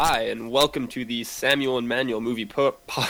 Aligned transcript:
Hi, 0.00 0.26
and 0.28 0.52
welcome 0.52 0.86
to 0.88 1.04
the 1.04 1.24
Samuel 1.24 1.76
and 1.76 1.88
Manuel 1.88 2.20
movie 2.20 2.46
po- 2.46 2.76
pod. 2.86 3.08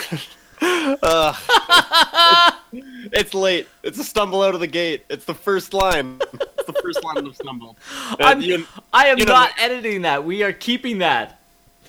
uh, 0.61 2.51
it's 2.73 3.35
late. 3.35 3.67
It's 3.83 3.99
a 3.99 4.03
stumble 4.03 4.41
out 4.41 4.55
of 4.55 4.59
the 4.59 4.65
gate. 4.65 5.05
It's 5.07 5.23
the 5.25 5.35
first 5.35 5.75
line. 5.75 6.19
It's 6.33 6.65
the 6.65 6.73
first 6.81 7.03
line 7.03 7.27
of 7.27 7.35
stumble. 7.35 7.77
I'm, 8.19 8.41
you, 8.41 8.65
I 8.91 9.05
am 9.09 9.19
you 9.19 9.25
know- 9.25 9.33
not 9.33 9.51
editing 9.59 10.01
that. 10.01 10.23
We 10.25 10.41
are 10.41 10.51
keeping 10.51 10.97
that. 10.97 11.39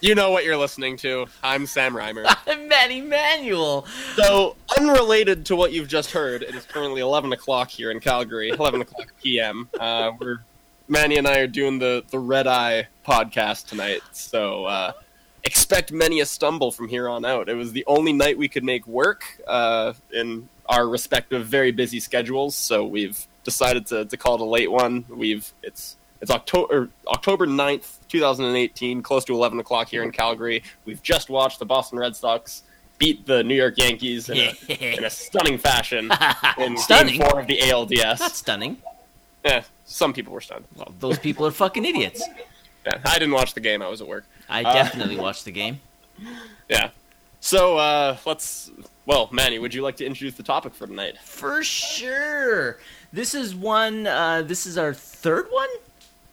you 0.02 0.14
know 0.14 0.32
what 0.32 0.44
you're 0.44 0.58
listening 0.58 0.98
to. 0.98 1.26
I'm 1.42 1.66
Sam 1.66 1.94
Reimer. 1.94 2.26
I'm 2.46 2.68
Manny 2.68 3.00
Manuel. 3.00 3.86
So, 4.16 4.56
unrelated 4.78 5.46
to 5.46 5.56
what 5.56 5.72
you've 5.72 5.88
just 5.88 6.10
heard, 6.10 6.42
it 6.42 6.54
is 6.54 6.66
currently 6.66 7.00
11 7.00 7.32
o'clock 7.32 7.70
here 7.70 7.90
in 7.90 8.00
Calgary, 8.00 8.50
11 8.50 8.82
o'clock 8.82 9.14
p.m. 9.22 9.66
Uh, 9.80 10.12
we're 10.20 10.40
Manny 10.90 11.16
and 11.18 11.26
I 11.28 11.38
are 11.38 11.46
doing 11.46 11.78
the 11.78 12.04
the 12.10 12.18
Red 12.18 12.48
Eye 12.48 12.88
podcast 13.06 13.68
tonight, 13.68 14.00
so 14.10 14.64
uh, 14.64 14.92
expect 15.44 15.92
many 15.92 16.20
a 16.20 16.26
stumble 16.26 16.72
from 16.72 16.88
here 16.88 17.08
on 17.08 17.24
out. 17.24 17.48
It 17.48 17.54
was 17.54 17.70
the 17.70 17.84
only 17.86 18.12
night 18.12 18.36
we 18.36 18.48
could 18.48 18.64
make 18.64 18.84
work 18.88 19.22
uh, 19.46 19.92
in 20.12 20.48
our 20.66 20.88
respective 20.88 21.46
very 21.46 21.70
busy 21.70 22.00
schedules, 22.00 22.56
so 22.56 22.84
we've 22.84 23.24
decided 23.44 23.86
to, 23.86 24.04
to 24.04 24.16
call 24.16 24.34
it 24.34 24.40
a 24.40 24.44
late 24.44 24.70
one. 24.70 25.04
We've 25.08 25.52
it's 25.62 25.96
it's 26.20 26.30
October 26.32 26.88
October 27.06 27.46
9th, 27.46 27.98
2018, 28.08 29.00
close 29.00 29.24
to 29.26 29.32
11 29.32 29.60
o'clock 29.60 29.88
here 29.88 30.02
in 30.02 30.10
Calgary. 30.10 30.64
We've 30.84 31.02
just 31.04 31.30
watched 31.30 31.60
the 31.60 31.66
Boston 31.66 32.00
Red 32.00 32.16
Sox 32.16 32.64
beat 32.98 33.26
the 33.26 33.44
New 33.44 33.54
York 33.54 33.78
Yankees 33.78 34.28
in 34.28 34.38
a, 34.38 34.52
in 34.98 35.04
a 35.04 35.10
stunning 35.10 35.56
fashion 35.56 36.10
in 36.58 36.76
Stunning? 36.76 37.20
Game 37.20 37.30
Four 37.30 37.40
of 37.40 37.46
the 37.46 37.58
ALDS. 37.58 38.18
That's 38.18 38.36
stunning. 38.36 38.76
Yeah, 39.44 39.62
some 39.90 40.12
people 40.12 40.32
were 40.32 40.40
stunned. 40.40 40.64
Well, 40.76 40.92
those 41.00 41.18
people 41.18 41.46
are 41.46 41.50
fucking 41.50 41.84
idiots. 41.84 42.22
Yeah, 42.86 42.98
I 43.04 43.14
didn't 43.18 43.34
watch 43.34 43.54
the 43.54 43.60
game; 43.60 43.82
I 43.82 43.88
was 43.88 44.00
at 44.00 44.06
work. 44.08 44.24
I 44.48 44.62
Uh, 44.64 44.72
definitely 44.72 45.16
watched 45.16 45.44
the 45.44 45.52
game. 45.52 45.80
Yeah. 46.68 46.90
So 47.40 47.78
uh, 47.78 48.16
let's. 48.24 48.70
Well, 49.06 49.28
Manny, 49.32 49.58
would 49.58 49.74
you 49.74 49.82
like 49.82 49.96
to 49.96 50.06
introduce 50.06 50.34
the 50.36 50.42
topic 50.44 50.72
for 50.74 50.86
tonight? 50.86 51.18
For 51.18 51.64
sure. 51.64 52.78
This 53.12 53.34
is 53.34 53.54
one. 53.56 54.06
Uh, 54.06 54.42
this 54.42 54.66
is 54.66 54.78
our 54.78 54.94
third 54.94 55.46
one. 55.50 55.68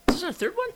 This 0.05 0.17
is 0.17 0.23
our 0.23 0.31
third 0.33 0.53
one. 0.55 0.69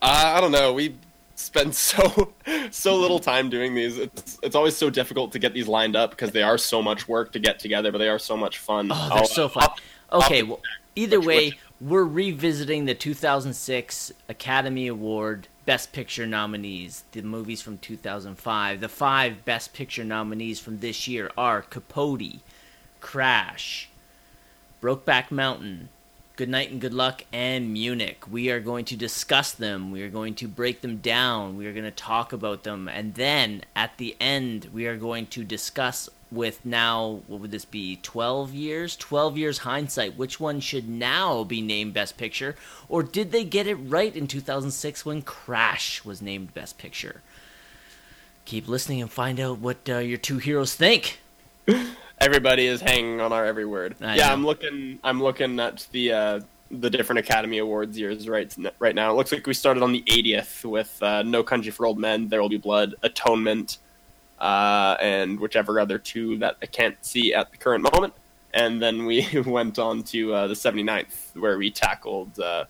Uh, 0.00 0.34
I 0.36 0.40
don't 0.40 0.52
know. 0.52 0.72
We 0.74 0.94
spend 1.34 1.74
so 1.88 2.32
so 2.70 2.96
little 2.96 3.18
time 3.18 3.50
doing 3.50 3.74
these. 3.74 3.98
It's 3.98 4.38
it's 4.44 4.54
always 4.54 4.76
so 4.76 4.90
difficult 4.90 5.32
to 5.32 5.38
get 5.40 5.54
these 5.54 5.66
lined 5.66 5.96
up 5.96 6.10
because 6.10 6.30
they 6.30 6.42
are 6.42 6.58
so 6.58 6.80
much 6.82 7.08
work 7.08 7.32
to 7.32 7.38
get 7.40 7.58
together, 7.58 7.90
but 7.90 7.98
they 7.98 8.08
are 8.08 8.18
so 8.20 8.36
much 8.36 8.58
fun. 8.58 8.90
Oh, 8.92 9.08
they're 9.08 9.18
I'll- 9.18 9.26
so 9.26 9.48
fun. 9.48 9.64
I'll- 9.64 10.22
Okay, 10.22 10.40
I'll- 10.40 10.46
well, 10.46 10.60
either 10.94 11.18
which- 11.18 11.26
way, 11.26 11.44
which- 11.46 11.58
we're 11.80 12.04
revisiting 12.04 12.86
the 12.86 12.94
2006 12.94 14.12
Academy 14.28 14.88
Award 14.88 15.46
Best 15.64 15.92
Picture 15.92 16.26
nominees, 16.26 17.04
the 17.12 17.22
movies 17.22 17.62
from 17.62 17.78
2005. 17.78 18.80
The 18.80 18.88
five 18.88 19.44
Best 19.44 19.72
Picture 19.72 20.04
nominees 20.04 20.58
from 20.58 20.80
this 20.80 21.06
year 21.06 21.30
are 21.38 21.62
Capote, 21.62 22.40
Crash, 23.00 23.88
Brokeback 24.82 25.30
Mountain, 25.30 25.88
Good 26.38 26.48
Night 26.48 26.70
and 26.70 26.80
Good 26.80 26.94
Luck, 26.94 27.24
and 27.32 27.72
Munich. 27.72 28.22
We 28.30 28.48
are 28.48 28.60
going 28.60 28.84
to 28.84 28.96
discuss 28.96 29.50
them. 29.50 29.90
We 29.90 30.04
are 30.04 30.08
going 30.08 30.36
to 30.36 30.46
break 30.46 30.82
them 30.82 30.98
down. 30.98 31.56
We 31.56 31.66
are 31.66 31.72
going 31.72 31.84
to 31.84 31.90
talk 31.90 32.32
about 32.32 32.62
them. 32.62 32.86
And 32.86 33.14
then 33.14 33.64
at 33.74 33.98
the 33.98 34.14
end, 34.20 34.68
we 34.72 34.86
are 34.86 34.96
going 34.96 35.26
to 35.26 35.42
discuss 35.42 36.08
with 36.30 36.64
now, 36.64 37.22
what 37.26 37.40
would 37.40 37.50
this 37.50 37.64
be, 37.64 37.96
12 38.04 38.54
years? 38.54 38.94
12 38.94 39.36
years 39.36 39.58
hindsight. 39.58 40.16
Which 40.16 40.38
one 40.38 40.60
should 40.60 40.88
now 40.88 41.42
be 41.42 41.60
named 41.60 41.94
Best 41.94 42.16
Picture? 42.16 42.54
Or 42.88 43.02
did 43.02 43.32
they 43.32 43.42
get 43.42 43.66
it 43.66 43.74
right 43.74 44.14
in 44.14 44.28
2006 44.28 45.04
when 45.04 45.22
Crash 45.22 46.04
was 46.04 46.22
named 46.22 46.54
Best 46.54 46.78
Picture? 46.78 47.20
Keep 48.44 48.68
listening 48.68 49.02
and 49.02 49.10
find 49.10 49.40
out 49.40 49.58
what 49.58 49.78
uh, 49.88 49.98
your 49.98 50.18
two 50.18 50.38
heroes 50.38 50.76
think. 50.76 51.18
everybody 52.20 52.66
is 52.66 52.80
hanging 52.80 53.20
on 53.20 53.32
our 53.32 53.44
every 53.44 53.64
word. 53.66 53.94
I 54.00 54.16
yeah, 54.16 54.28
know. 54.28 54.32
I'm 54.34 54.46
looking. 54.46 54.98
I'm 55.04 55.22
looking 55.22 55.58
at 55.60 55.86
the 55.92 56.12
uh, 56.12 56.40
the 56.70 56.90
different 56.90 57.20
Academy 57.20 57.58
Awards 57.58 57.98
years 57.98 58.28
right 58.28 58.54
right 58.78 58.94
now. 58.94 59.10
It 59.10 59.14
looks 59.14 59.32
like 59.32 59.46
we 59.46 59.54
started 59.54 59.82
on 59.82 59.92
the 59.92 60.02
80th 60.02 60.64
with 60.64 61.02
uh, 61.02 61.22
No 61.22 61.42
Country 61.42 61.70
for 61.70 61.86
Old 61.86 61.98
Men, 61.98 62.28
There 62.28 62.40
Will 62.42 62.48
Be 62.48 62.58
Blood, 62.58 62.94
Atonement, 63.02 63.78
uh, 64.38 64.96
and 65.00 65.40
whichever 65.40 65.80
other 65.80 65.98
two 65.98 66.38
that 66.38 66.56
I 66.62 66.66
can't 66.66 66.96
see 67.04 67.32
at 67.34 67.50
the 67.50 67.56
current 67.56 67.82
moment. 67.94 68.12
And 68.54 68.82
then 68.82 69.04
we 69.06 69.26
went 69.46 69.78
on 69.78 70.02
to 70.04 70.32
uh, 70.34 70.46
the 70.46 70.54
79th, 70.54 71.36
where 71.36 71.58
we 71.58 71.70
tackled. 71.70 72.38
Uh, 72.40 72.64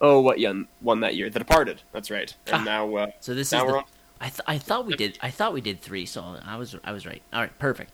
oh, 0.00 0.20
what 0.20 0.38
yon- 0.38 0.68
won 0.82 1.00
that 1.00 1.16
year? 1.16 1.30
The 1.30 1.38
Departed. 1.38 1.80
That's 1.92 2.10
right. 2.10 2.34
And 2.46 2.56
Ah. 2.56 2.64
now, 2.64 2.94
uh, 2.96 3.06
So 3.20 3.34
this 3.34 3.52
now 3.52 3.58
is 3.58 3.64
we're 3.64 3.72
the, 3.72 3.78
on. 3.78 3.84
I, 4.20 4.28
th- 4.28 4.40
I 4.46 4.58
thought 4.58 4.86
we 4.86 4.94
did 4.96 5.18
I 5.22 5.30
thought 5.30 5.52
we 5.52 5.60
did 5.60 5.80
three, 5.82 6.06
so 6.06 6.36
I 6.46 6.56
was 6.56 6.76
I 6.84 6.92
was 6.92 7.04
right. 7.04 7.20
All 7.32 7.40
right, 7.40 7.58
perfect. 7.58 7.90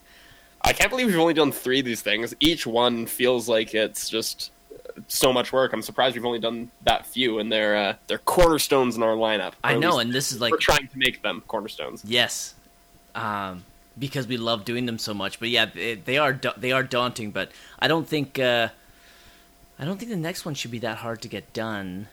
I 0.62 0.72
can't 0.72 0.90
believe 0.90 1.06
we've 1.06 1.18
only 1.18 1.34
done 1.34 1.52
three 1.52 1.80
of 1.80 1.84
these 1.84 2.02
things. 2.02 2.34
Each 2.40 2.66
one 2.66 3.06
feels 3.06 3.48
like 3.48 3.74
it's 3.74 4.08
just 4.08 4.52
so 5.08 5.32
much 5.32 5.52
work. 5.52 5.72
I'm 5.72 5.82
surprised 5.82 6.14
we've 6.14 6.24
only 6.24 6.38
done 6.38 6.70
that 6.82 7.06
few, 7.06 7.38
and 7.38 7.50
they're 7.50 7.76
uh, 7.76 7.94
they're 8.06 8.18
cornerstones 8.18 8.96
in 8.96 9.02
our 9.02 9.14
lineup. 9.14 9.52
I 9.64 9.76
know, 9.76 9.98
and 9.98 10.12
this 10.12 10.32
is 10.32 10.40
like 10.40 10.52
we're 10.52 10.58
trying 10.58 10.88
to 10.88 10.98
make 10.98 11.22
them 11.22 11.42
cornerstones. 11.48 12.04
yes, 12.04 12.54
um, 13.14 13.64
because 13.98 14.26
we 14.26 14.36
love 14.36 14.64
doing 14.64 14.86
them 14.86 14.98
so 14.98 15.14
much. 15.14 15.40
But 15.40 15.48
yeah, 15.48 15.66
it, 15.74 16.04
they 16.04 16.18
are 16.18 16.32
da- 16.32 16.54
they 16.56 16.72
are 16.72 16.82
daunting. 16.82 17.30
But 17.30 17.50
I 17.78 17.88
don't 17.88 18.06
think 18.06 18.38
uh, 18.38 18.68
I 19.78 19.84
don't 19.84 19.98
think 19.98 20.10
the 20.10 20.16
next 20.16 20.44
one 20.44 20.54
should 20.54 20.70
be 20.70 20.80
that 20.80 20.98
hard 20.98 21.22
to 21.22 21.28
get 21.28 21.52
done. 21.52 22.08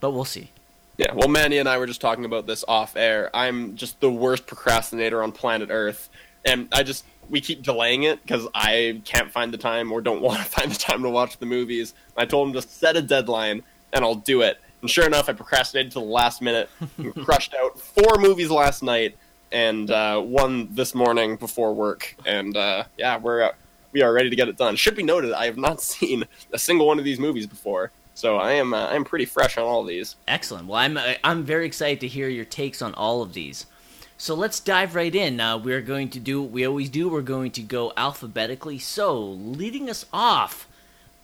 But 0.00 0.10
we'll 0.10 0.24
see. 0.24 0.50
Yeah. 0.98 1.12
Well, 1.14 1.28
Manny 1.28 1.58
and 1.58 1.68
I 1.68 1.78
were 1.78 1.86
just 1.86 2.00
talking 2.00 2.24
about 2.24 2.46
this 2.46 2.64
off 2.66 2.96
air. 2.96 3.30
I'm 3.34 3.76
just 3.76 4.00
the 4.00 4.10
worst 4.10 4.46
procrastinator 4.46 5.22
on 5.22 5.30
planet 5.32 5.68
Earth, 5.70 6.08
and 6.48 6.68
I 6.72 6.82
just 6.82 7.04
we 7.30 7.40
keep 7.40 7.62
delaying 7.62 8.04
it 8.04 8.22
because 8.22 8.48
I 8.54 9.02
can't 9.04 9.30
find 9.30 9.52
the 9.52 9.58
time 9.58 9.92
or 9.92 10.00
don't 10.00 10.22
want 10.22 10.38
to 10.38 10.44
find 10.44 10.70
the 10.70 10.78
time 10.78 11.02
to 11.02 11.10
watch 11.10 11.38
the 11.38 11.46
movies. 11.46 11.94
I 12.16 12.24
told 12.24 12.48
him 12.48 12.54
to 12.54 12.62
set 12.62 12.96
a 12.96 13.02
deadline 13.02 13.62
and 13.92 14.04
I'll 14.04 14.14
do 14.14 14.42
it. 14.42 14.58
And 14.80 14.90
sure 14.90 15.06
enough, 15.06 15.28
I 15.28 15.32
procrastinated 15.32 15.92
to 15.92 15.98
the 15.98 16.04
last 16.04 16.40
minute, 16.40 16.70
and 16.98 17.14
crushed 17.14 17.54
out 17.54 17.80
four 17.80 18.16
movies 18.18 18.50
last 18.50 18.82
night 18.82 19.16
and 19.50 19.90
uh, 19.90 20.20
one 20.20 20.68
this 20.72 20.94
morning 20.94 21.36
before 21.36 21.74
work. 21.74 22.14
And 22.24 22.56
uh, 22.56 22.84
yeah, 22.96 23.18
we're 23.18 23.42
uh, 23.42 23.52
we 23.92 24.02
are 24.02 24.12
ready 24.12 24.30
to 24.30 24.36
get 24.36 24.48
it 24.48 24.56
done. 24.56 24.76
Should 24.76 24.94
be 24.94 25.02
noted, 25.02 25.32
I 25.32 25.46
have 25.46 25.56
not 25.56 25.80
seen 25.82 26.24
a 26.52 26.58
single 26.58 26.86
one 26.86 26.98
of 26.98 27.04
these 27.04 27.18
movies 27.18 27.46
before, 27.46 27.90
so 28.14 28.36
I 28.36 28.52
am 28.52 28.72
uh, 28.72 28.86
I 28.86 28.94
am 28.94 29.04
pretty 29.04 29.24
fresh 29.24 29.58
on 29.58 29.64
all 29.64 29.82
these. 29.82 30.16
Excellent. 30.28 30.68
Well, 30.68 30.78
I'm 30.78 30.98
I'm 31.24 31.42
very 31.42 31.66
excited 31.66 32.00
to 32.00 32.08
hear 32.08 32.28
your 32.28 32.44
takes 32.44 32.80
on 32.80 32.94
all 32.94 33.22
of 33.22 33.32
these. 33.32 33.66
So 34.20 34.34
let's 34.34 34.58
dive 34.58 34.96
right 34.96 35.14
in. 35.14 35.40
Uh, 35.40 35.56
we're 35.58 35.80
going 35.80 36.10
to 36.10 36.18
do 36.18 36.42
what 36.42 36.50
we 36.50 36.66
always 36.66 36.88
do. 36.88 37.08
We're 37.08 37.22
going 37.22 37.52
to 37.52 37.62
go 37.62 37.92
alphabetically. 37.96 38.80
So 38.80 39.16
leading 39.20 39.88
us 39.88 40.04
off, 40.12 40.66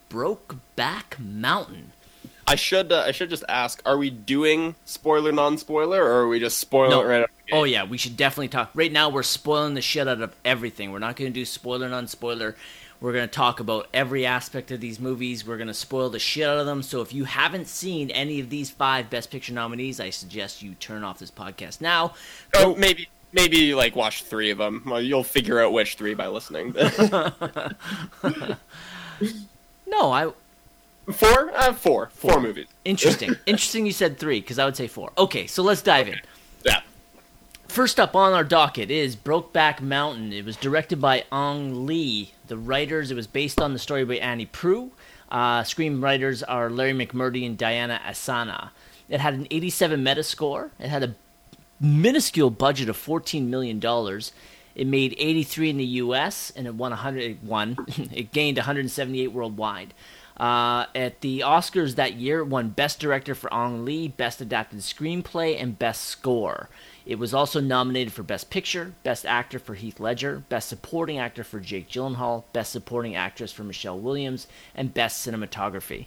Brokeback 0.09 1.19
Mountain. 1.19 1.91
I 2.47 2.55
should 2.55 2.93
uh, 2.93 3.01
I 3.07 3.11
should 3.11 3.31
just 3.31 3.43
ask: 3.49 3.83
Are 3.85 3.97
we 3.99 4.11
doing 4.11 4.77
spoiler 4.85 5.33
non 5.33 5.59
spoiler, 5.59 6.05
or 6.05 6.21
are 6.23 6.29
we 6.29 6.39
just 6.39 6.59
spoiling 6.59 6.91
No. 6.91 7.01
it 7.01 7.07
right 7.07 7.23
out 7.23 7.31
the 7.47 7.51
gate? 7.51 7.59
Oh 7.59 7.65
yeah, 7.65 7.85
we 7.85 7.99
should 7.99 8.17
definitely 8.17 8.49
talk. 8.49 8.71
Right 8.75 8.93
now, 8.93 9.09
we're 9.09 9.23
spoiling 9.23 9.75
the 9.75 9.81
shit 9.83 10.07
out 10.07 10.21
of 10.21 10.35
everything. 10.45 10.93
We're 10.93 10.99
not 11.01 11.17
going 11.17 11.33
to 11.33 11.35
do 11.35 11.45
spoiler 11.45 11.89
non 11.89 12.07
spoiler. 12.07 12.55
We're 13.05 13.13
going 13.13 13.29
to 13.29 13.35
talk 13.35 13.61
about 13.61 13.89
every 13.93 14.25
aspect 14.25 14.71
of 14.71 14.81
these 14.81 14.99
movies. 14.99 15.47
We're 15.47 15.59
going 15.59 15.67
to 15.69 15.75
spoil 15.75 16.09
the 16.09 16.19
shit 16.19 16.49
out 16.49 16.57
of 16.57 16.65
them. 16.65 16.83
So 16.83 17.03
if 17.03 17.13
you 17.13 17.25
haven't 17.25 17.67
seen 17.69 18.11
any 18.11 18.41
of 18.41 18.49
these 18.49 18.71
five 18.71 19.11
Best 19.11 19.31
Picture 19.31 19.53
nominees, 19.53 20.01
I 20.01 20.09
suggest 20.09 20.63
you 20.63 20.73
turn 20.77 21.05
off 21.05 21.19
this 21.19 21.31
podcast 21.31 21.83
now. 21.83 22.15
Oh, 22.55 22.75
maybe 22.77 23.11
maybe 23.35 23.75
like 23.75 23.95
watch 23.95 24.23
three 24.23 24.51
of 24.51 24.57
them. 24.57 24.85
Well, 24.87 25.03
you'll 25.03 25.23
figure 25.23 25.61
out 25.61 25.75
which 25.75 25.97
three 25.97 26.15
by 26.15 26.29
listening. 26.29 26.75
No, 29.87 30.11
I 30.11 30.33
four, 31.13 31.53
uh, 31.55 31.75
four, 31.75 32.09
four 32.15 32.33
Four. 32.33 32.41
movies. 32.41 32.69
Interesting. 32.87 33.37
Interesting 33.47 33.85
you 33.85 33.93
said 33.93 34.19
three, 34.19 34.41
because 34.41 34.59
I 34.59 34.65
would 34.65 34.77
say 34.77 34.87
four. 34.89 35.13
Okay, 35.19 35.47
so 35.47 35.63
let's 35.63 35.83
dive 35.83 36.09
in. 36.09 36.19
First 37.75 37.99
up 37.99 38.15
on 38.15 38.33
our 38.33 38.45
docket 38.45 38.89
is 38.89 39.17
Brokeback 39.17 39.81
Mountain. 39.81 40.33
It 40.33 40.45
was 40.45 40.55
directed 40.57 41.01
by 41.01 41.25
Ang 41.33 41.87
Lee. 41.87 42.31
The 42.47 42.57
writers, 42.57 43.11
it 43.11 43.17
was 43.17 43.27
based 43.27 43.61
on 43.61 43.73
the 43.73 43.81
story 43.81 44.05
by 44.05 44.15
Annie 44.19 44.47
Proulx. 44.47 44.93
Uh, 45.29 45.63
screenwriters 45.63 46.45
are 46.47 46.71
Larry 46.71 46.93
McMurtry 46.93 47.45
and 47.45 47.59
Diana 47.59 48.01
Ossana. 48.07 48.71
It 49.09 49.19
had 49.19 49.35
an 49.35 49.49
87 49.51 50.05
Metascore. 50.05 50.71
It 50.79 50.87
had 50.87 51.03
a 51.03 51.17
minuscule 51.81 52.51
budget 52.51 52.89
of 52.89 52.97
$14 52.97 53.49
million. 53.49 53.83
It 54.77 54.87
made 54.87 55.17
83 55.19 55.71
in 55.71 55.77
the 55.77 55.85
U.S. 55.85 56.53
and 56.55 56.69
it 56.69 56.77
won 56.77 56.93
101. 56.93 57.77
It 57.89 57.99
it 58.13 58.33
gained 58.33 58.57
178 58.57 59.33
worldwide. 59.33 59.95
Uh, 60.37 60.87
at 60.95 61.21
the 61.23 61.41
Oscars 61.41 61.97
that 61.97 62.15
year, 62.15 62.41
it 62.41 62.47
won 62.47 62.69
Best 62.69 63.01
Director 63.01 63.35
for 63.35 63.53
Ang 63.53 63.85
Lee, 63.85 64.07
Best 64.09 64.41
Adapted 64.41 64.79
Screenplay, 64.81 65.61
and 65.61 65.77
Best 65.77 66.03
Score. 66.05 66.69
It 67.07 67.19
was 67.19 67.35
also 67.35 67.61
nominated 67.61 68.13
for 68.13 68.23
Best 68.23 68.49
Picture, 68.49 68.93
Best 69.03 69.27
Actor 69.27 69.59
for 69.59 69.75
Heath 69.75 70.01
Ledger, 70.01 70.43
Best 70.49 70.69
Supporting 70.69 71.19
Actor 71.19 71.45
for 71.45 71.61
Jake 71.61 71.89
Gyllenhaal, 71.89 72.45
Best 72.53 72.73
Supporting 72.73 73.15
Actress 73.15 73.53
for 73.53 73.63
Michelle 73.63 73.99
Williams, 73.99 74.47
and 74.75 74.95
Best 74.95 75.27
Cinematography. 75.27 76.07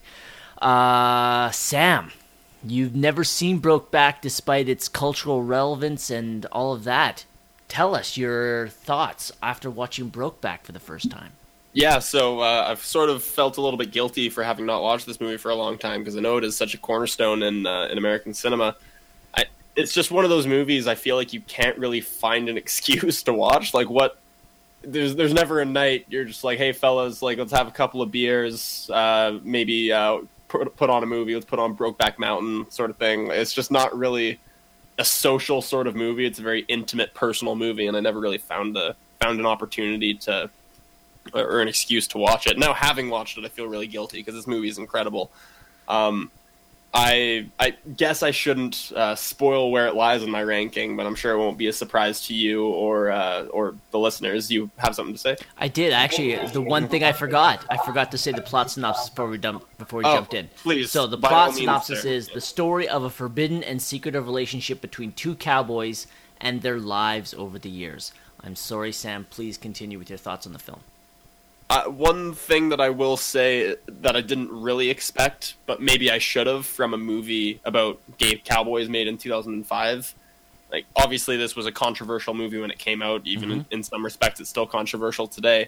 Uh, 0.59 1.51
Sam, 1.51 2.11
You've 2.63 2.95
never 2.95 3.23
seen 3.23 3.61
Brokeback 3.61 4.21
despite 4.21 4.67
its 4.67 4.89
cultural 4.89 5.43
relevance 5.43 6.09
and 6.09 6.45
all 6.47 6.73
of 6.73 6.83
that. 6.85 7.25
Tell 7.67 7.95
us 7.95 8.17
your 8.17 8.69
thoughts 8.69 9.31
after 9.43 9.69
watching 9.69 10.09
Brokeback 10.09 10.61
for 10.63 10.71
the 10.71 10.79
first 10.79 11.11
time. 11.11 11.33
Yeah, 11.73 11.99
so 11.99 12.39
uh, 12.39 12.65
I've 12.67 12.83
sort 12.83 13.09
of 13.09 13.21
felt 13.21 13.57
a 13.57 13.61
little 13.61 13.77
bit 13.77 13.91
guilty 13.91 14.29
for 14.29 14.43
having 14.43 14.65
not 14.65 14.81
watched 14.81 15.05
this 15.05 15.21
movie 15.21 15.37
for 15.37 15.51
a 15.51 15.55
long 15.55 15.77
time 15.77 16.01
because 16.01 16.17
I 16.17 16.21
know 16.21 16.37
it 16.37 16.43
is 16.43 16.57
such 16.57 16.73
a 16.73 16.77
cornerstone 16.77 17.43
in 17.43 17.67
uh, 17.67 17.87
in 17.91 17.97
American 17.97 18.33
cinema. 18.33 18.75
It's 19.77 19.93
just 19.93 20.11
one 20.11 20.23
of 20.23 20.29
those 20.29 20.47
movies 20.47 20.87
I 20.87 20.95
feel 20.95 21.15
like 21.15 21.31
you 21.31 21.41
can't 21.41 21.77
really 21.77 22.01
find 22.01 22.49
an 22.49 22.57
excuse 22.63 23.23
to 23.23 23.33
watch. 23.33 23.73
Like 23.73 23.89
what? 23.89 24.19
There's 24.81 25.15
there's 25.15 25.33
never 25.33 25.59
a 25.59 25.65
night 25.65 26.05
you're 26.09 26.25
just 26.25 26.43
like, 26.43 26.57
hey 26.57 26.71
fellas, 26.71 27.21
like 27.21 27.37
let's 27.37 27.51
have 27.51 27.67
a 27.67 27.71
couple 27.71 28.01
of 28.01 28.11
beers, 28.11 28.89
uh, 28.91 29.39
maybe 29.43 29.91
uh, 29.91 30.19
put, 30.47 30.75
put 30.75 30.89
on 30.89 31.03
a 31.03 31.05
movie, 31.05 31.33
let's 31.33 31.45
put 31.45 31.59
on 31.59 31.75
Brokeback 31.75 32.19
Mountain, 32.19 32.69
sort 32.69 32.89
of 32.89 32.97
thing. 32.97 33.29
It's 33.31 33.53
just 33.53 33.71
not 33.71 33.97
really 33.97 34.39
a 34.97 35.05
social 35.05 35.61
sort 35.61 35.87
of 35.87 35.95
movie. 35.95 36.25
It's 36.25 36.39
a 36.39 36.43
very 36.43 36.61
intimate, 36.67 37.13
personal 37.13 37.55
movie, 37.55 37.87
and 37.87 37.95
I 37.95 37.99
never 37.99 38.19
really 38.19 38.37
found 38.37 38.75
the 38.75 38.95
found 39.19 39.39
an 39.39 39.45
opportunity 39.45 40.13
to 40.13 40.49
or 41.33 41.61
an 41.61 41.67
excuse 41.67 42.07
to 42.07 42.17
watch 42.17 42.47
it. 42.47 42.57
Now, 42.57 42.73
having 42.73 43.09
watched 43.09 43.37
it, 43.37 43.45
I 43.45 43.49
feel 43.49 43.67
really 43.67 43.87
guilty 43.87 44.19
because 44.19 44.35
this 44.35 44.47
movie 44.47 44.69
is 44.69 44.77
incredible. 44.77 45.31
Um, 45.87 46.31
I 46.93 47.47
I 47.59 47.75
guess 47.95 48.23
I 48.23 48.31
shouldn't 48.31 48.91
uh, 48.95 49.13
spoil 49.15 49.71
where 49.71 49.87
it 49.87 49.95
lies 49.95 50.23
in 50.23 50.31
my 50.31 50.41
ranking, 50.41 50.97
but 50.97 51.05
I'm 51.05 51.15
sure 51.15 51.33
it 51.33 51.37
won't 51.37 51.57
be 51.57 51.67
a 51.67 51.73
surprise 51.73 52.25
to 52.27 52.33
you 52.33 52.65
or 52.67 53.11
uh, 53.11 53.43
or 53.45 53.75
the 53.91 53.99
listeners. 53.99 54.49
You 54.51 54.71
have 54.77 54.95
something 54.95 55.13
to 55.13 55.19
say? 55.19 55.35
I 55.57 55.67
did 55.67 55.93
actually. 55.93 56.35
The 56.47 56.61
one 56.61 56.87
thing 56.87 57.03
I 57.03 57.11
forgot, 57.11 57.65
I 57.69 57.77
forgot 57.77 58.11
to 58.11 58.17
say 58.17 58.31
the 58.31 58.41
plot 58.41 58.71
synopsis 58.71 59.09
before 59.09 59.27
we 59.29 59.37
dump, 59.37 59.65
before 59.77 59.99
we 59.99 60.05
Oh, 60.05 60.15
jumped 60.15 60.33
in. 60.33 60.49
please, 60.63 60.89
So 60.89 61.05
the 61.07 61.17
plot 61.17 61.31
all 61.33 61.45
means, 61.47 61.57
synopsis 61.59 62.05
is 62.05 62.29
the 62.29 62.41
story 62.41 62.87
of 62.87 63.03
a 63.03 63.09
forbidden 63.09 63.63
and 63.63 63.81
secretive 63.81 64.25
relationship 64.25 64.81
between 64.81 65.11
two 65.11 65.35
cowboys 65.35 66.07
and 66.39 66.61
their 66.61 66.79
lives 66.79 67.33
over 67.33 67.59
the 67.59 67.69
years. 67.69 68.11
I'm 68.41 68.55
sorry, 68.55 68.91
Sam. 68.91 69.25
Please 69.29 69.57
continue 69.57 69.99
with 69.99 70.09
your 70.09 70.17
thoughts 70.19 70.47
on 70.47 70.53
the 70.53 70.59
film. 70.59 70.79
Uh, 71.69 71.83
one 71.85 72.33
thing 72.33 72.69
that 72.69 72.79
I 72.79 72.89
will 72.89 73.17
say 73.17 73.75
that 73.87 74.15
I 74.15 74.21
didn't 74.21 74.51
really 74.51 74.89
expect, 74.89 75.55
but 75.65 75.81
maybe 75.81 76.09
I 76.09 76.17
should 76.17 76.47
have 76.47 76.65
from 76.65 76.93
a 76.93 76.97
movie 76.97 77.59
about 77.65 77.99
gay 78.17 78.37
cowboys 78.37 78.87
made 78.87 79.07
in 79.07 79.17
2005. 79.17 80.15
Like, 80.71 80.85
obviously, 80.95 81.35
this 81.35 81.57
was 81.57 81.65
a 81.65 81.71
controversial 81.71 82.33
movie 82.33 82.59
when 82.59 82.71
it 82.71 82.79
came 82.79 83.01
out. 83.01 83.21
Even 83.25 83.51
in, 83.51 83.65
in 83.71 83.83
some 83.83 84.03
respects, 84.03 84.39
it's 84.39 84.49
still 84.49 84.65
controversial 84.65 85.27
today. 85.27 85.67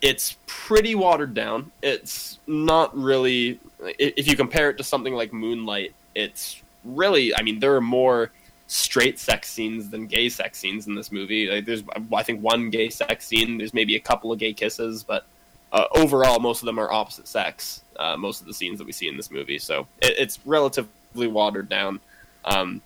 It's 0.00 0.36
pretty 0.46 0.94
watered 0.94 1.34
down. 1.34 1.72
It's 1.82 2.38
not 2.46 2.96
really. 2.96 3.58
If 3.80 4.28
you 4.28 4.36
compare 4.36 4.70
it 4.70 4.78
to 4.78 4.84
something 4.84 5.14
like 5.14 5.32
Moonlight, 5.32 5.94
it's 6.14 6.62
really. 6.84 7.34
I 7.34 7.42
mean, 7.42 7.58
there 7.58 7.74
are 7.74 7.80
more 7.80 8.30
straight 8.68 9.18
sex 9.18 9.50
scenes 9.50 9.90
than 9.90 10.06
gay 10.06 10.28
sex 10.28 10.58
scenes 10.58 10.86
in 10.86 10.94
this 10.94 11.10
movie. 11.10 11.48
Like, 11.48 11.64
there's, 11.64 11.82
I 12.12 12.22
think, 12.22 12.40
one 12.40 12.70
gay 12.70 12.88
sex 12.88 13.26
scene. 13.26 13.58
There's 13.58 13.74
maybe 13.74 13.96
a 13.96 14.00
couple 14.00 14.32
of 14.32 14.38
gay 14.38 14.52
kisses, 14.52 15.02
but 15.02 15.26
uh, 15.72 15.84
overall, 15.92 16.38
most 16.40 16.62
of 16.62 16.66
them 16.66 16.78
are 16.78 16.90
opposite 16.92 17.28
sex. 17.28 17.82
Uh, 17.96 18.16
most 18.16 18.40
of 18.40 18.46
the 18.46 18.54
scenes 18.54 18.78
that 18.78 18.86
we 18.86 18.92
see 18.92 19.08
in 19.08 19.16
this 19.16 19.30
movie, 19.30 19.58
so 19.58 19.86
it, 20.00 20.14
it's 20.18 20.38
relatively 20.46 21.26
watered 21.26 21.68
down. 21.68 22.00
Um, 22.44 22.80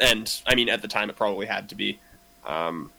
and 0.00 0.40
I 0.46 0.54
mean, 0.54 0.68
at 0.68 0.82
the 0.82 0.88
time, 0.88 1.08
it 1.10 1.16
probably 1.16 1.46
had 1.46 1.68
to 1.70 1.74
be. 1.74 1.98
Um, 2.46 2.90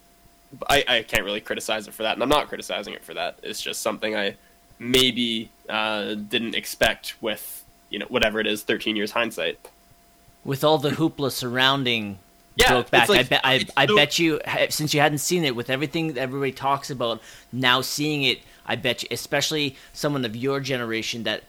I, 0.68 0.84
I 0.88 1.02
can't 1.04 1.24
really 1.24 1.42
criticize 1.42 1.88
it 1.88 1.94
for 1.94 2.04
that, 2.04 2.14
and 2.14 2.24
I'm 2.24 2.30
not 2.30 2.48
criticizing 2.48 2.94
it 2.94 3.04
for 3.04 3.14
that. 3.14 3.38
It's 3.44 3.62
just 3.62 3.82
something 3.82 4.16
I 4.16 4.36
maybe 4.80 5.50
uh, 5.68 6.14
didn't 6.16 6.56
expect 6.56 7.16
with 7.22 7.64
you 7.90 8.00
know 8.00 8.06
whatever 8.08 8.40
it 8.40 8.48
is, 8.48 8.64
13 8.64 8.96
years 8.96 9.12
hindsight. 9.12 9.60
With 10.46 10.64
all 10.64 10.78
the 10.78 10.92
hoopla 10.92 11.32
surrounding 11.32 12.18
Yeah, 12.56 12.68
Brokeback, 12.84 13.10
like- 13.10 13.20
I 13.20 13.24
bet 13.24 13.42
I, 13.44 13.54
it's 13.56 13.72
I 13.78 13.86
so- 13.88 13.96
bet 13.96 14.20
you 14.20 14.40
since 14.70 14.94
you 14.94 15.02
hadn't 15.02 15.18
seen 15.20 15.44
it, 15.44 15.56
with 15.56 15.70
everything 15.70 16.14
that 16.14 16.18
everybody 16.18 16.52
talks 16.54 16.90
about 16.90 17.22
now, 17.52 17.82
seeing 17.82 18.24
it, 18.24 18.40
I 18.70 18.76
bet 18.78 19.04
you, 19.04 19.10
especially 19.12 19.76
someone 19.92 20.24
of 20.24 20.36
your 20.36 20.60
generation, 20.60 21.24
that 21.24 21.44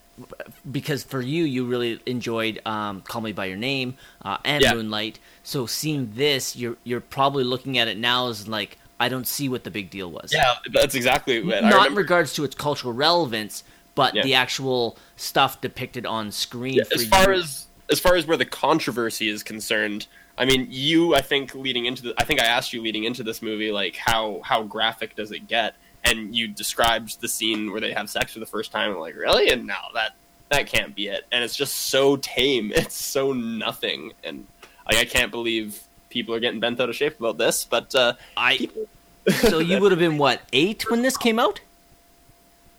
because 0.70 1.02
for 1.04 1.20
you, 1.20 1.44
you 1.44 1.64
really 1.66 2.00
enjoyed 2.06 2.60
um, 2.66 3.02
"Call 3.02 3.20
Me 3.20 3.32
by 3.32 3.44
Your 3.46 3.56
Name" 3.56 3.94
uh, 4.22 4.38
and 4.44 4.62
Yeah. 4.62 4.74
Moonlight. 4.74 5.18
So 5.42 5.66
seeing 5.66 6.12
this, 6.14 6.56
you're 6.56 6.76
you're 6.82 7.00
probably 7.00 7.44
looking 7.44 7.78
at 7.78 7.86
it 7.88 7.98
now 7.98 8.28
as 8.28 8.48
like, 8.48 8.78
I 8.98 9.08
don't 9.08 9.26
see 9.26 9.48
what 9.48 9.64
the 9.64 9.70
big 9.70 9.90
deal 9.90 10.10
was. 10.10 10.32
Yeah, 10.32 10.54
that's 10.72 10.94
exactly 10.94 11.36
it. 11.36 11.64
Not 11.64 11.88
in 11.90 11.94
regards 11.94 12.32
to 12.34 12.44
its 12.44 12.54
cultural 12.54 12.92
relevance, 12.92 13.64
but 13.94 14.14
Yeah. 14.14 14.22
the 14.22 14.34
actual 14.34 14.98
stuff 15.16 15.60
depicted 15.60 16.06
on 16.06 16.32
screen. 16.32 16.74
Yeah, 16.74 16.84
as 16.94 17.06
far 17.06 17.32
you. 17.32 17.40
as 17.40 17.66
as 17.90 18.00
far 18.00 18.16
as 18.16 18.26
where 18.26 18.36
the 18.36 18.44
controversy 18.46 19.28
is 19.28 19.42
concerned, 19.42 20.06
I 20.38 20.44
mean, 20.44 20.68
you 20.70 21.14
I 21.14 21.20
think 21.22 21.54
leading 21.54 21.86
into 21.86 22.02
the 22.02 22.14
I 22.18 22.24
think 22.24 22.40
I 22.40 22.46
asked 22.46 22.72
you 22.72 22.82
leading 22.82 23.04
into 23.04 23.22
this 23.22 23.40
movie 23.42 23.72
like 23.72 23.96
how 23.96 24.40
how 24.44 24.62
graphic 24.62 25.16
does 25.16 25.32
it 25.32 25.48
get, 25.48 25.74
and 26.10 26.34
you 26.34 26.48
described 26.48 27.20
the 27.20 27.28
scene 27.28 27.70
where 27.70 27.80
they 27.80 27.92
have 27.92 28.10
sex 28.10 28.32
for 28.32 28.40
the 28.40 28.46
first 28.46 28.72
time. 28.72 28.92
I'm 28.92 28.98
like, 28.98 29.16
really? 29.16 29.50
And 29.50 29.66
no, 29.66 29.76
that 29.94 30.12
that 30.50 30.66
can't 30.66 30.94
be 30.94 31.08
it. 31.08 31.24
And 31.30 31.44
it's 31.44 31.56
just 31.56 31.74
so 31.74 32.16
tame. 32.16 32.72
It's 32.76 32.94
so 32.94 33.32
nothing, 33.32 34.12
and 34.24 34.46
like 34.86 34.96
I 34.96 35.04
can't 35.04 35.30
believe 35.30 35.80
people 36.08 36.34
are 36.34 36.40
getting 36.40 36.60
bent 36.60 36.80
out 36.80 36.88
of 36.88 36.96
shape 36.96 37.18
about 37.18 37.38
this. 37.38 37.64
But 37.64 37.94
uh, 37.94 38.14
I 38.36 38.56
people, 38.56 38.88
so 39.48 39.58
you 39.58 39.80
would 39.80 39.92
have 39.92 39.98
been 39.98 40.18
what 40.18 40.40
eight 40.52 40.90
when 40.90 41.02
this 41.02 41.16
came 41.16 41.38
out? 41.38 41.60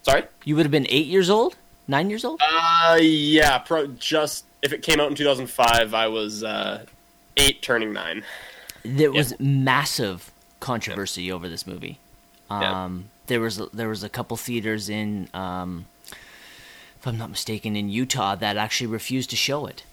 sorry. 0.03 0.23
You 0.43 0.55
would 0.55 0.65
have 0.65 0.71
been 0.71 0.87
eight 0.89 1.05
years 1.05 1.29
old, 1.29 1.55
nine 1.87 2.09
years 2.09 2.25
old. 2.25 2.41
Uh, 2.43 2.97
yeah, 2.99 3.59
pro- 3.59 3.87
just 3.87 4.45
if 4.61 4.73
it 4.73 4.81
came 4.81 4.99
out 4.99 5.09
in 5.09 5.15
2005, 5.15 5.93
I 5.93 6.07
was 6.07 6.43
uh, 6.43 6.85
eight, 7.37 7.61
turning 7.61 7.93
nine. 7.93 8.23
There 8.83 9.11
was 9.11 9.39
massive 9.39 10.31
controversy 10.59 11.31
over 11.31 11.47
this 11.47 11.67
movie. 11.67 11.99
Yeah. 12.49 12.89
There 13.31 13.39
was 13.39 13.61
there 13.71 13.87
was 13.87 14.03
a 14.03 14.09
couple 14.09 14.35
theaters 14.35 14.89
in, 14.89 15.29
um, 15.33 15.85
if 16.99 17.07
I'm 17.07 17.17
not 17.17 17.29
mistaken, 17.29 17.77
in 17.77 17.87
Utah 17.89 18.35
that 18.35 18.57
actually 18.57 18.87
refused 18.87 19.29
to 19.29 19.37
show 19.37 19.67
it. 19.67 19.83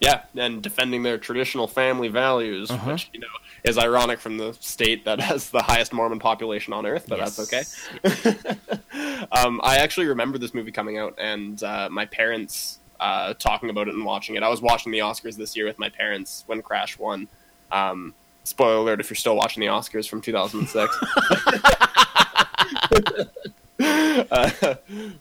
Yeah, 0.00 0.22
and 0.36 0.60
defending 0.60 1.04
their 1.04 1.16
traditional 1.16 1.68
family 1.68 2.08
values, 2.08 2.68
Uh-huh. 2.68 2.90
which 2.90 3.08
you 3.12 3.20
know 3.20 3.28
is 3.62 3.78
ironic 3.78 4.18
from 4.18 4.36
the 4.36 4.54
state 4.58 5.04
that 5.04 5.20
has 5.30 5.50
the 5.50 5.62
highest 5.62 5.92
Mormon 5.92 6.18
population 6.18 6.72
on 6.72 6.86
Earth, 6.86 7.04
but 7.08 7.20
that's 7.20 7.38
okay. 7.38 7.62
um, 9.30 9.60
I 9.62 9.76
actually 9.76 10.06
remember 10.08 10.36
this 10.36 10.52
movie 10.52 10.72
coming 10.72 10.98
out, 10.98 11.14
and 11.18 11.62
uh, 11.62 11.88
my 11.88 12.06
parents 12.06 12.80
uh, 12.98 13.34
talking 13.34 13.70
about 13.70 13.86
it 13.86 13.94
and 13.94 14.04
watching 14.04 14.34
it. 14.34 14.42
I 14.42 14.48
was 14.48 14.60
watching 14.60 14.90
the 14.90 14.98
Oscars 14.98 15.36
this 15.36 15.54
year 15.56 15.66
with 15.66 15.78
my 15.78 15.88
parents 15.88 16.42
when 16.48 16.62
Crash 16.62 16.98
won. 16.98 17.28
Um, 17.70 18.12
spoiler 18.42 18.78
alert: 18.78 18.98
if 18.98 19.08
you're 19.08 19.14
still 19.14 19.36
watching 19.36 19.60
the 19.60 19.68
Oscars 19.68 20.08
from 20.08 20.20
2006. 20.20 20.96
Uh, 23.82 24.50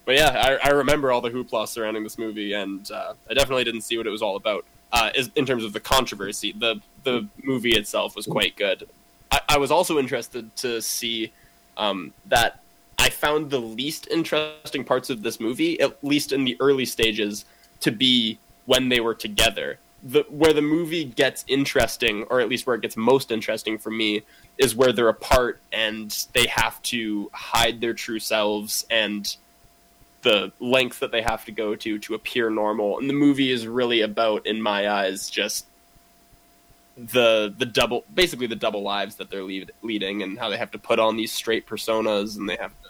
but 0.05 0.15
yeah, 0.15 0.57
I, 0.61 0.67
I 0.67 0.71
remember 0.71 1.13
all 1.13 1.21
the 1.21 1.29
hoopla 1.29 1.65
surrounding 1.65 2.03
this 2.03 2.17
movie, 2.17 2.51
and 2.51 2.91
uh, 2.91 3.13
I 3.29 3.33
definitely 3.33 3.63
didn't 3.63 3.81
see 3.81 3.97
what 3.97 4.05
it 4.05 4.09
was 4.09 4.21
all 4.21 4.35
about. 4.35 4.65
Uh, 4.91 5.11
is, 5.15 5.31
in 5.35 5.45
terms 5.45 5.63
of 5.63 5.71
the 5.71 5.79
controversy, 5.79 6.51
the 6.51 6.81
the 7.03 7.27
movie 7.41 7.71
itself 7.71 8.17
was 8.17 8.25
quite 8.25 8.57
good. 8.57 8.89
I, 9.31 9.39
I 9.49 9.57
was 9.57 9.71
also 9.71 9.97
interested 9.97 10.53
to 10.57 10.81
see 10.81 11.31
um, 11.77 12.11
that 12.25 12.61
I 12.97 13.09
found 13.09 13.49
the 13.49 13.59
least 13.59 14.07
interesting 14.11 14.83
parts 14.83 15.09
of 15.09 15.23
this 15.23 15.39
movie, 15.39 15.79
at 15.79 16.03
least 16.03 16.33
in 16.33 16.43
the 16.43 16.57
early 16.59 16.85
stages, 16.85 17.45
to 17.79 17.91
be 17.91 18.39
when 18.65 18.89
they 18.89 18.99
were 18.99 19.15
together. 19.15 19.79
The, 20.01 20.25
where 20.29 20.53
the 20.53 20.61
movie 20.61 21.03
gets 21.03 21.43
interesting, 21.47 22.23
or 22.29 22.39
at 22.39 22.47
least 22.47 22.65
where 22.65 22.75
it 22.75 22.81
gets 22.81 22.95
most 22.95 23.31
interesting 23.31 23.77
for 23.77 23.91
me, 23.91 24.23
is 24.57 24.75
where 24.75 24.93
they're 24.93 25.09
apart 25.09 25.59
and 25.73 26.25
they 26.33 26.47
have 26.47 26.81
to 26.83 27.29
hide 27.33 27.81
their 27.81 27.93
true 27.93 28.19
selves 28.19 28.85
and 28.89 29.35
the 30.21 30.51
length 30.59 30.99
that 30.99 31.11
they 31.11 31.21
have 31.21 31.45
to 31.45 31.51
go 31.51 31.75
to 31.75 31.99
to 31.99 32.13
appear 32.13 32.49
normal. 32.49 32.99
And 32.99 33.09
the 33.09 33.13
movie 33.13 33.51
is 33.51 33.67
really 33.67 34.01
about, 34.01 34.45
in 34.45 34.61
my 34.61 34.89
eyes, 34.89 35.29
just 35.29 35.65
the 36.97 37.53
the 37.57 37.65
double, 37.65 38.03
basically 38.13 38.47
the 38.47 38.55
double 38.55 38.81
lives 38.81 39.15
that 39.15 39.29
they're 39.29 39.43
lead, 39.43 39.71
leading, 39.81 40.21
and 40.21 40.37
how 40.37 40.49
they 40.49 40.57
have 40.57 40.71
to 40.71 40.79
put 40.79 40.99
on 40.99 41.15
these 41.15 41.31
straight 41.31 41.65
personas, 41.67 42.37
and 42.37 42.49
they 42.49 42.57
have 42.57 42.71
to 42.83 42.89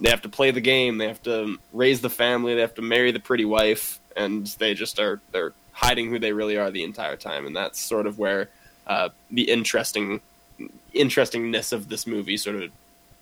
they 0.00 0.10
have 0.10 0.22
to 0.22 0.28
play 0.28 0.50
the 0.50 0.60
game, 0.60 0.98
they 0.98 1.08
have 1.08 1.22
to 1.24 1.58
raise 1.72 2.00
the 2.00 2.10
family, 2.10 2.54
they 2.54 2.60
have 2.60 2.74
to 2.74 2.82
marry 2.82 3.12
the 3.12 3.20
pretty 3.20 3.44
wife, 3.44 3.98
and 4.16 4.46
they 4.58 4.74
just 4.74 4.98
are 4.98 5.20
they're 5.32 5.52
hiding 5.74 6.08
who 6.08 6.18
they 6.18 6.32
really 6.32 6.56
are 6.56 6.70
the 6.70 6.82
entire 6.82 7.16
time, 7.16 7.46
and 7.46 7.54
that's 7.54 7.80
sort 7.80 8.06
of 8.06 8.18
where 8.18 8.48
uh, 8.86 9.10
the 9.30 9.50
interesting 9.50 10.20
interestingness 10.92 11.72
of 11.72 11.88
this 11.88 12.06
movie 12.06 12.36
sort 12.36 12.56
of 12.56 12.70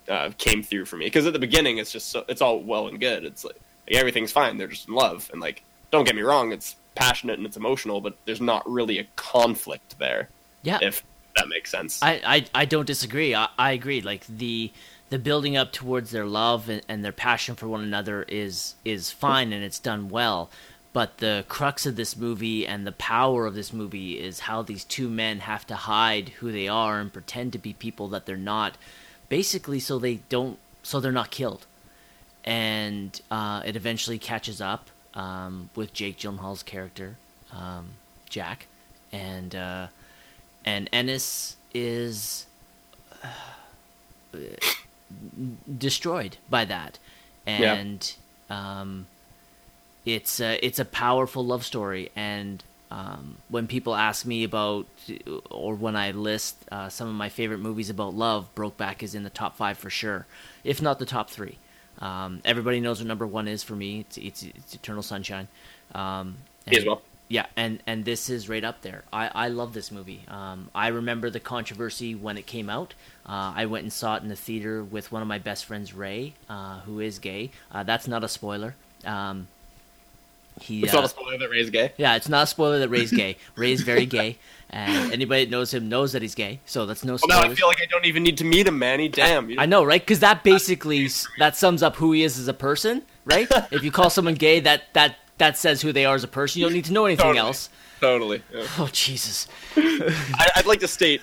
uh, 0.09 0.31
came 0.39 0.63
through 0.63 0.85
for 0.85 0.97
me. 0.97 1.07
Because 1.07 1.27
at 1.27 1.33
the 1.33 1.39
beginning, 1.39 1.79
it's 1.79 1.91
just 1.91 2.11
so, 2.11 2.25
it's 2.29 2.43
all 2.43 2.61
well 2.61 2.89
and 2.89 3.01
good. 3.01 3.25
It's 3.25 3.45
like, 3.45 3.59
like 3.89 3.97
everything's 3.97 4.33
fine. 4.33 4.59
They're 4.59 4.69
just 4.69 4.89
in 4.89 4.95
love, 4.95 5.29
and 5.33 5.41
like 5.41 5.63
don't 5.91 6.05
get 6.05 6.17
me 6.17 6.23
wrong, 6.23 6.53
it's 6.53 6.77
passionate 6.95 7.39
and 7.39 7.47
it's 7.47 7.57
emotional, 7.57 8.01
but 8.01 8.17
there's 8.25 8.41
not 8.41 8.69
really 8.69 8.99
a 8.99 9.07
conflict 9.15 9.99
there. 9.99 10.29
Yeah, 10.63 10.79
If 10.83 11.05
that 11.37 11.49
makes 11.49 11.71
sense. 11.71 12.03
I, 12.03 12.21
I, 12.25 12.45
I 12.55 12.65
don't 12.65 12.87
disagree. 12.87 13.35
I, 13.35 13.49
I 13.59 13.73
agree. 13.73 14.01
Like 14.01 14.27
the 14.27 14.73
the 15.11 15.19
building 15.19 15.59
up 15.59 15.73
towards 15.73 16.11
their 16.11 16.25
love 16.25 16.71
and, 16.71 16.81
and 16.89 17.05
their 17.05 17.13
passion 17.13 17.55
for 17.55 17.69
one 17.69 17.83
another 17.83 18.25
is 18.29 18.75
is 18.85 19.11
fine 19.11 19.53
and 19.53 19.63
it's 19.63 19.79
done 19.79 20.09
well. 20.09 20.51
But 20.93 21.19
the 21.19 21.45
crux 21.49 21.87
of 21.87 21.97
this 21.97 22.17
movie 22.17 22.67
and 22.67 22.87
the 22.87 22.93
power 22.93 23.47
of 23.47 23.55
this 23.55 23.73
movie 23.73 24.19
is 24.21 24.41
how 24.41 24.63
these 24.63 24.85
two 24.85 25.09
men 25.09 25.41
have 25.41 25.67
to 25.69 25.75
hide 25.75 26.31
who 26.41 26.53
they 26.53 26.69
are 26.69 27.01
and 27.01 27.13
pretend 27.13 27.53
to 27.53 27.59
be 27.59 27.73
people 27.73 28.09
that 28.09 28.27
they're 28.27 28.37
not, 28.37 28.77
basically 29.29 29.81
so 29.81 29.99
they 29.99 30.17
don't 30.29 30.59
so 30.83 31.01
they're 31.01 31.13
not 31.13 31.31
killed. 31.31 31.67
And 32.45 33.19
uh, 33.31 33.63
it 33.65 33.77
eventually 33.77 34.19
catches 34.19 34.61
up 34.61 34.91
um, 35.15 35.71
with 35.75 35.93
Jake 35.93 36.19
Gyllenhaal's 36.19 36.63
character, 36.63 37.17
um, 37.53 37.91
Jack, 38.29 38.67
and 39.13 39.55
uh, 39.55 39.87
and 40.65 40.91
Ennis 40.93 41.57
is 41.73 42.47
uh, 43.23 44.39
destroyed 45.79 46.37
by 46.51 46.65
that, 46.67 46.99
and 47.47 48.13
um, 48.51 49.07
it's 50.05 50.41
a, 50.41 50.65
it's 50.65 50.79
a 50.79 50.85
powerful 50.85 51.45
love 51.45 51.65
story. 51.65 52.11
And 52.17 52.63
um, 52.91 53.37
when 53.49 53.67
people 53.67 53.95
ask 53.95 54.27
me 54.27 54.45
about, 54.45 54.87
or 55.51 55.75
when 55.75 55.97
I 55.97 56.11
list 56.11 56.57
uh, 56.71 56.89
some 56.89 57.09
of 57.09 57.15
my 57.15 57.29
favorite 57.29 57.59
movies 57.59 57.89
about 57.91 58.15
love, 58.15 58.55
Brokeback 58.55 59.03
is 59.03 59.15
in 59.15 59.23
the 59.23 59.31
top 59.31 59.57
five 59.57 59.79
for 59.79 59.91
sure, 59.91 60.27
if 60.65 60.83
not 60.83 60.99
the 60.99 61.07
top 61.07 61.31
three. 61.31 61.59
Um, 62.01 62.41
everybody 62.45 62.81
knows 62.81 62.99
what 63.01 63.07
number 63.07 63.27
one 63.27 63.47
is 63.49 63.63
for 63.63 63.77
me. 63.77 64.01
It's 64.01 64.19
it's, 64.19 64.43
it's 64.43 64.75
Eternal 64.75 65.03
Sunshine. 65.03 65.49
Um, 65.95 66.39
Me 66.67 66.77
as 66.77 66.85
well. 66.85 67.03
yeah, 67.29 67.47
and 67.57 67.81
and 67.87 68.05
this 68.05 68.29
is 68.29 68.49
right 68.49 68.65
up 68.65 68.83
there. 68.83 69.05
I 69.13 69.29
I 69.29 69.49
love 69.49 69.73
this 69.73 69.91
movie. 69.93 70.25
Um, 70.29 70.69
I 70.75 70.89
remember 70.89 71.31
the 71.31 71.41
controversy 71.41 72.15
when 72.15 72.37
it 72.39 72.47
came 72.47 72.69
out. 72.69 72.95
Uh, 73.25 73.53
I 73.55 73.67
went 73.67 73.85
and 73.85 73.93
saw 73.93 74.17
it 74.17 74.23
in 74.23 74.29
the 74.29 74.37
theater 74.37 74.83
with 74.83 75.13
one 75.13 75.23
of 75.23 75.29
my 75.29 75.39
best 75.39 75.65
friends, 75.65 75.95
Ray, 75.95 76.35
uh, 76.49 76.81
who 76.81 77.01
is 77.01 77.19
gay. 77.21 77.51
Uh, 77.71 77.85
that's 77.85 78.09
not 78.09 78.25
a 78.25 78.29
spoiler. 78.29 78.75
Um, 79.05 79.49
he, 80.61 80.83
It's 80.83 80.93
uh, 80.93 80.97
not 80.97 81.05
a 81.05 81.09
spoiler 81.09 81.39
that 81.39 81.49
Ray's 81.51 81.71
gay. 81.71 81.93
yeah, 81.97 82.17
it's 82.17 82.29
not 82.29 82.45
a 82.45 82.47
spoiler 82.47 82.79
that 82.81 82.89
Ray's 82.89 83.11
gay. 83.11 83.37
Ray's 83.57 83.81
very 83.83 84.07
gay, 84.07 84.39
and 84.71 85.13
anybody 85.13 85.45
that 85.45 85.51
knows 85.51 85.73
him 85.75 85.89
knows 85.89 86.13
that 86.13 86.23
he's 86.23 86.35
gay. 86.35 86.61
So 86.67 86.87
that's 86.87 87.05
no 87.05 87.13
Well, 87.13 87.19
spoiler. 87.19 87.47
now 87.47 87.51
I 87.51 87.55
feel 87.55 87.67
like 87.69 87.81
I 87.83 87.87
don't 87.87 88.05
even 88.07 88.23
need 88.23 88.39
to 88.39 88.45
meet 88.45 88.67
him, 88.67 88.79
Manny. 88.79 89.09
Damn. 89.09 89.51
you- 89.51 89.57
I 89.59 89.67
know, 89.67 89.83
right? 89.85 90.01
Because 90.01 90.21
that 90.21 90.45
basically 90.45 91.09
that 91.39 91.57
sums 91.57 91.83
up 91.83 91.97
who 91.97 92.13
he 92.13 92.23
is 92.23 92.39
as 92.39 92.49
a 92.49 92.55
person, 92.55 93.03
right? 93.25 93.49
if 93.71 93.83
you 93.83 93.91
call 93.91 94.11
someone 94.11 94.35
gay, 94.35 94.61
that 94.61 94.83
that 94.93 95.17
that 95.39 95.57
says 95.59 95.83
who 95.83 95.93
they 95.93 96.05
are 96.05 96.15
as 96.15 96.25
a 96.25 96.29
person. 96.29 96.61
You 96.61 96.67
don't 96.67 96.75
need 96.75 96.85
to 96.85 96.93
know 96.93 97.07
anything 97.07 97.25
Totally. 97.25 97.39
else. 97.47 97.69
Totally. 98.01 98.43
yeah. 98.53 98.65
Oh 98.79 98.89
Jesus! 98.93 99.47
I, 99.77 100.51
I'd 100.57 100.67
like 100.67 100.81
to 100.81 100.89
state 100.89 101.21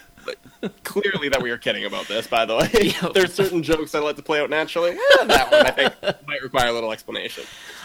clearly 0.84 1.30
that 1.30 1.42
we 1.42 1.52
are 1.52 1.58
kidding 1.58 1.86
about 1.86 2.08
this. 2.08 2.28
By 2.28 2.46
the 2.46 2.56
way, 2.58 2.70
Yeah. 2.82 3.10
there's 3.14 3.34
certain 3.34 3.64
jokes 3.64 3.96
I 3.96 4.00
let 4.00 4.16
to 4.18 4.22
play 4.22 4.40
out 4.40 4.50
naturally. 4.50 4.92
Eh, 4.92 5.26
that 5.26 5.52
one 5.52 5.66
I 5.66 5.72
think 5.72 5.94
might 6.28 6.42
require 6.42 6.68
a 6.68 6.72
little 6.74 6.92
explanation. 6.92 7.44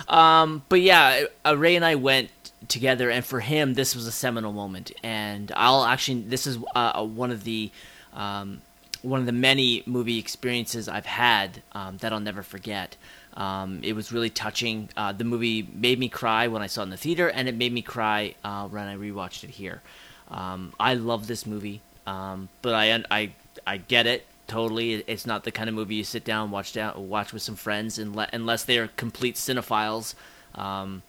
Um, 0.09 0.63
but 0.69 0.81
yeah, 0.81 1.25
uh, 1.47 1.57
Ray 1.57 1.77
and 1.77 1.85
I 1.85 1.95
went 1.95 2.31
together, 2.69 3.11
and 3.11 3.25
for 3.25 3.41
him, 3.41 3.75
this 3.75 3.95
was 3.95 4.07
a 4.07 4.13
seminal 4.13 4.53
moment. 4.53 4.93
And 5.03 5.53
I'll 5.55 5.85
actually, 5.85 6.23
this 6.23 6.47
is 6.47 6.59
uh, 6.75 7.05
one 7.05 7.31
of 7.31 7.45
the 7.45 7.71
um, 8.15 8.63
one 9.03 9.21
of 9.21 9.27
the 9.27 9.33
many 9.33 9.83
movie 9.87 10.19
experiences 10.19 10.89
I've 10.89 11.05
had 11.07 11.63
um, 11.73 11.99
that 11.99 12.13
I'll 12.13 12.21
never 12.21 12.43
forget. 12.43 12.97
Um, 13.35 13.81
it 13.83 13.93
was 13.95 14.13
really 14.13 14.31
touching. 14.31 14.89
Uh, 14.97 15.13
the 15.13 15.25
movie 15.25 15.69
made 15.75 15.99
me 15.99 16.09
cry 16.09 16.49
when 16.49 16.63
I 16.63 16.69
saw 16.69 16.81
it 16.81 16.85
in 16.85 16.91
the 16.91 16.97
theater, 16.97 17.29
and 17.29 17.49
it 17.49 17.57
made 17.57 17.73
me 17.73 17.83
cry 17.83 18.35
uh, 18.45 18.67
when 18.69 18.85
I 18.87 18.97
rewatched 18.97 19.45
it 19.45 19.51
here. 19.51 19.83
Um, 20.29 20.73
I 20.81 20.95
love 20.95 21.27
this 21.27 21.45
movie, 21.45 21.83
um, 22.07 22.49
but 22.63 22.75
I 22.75 23.03
I 23.11 23.33
I 23.67 23.77
get 23.79 24.07
it 24.07 24.27
totally. 24.47 24.95
It's 25.07 25.27
not 25.27 25.45
the 25.45 25.51
kind 25.51 25.69
of 25.69 25.75
movie 25.75 25.97
you 25.97 26.05
sit 26.05 26.25
down 26.25 26.51
watch 26.51 26.73
down 26.73 27.09
watch 27.09 27.33
with 27.33 27.43
some 27.43 27.57
friends, 27.57 27.99
unless, 27.99 28.31
unless 28.33 28.65
they're 28.65 28.89
complete 28.89 29.37
cinephiles. 29.37 30.15
Um, 30.55 31.03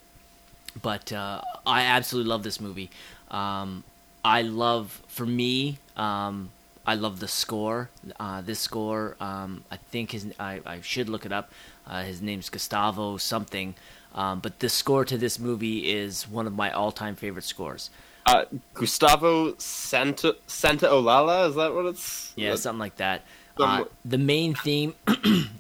but 0.82 1.12
uh, 1.12 1.42
I 1.66 1.84
absolutely 1.84 2.30
love 2.30 2.44
this 2.44 2.60
movie. 2.60 2.90
Um, 3.32 3.84
I 4.24 4.42
love, 4.42 5.02
for 5.08 5.26
me, 5.26 5.78
um, 5.96 6.50
I 6.86 6.96
love 6.96 7.20
the 7.20 7.28
score. 7.28 7.90
Uh, 8.20 8.42
this 8.42 8.60
score, 8.60 9.16
um, 9.20 9.64
I 9.72 9.78
think 9.78 10.12
his, 10.12 10.34
I, 10.40 10.62
I 10.66 10.82
should 10.82 11.10
look 11.10 11.26
it 11.26 11.32
up. 11.32 11.52
Uh, 11.88 12.04
his 12.04 12.22
name's 12.22 12.50
Gustavo 12.50 13.18
something. 13.18 13.76
Um, 14.14 14.40
but 14.40 14.60
the 14.60 14.70
score 14.70 15.06
to 15.06 15.18
this 15.18 15.40
movie 15.40 15.92
is 15.92 16.28
one 16.28 16.48
of 16.48 16.54
my 16.54 16.72
all-time 16.72 17.16
favorite 17.16 17.44
scores. 17.44 17.90
Uh, 18.26 18.46
Gustavo 18.74 19.56
Santa 19.58 20.36
Santaolalla 20.48 21.50
is 21.50 21.56
that 21.56 21.74
what 21.74 21.86
it's? 21.86 22.34
Yeah, 22.36 22.56
something 22.56 22.80
like 22.80 22.96
that. 22.96 23.22
Uh, 23.58 23.86
the 24.04 24.18
main 24.18 24.56
theme, 24.56 24.96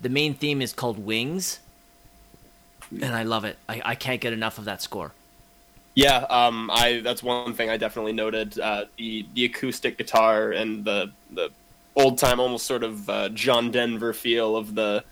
the 0.01 0.09
main 0.09 0.33
theme 0.33 0.61
is 0.61 0.73
called 0.73 0.97
Wings, 0.97 1.59
and 2.91 3.15
I 3.15 3.23
love 3.23 3.45
it. 3.45 3.57
I, 3.69 3.81
I 3.85 3.95
can't 3.95 4.19
get 4.19 4.33
enough 4.33 4.57
of 4.57 4.65
that 4.65 4.81
score. 4.81 5.11
Yeah, 5.93 6.25
um, 6.29 6.69
I 6.73 7.01
that's 7.03 7.23
one 7.23 7.53
thing 7.53 7.69
I 7.69 7.77
definitely 7.77 8.13
noted. 8.13 8.59
Uh, 8.59 8.85
the 8.97 9.25
the 9.33 9.45
acoustic 9.45 9.97
guitar 9.97 10.51
and 10.51 10.83
the 10.83 11.11
the 11.31 11.51
old 11.95 12.17
time, 12.17 12.39
almost 12.39 12.65
sort 12.65 12.83
of 12.83 13.09
uh, 13.09 13.29
John 13.29 13.71
Denver 13.71 14.11
feel 14.11 14.57
of 14.57 14.75
the 14.75 15.03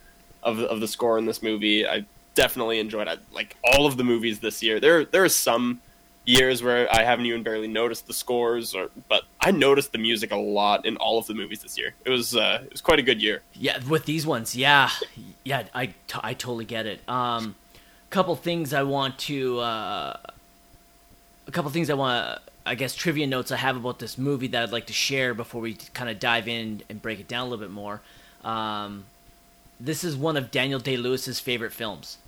of 0.42 0.60
of 0.60 0.82
the 0.82 0.88
score 0.88 1.18
in 1.18 1.26
this 1.26 1.42
movie. 1.42 1.88
I 1.88 2.04
definitely 2.36 2.80
enjoyed 2.80 3.08
it. 3.08 3.20
Like 3.32 3.56
all 3.64 3.86
of 3.86 3.96
the 3.96 4.04
movies 4.04 4.40
this 4.40 4.62
year, 4.62 4.80
there 4.80 5.06
there 5.06 5.24
are 5.24 5.30
some 5.30 5.80
years 6.26 6.64
where 6.64 6.88
I 6.94 7.04
haven't 7.04 7.26
even 7.26 7.44
barely 7.44 7.68
noticed 7.68 8.08
the 8.08 8.14
scores, 8.14 8.74
or 8.74 8.90
but 9.10 9.24
I 9.42 9.52
noticed 9.52 9.92
the 9.92 9.98
music 9.98 10.32
a 10.32 10.38
lot 10.38 10.86
in 10.86 10.98
all 10.98 11.18
of 11.18 11.28
the 11.28 11.34
movies 11.34 11.62
this 11.62 11.78
year. 11.78 11.94
It 12.06 12.10
was 12.10 12.36
uh, 12.36 12.62
it 12.66 12.72
was 12.72 12.82
quite 12.82 13.00
a 13.00 13.04
good 13.04 13.22
year. 13.22 13.42
Yeah, 13.54 13.80
with 13.88 14.06
these 14.06 14.26
ones, 14.26 14.56
yeah, 14.56 14.90
yeah, 15.44 15.64
I, 15.74 15.88
t- 15.88 16.20
I 16.22 16.34
totally 16.34 16.66
get 16.66 16.86
it. 16.86 17.08
Um, 17.10 17.56
couple 18.14 18.36
things 18.36 18.76
I 18.76 18.84
want 18.84 19.18
to, 19.20 19.60
uh, 19.60 20.18
a 21.48 21.52
couple 21.52 21.72
things 21.72 21.90
I 21.90 21.96
want, 21.96 22.36
to 22.36 22.42
I 22.64 22.76
guess, 22.76 22.94
trivia 22.94 23.26
notes 23.26 23.52
I 23.52 23.58
have 23.58 23.76
about 23.76 23.98
this 23.98 24.20
movie 24.20 24.48
that 24.50 24.62
I'd 24.62 24.72
like 24.72 24.86
to 24.88 24.94
share 24.94 25.34
before 25.34 25.62
we 25.62 25.74
kind 25.96 26.12
of 26.12 26.20
dive 26.20 26.48
in 26.48 26.84
and 26.90 27.02
break 27.02 27.20
it 27.20 27.28
down 27.28 27.48
a 27.48 27.50
little 27.50 27.66
bit 27.66 27.72
more. 27.72 28.02
Um, 28.44 29.06
this 29.80 30.04
is 30.04 30.16
one 30.16 30.38
of 30.38 30.52
Daniel 30.52 30.80
Day 30.80 30.96
Lewis's 30.96 31.40
favorite 31.40 31.74
films. 31.74 32.20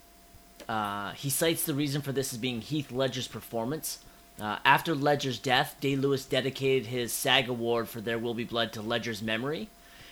Uh, 0.67 1.11
he 1.11 1.29
cites 1.29 1.63
the 1.63 1.73
reason 1.73 2.01
for 2.01 2.11
this 2.11 2.33
as 2.33 2.39
being 2.39 2.61
Heath 2.61 2.91
Ledger's 2.91 3.27
performance. 3.27 3.99
Uh, 4.39 4.57
after 4.65 4.93
Ledger's 4.93 5.39
death, 5.39 5.75
Day 5.79 5.95
Lewis 5.95 6.25
dedicated 6.25 6.87
his 6.87 7.13
SAG 7.13 7.47
award 7.47 7.87
for 7.87 8.01
There 8.01 8.19
Will 8.19 8.33
Be 8.33 8.43
Blood 8.43 8.73
to 8.73 8.81
Ledger's 8.81 9.21
memory, 9.21 9.69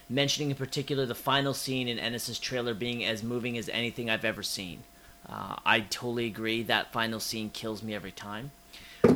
mentioning 0.09 0.49
in 0.51 0.55
particular 0.55 1.05
the 1.05 1.15
final 1.15 1.53
scene 1.53 1.87
in 1.87 1.99
Ennis's 1.99 2.39
trailer 2.39 2.73
being 2.73 3.03
as 3.03 3.23
moving 3.23 3.57
as 3.57 3.67
anything 3.69 4.09
I've 4.09 4.23
ever 4.23 4.43
seen. 4.43 4.83
Uh, 5.27 5.55
I 5.65 5.81
totally 5.81 6.25
agree. 6.25 6.63
That 6.63 6.91
final 6.93 7.19
scene 7.19 7.49
kills 7.49 7.83
me 7.83 7.93
every 7.93 8.11
time. 8.11 8.51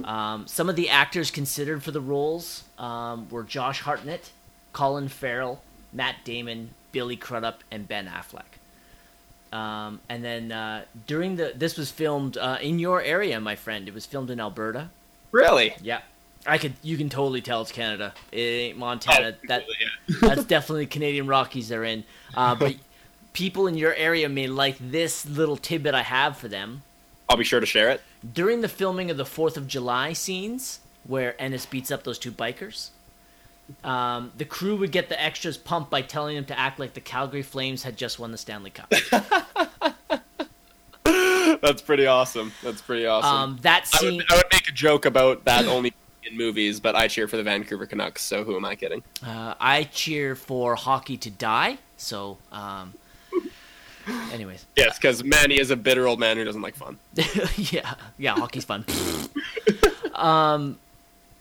Um, 0.03 0.47
some 0.47 0.69
of 0.69 0.75
the 0.75 0.89
actors 0.89 1.31
considered 1.31 1.83
for 1.83 1.91
the 1.91 2.01
roles 2.01 2.63
um, 2.77 3.27
were 3.29 3.43
Josh 3.43 3.81
Hartnett, 3.81 4.31
Colin 4.73 5.07
Farrell, 5.07 5.61
Matt 5.93 6.17
Damon, 6.23 6.71
Billy 6.91 7.15
Crudup, 7.15 7.63
and 7.71 7.87
Ben 7.87 8.07
Affleck. 8.07 8.56
Um, 9.51 10.01
and 10.09 10.23
then 10.23 10.51
uh, 10.51 10.85
during 11.05 11.35
the 11.35 11.53
this 11.55 11.77
was 11.77 11.91
filmed 11.91 12.37
uh, 12.37 12.57
in 12.61 12.79
your 12.79 13.01
area, 13.01 13.39
my 13.39 13.55
friend. 13.55 13.87
It 13.87 13.93
was 13.93 14.05
filmed 14.05 14.29
in 14.29 14.39
Alberta. 14.39 14.89
Really, 15.31 15.75
Yeah, 15.81 16.01
I 16.45 16.57
could. 16.57 16.73
You 16.81 16.97
can 16.97 17.09
totally 17.09 17.41
tell 17.41 17.61
it's 17.61 17.71
Canada. 17.71 18.13
It 18.31 18.39
ain't 18.39 18.77
Montana. 18.77 19.35
Oh, 19.35 19.47
that 19.47 19.65
yeah. 19.79 20.15
that's 20.21 20.45
definitely 20.45 20.85
Canadian 20.85 21.27
Rockies 21.27 21.69
they're 21.69 21.83
in. 21.83 22.03
Uh, 22.35 22.55
but 22.59 22.75
people 23.33 23.67
in 23.67 23.75
your 23.75 23.93
area 23.95 24.29
may 24.29 24.47
like 24.47 24.77
this 24.79 25.25
little 25.25 25.57
tidbit 25.57 25.93
I 25.93 26.03
have 26.03 26.37
for 26.37 26.47
them. 26.47 26.83
I'll 27.29 27.37
be 27.37 27.43
sure 27.43 27.59
to 27.59 27.65
share 27.65 27.89
it. 27.89 28.01
During 28.33 28.61
the 28.61 28.69
filming 28.69 29.11
of 29.11 29.17
the 29.17 29.25
Fourth 29.25 29.57
of 29.57 29.67
July 29.67 30.13
scenes, 30.13 30.79
where 31.03 31.39
Ennis 31.41 31.65
beats 31.65 31.91
up 31.91 32.03
those 32.03 32.17
two 32.17 32.31
bikers, 32.31 32.89
um, 33.83 34.31
the 34.37 34.45
crew 34.45 34.75
would 34.77 34.91
get 34.91 35.09
the 35.09 35.21
extras 35.21 35.57
pumped 35.57 35.91
by 35.91 36.01
telling 36.01 36.35
them 36.35 36.45
to 36.45 36.57
act 36.57 36.79
like 36.79 36.93
the 36.93 37.01
Calgary 37.01 37.41
Flames 37.41 37.83
had 37.83 37.97
just 37.97 38.19
won 38.19 38.31
the 38.31 38.37
Stanley 38.37 38.71
Cup. 38.71 38.93
That's 41.61 41.81
pretty 41.81 42.05
awesome. 42.05 42.51
That's 42.63 42.81
pretty 42.81 43.05
awesome. 43.05 43.35
Um, 43.35 43.57
that 43.61 43.89
I 43.93 43.97
scene. 43.97 44.17
would, 44.17 44.31
I 44.31 44.35
would 44.35 44.45
make 44.51 44.67
a 44.67 44.71
joke 44.71 45.05
about 45.05 45.45
that 45.45 45.65
only 45.65 45.93
in 46.23 46.37
movies, 46.37 46.79
but 46.79 46.95
I 46.95 47.07
cheer 47.07 47.27
for 47.27 47.37
the 47.37 47.43
Vancouver 47.43 47.85
Canucks, 47.85 48.21
so 48.21 48.43
who 48.43 48.55
am 48.55 48.65
I 48.65 48.75
kidding? 48.75 49.03
Uh, 49.25 49.53
I 49.59 49.83
cheer 49.85 50.35
for 50.35 50.75
hockey 50.75 51.17
to 51.17 51.29
die. 51.29 51.77
So, 51.97 52.37
um, 52.51 52.93
anyways, 54.31 54.65
Yes, 54.75 54.97
because 54.97 55.23
Manny 55.23 55.59
is 55.59 55.71
a 55.71 55.75
bitter 55.75 56.07
old 56.07 56.19
man 56.19 56.37
who 56.37 56.43
doesn't 56.43 56.61
like 56.61 56.75
fun. 56.75 56.99
yeah, 57.55 57.95
yeah, 58.17 58.35
hockey's 58.35 58.65
fun. 58.65 58.85
um, 60.13 60.77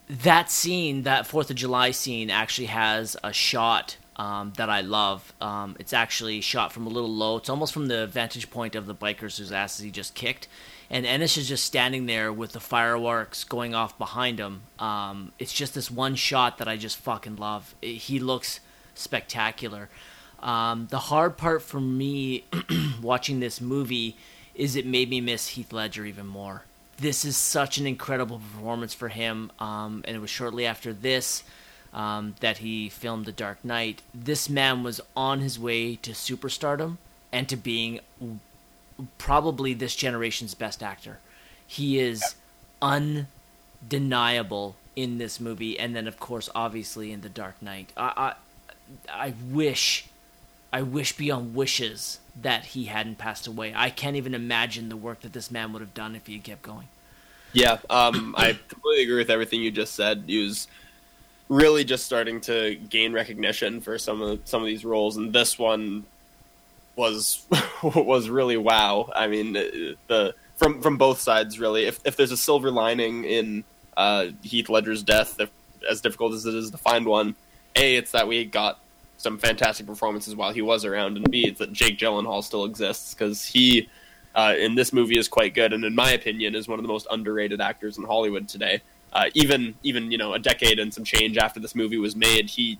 that 0.08 0.50
scene, 0.50 1.02
that 1.02 1.26
Fourth 1.26 1.50
of 1.50 1.56
July 1.56 1.90
scene, 1.90 2.30
actually 2.30 2.66
has 2.68 3.16
a 3.24 3.32
shot 3.32 3.96
um, 4.16 4.52
that 4.56 4.70
I 4.70 4.80
love. 4.80 5.32
Um, 5.40 5.76
it's 5.78 5.92
actually 5.92 6.40
shot 6.40 6.72
from 6.72 6.86
a 6.86 6.90
little 6.90 7.12
low. 7.12 7.36
It's 7.36 7.48
almost 7.48 7.72
from 7.72 7.88
the 7.88 8.06
vantage 8.06 8.50
point 8.50 8.74
of 8.74 8.86
the 8.86 8.94
bikers 8.94 9.38
whose 9.38 9.52
asses 9.52 9.84
he 9.84 9.90
just 9.90 10.14
kicked. 10.14 10.48
And 10.88 11.04
Ennis 11.04 11.36
is 11.36 11.48
just 11.48 11.64
standing 11.64 12.06
there 12.06 12.32
with 12.32 12.52
the 12.52 12.60
fireworks 12.60 13.42
going 13.44 13.74
off 13.74 13.98
behind 13.98 14.38
him. 14.38 14.62
Um, 14.78 15.32
it's 15.38 15.52
just 15.52 15.74
this 15.74 15.90
one 15.90 16.14
shot 16.14 16.58
that 16.58 16.68
I 16.68 16.76
just 16.76 16.96
fucking 16.98 17.36
love. 17.36 17.74
It- 17.82 17.96
he 17.96 18.18
looks 18.20 18.60
spectacular. 18.94 19.88
Um, 20.40 20.86
the 20.90 20.98
hard 20.98 21.36
part 21.36 21.62
for 21.62 21.80
me 21.80 22.44
watching 23.02 23.40
this 23.40 23.60
movie 23.60 24.16
is 24.54 24.76
it 24.76 24.86
made 24.86 25.10
me 25.10 25.20
miss 25.20 25.48
Heath 25.48 25.72
Ledger 25.72 26.04
even 26.04 26.26
more. 26.26 26.62
This 26.98 27.24
is 27.24 27.36
such 27.36 27.78
an 27.78 27.86
incredible 27.86 28.38
performance 28.38 28.94
for 28.94 29.08
him. 29.08 29.50
Um, 29.58 30.02
and 30.06 30.16
it 30.16 30.20
was 30.20 30.30
shortly 30.30 30.66
after 30.66 30.92
this 30.92 31.42
um, 31.92 32.34
that 32.40 32.58
he 32.58 32.88
filmed 32.88 33.26
The 33.26 33.32
Dark 33.32 33.64
Knight. 33.64 34.02
This 34.14 34.48
man 34.48 34.82
was 34.82 35.00
on 35.16 35.40
his 35.40 35.58
way 35.58 35.96
to 35.96 36.12
superstardom 36.12 36.98
and 37.32 37.48
to 37.48 37.56
being 37.56 38.00
probably 39.18 39.74
this 39.74 39.96
generation's 39.96 40.54
best 40.54 40.82
actor. 40.82 41.18
He 41.66 41.98
is 41.98 42.34
undeniable 42.80 44.76
in 44.94 45.18
this 45.18 45.40
movie, 45.40 45.78
and 45.78 45.94
then 45.94 46.06
of 46.06 46.18
course, 46.18 46.48
obviously 46.54 47.12
in 47.12 47.20
The 47.20 47.28
Dark 47.28 47.60
Knight. 47.60 47.92
I, 47.96 48.34
I, 49.10 49.28
I 49.28 49.34
wish, 49.50 50.08
I 50.72 50.82
wish 50.82 51.16
beyond 51.16 51.54
wishes 51.54 52.20
that 52.40 52.66
he 52.66 52.84
hadn't 52.84 53.18
passed 53.18 53.46
away. 53.46 53.72
I 53.74 53.90
can't 53.90 54.16
even 54.16 54.34
imagine 54.34 54.88
the 54.88 54.96
work 54.96 55.20
that 55.20 55.32
this 55.32 55.50
man 55.50 55.72
would 55.72 55.80
have 55.80 55.94
done 55.94 56.14
if 56.14 56.26
he 56.26 56.34
had 56.34 56.44
kept 56.44 56.62
going. 56.62 56.88
Yeah, 57.52 57.78
um, 57.88 58.34
I 58.36 58.58
completely 58.68 59.04
agree 59.04 59.16
with 59.16 59.30
everything 59.30 59.62
you 59.62 59.70
just 59.70 59.94
said. 59.94 60.24
He 60.26 60.42
was 60.42 60.68
really 61.48 61.84
just 61.84 62.04
starting 62.04 62.40
to 62.42 62.74
gain 62.74 63.12
recognition 63.12 63.80
for 63.80 63.98
some 63.98 64.20
of 64.20 64.40
some 64.44 64.60
of 64.60 64.66
these 64.66 64.84
roles, 64.84 65.16
and 65.16 65.32
this 65.32 65.58
one 65.58 66.04
was 66.96 67.46
was 67.82 68.28
really 68.28 68.56
wow. 68.56 69.10
I 69.14 69.28
mean, 69.28 69.52
the 69.54 70.34
from 70.56 70.82
from 70.82 70.98
both 70.98 71.20
sides 71.20 71.58
really. 71.58 71.86
If 71.86 72.00
if 72.04 72.16
there's 72.16 72.32
a 72.32 72.36
silver 72.36 72.70
lining 72.70 73.24
in 73.24 73.64
uh, 73.96 74.28
Heath 74.42 74.68
Ledger's 74.68 75.02
death, 75.02 75.40
if, 75.40 75.50
as 75.88 76.00
difficult 76.00 76.34
as 76.34 76.44
it 76.44 76.54
is 76.54 76.70
to 76.72 76.78
find 76.78 77.06
one, 77.06 77.36
a 77.74 77.96
it's 77.96 78.12
that 78.12 78.28
we 78.28 78.44
got 78.44 78.78
some 79.16 79.38
fantastic 79.38 79.86
performances 79.86 80.34
while 80.34 80.52
he 80.52 80.62
was 80.62 80.84
around, 80.84 81.16
and 81.16 81.30
b 81.30 81.46
it's 81.46 81.58
that 81.58 81.72
Jake 81.72 81.98
Gyllenhaal 81.98 82.42
still 82.42 82.64
exists 82.64 83.14
because 83.14 83.44
he. 83.44 83.88
Uh, 84.34 84.54
in 84.58 84.74
this 84.74 84.92
movie 84.92 85.18
is 85.18 85.28
quite 85.28 85.54
good, 85.54 85.72
and 85.72 85.82
in 85.82 85.94
my 85.94 86.10
opinion, 86.10 86.54
is 86.54 86.68
one 86.68 86.78
of 86.78 86.82
the 86.82 86.92
most 86.92 87.06
underrated 87.10 87.58
actors 87.58 87.96
in 87.96 88.04
Hollywood 88.04 88.46
today. 88.46 88.82
Uh, 89.10 89.30
even 89.32 89.74
even 89.82 90.10
you 90.10 90.18
know 90.18 90.34
a 90.34 90.38
decade 90.38 90.78
and 90.78 90.92
some 90.92 91.04
change 91.04 91.38
after 91.38 91.58
this 91.58 91.74
movie 91.74 91.96
was 91.96 92.14
made, 92.14 92.50
he 92.50 92.78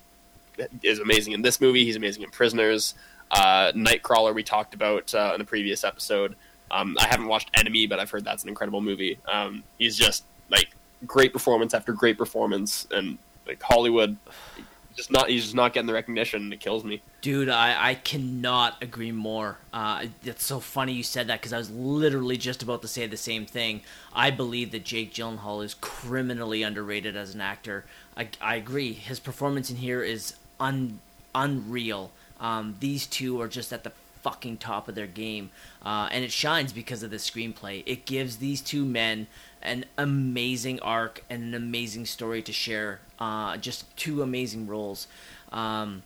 is 0.83 0.99
amazing 0.99 1.33
in 1.33 1.41
this 1.41 1.61
movie. 1.61 1.85
He's 1.85 1.97
amazing 1.97 2.25
in 2.25 2.31
Prisoners. 2.31 2.95
Uh, 3.31 3.73
Nightcrawler 3.73 4.35
we 4.35 4.43
talked 4.43 4.75
about 4.75 5.15
uh, 5.15 5.33
in 5.35 5.39
the 5.39 5.47
previous 5.47 5.83
episode. 5.83 6.37
Um, 6.71 6.97
I 7.01 7.07
haven't 7.07 7.29
watched 7.29 7.51
Enemy, 7.55 7.87
but 7.87 7.99
I've 7.99 8.11
heard 8.11 8.25
that's 8.25 8.43
an 8.43 8.49
incredible 8.49 8.81
movie. 8.81 9.19
Um, 9.27 9.63
he's 9.79 9.97
just 9.97 10.25
like 10.51 10.71
great 11.07 11.33
performance 11.33 11.75
after 11.75 11.93
great 11.93 12.19
performance, 12.19 12.87
and 12.91 13.19
like 13.47 13.63
Hollywood, 13.63 14.17
just 14.97 15.11
not 15.11 15.29
he's 15.29 15.43
just 15.43 15.55
not 15.55 15.73
getting 15.73 15.87
the 15.87 15.93
recognition. 15.93 16.53
It 16.53 16.61
kills 16.61 16.85
me. 16.85 17.03
Dude, 17.21 17.49
I, 17.49 17.91
I 17.91 17.95
cannot 17.95 18.83
agree 18.83 19.13
more. 19.13 19.59
Uh, 19.73 20.07
it's 20.25 20.45
so 20.45 20.59
funny 20.59 20.93
you 20.93 21.03
said 21.03 21.27
that 21.27 21.41
because 21.41 21.53
I 21.53 21.59
was 21.59 21.71
literally 21.71 22.37
just 22.37 22.63
about 22.63 22.83
to 22.83 22.89
say 22.89 23.07
the 23.07 23.17
same 23.17 23.47
thing. 23.47 23.83
I 24.15 24.31
believe 24.31 24.73
that 24.73 24.85
Jake 24.85 25.13
Gyllenhaal 25.13 25.65
is 25.65 25.75
criminally 25.75 26.63
underrated 26.63 27.17
as 27.17 27.35
an 27.35 27.41
actor. 27.41 27.85
I, 28.17 28.29
I 28.41 28.57
agree. 28.57 28.93
His 28.95 29.21
performance 29.21 29.71
in 29.71 29.77
here 29.77 30.03
is 30.03 30.35
un, 30.59 31.01
unreal. 31.35 32.11
Um, 32.41 32.77
these 32.81 33.07
two 33.07 33.41
are 33.41 33.49
just 33.49 33.73
at 33.73 33.85
the 33.85 33.93
fucking 34.23 34.57
top 34.57 34.89
of 34.89 34.95
their 34.95 35.07
game, 35.07 35.51
uh, 35.85 36.09
and 36.11 36.25
it 36.25 36.33
shines 36.33 36.73
because 36.73 37.03
of 37.03 37.11
the 37.11 37.17
screenplay. 37.17 37.83
It 37.87 38.07
gives 38.07 38.39
these 38.39 38.61
two 38.61 38.85
men 38.85 39.29
an 39.67 39.85
amazing 39.99 40.81
arc 40.81 41.23
and 41.29 41.43
an 41.43 41.55
amazing 41.55 42.07
story 42.07 42.41
to 42.43 42.53
share. 42.53 43.01
Uh, 43.19 43.57
just 43.57 43.95
two 43.97 44.23
amazing 44.23 44.67
roles. 44.67 45.09
Um, 45.53 46.03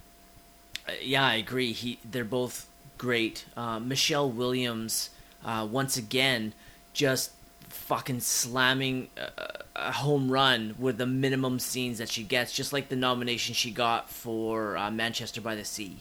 yeah, 1.03 1.25
I 1.25 1.35
agree. 1.35 1.73
He, 1.73 1.99
they're 2.09 2.25
both 2.25 2.67
great. 2.99 3.45
Uh, 3.57 3.79
Michelle 3.79 4.31
Williams, 4.31 5.11
uh, 5.45 5.67
once 5.71 5.97
again, 5.97 6.55
just 6.93 7.33
fucking 7.69 8.21
slamming 8.21 9.09
a, 9.17 9.63
a, 9.77 9.93
home 9.93 10.31
run 10.31 10.75
with 10.79 10.99
the 10.99 11.07
minimum 11.07 11.59
scenes 11.59 11.99
that 11.99 12.09
she 12.09 12.23
gets, 12.25 12.53
just 12.53 12.73
like 12.73 12.89
the 12.89 12.97
nomination 12.97 13.55
she 13.55 13.71
got 13.71 14.11
for 14.11 14.77
uh, 14.77 14.91
Manchester 14.91 15.41
by 15.41 15.55
the 15.55 15.65
Sea. 15.65 15.99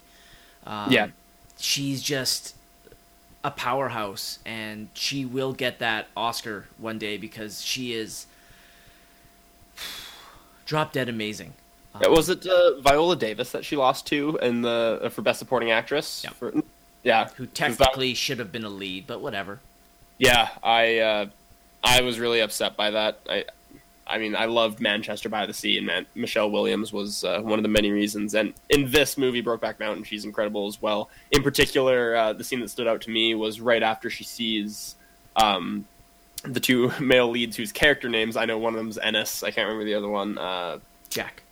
Um, 0.65 0.91
yeah. 0.91 1.07
She's 1.57 2.01
just 2.01 2.55
a 3.43 3.51
powerhouse, 3.51 4.39
and 4.45 4.89
she 4.93 5.25
will 5.25 5.53
get 5.53 5.79
that 5.79 6.07
Oscar 6.15 6.65
one 6.77 6.97
day 6.97 7.17
because 7.17 7.61
she 7.61 7.93
is 7.93 8.25
drop 10.65 10.93
dead 10.93 11.09
amazing. 11.09 11.53
Um, 11.95 12.11
was 12.11 12.29
it 12.29 12.45
uh, 12.45 12.79
Viola 12.79 13.15
Davis 13.15 13.51
that 13.51 13.65
she 13.65 13.75
lost 13.75 14.05
to 14.07 14.37
in 14.41 14.61
the 14.61 14.99
uh, 15.03 15.09
for 15.09 15.21
Best 15.21 15.39
Supporting 15.39 15.71
Actress? 15.71 16.21
Yeah. 16.23 16.31
For, 16.31 16.53
yeah. 17.03 17.29
Who 17.37 17.45
technically 17.45 18.11
that... 18.11 18.17
should 18.17 18.39
have 18.39 18.51
been 18.51 18.63
a 18.63 18.69
lead, 18.69 19.07
but 19.07 19.21
whatever. 19.21 19.59
Yeah, 20.17 20.49
I 20.61 20.99
uh, 20.99 21.25
I 21.83 22.01
was 22.01 22.19
really 22.19 22.41
upset 22.41 22.75
by 22.75 22.91
that. 22.91 23.19
I 23.29 23.45
I 24.09 24.17
mean, 24.17 24.35
I 24.35 24.45
loved 24.45 24.79
Manchester 24.79 25.29
by 25.29 25.45
the 25.45 25.53
Sea, 25.53 25.77
and 25.77 25.85
Man- 25.85 26.05
Michelle 26.15 26.49
Williams 26.49 26.91
was 26.91 27.23
uh, 27.23 27.41
one 27.41 27.59
of 27.59 27.63
the 27.63 27.69
many 27.69 27.91
reasons. 27.91 28.33
And 28.33 28.53
in 28.69 28.89
this 28.89 29.17
movie, 29.17 29.43
Brokeback 29.43 29.79
Mountain, 29.79 30.03
she's 30.03 30.25
incredible 30.25 30.67
as 30.67 30.81
well. 30.81 31.09
In 31.31 31.43
particular, 31.43 32.15
uh, 32.15 32.33
the 32.33 32.43
scene 32.43 32.59
that 32.61 32.69
stood 32.69 32.87
out 32.87 33.01
to 33.01 33.11
me 33.11 33.35
was 33.35 33.61
right 33.61 33.83
after 33.83 34.09
she 34.09 34.23
sees 34.23 34.95
um, 35.35 35.85
the 36.43 36.59
two 36.59 36.91
male 36.99 37.29
leads 37.29 37.55
whose 37.55 37.71
character 37.71 38.09
names 38.09 38.35
I 38.35 38.45
know 38.45 38.57
one 38.57 38.73
of 38.73 38.79
them's 38.79 38.97
Ennis. 38.97 39.43
I 39.43 39.51
can't 39.51 39.67
remember 39.67 39.85
the 39.85 39.93
other 39.93 40.09
one. 40.09 40.37
Uh, 40.37 40.79
Jack. 41.09 41.43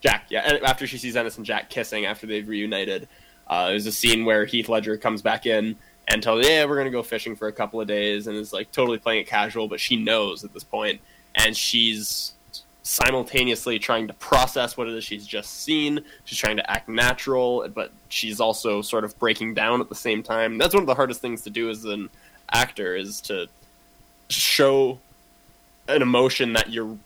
Jack, 0.00 0.26
yeah. 0.30 0.50
And 0.50 0.64
after 0.64 0.86
she 0.86 0.96
sees 0.96 1.16
Ennis 1.16 1.36
and 1.36 1.44
Jack 1.44 1.68
kissing 1.68 2.06
after 2.06 2.26
they've 2.26 2.48
reunited, 2.48 3.08
uh, 3.46 3.68
there's 3.68 3.86
a 3.86 3.92
scene 3.92 4.24
where 4.24 4.46
Heath 4.46 4.70
Ledger 4.70 4.96
comes 4.96 5.20
back 5.20 5.44
in 5.44 5.76
and 6.08 6.22
tells, 6.22 6.46
"Yeah, 6.46 6.64
we're 6.64 6.78
gonna 6.78 6.88
go 6.88 7.02
fishing 7.02 7.36
for 7.36 7.48
a 7.48 7.52
couple 7.52 7.80
of 7.80 7.86
days," 7.86 8.26
and 8.26 8.36
is 8.36 8.52
like 8.52 8.72
totally 8.72 8.96
playing 8.96 9.20
it 9.20 9.26
casual, 9.26 9.68
but 9.68 9.78
she 9.78 9.96
knows 9.96 10.42
at 10.42 10.54
this 10.54 10.64
point 10.64 11.02
and 11.34 11.56
she's 11.56 12.32
simultaneously 12.82 13.78
trying 13.78 14.08
to 14.08 14.14
process 14.14 14.76
what 14.76 14.88
it 14.88 14.94
is 14.94 15.04
she's 15.04 15.26
just 15.26 15.62
seen. 15.62 16.00
She's 16.24 16.38
trying 16.38 16.56
to 16.56 16.70
act 16.70 16.88
natural, 16.88 17.68
but 17.72 17.92
she's 18.08 18.40
also 18.40 18.82
sort 18.82 19.04
of 19.04 19.16
breaking 19.18 19.54
down 19.54 19.80
at 19.80 19.88
the 19.88 19.94
same 19.94 20.22
time. 20.22 20.58
That's 20.58 20.74
one 20.74 20.82
of 20.82 20.88
the 20.88 20.94
hardest 20.94 21.20
things 21.20 21.42
to 21.42 21.50
do 21.50 21.70
as 21.70 21.84
an 21.84 22.10
actor 22.50 22.96
is 22.96 23.20
to 23.22 23.46
show 24.28 24.98
an 25.88 26.02
emotion 26.02 26.52
that 26.54 26.70
you're 26.70 26.96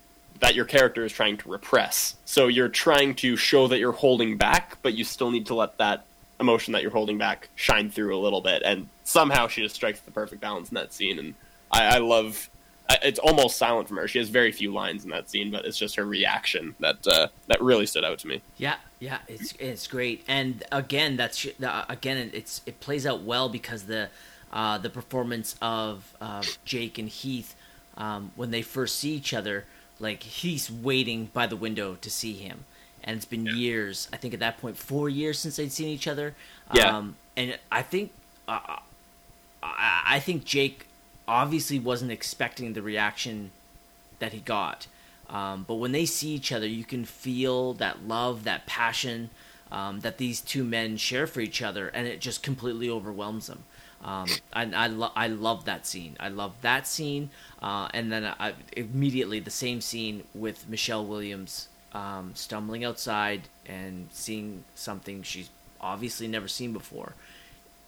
that 0.41 0.55
your 0.55 0.65
character 0.65 1.05
is 1.05 1.13
trying 1.13 1.37
to 1.39 1.49
repress. 1.49 2.17
So 2.25 2.49
you're 2.49 2.69
trying 2.69 3.15
to 3.17 3.37
show 3.37 3.69
that 3.69 3.79
you're 3.79 3.93
holding 3.93 4.37
back, 4.37 4.79
but 4.83 4.95
you 4.95 5.05
still 5.05 5.31
need 5.31 5.47
to 5.47 5.55
let 5.55 5.79
that 5.79 6.05
emotion 6.41 6.73
that 6.73 6.83
you're 6.83 6.91
holding 6.91 7.19
back 7.19 7.49
shine 7.55 7.89
through 7.89 8.17
a 8.17 8.21
little 8.21 8.41
bit. 8.41 8.63
And 8.65 8.89
somehow 9.05 9.49
she 9.49 9.63
just 9.63 9.77
strikes 9.77 10.01
the 10.01 10.11
perfect 10.11 10.41
balance 10.41 10.71
in 10.71 10.75
that 10.75 10.93
scene. 10.93 11.19
And 11.19 11.35
I, 11.71 11.97
I 11.97 11.99
love 11.99 12.51
it's 12.91 13.19
almost 13.19 13.57
silent 13.57 13.89
from 13.89 13.97
her. 13.97 14.09
She 14.09 14.19
has 14.19 14.29
very 14.29 14.53
few 14.53 14.73
lines 14.73 15.05
in 15.05 15.11
that 15.11 15.31
scene, 15.31 15.51
but 15.51 15.65
it's 15.65 15.79
just 15.79 15.97
her 15.97 16.05
reaction 16.05 16.75
that 16.81 17.07
uh, 17.07 17.29
that 17.47 17.61
really 17.61 17.87
stood 17.87 18.05
out 18.05 18.19
to 18.21 18.29
me. 18.29 18.43
Yeah, 18.59 18.77
yeah, 19.01 19.19
it's 19.29 19.53
it's 19.59 19.87
great, 19.87 20.25
and 20.29 20.63
again, 20.71 21.17
that's 21.17 21.47
again, 21.89 22.31
it's 22.33 22.61
it 22.67 22.81
plays 22.81 23.07
out 23.07 23.23
well 23.23 23.49
because 23.49 23.85
the 23.85 24.09
uh, 24.53 24.79
the 24.79 24.91
performance 24.91 25.57
of 25.63 26.15
uh, 26.21 26.43
Jake 26.65 26.99
and 26.99 27.09
Heath 27.09 27.55
um, 27.97 28.33
when 28.37 28.51
they 28.51 28.63
first 28.63 28.99
see 28.99 29.13
each 29.13 29.33
other, 29.33 29.65
like 29.99 30.23
he's 30.23 30.71
waiting 30.71 31.31
by 31.33 31.47
the 31.47 31.57
window 31.57 31.97
to 32.01 32.11
see 32.11 32.35
him, 32.35 32.65
and 33.03 33.17
it's 33.17 33.27
been 33.27 33.47
yeah. 33.47 33.55
years. 33.55 34.09
I 34.13 34.17
think 34.17 34.35
at 34.35 34.41
that 34.41 34.59
point, 34.59 34.77
four 34.77 35.09
years 35.09 35.39
since 35.39 35.57
they'd 35.57 35.73
seen 35.73 35.89
each 35.89 36.07
other. 36.07 36.35
Yeah, 36.73 36.97
um, 36.97 37.17
and 37.37 37.59
I 37.73 37.83
think 37.83 38.13
uh, 38.47 38.79
I 39.63 40.21
think 40.21 40.45
Jake 40.45 40.87
obviously 41.27 41.79
wasn't 41.79 42.11
expecting 42.11 42.73
the 42.73 42.83
reaction 42.83 43.51
that 44.19 44.33
he 44.33 44.41
got. 44.41 44.87
Um, 45.29 45.65
but 45.67 45.77
when 45.77 45.93
they 45.93 46.05
see 46.05 46.31
each 46.31 46.53
other, 46.53 46.67
you 46.67 46.85
can 46.85 47.05
feel 47.05 47.73
that 47.75 48.07
love, 48.07 48.45
that 48.45 48.67
passion 48.67 49.31
um, 49.73 50.01
that 50.01 50.19
these 50.19 50.41
two 50.41 50.65
men 50.65 50.97
share 50.97 51.27
for 51.27 51.41
each 51.41 51.63
other, 51.63 51.89
and 51.89 52.07
it 52.07 52.21
just 52.21 52.43
completely 52.43 52.89
overwhelms 52.89 53.47
them. 53.49 53.65
Um, 54.05 54.29
and 54.53 54.77
I, 54.77 54.87
lo- 54.87 55.13
I 55.17 55.29
love 55.29 55.65
that 55.65 55.87
scene. 55.87 56.17
I 56.21 56.29
love 56.29 56.53
that 56.61 56.87
scene. 56.87 57.31
Uh, 57.63 57.89
and 57.95 58.13
then 58.13 58.25
I, 58.39 58.53
immediately 58.77 59.41
the 59.41 59.51
same 59.51 59.81
scene 59.81 60.25
with 60.35 60.69
Michelle 60.69 61.05
Williams 61.07 61.69
um, 61.93 62.33
stumbling 62.35 62.85
outside 62.85 63.49
and 63.65 64.09
seeing 64.13 64.65
something 64.75 65.23
she's 65.23 65.49
obviously 65.81 66.29
never 66.29 66.49
seen 66.49 66.75
before. 66.75 67.15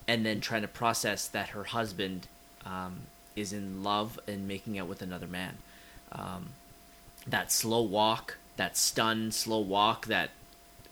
And 0.08 0.24
then 0.24 0.40
trying 0.40 0.62
to 0.62 0.68
process 0.68 1.28
that 1.28 1.50
her 1.50 1.64
husband 1.64 2.28
um, 2.64 3.00
is 3.36 3.52
in 3.52 3.84
love 3.84 4.18
and 4.26 4.48
making 4.48 4.78
out 4.78 4.88
with 4.88 5.02
another 5.02 5.26
man. 5.26 5.58
Um, 6.10 6.48
that 7.26 7.52
slow 7.52 7.82
walk, 7.82 8.36
that 8.56 8.76
stunned 8.76 9.34
slow 9.34 9.60
walk 9.60 10.06
that 10.06 10.30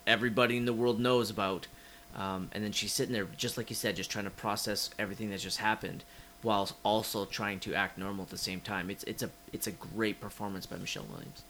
everybody 0.06 0.56
in 0.56 0.66
the 0.66 0.72
world 0.72 1.00
knows 1.00 1.30
about. 1.30 1.66
Um, 2.14 2.48
and 2.52 2.62
then 2.62 2.72
she's 2.72 2.92
sitting 2.92 3.12
there, 3.12 3.26
just 3.36 3.56
like 3.56 3.70
you 3.70 3.76
said, 3.76 3.96
just 3.96 4.10
trying 4.10 4.26
to 4.26 4.30
process 4.30 4.90
everything 4.98 5.30
that's 5.30 5.42
just 5.42 5.58
happened, 5.58 6.04
while 6.42 6.70
also 6.84 7.24
trying 7.24 7.58
to 7.60 7.74
act 7.74 7.98
normal 7.98 8.24
at 8.24 8.30
the 8.30 8.38
same 8.38 8.60
time. 8.60 8.88
It's 8.90 9.02
it's 9.04 9.22
a 9.22 9.30
it's 9.52 9.66
a 9.66 9.72
great 9.72 10.20
performance 10.20 10.66
by 10.66 10.76
Michelle 10.76 11.06
Williams. 11.10 11.42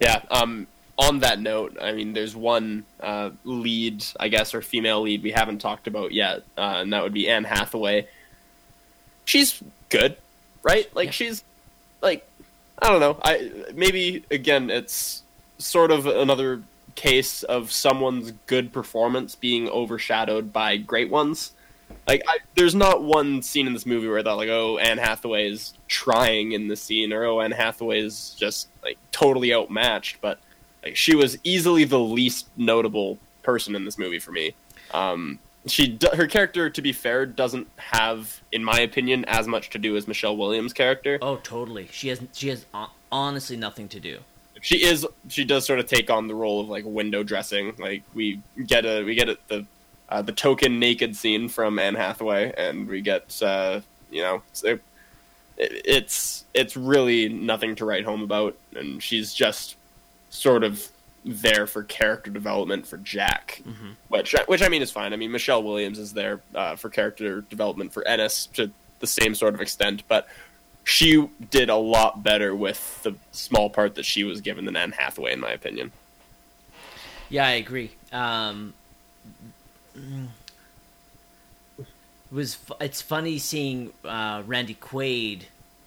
Yeah. 0.00 0.22
Um, 0.30 0.68
on 0.98 1.18
that 1.18 1.38
note, 1.40 1.76
I 1.80 1.92
mean, 1.92 2.14
there's 2.14 2.34
one 2.34 2.86
uh, 3.00 3.30
lead, 3.44 4.04
I 4.18 4.28
guess, 4.28 4.54
or 4.54 4.62
female 4.62 5.02
lead 5.02 5.22
we 5.22 5.32
haven't 5.32 5.58
talked 5.58 5.86
about 5.86 6.12
yet, 6.12 6.44
uh, 6.56 6.76
and 6.78 6.92
that 6.94 7.02
would 7.02 7.12
be 7.12 7.28
Anne 7.28 7.44
Hathaway. 7.44 8.08
She's 9.26 9.62
good 9.90 10.16
right? 10.66 10.94
Like 10.94 11.06
yeah. 11.06 11.12
she's 11.12 11.44
like 12.02 12.28
I 12.80 12.88
don't 12.88 13.00
know. 13.00 13.18
I 13.22 13.50
maybe 13.74 14.24
again 14.30 14.68
it's 14.68 15.22
sort 15.58 15.90
of 15.90 16.06
another 16.06 16.62
case 16.96 17.42
of 17.44 17.70
someone's 17.70 18.32
good 18.46 18.72
performance 18.72 19.34
being 19.36 19.68
overshadowed 19.68 20.52
by 20.52 20.76
great 20.76 21.10
ones. 21.10 21.52
Like, 22.08 22.22
I, 22.26 22.38
there's 22.56 22.74
not 22.74 23.02
one 23.02 23.42
scene 23.42 23.66
in 23.66 23.72
this 23.72 23.86
movie 23.86 24.08
where 24.08 24.18
I 24.18 24.22
thought 24.22 24.38
like, 24.38 24.48
oh, 24.48 24.78
Anne 24.78 24.98
Hathaway 24.98 25.48
is 25.48 25.72
trying 25.86 26.52
in 26.52 26.68
the 26.68 26.74
scene, 26.74 27.12
or 27.12 27.24
oh, 27.24 27.40
Anne 27.40 27.52
Hathaway 27.52 28.00
is 28.00 28.34
just 28.38 28.68
like 28.82 28.98
totally 29.12 29.54
outmatched. 29.54 30.20
But 30.20 30.40
like, 30.82 30.96
she 30.96 31.14
was 31.14 31.38
easily 31.44 31.84
the 31.84 31.98
least 31.98 32.48
notable 32.56 33.18
person 33.42 33.76
in 33.76 33.84
this 33.84 33.98
movie 33.98 34.18
for 34.18 34.32
me. 34.32 34.54
Um, 34.92 35.38
she 35.66 35.98
her 36.14 36.26
character, 36.26 36.70
to 36.70 36.82
be 36.82 36.92
fair, 36.92 37.26
doesn't 37.26 37.68
have, 37.76 38.40
in 38.52 38.62
my 38.64 38.80
opinion, 38.80 39.24
as 39.26 39.46
much 39.46 39.70
to 39.70 39.78
do 39.78 39.96
as 39.96 40.06
Michelle 40.06 40.36
Williams' 40.36 40.72
character. 40.72 41.18
Oh, 41.20 41.36
totally. 41.36 41.88
She 41.90 42.08
has 42.08 42.20
she 42.32 42.48
has 42.48 42.66
honestly 43.10 43.56
nothing 43.56 43.88
to 43.88 44.00
do. 44.00 44.18
She 44.60 44.84
is 44.84 45.06
she 45.28 45.44
does 45.44 45.66
sort 45.66 45.78
of 45.78 45.86
take 45.86 46.10
on 46.10 46.28
the 46.28 46.34
role 46.34 46.60
of 46.60 46.68
like 46.68 46.84
window 46.86 47.22
dressing. 47.22 47.74
Like 47.78 48.02
we 48.14 48.40
get 48.66 48.84
a 48.84 49.02
we 49.02 49.14
get 49.14 49.28
a, 49.28 49.38
the 49.48 49.66
uh, 50.08 50.22
the 50.22 50.32
token 50.32 50.78
naked 50.78 51.16
scene 51.16 51.48
from 51.48 51.78
Anne 51.78 51.94
Hathaway, 51.94 52.52
and 52.56 52.88
we 52.88 53.00
get 53.00 53.40
uh, 53.42 53.80
you 54.10 54.22
know 54.22 54.42
it, 54.64 54.80
it's 55.58 56.44
it's 56.54 56.76
really 56.76 57.28
nothing 57.28 57.74
to 57.76 57.84
write 57.84 58.04
home 58.04 58.22
about, 58.22 58.56
and 58.74 59.02
she's 59.02 59.34
just 59.34 59.76
sort 60.30 60.64
of 60.64 60.90
there 61.26 61.66
for 61.66 61.82
character 61.82 62.30
development 62.30 62.86
for 62.86 62.96
Jack, 62.98 63.60
mm-hmm. 63.66 63.90
which 64.08 64.34
which 64.46 64.62
I 64.62 64.68
mean 64.68 64.80
is 64.80 64.90
fine. 64.90 65.12
I 65.12 65.16
mean 65.16 65.32
Michelle 65.32 65.62
Williams 65.62 65.98
is 65.98 66.12
there 66.12 66.40
uh, 66.54 66.76
for 66.76 66.88
character 66.88 67.40
development 67.42 67.92
for 67.92 68.06
Ennis 68.06 68.46
to 68.54 68.70
the 69.00 69.06
same 69.06 69.34
sort 69.34 69.54
of 69.54 69.60
extent, 69.60 70.04
but 70.08 70.28
she 70.84 71.28
did 71.50 71.68
a 71.68 71.76
lot 71.76 72.22
better 72.22 72.54
with 72.54 73.02
the 73.02 73.16
small 73.32 73.68
part 73.68 73.96
that 73.96 74.04
she 74.04 74.22
was 74.22 74.40
given 74.40 74.64
than 74.64 74.76
Anne 74.76 74.92
Hathaway, 74.92 75.32
in 75.32 75.40
my 75.40 75.50
opinion. 75.50 75.90
Yeah, 77.28 77.44
I 77.44 77.52
agree. 77.52 77.90
Um, 78.12 78.72
it 81.76 81.84
was 82.30 82.56
it's 82.80 83.02
funny 83.02 83.38
seeing 83.38 83.92
uh, 84.04 84.44
Randy 84.46 84.76
Quaid 84.76 85.42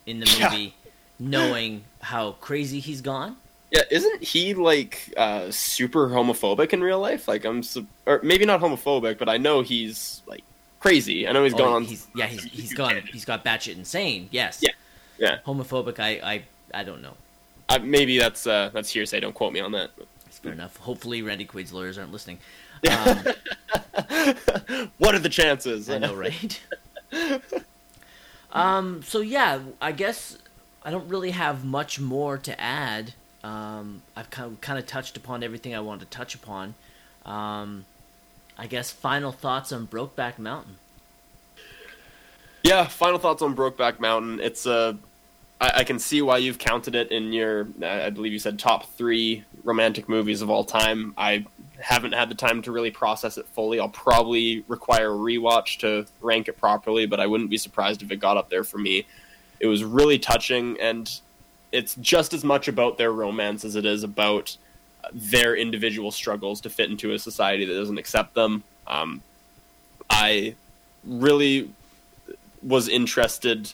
in 0.05 0.19
the 0.19 0.25
movie, 0.25 0.63
yeah. 0.63 0.91
knowing 1.17 1.85
how 2.01 2.33
crazy 2.33 2.81
he's 2.81 2.99
gone. 2.99 3.37
Yeah, 3.71 3.83
isn't 3.91 4.23
he 4.23 4.55
like 4.55 5.13
uh, 5.15 5.51
super 5.51 6.09
homophobic 6.09 6.73
in 6.73 6.81
real 6.81 6.99
life? 6.99 7.27
Like 7.27 7.45
I'm, 7.45 7.61
or 8.07 8.19
maybe 8.23 8.45
not 8.45 8.61
homophobic, 8.61 9.19
but 9.19 9.29
I 9.29 9.37
know 9.37 9.61
he's 9.61 10.23
like 10.25 10.43
crazy. 10.79 11.27
I 11.27 11.33
know 11.33 11.43
he's 11.43 11.53
oh, 11.53 11.57
gone 11.57 11.73
on. 11.73 11.83
He's, 11.83 12.07
yeah, 12.15 12.25
he's 12.25 12.43
he's 12.43 12.73
gone. 12.73 13.01
He's 13.11 13.25
got 13.25 13.45
batshit 13.45 13.75
insane. 13.75 14.27
Yes. 14.31 14.59
Yeah. 14.61 14.71
Yeah. 15.19 15.37
Homophobic. 15.45 15.99
I 15.99 16.09
I 16.23 16.43
I 16.73 16.83
don't 16.83 17.01
know. 17.01 17.13
Uh, 17.67 17.79
maybe 17.83 18.17
that's 18.17 18.47
uh, 18.47 18.71
that's 18.73 18.89
hearsay. 18.89 19.19
Don't 19.19 19.33
quote 19.33 19.53
me 19.53 19.59
on 19.59 19.71
that. 19.73 19.91
That's 20.25 20.39
fair 20.39 20.53
enough. 20.53 20.77
Hopefully, 20.77 21.21
Randy 21.21 21.45
Quaid's 21.45 21.71
lawyers 21.71 21.97
aren't 21.99 22.11
listening. 22.11 22.39
Um, 22.89 23.17
what 24.97 25.13
are 25.13 25.19
the 25.19 25.29
chances? 25.29 25.89
I 25.89 25.99
know, 25.99 26.15
right? 26.15 26.59
um. 28.51 29.03
So 29.03 29.21
yeah, 29.21 29.59
I 29.79 29.91
guess 29.91 30.39
I 30.83 30.89
don't 30.89 31.07
really 31.07 31.31
have 31.31 31.63
much 31.63 31.99
more 31.99 32.39
to 32.39 32.59
add. 32.59 33.13
Um, 33.43 34.01
I've 34.15 34.29
kind 34.29 34.51
of, 34.51 34.61
kind 34.61 34.79
of 34.79 34.85
touched 34.85 35.17
upon 35.17 35.43
everything 35.43 35.75
I 35.75 35.79
wanted 35.79 36.11
to 36.11 36.17
touch 36.17 36.35
upon. 36.35 36.75
Um, 37.25 37.85
I 38.57 38.67
guess 38.67 38.91
final 38.91 39.31
thoughts 39.31 39.71
on 39.71 39.87
Brokeback 39.87 40.37
Mountain. 40.37 40.75
Yeah, 42.63 42.87
final 42.87 43.19
thoughts 43.19 43.41
on 43.41 43.55
Brokeback 43.55 43.99
Mountain. 43.99 44.39
It's 44.41 44.65
a 44.65 44.97
I, 45.61 45.71
I, 45.77 45.83
can 45.83 45.99
see 45.99 46.21
why 46.21 46.37
you've 46.37 46.57
counted 46.57 46.95
it 46.95 47.11
in 47.11 47.33
your, 47.33 47.67
I 47.83 48.09
believe 48.09 48.33
you 48.33 48.39
said 48.39 48.57
top 48.57 48.85
three 48.93 49.43
romantic 49.63 50.07
movies 50.07 50.41
of 50.41 50.49
all 50.49 50.63
time. 50.63 51.13
I 51.17 51.45
haven't 51.79 52.13
had 52.13 52.29
the 52.29 52.35
time 52.35 52.61
to 52.63 52.71
really 52.71 52.91
process 52.91 53.37
it 53.37 53.45
fully. 53.47 53.79
I'll 53.79 53.89
probably 53.89 54.63
require 54.67 55.11
a 55.11 55.17
rewatch 55.17 55.79
to 55.79 56.05
rank 56.21 56.47
it 56.47 56.57
properly, 56.57 57.05
but 57.05 57.19
I 57.19 57.27
wouldn't 57.27 57.49
be 57.49 57.57
surprised 57.57 58.01
if 58.01 58.11
it 58.11 58.17
got 58.17 58.37
up 58.37 58.49
there 58.49 58.63
for 58.63 58.77
me. 58.77 59.05
It 59.59 59.67
was 59.67 59.83
really 59.83 60.17
touching, 60.17 60.79
and 60.79 61.19
it's 61.71 61.95
just 61.95 62.33
as 62.33 62.43
much 62.43 62.67
about 62.67 62.97
their 62.97 63.11
romance 63.11 63.63
as 63.63 63.75
it 63.75 63.85
is 63.85 64.03
about 64.03 64.57
their 65.13 65.55
individual 65.55 66.11
struggles 66.11 66.61
to 66.61 66.69
fit 66.69 66.89
into 66.89 67.13
a 67.13 67.19
society 67.19 67.65
that 67.65 67.73
doesn't 67.73 67.97
accept 67.97 68.33
them. 68.33 68.63
Um, 68.87 69.21
I 70.09 70.55
really 71.03 71.71
was 72.61 72.89
interested 72.89 73.73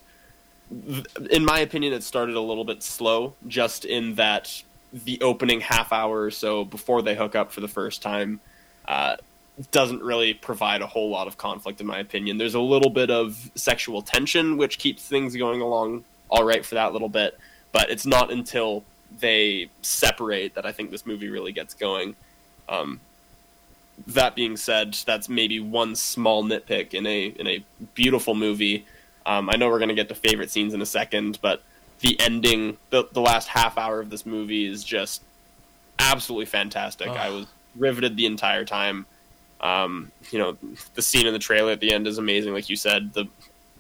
in 1.30 1.46
my 1.46 1.60
opinion, 1.60 1.94
it 1.94 2.04
started 2.04 2.36
a 2.36 2.42
little 2.42 2.66
bit 2.66 2.82
slow, 2.82 3.34
just 3.48 3.86
in 3.86 4.16
that 4.16 4.64
the 4.92 5.22
opening 5.22 5.60
half 5.62 5.92
hour 5.92 6.22
or 6.22 6.32
so 6.32 6.64
before 6.64 7.02
they 7.02 7.16
hook 7.16 7.36
up 7.36 7.52
for 7.52 7.62
the 7.62 7.68
first 7.68 8.02
time 8.02 8.40
uh, 8.88 9.16
doesn't 9.72 10.02
really 10.02 10.34
provide 10.34 10.82
a 10.82 10.88
whole 10.88 11.10
lot 11.10 11.28
of 11.28 11.38
conflict, 11.38 11.82
in 11.82 11.88
my 11.88 12.00
opinion. 12.00 12.38
There's 12.38 12.56
a 12.56 12.60
little 12.60 12.90
bit 12.90 13.12
of 13.12 13.52
sexual 13.56 14.02
tension, 14.02 14.58
which 14.58 14.80
keeps 14.80 15.04
things 15.04 15.36
going 15.36 15.62
along 15.62 16.04
all 16.30 16.44
right 16.44 16.66
for 16.66 16.76
that 16.76 16.94
little 16.94 17.10
bit, 17.10 17.38
but 17.76 17.90
it's 17.90 18.06
not 18.06 18.32
until 18.32 18.84
they 19.20 19.70
separate 19.82 20.56
that 20.56 20.66
I 20.66 20.72
think 20.72 20.92
this 20.92 21.06
movie 21.06 21.30
really 21.30 21.52
gets 21.52 21.74
going. 21.74 22.16
Um, 22.70 23.00
that 24.08 24.36
being 24.36 24.58
said, 24.58 24.94
that's 25.06 25.28
maybe 25.30 25.60
one 25.60 25.96
small 25.96 26.44
nitpick 26.44 26.94
in 26.94 27.06
a 27.06 27.26
in 27.28 27.48
a 27.48 27.64
beautiful 27.94 28.36
movie 28.36 28.86
um, 29.26 29.50
I 29.50 29.56
know 29.56 29.70
we're 29.70 29.80
going 29.80 29.90
to 29.90 29.96
get 29.96 30.10
to 30.10 30.16
favorite 30.16 30.52
scenes 30.52 30.74
in 30.74 30.82
a 30.82 30.86
second, 30.86 31.40
but 31.42 31.64
the 32.00 32.20
ending, 32.20 32.78
the, 32.92 33.08
the 33.12 33.22
last 33.22 33.48
half 33.48 33.78
hour 33.78 34.00
of 34.00 34.10
this 34.10 34.26
movie 34.26 34.66
is 34.66 34.84
just 34.84 35.24
absolutely 35.98 36.46
fantastic. 36.46 37.08
Oh. 37.08 37.14
I 37.14 37.30
was 37.30 37.48
riveted 37.76 38.16
the 38.18 38.26
entire 38.26 38.66
time. 38.66 39.06
Um, 39.62 40.12
you 40.30 40.38
know, 40.38 40.58
the 40.94 41.02
scene 41.02 41.26
in 41.26 41.34
the 41.34 41.40
trailer 41.40 41.72
at 41.72 41.80
the 41.80 41.92
end 41.92 42.08
is 42.08 42.18
amazing, 42.18 42.54
like 42.54 42.70
you 42.70 42.76
said. 42.76 43.14
The 43.14 43.26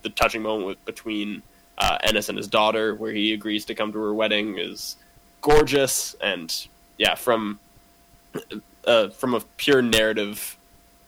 the 0.01 0.09
touching 0.09 0.43
moment 0.43 0.67
with, 0.67 0.85
between 0.85 1.41
uh, 1.77 1.97
Ennis 2.03 2.29
and 2.29 2.37
his 2.37 2.47
daughter, 2.47 2.95
where 2.95 3.11
he 3.11 3.33
agrees 3.33 3.65
to 3.65 3.75
come 3.75 3.91
to 3.91 3.99
her 3.99 4.13
wedding, 4.13 4.57
is 4.57 4.95
gorgeous. 5.41 6.15
And 6.21 6.53
yeah, 6.97 7.15
from 7.15 7.59
uh, 8.85 9.09
from 9.09 9.33
a 9.33 9.41
pure 9.57 9.81
narrative 9.81 10.57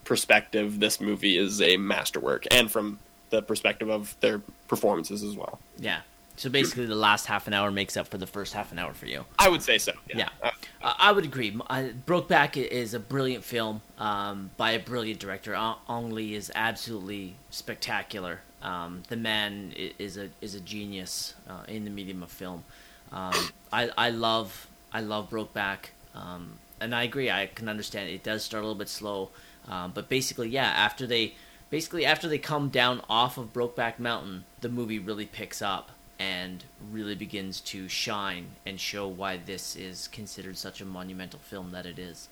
perspective, 0.03 0.79
this 0.79 0.99
movie 1.01 1.37
is 1.37 1.61
a 1.61 1.77
masterwork, 1.77 2.45
and 2.51 2.71
from 2.71 2.99
the 3.29 3.41
perspective 3.41 3.89
of 3.89 4.15
their 4.21 4.39
performances 4.67 5.23
as 5.23 5.35
well. 5.35 5.59
Yeah. 5.77 5.99
So 6.37 6.51
basically, 6.51 6.85
the 6.85 6.95
last 6.95 7.25
half 7.25 7.47
an 7.47 7.53
hour 7.53 7.71
makes 7.71 7.97
up 7.97 8.07
for 8.07 8.19
the 8.19 8.27
first 8.27 8.53
half 8.53 8.71
an 8.71 8.77
hour 8.77 8.93
for 8.93 9.07
you. 9.07 9.25
I 9.39 9.49
would 9.49 9.63
say 9.63 9.79
so. 9.79 9.93
Yeah, 10.07 10.29
yeah. 10.43 10.51
Uh, 10.83 10.93
I 10.99 11.11
would 11.11 11.25
agree. 11.25 11.57
Uh, 11.67 11.85
Brokeback 12.05 12.55
is 12.57 12.93
a 12.93 12.99
brilliant 12.99 13.43
film 13.43 13.81
um, 13.97 14.51
by 14.55 14.71
a 14.71 14.79
brilliant 14.79 15.19
director. 15.19 15.55
Ang 15.55 16.11
Lee 16.11 16.35
is 16.35 16.51
absolutely 16.53 17.33
spectacular. 17.49 18.41
Um, 18.67 19.03
the 19.07 19.15
man 19.15 19.73
is 19.97 20.17
a 20.17 20.29
is 20.41 20.53
a 20.53 20.59
genius 20.59 21.35
uh, 21.49 21.63
in 21.69 21.85
the 21.85 21.89
medium 21.89 22.21
of 22.21 22.29
film. 22.29 22.65
Um, 23.13 23.49
I 23.71 23.89
I 23.97 24.09
love 24.09 24.67
I 24.91 24.99
love 24.99 25.29
Brokeback, 25.29 25.91
um, 26.13 26.53
and 26.81 26.93
I 26.93 27.03
agree. 27.03 27.31
I 27.31 27.49
can 27.53 27.69
understand 27.69 28.09
it. 28.09 28.23
does 28.23 28.43
start 28.43 28.63
a 28.63 28.67
little 28.67 28.77
bit 28.77 28.89
slow, 28.89 29.29
um, 29.69 29.91
but 29.93 30.09
basically, 30.09 30.49
yeah. 30.49 30.67
After 30.67 31.07
they 31.07 31.35
basically 31.69 32.05
after 32.05 32.27
they 32.27 32.39
come 32.39 32.67
down 32.67 33.01
off 33.09 33.37
of 33.37 33.53
Brokeback 33.53 33.99
Mountain, 33.99 34.43
the 34.59 34.69
movie 34.69 34.99
really 34.99 35.25
picks 35.25 35.61
up 35.61 35.91
and 36.19 36.65
really 36.91 37.15
begins 37.15 37.61
to 37.61 37.87
shine 37.87 38.47
and 38.65 38.81
show 38.81 39.07
why 39.07 39.37
this 39.37 39.77
is 39.77 40.09
considered 40.09 40.57
such 40.57 40.81
a 40.81 40.85
monumental 40.85 41.39
film 41.39 41.71
that 41.71 41.85
it 41.85 41.97
is. 41.97 42.27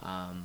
Um, 0.00 0.44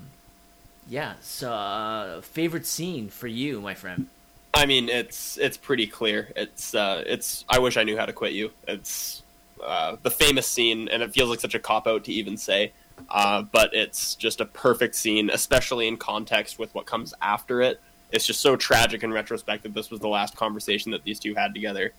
yeah. 0.88 1.14
So, 1.22 1.52
uh, 1.52 2.22
favorite 2.22 2.66
scene 2.66 3.10
for 3.10 3.28
you, 3.28 3.62
my 3.62 3.76
friend? 3.76 4.08
I 4.56 4.66
mean, 4.66 4.90
it's 4.90 5.38
it's 5.38 5.58
pretty 5.58 5.86
clear. 5.86 6.32
It's 6.36 6.74
uh, 6.74 7.04
it's. 7.06 7.46
I 7.50 7.60
wish 7.60 7.78
I 7.78 7.84
knew 7.84 7.98
how 7.98 8.06
to 8.06 8.14
quit 8.14 8.34
you. 8.34 8.52
It's 8.68 9.22
uh, 9.64 9.98
the 10.02 10.12
famous 10.12 10.48
scene, 10.48 10.88
and 10.88 11.04
it 11.04 11.14
feels 11.14 11.30
like 11.30 11.40
such 11.42 11.56
a 11.56 11.60
cop 11.60 11.88
out 11.88 12.06
to 12.06 12.14
even 12.14 12.38
say. 12.38 12.72
Uh, 13.10 13.42
but 13.42 13.74
it's 13.74 14.16
just 14.16 14.40
a 14.40 14.46
perfect 14.46 14.96
scene, 14.96 15.30
especially 15.30 15.88
in 15.88 15.98
context 15.98 16.58
with 16.58 16.74
what 16.74 16.86
comes 16.86 17.14
after 17.22 17.62
it 17.62 17.82
it's 18.12 18.26
just 18.26 18.42
so 18.42 18.56
tragic 18.56 19.04
in 19.04 19.12
retrospect 19.12 19.64
that 19.64 19.74
this 19.74 19.92
was 19.92 20.00
the 20.00 20.08
last 20.08 20.36
conversation 20.36 20.92
that 20.92 21.04
these 21.04 21.20
two 21.20 21.36
had 21.36 21.54
together, 21.54 21.92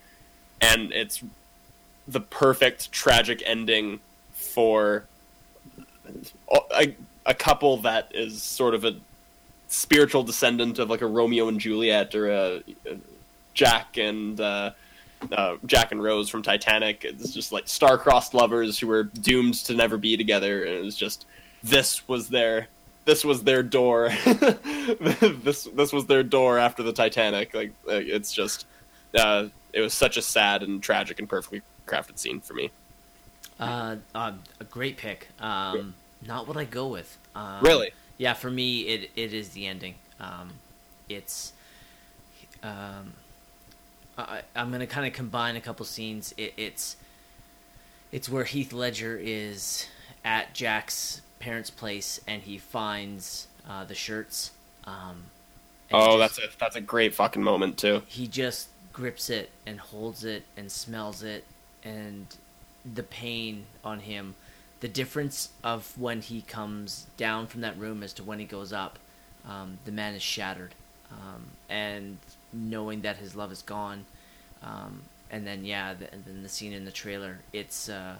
and 0.61 0.93
it's 0.93 1.23
the 2.09 2.21
perfect 2.21 2.91
tragic 2.93 3.43
ending 3.45 4.01
for 4.33 5.05
a, 6.75 6.95
a 7.27 7.35
couple 7.35 7.77
that 7.79 8.11
is 8.15 8.43
sort 8.43 8.75
of 8.75 8.85
a 8.85 8.97
spiritual 9.69 10.23
descendant 10.23 10.79
of 10.79 10.91
like 10.91 11.03
a 11.03 11.07
Romeo 11.07 11.49
and 11.49 11.61
Juliet 11.61 12.15
or 12.15 12.31
a, 12.31 12.63
a 12.87 12.97
Jack 13.55 13.97
and 13.97 14.41
uh, 14.41 14.71
uh, 15.33 15.57
Jack 15.67 15.93
and 15.93 16.03
Rose 16.03 16.29
from 16.29 16.43
Titanic. 16.43 17.05
It's 17.05 17.33
just 17.33 17.53
like 17.53 17.69
star-crossed 17.69 18.35
lovers 18.35 18.79
who 18.79 18.87
were 18.87 19.05
doomed 19.05 19.55
to 19.65 19.75
never 19.75 19.97
be 19.97 20.17
together, 20.17 20.65
and 20.65 20.75
it 20.75 20.85
was 20.85 20.97
just 20.97 21.27
this 21.63 22.07
was 22.09 22.29
their 22.29 22.69
this 23.05 23.25
was 23.25 23.43
their 23.43 23.63
door. 23.63 24.11
this 24.25 25.65
this 25.65 25.93
was 25.93 26.07
their 26.07 26.23
door 26.23 26.59
after 26.59 26.83
the 26.83 26.93
Titanic. 26.93 27.55
Like, 27.55 27.73
like 27.87 28.07
it's 28.07 28.33
just 28.33 28.67
uh, 29.15 29.49
it 29.73 29.81
was 29.81 29.95
such 29.95 30.17
a 30.17 30.23
sad 30.23 30.63
and 30.63 30.83
tragic 30.83 31.19
and 31.19 31.29
perfectly 31.29 31.63
crafted 31.87 32.19
scene 32.19 32.41
for 32.41 32.55
me. 32.55 32.71
Uh, 33.59 33.97
uh, 34.15 34.33
a 34.61 34.65
great 34.65 34.97
pick. 34.97 35.29
Um, 35.41 35.95
not 36.27 36.47
what 36.47 36.57
I 36.57 36.65
go 36.65 36.89
with. 36.89 37.17
Um, 37.35 37.63
Really? 37.63 37.93
Yeah, 38.19 38.33
for 38.35 38.51
me, 38.51 38.81
it 38.83 39.11
it 39.17 39.33
is 39.33 39.51
the 39.51 39.67
ending. 39.67 39.95
Um, 40.21 40.53
it's. 41.09 41.53
Um, 42.63 43.13
I, 44.19 44.41
I'm 44.55 44.71
gonna 44.71 44.87
kind 44.87 45.07
of 45.07 45.13
combine 45.13 45.57
a 45.57 45.61
couple 45.61 45.85
scenes. 45.87 46.35
It, 46.37 46.55
it's. 46.57 46.97
It's 48.13 48.29
where 48.29 48.45
Heath 48.45 48.73
Ledger 48.73 49.19
is 49.21 49.87
at 50.25 50.55
Jack's 50.55 51.21
parents' 51.41 51.71
place, 51.71 52.21
and 52.27 52.43
he 52.43 52.57
finds 52.57 53.47
uh, 53.69 53.85
the 53.85 53.95
shirts. 53.95 54.53
Um, 54.85 55.25
Oh, 55.93 56.19
just- 56.19 56.37
that's 56.37 56.55
a 56.55 56.59
that's 56.59 56.77
a 56.77 56.81
great 56.81 57.15
fucking 57.15 57.43
moment 57.43 57.79
too. 57.79 58.03
he 58.07 58.27
just 58.27 58.69
grips 58.93 59.31
it 59.31 59.51
and 59.67 59.79
holds 59.79 60.25
it 60.25 60.43
and 60.57 60.73
smells 60.73 61.23
it 61.23 61.45
and 61.85 62.27
the 62.95 63.03
pain 63.05 63.67
on 63.85 64.01
him 64.01 64.35
the 64.81 64.89
difference 64.89 65.51
of 65.65 65.97
when 65.99 66.21
he 66.21 66.43
comes 66.43 67.07
down 67.17 67.47
from 67.47 67.63
that 67.63 67.79
room 67.79 68.03
as 68.03 68.13
to 68.15 68.23
when 68.23 68.39
he 68.39 68.45
goes 68.45 68.73
up 68.73 68.99
um, 69.49 69.79
the 69.85 69.93
man 69.93 70.15
is 70.15 70.23
shattered. 70.23 70.75
Um, 71.13 71.47
and 71.69 72.19
knowing 72.53 73.03
that 73.03 73.17
his 73.17 73.37
love 73.37 73.53
is 73.53 73.63
gone 73.63 74.07
um, 74.63 75.03
and 75.31 75.47
then 75.47 75.65
yeah 75.65 75.95
the, 75.95 76.13
and 76.13 76.25
then 76.25 76.43
the 76.43 76.49
scene 76.49 76.73
in 76.73 76.85
the 76.85 76.91
trailer 76.91 77.39
it's 77.53 77.89
uh, 77.89 78.17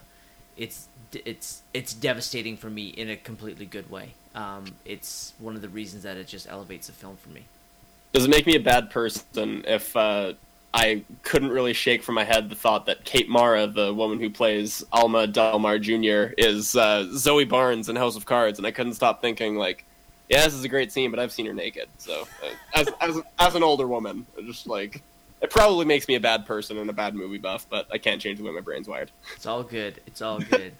it's 0.57 0.89
it's 1.13 1.63
it's 1.75 1.93
devastating 1.93 2.57
for 2.57 2.71
me 2.71 2.89
in 2.89 3.11
a 3.11 3.17
completely 3.17 3.67
good 3.67 3.91
way. 3.91 4.15
Um, 4.35 4.75
it's 4.85 5.35
one 5.39 5.55
of 5.55 5.63
the 5.63 5.69
reasons 5.69 6.03
that 6.03 6.17
it 6.17 6.27
just 6.27 6.49
elevates 6.49 6.87
the 6.87 6.93
film 6.93 7.17
for 7.17 7.31
me. 7.31 7.45
Does 8.13 8.25
it 8.25 8.31
make 8.31 8.47
me 8.47 8.57
a 8.57 8.61
bad 8.61 8.91
person 8.91 9.65
if 9.67 9.95
uh, 9.97 10.35
I 10.75 11.03
couldn't 11.23 11.51
really 11.51 11.73
shake 11.73 12.03
from 12.03 12.17
my 12.17 12.25
head 12.25 12.51
the 12.51 12.57
thought 12.57 12.87
that 12.87 13.05
Kate 13.05 13.29
Mara, 13.29 13.67
the 13.67 13.95
woman 13.95 14.21
who 14.21 14.29
plays 14.29 14.85
Alma 14.93 15.27
Delmar 15.27 15.79
Jr., 15.79 16.35
is 16.37 16.77
uh, 16.77 17.09
Zoe 17.15 17.45
Barnes 17.45 17.89
in 17.89 17.97
House 17.97 18.17
of 18.17 18.27
Cards, 18.27 18.59
and 18.59 18.67
I 18.67 18.71
couldn't 18.71 18.95
stop 18.95 19.21
thinking 19.21 19.57
like, 19.57 19.85
yeah, 20.29 20.45
this 20.45 20.55
is 20.55 20.65
a 20.65 20.69
great 20.69 20.93
scene, 20.93 21.11
but 21.11 21.21
I've 21.21 21.33
seen 21.33 21.47
her 21.47 21.55
naked. 21.55 21.89
So 21.99 22.27
uh, 22.43 22.51
as 22.75 22.89
as 23.01 23.21
as 23.39 23.55
an 23.55 23.63
older 23.63 23.87
woman, 23.87 24.27
just 24.45 24.67
like 24.67 25.03
it 25.41 25.51
probably 25.51 25.85
makes 25.85 26.09
me 26.09 26.17
a 26.17 26.21
bad 26.21 26.47
person 26.47 26.79
and 26.79 26.91
a 26.91 26.93
bad 26.93 27.15
movie 27.15 27.39
buff, 27.39 27.67
but 27.71 27.87
I 27.93 27.99
can't 27.99 28.21
change 28.21 28.39
the 28.39 28.45
way 28.45 28.51
my 28.51 28.61
brain's 28.61 28.89
wired. 28.89 29.11
it's 29.35 29.47
all 29.47 29.63
good 29.63 30.01
it's 30.07 30.21
all 30.21 30.41
good 30.41 30.73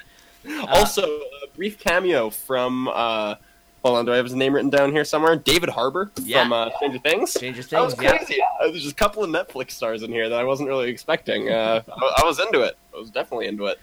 also, 0.69 1.03
a 1.03 1.49
brief 1.55 1.79
cameo 1.79 2.31
from. 2.31 2.89
Uh, 2.89 3.37
Hold 3.85 3.99
on, 3.99 4.05
do 4.05 4.13
I 4.13 4.17
have 4.17 4.25
his 4.25 4.35
name 4.35 4.53
written 4.53 4.71
down 4.71 4.91
here 4.91 5.05
somewhere? 5.05 5.37
David 5.37 5.69
Harbour 5.69 6.11
Yeah. 6.23 6.43
from 6.43 6.53
uh, 6.53 6.71
Stranger 6.77 6.99
Things. 6.99 7.31
Stranger 7.33 7.63
Things. 7.63 7.71
That 7.71 7.83
was 7.85 7.95
Things, 7.95 8.03
yeah. 8.11 8.17
crazy. 8.19 8.41
Uh, 8.43 8.67
There's 8.69 8.83
just 8.83 8.93
a 8.93 8.97
couple 8.97 9.23
of 9.23 9.31
Netflix 9.31 9.73
stars 9.73 10.03
in 10.03 10.11
here 10.11 10.29
that 10.29 10.39
I 10.41 10.45
wasn't 10.45 10.69
really 10.69 10.89
expecting. 10.91 11.51
Uh, 11.51 11.83
I, 11.89 12.23
I 12.23 12.25
was 12.25 12.41
into 12.41 12.63
it. 12.63 12.77
I 12.95 12.99
was 12.99 13.11
definitely 13.11 13.47
into 13.47 13.67
it. 13.67 13.79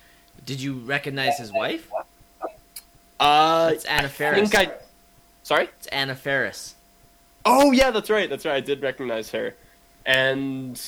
Did 0.45 0.59
you 0.59 0.73
recognize 0.73 1.37
his 1.37 1.53
wife? 1.53 1.89
Uh, 3.19 3.69
It's 3.73 3.85
Anna 3.85 4.07
I 4.07 4.33
think 4.33 4.53
I. 4.55 4.71
Sorry. 5.43 5.69
It's 5.77 5.87
Anna 5.87 6.15
Faris. 6.15 6.75
Oh 7.45 7.71
yeah, 7.71 7.91
that's 7.91 8.09
right. 8.09 8.29
That's 8.29 8.45
right. 8.45 8.55
I 8.55 8.59
did 8.61 8.81
recognize 8.81 9.31
her, 9.31 9.55
and 10.05 10.81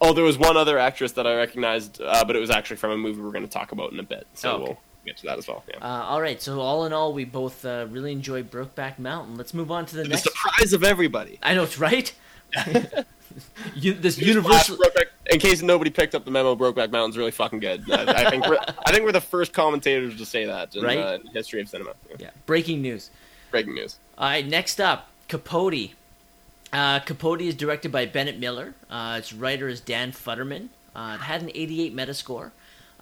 oh, 0.00 0.12
there 0.12 0.24
was 0.24 0.38
one 0.38 0.56
other 0.56 0.78
actress 0.78 1.12
that 1.12 1.26
I 1.26 1.34
recognized, 1.34 2.00
uh, 2.00 2.24
but 2.26 2.36
it 2.36 2.38
was 2.38 2.50
actually 2.50 2.76
from 2.76 2.90
a 2.92 2.96
movie 2.96 3.20
we're 3.20 3.30
going 3.32 3.44
to 3.46 3.50
talk 3.50 3.72
about 3.72 3.92
in 3.92 3.98
a 4.00 4.02
bit. 4.02 4.26
So 4.34 4.50
Oh, 4.50 4.54
okay. 4.54 4.62
we'll 4.64 4.78
get 5.04 5.16
to 5.18 5.26
that 5.26 5.38
as 5.38 5.46
well. 5.48 5.62
Yeah. 5.68 5.76
Uh, 5.80 6.04
all 6.04 6.20
right, 6.20 6.40
so 6.40 6.60
all 6.60 6.84
in 6.86 6.92
all, 6.92 7.12
we 7.12 7.24
both 7.24 7.64
uh, 7.64 7.86
really 7.90 8.12
enjoyed 8.12 8.50
Brokeback 8.50 8.98
Mountain. 8.98 9.36
Let's 9.36 9.54
move 9.54 9.70
on 9.70 9.86
to 9.86 9.96
the 9.96 10.02
the 10.02 10.08
next. 10.10 10.24
surprise 10.24 10.72
of 10.72 10.82
everybody. 10.84 11.38
I 11.42 11.54
know 11.54 11.62
it's 11.64 11.78
right. 11.78 12.12
you, 13.74 13.94
this 13.94 14.18
universal. 14.18 14.76
Brokeback- 14.76 15.06
in 15.30 15.40
case 15.40 15.62
nobody 15.62 15.90
picked 15.90 16.14
up 16.14 16.24
the 16.24 16.30
memo, 16.30 16.54
Brokeback 16.54 16.90
Mountain's 16.90 17.16
really 17.16 17.30
fucking 17.30 17.58
good. 17.60 17.90
I, 17.90 18.26
I 18.26 18.30
think 18.30 18.46
we're, 18.46 18.58
I 18.86 18.92
think 18.92 19.04
we're 19.04 19.12
the 19.12 19.20
first 19.20 19.52
commentators 19.54 20.16
to 20.18 20.26
say 20.26 20.44
that 20.44 20.76
in 20.76 20.84
Right? 20.84 20.98
uh, 20.98 21.18
history 21.32 21.60
of 21.62 21.68
cinema. 21.68 21.94
Yeah. 22.10 22.16
Yeah, 22.18 22.30
breaking 22.46 22.82
news. 22.82 23.10
Breaking 23.50 23.74
news. 23.74 23.96
All 24.18 24.28
right, 24.28 24.46
next 24.46 24.80
up, 24.80 25.08
Capote. 25.28 25.90
Uh, 26.72 26.98
Capote 27.00 27.40
is 27.40 27.54
directed 27.54 27.90
by 27.92 28.04
Bennett 28.04 28.38
Miller. 28.38 28.74
Uh, 28.90 29.16
its 29.18 29.32
writer 29.32 29.68
is 29.68 29.80
Dan 29.80 30.12
Futterman. 30.12 30.68
Uh, 30.94 31.16
it 31.18 31.24
had 31.24 31.42
an 31.42 31.50
88 31.54 31.94
Metascore, 31.96 32.50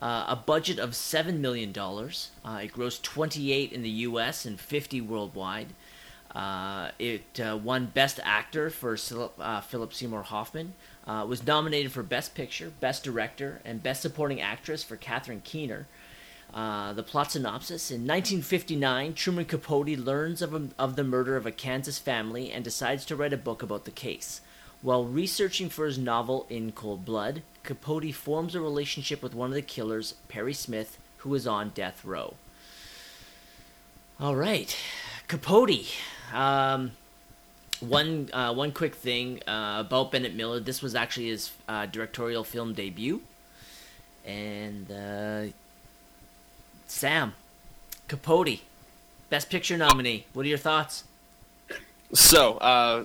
uh, 0.03 0.25
a 0.29 0.37
budget 0.37 0.81
of 0.81 0.91
$7 0.91 1.39
million. 1.39 1.71
Uh, 1.79 2.61
it 2.65 2.73
grossed 2.73 3.03
28 3.03 3.73
in 3.73 3.83
the 3.83 3.89
US 3.91 4.45
and 4.45 4.59
50 4.59 5.01
worldwide. 5.01 5.69
Uh, 6.35 6.91
it 6.99 7.39
uh, 7.41 7.57
won 7.57 7.87
Best 7.87 8.19
Actor 8.25 8.71
for 8.71 8.97
Sil- 8.99 9.37
uh, 9.39 9.61
Philip 9.61 9.95
Seymour 9.95 10.25
Hoffman. 10.25 10.75
Uh, 11.07 11.25
was 11.29 11.47
nominated 11.47 11.93
for 11.93 12.03
Best 12.03 12.35
Picture, 12.35 12.73
Best 12.81 13.05
Director, 13.05 13.61
and 13.65 13.83
Best 13.83 14.03
Supporting 14.03 14.41
Actress 14.41 14.83
for 14.83 14.97
Catherine 14.97 15.43
Keener. 15.45 15.87
The 16.53 17.05
plot 17.07 17.33
synopsis 17.33 17.91
In 17.91 18.01
1959, 18.03 19.15
Truman 19.15 19.45
Capote 19.45 19.99
learns 19.99 20.43
of, 20.43 20.53
a, 20.53 20.69
of 20.79 20.97
the 20.97 21.05
murder 21.05 21.37
of 21.37 21.47
a 21.47 21.53
Kansas 21.53 21.99
family 21.99 22.51
and 22.51 22.65
decides 22.65 23.05
to 23.07 23.17
write 23.17 23.33
a 23.33 23.39
book 23.39 23.63
about 23.63 23.85
the 23.85 23.91
case. 23.91 24.41
While 24.81 25.05
researching 25.05 25.69
for 25.69 25.87
his 25.87 25.99
novel 25.99 26.47
In 26.51 26.73
Cold 26.73 27.05
Blood, 27.05 27.43
Capote 27.63 28.13
forms 28.15 28.55
a 28.55 28.61
relationship 28.61 29.23
with 29.23 29.35
one 29.35 29.51
of 29.51 29.55
the 29.55 29.63
killers, 29.63 30.15
Perry 30.29 30.55
Smith, 30.55 30.99
who 31.19 31.35
is 31.35 31.47
on 31.47 31.71
death 31.71 32.05
row. 32.05 32.35
All 34.21 34.37
right, 34.37 34.77
Capote. 35.29 35.95
Um, 36.33 36.93
one 37.81 38.29
uh, 38.33 38.55
one 38.55 38.73
quick 38.73 38.95
thing 38.95 39.41
uh, 39.47 39.79
about 39.81 40.13
Bennett 40.13 40.35
Miller. 40.35 40.61
This 40.61 40.83
was 40.83 40.95
actually 40.95 41.29
his 41.29 41.51
uh, 41.69 41.87
directorial 41.87 42.45
film 42.45 42.75
debut, 42.75 43.21
and 44.25 44.91
uh, 44.91 45.53
Sam 46.87 47.35
Capote, 48.09 48.61
Best 49.31 49.51
Picture 49.51 49.77
nominee. 49.77 50.27
What 50.33 50.47
are 50.47 50.49
your 50.49 50.59
thoughts? 50.59 51.05
So, 52.13 52.59
uh, 52.59 53.05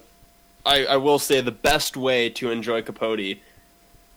I, 0.66 0.86
I 0.86 0.98
will 0.98 1.20
say 1.20 1.40
the 1.40 1.52
best 1.52 1.96
way 1.96 2.30
to 2.32 2.52
enjoy 2.52 2.82
Capote 2.82 3.38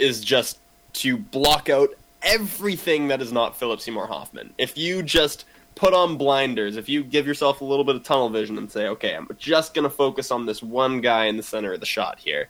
is 0.00 0.20
just 0.20 0.58
to 0.94 1.16
block 1.16 1.68
out 1.68 1.90
everything 2.22 3.08
that 3.08 3.22
is 3.22 3.32
not 3.32 3.56
Philip 3.56 3.80
Seymour 3.80 4.06
Hoffman. 4.06 4.52
If 4.58 4.76
you 4.76 5.02
just 5.02 5.44
put 5.74 5.94
on 5.94 6.16
blinders, 6.16 6.76
if 6.76 6.88
you 6.88 7.02
give 7.02 7.26
yourself 7.26 7.60
a 7.60 7.64
little 7.64 7.84
bit 7.84 7.96
of 7.96 8.02
tunnel 8.02 8.28
vision 8.28 8.58
and 8.58 8.70
say, 8.70 8.88
okay, 8.88 9.14
I'm 9.14 9.28
just 9.38 9.74
going 9.74 9.84
to 9.84 9.90
focus 9.90 10.30
on 10.30 10.46
this 10.46 10.62
one 10.62 11.00
guy 11.00 11.26
in 11.26 11.36
the 11.36 11.42
center 11.42 11.72
of 11.72 11.80
the 11.80 11.86
shot 11.86 12.18
here, 12.18 12.48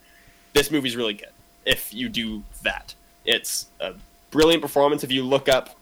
this 0.53 0.71
movie's 0.71 0.97
really 0.97 1.15
good. 1.15 1.29
If 1.65 1.93
you 1.93 2.09
do 2.09 2.43
that, 2.63 2.95
it's 3.25 3.67
a 3.81 3.95
brilliant 4.31 4.63
performance. 4.63 5.05
If 5.05 5.13
you 5.13 5.23
look 5.23 5.49
up 5.49 5.77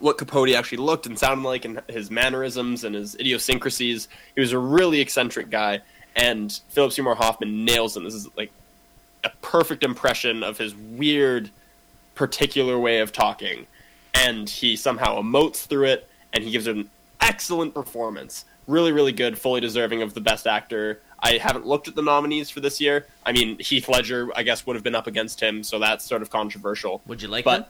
what 0.00 0.18
Capote 0.18 0.50
actually 0.50 0.78
looked 0.78 1.06
and 1.06 1.18
sounded 1.18 1.46
like 1.46 1.64
and 1.64 1.80
his 1.88 2.10
mannerisms 2.10 2.84
and 2.84 2.94
his 2.94 3.14
idiosyncrasies. 3.14 4.08
He 4.34 4.40
was 4.40 4.52
a 4.52 4.58
really 4.58 5.00
eccentric 5.00 5.50
guy, 5.50 5.80
and 6.14 6.58
Philip 6.68 6.92
Seymour 6.92 7.14
Hoffman 7.14 7.64
nails 7.64 7.96
him. 7.96 8.04
This 8.04 8.14
is 8.14 8.28
like 8.36 8.52
a 9.26 9.32
perfect 9.42 9.82
impression 9.82 10.42
of 10.42 10.58
his 10.58 10.74
weird, 10.74 11.50
particular 12.14 12.78
way 12.78 13.00
of 13.00 13.12
talking, 13.12 13.66
and 14.14 14.48
he 14.48 14.76
somehow 14.76 15.20
emotes 15.20 15.66
through 15.66 15.84
it, 15.86 16.08
and 16.32 16.44
he 16.44 16.50
gives 16.50 16.66
an 16.66 16.88
excellent 17.20 17.74
performance. 17.74 18.44
Really, 18.66 18.92
really 18.92 19.12
good, 19.12 19.38
fully 19.38 19.60
deserving 19.60 20.02
of 20.02 20.14
the 20.14 20.20
best 20.20 20.46
actor. 20.46 21.00
I 21.20 21.38
haven't 21.38 21.66
looked 21.66 21.88
at 21.88 21.94
the 21.94 22.02
nominees 22.02 22.50
for 22.50 22.60
this 22.60 22.80
year. 22.80 23.06
I 23.24 23.32
mean, 23.32 23.58
Heath 23.58 23.88
Ledger, 23.88 24.28
I 24.36 24.42
guess, 24.42 24.66
would 24.66 24.76
have 24.76 24.82
been 24.82 24.94
up 24.94 25.06
against 25.06 25.40
him, 25.40 25.62
so 25.62 25.78
that's 25.78 26.04
sort 26.04 26.22
of 26.22 26.30
controversial. 26.30 27.00
Would 27.06 27.22
you 27.22 27.28
like 27.28 27.44
But- 27.44 27.58
them? 27.58 27.66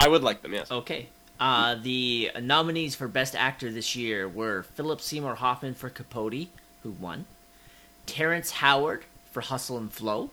I 0.00 0.08
would 0.08 0.22
like 0.22 0.42
them, 0.42 0.52
yes. 0.52 0.70
Okay. 0.70 1.08
Uh, 1.40 1.76
the 1.76 2.30
nominees 2.40 2.94
for 2.94 3.08
Best 3.08 3.34
Actor 3.34 3.72
this 3.72 3.96
year 3.96 4.28
were 4.28 4.64
Philip 4.74 5.00
Seymour 5.00 5.36
Hoffman 5.36 5.74
for 5.74 5.88
Capote, 5.88 6.48
who 6.82 6.90
won, 6.90 7.26
Terrence 8.06 8.50
Howard 8.52 9.04
for 9.32 9.40
Hustle 9.40 9.78
and 9.78 9.92
Flow, 9.92 10.30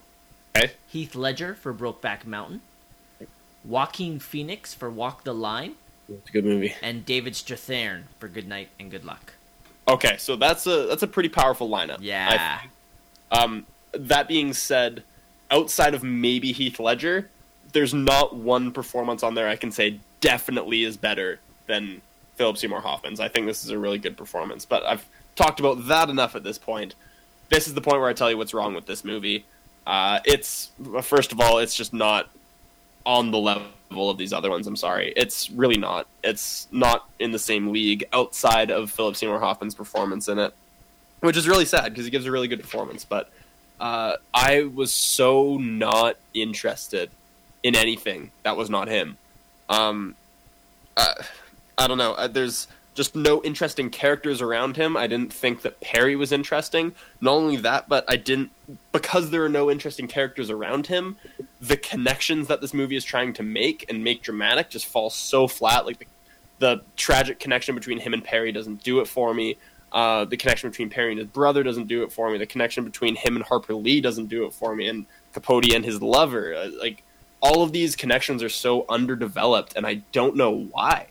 Okay. 0.56 0.74
Heath 0.88 1.16
Ledger 1.16 1.56
for 1.56 1.74
Brokeback 1.74 2.26
Mountain, 2.26 2.62
Joaquin 3.64 4.20
Phoenix 4.20 4.74
for 4.74 4.90
Walk 4.90 5.24
the 5.24 5.34
Line, 5.34 5.76
It's 6.10 6.30
a 6.30 6.32
good 6.32 6.46
movie. 6.46 6.74
and 6.82 7.06
David 7.06 7.34
Strathairn 7.34 8.04
for 8.20 8.28
Good 8.28 8.48
Night 8.48 8.70
and 8.80 8.92
Good 8.92 9.06
Luck. 9.06 9.34
Okay, 9.88 10.18
so 10.18 10.36
that's 10.36 10.68
a 10.68 10.86
that's 10.88 11.04
a 11.04 11.08
pretty 11.08 11.30
powerful 11.30 11.70
lineup. 11.70 12.00
I 12.00 12.04
Yeah. 12.04 12.58
think. 12.60 12.72
Um, 13.32 13.66
that 13.94 14.28
being 14.28 14.54
said, 14.54 15.04
outside 15.50 15.94
of 15.94 16.04
maybe 16.04 16.52
Heath 16.52 16.80
Ledger, 16.80 17.30
there's 17.74 17.94
not 17.94 18.36
one 18.36 18.72
performance 18.72 19.24
on 19.24 19.34
there 19.36 19.48
I 19.48 19.56
can 19.56 19.72
say 19.72 20.00
definitely 20.20 20.84
is 20.84 20.98
better 20.98 21.40
than 21.68 22.02
Philip 22.36 22.58
Seymour 22.58 22.82
Hoffman's. 22.82 23.20
I 23.20 23.28
think 23.30 23.48
this 23.48 23.64
is 23.64 23.70
a 23.70 23.78
really 23.80 23.98
good 23.98 24.18
performance, 24.18 24.66
but 24.66 24.84
I've 24.86 25.06
talked 25.36 25.60
about 25.60 25.88
that 25.88 26.10
enough 26.10 26.36
at 26.36 26.44
this 26.44 26.58
point. 26.58 26.96
This 27.50 27.68
is 27.68 27.74
the 27.74 27.82
point 27.82 28.00
where 28.00 28.10
I 28.10 28.14
tell 28.14 28.30
you 28.30 28.38
what's 28.38 28.54
wrong 28.54 28.74
with 28.74 28.86
this 28.86 29.04
movie. 29.04 29.46
Uh, 29.86 30.20
it's 30.26 30.72
first 31.02 31.32
of 31.32 31.40
all, 31.40 31.60
it's 31.60 31.76
just 31.76 31.94
not 31.94 32.30
on 33.06 33.32
the 33.32 33.38
level 33.38 34.10
of 34.10 34.18
these 34.18 34.34
other 34.34 34.50
ones. 34.50 34.68
I'm 34.68 34.76
sorry, 34.76 35.14
it's 35.16 35.50
really 35.50 35.78
not. 35.78 36.08
It's 36.24 36.68
not 36.72 37.10
in 37.20 37.32
the 37.32 37.40
same 37.40 37.72
league 37.72 38.06
outside 38.14 38.72
of 38.72 38.92
Philip 38.92 39.16
Seymour 39.16 39.40
Hoffman's 39.40 39.76
performance 39.76 40.28
in 40.28 40.40
it, 40.40 40.54
which 41.22 41.38
is 41.38 41.48
really 41.48 41.66
sad 41.66 41.92
because 41.92 42.06
he 42.06 42.12
gives 42.12 42.26
a 42.26 42.32
really 42.32 42.48
good 42.48 42.62
performance. 42.62 43.06
But 43.06 43.32
uh, 43.80 44.18
I 44.34 44.64
was 44.64 44.94
so 44.94 45.58
not 45.58 46.18
interested 46.34 47.10
in 47.64 47.76
anything 47.76 48.32
that 48.44 48.56
was 48.58 48.70
not 48.70 48.88
him. 48.88 49.18
Um, 49.70 50.16
uh, 50.96 51.14
I 51.78 51.88
don't 51.88 51.98
know. 51.98 52.14
Uh, 52.14 52.28
there's 52.28 52.68
just 52.94 53.16
no 53.16 53.42
interesting 53.44 53.90
characters 53.90 54.42
around 54.42 54.76
him. 54.76 54.98
I 54.98 55.08
didn't 55.08 55.32
think 55.32 55.62
that 55.62 55.80
Perry 55.80 56.16
was 56.16 56.32
interesting. 56.32 56.94
Not 57.22 57.34
only 57.34 57.56
that, 57.58 57.88
but 57.88 58.04
I 58.08 58.18
didn't 58.18 58.52
because 58.92 59.30
there 59.30 59.44
are 59.44 59.50
no 59.50 59.72
interesting 59.72 60.08
characters 60.08 60.50
around 60.50 60.88
him. 60.88 61.18
The 61.62 61.78
connections 61.78 62.48
that 62.48 62.62
this 62.62 62.74
movie 62.74 62.96
is 62.96 63.06
trying 63.06 63.34
to 63.34 63.44
make 63.44 63.86
and 63.90 64.04
make 64.04 64.22
dramatic 64.22 64.70
just 64.70 64.86
fall 64.86 65.10
so 65.10 65.48
flat. 65.48 65.86
Like 65.86 66.00
the, 66.00 66.06
the 66.60 66.82
tragic 66.98 67.40
connection 67.40 67.76
between 67.76 68.00
him 68.00 68.14
and 68.14 68.24
Perry 68.24 68.52
doesn't 68.52 68.84
do 68.84 69.00
it 69.00 69.08
for 69.08 69.34
me. 69.34 69.58
Uh, 69.92 70.26
the 70.26 70.38
connection 70.38 70.70
between 70.70 70.90
Perry 70.90 71.12
and 71.12 71.20
his 71.20 71.28
brother 71.28 71.64
doesn't 71.64 71.88
do 71.88 72.04
it 72.04 72.12
for 72.12 72.30
me. 72.30 72.38
The 72.38 72.46
connection 72.46 72.84
between 72.84 73.16
him 73.16 73.36
and 73.36 73.44
Harper 73.44 73.74
Lee 73.74 74.00
doesn't 74.00 74.28
do 74.28 74.46
it 74.46 74.54
for 74.54 74.76
me. 74.76 74.88
And 74.88 75.06
Capote 75.34 75.74
and 75.74 75.84
his 75.84 76.02
lover, 76.02 76.54
uh, 76.54 76.70
like 76.80 77.04
all 77.42 77.64
of 77.64 77.72
these 77.72 77.96
connections 77.96 78.44
are 78.44 78.50
so 78.50 78.86
underdeveloped, 78.88 79.76
and 79.76 79.86
I 79.86 79.96
don't 80.12 80.36
know 80.36 80.52
why. 80.52 81.08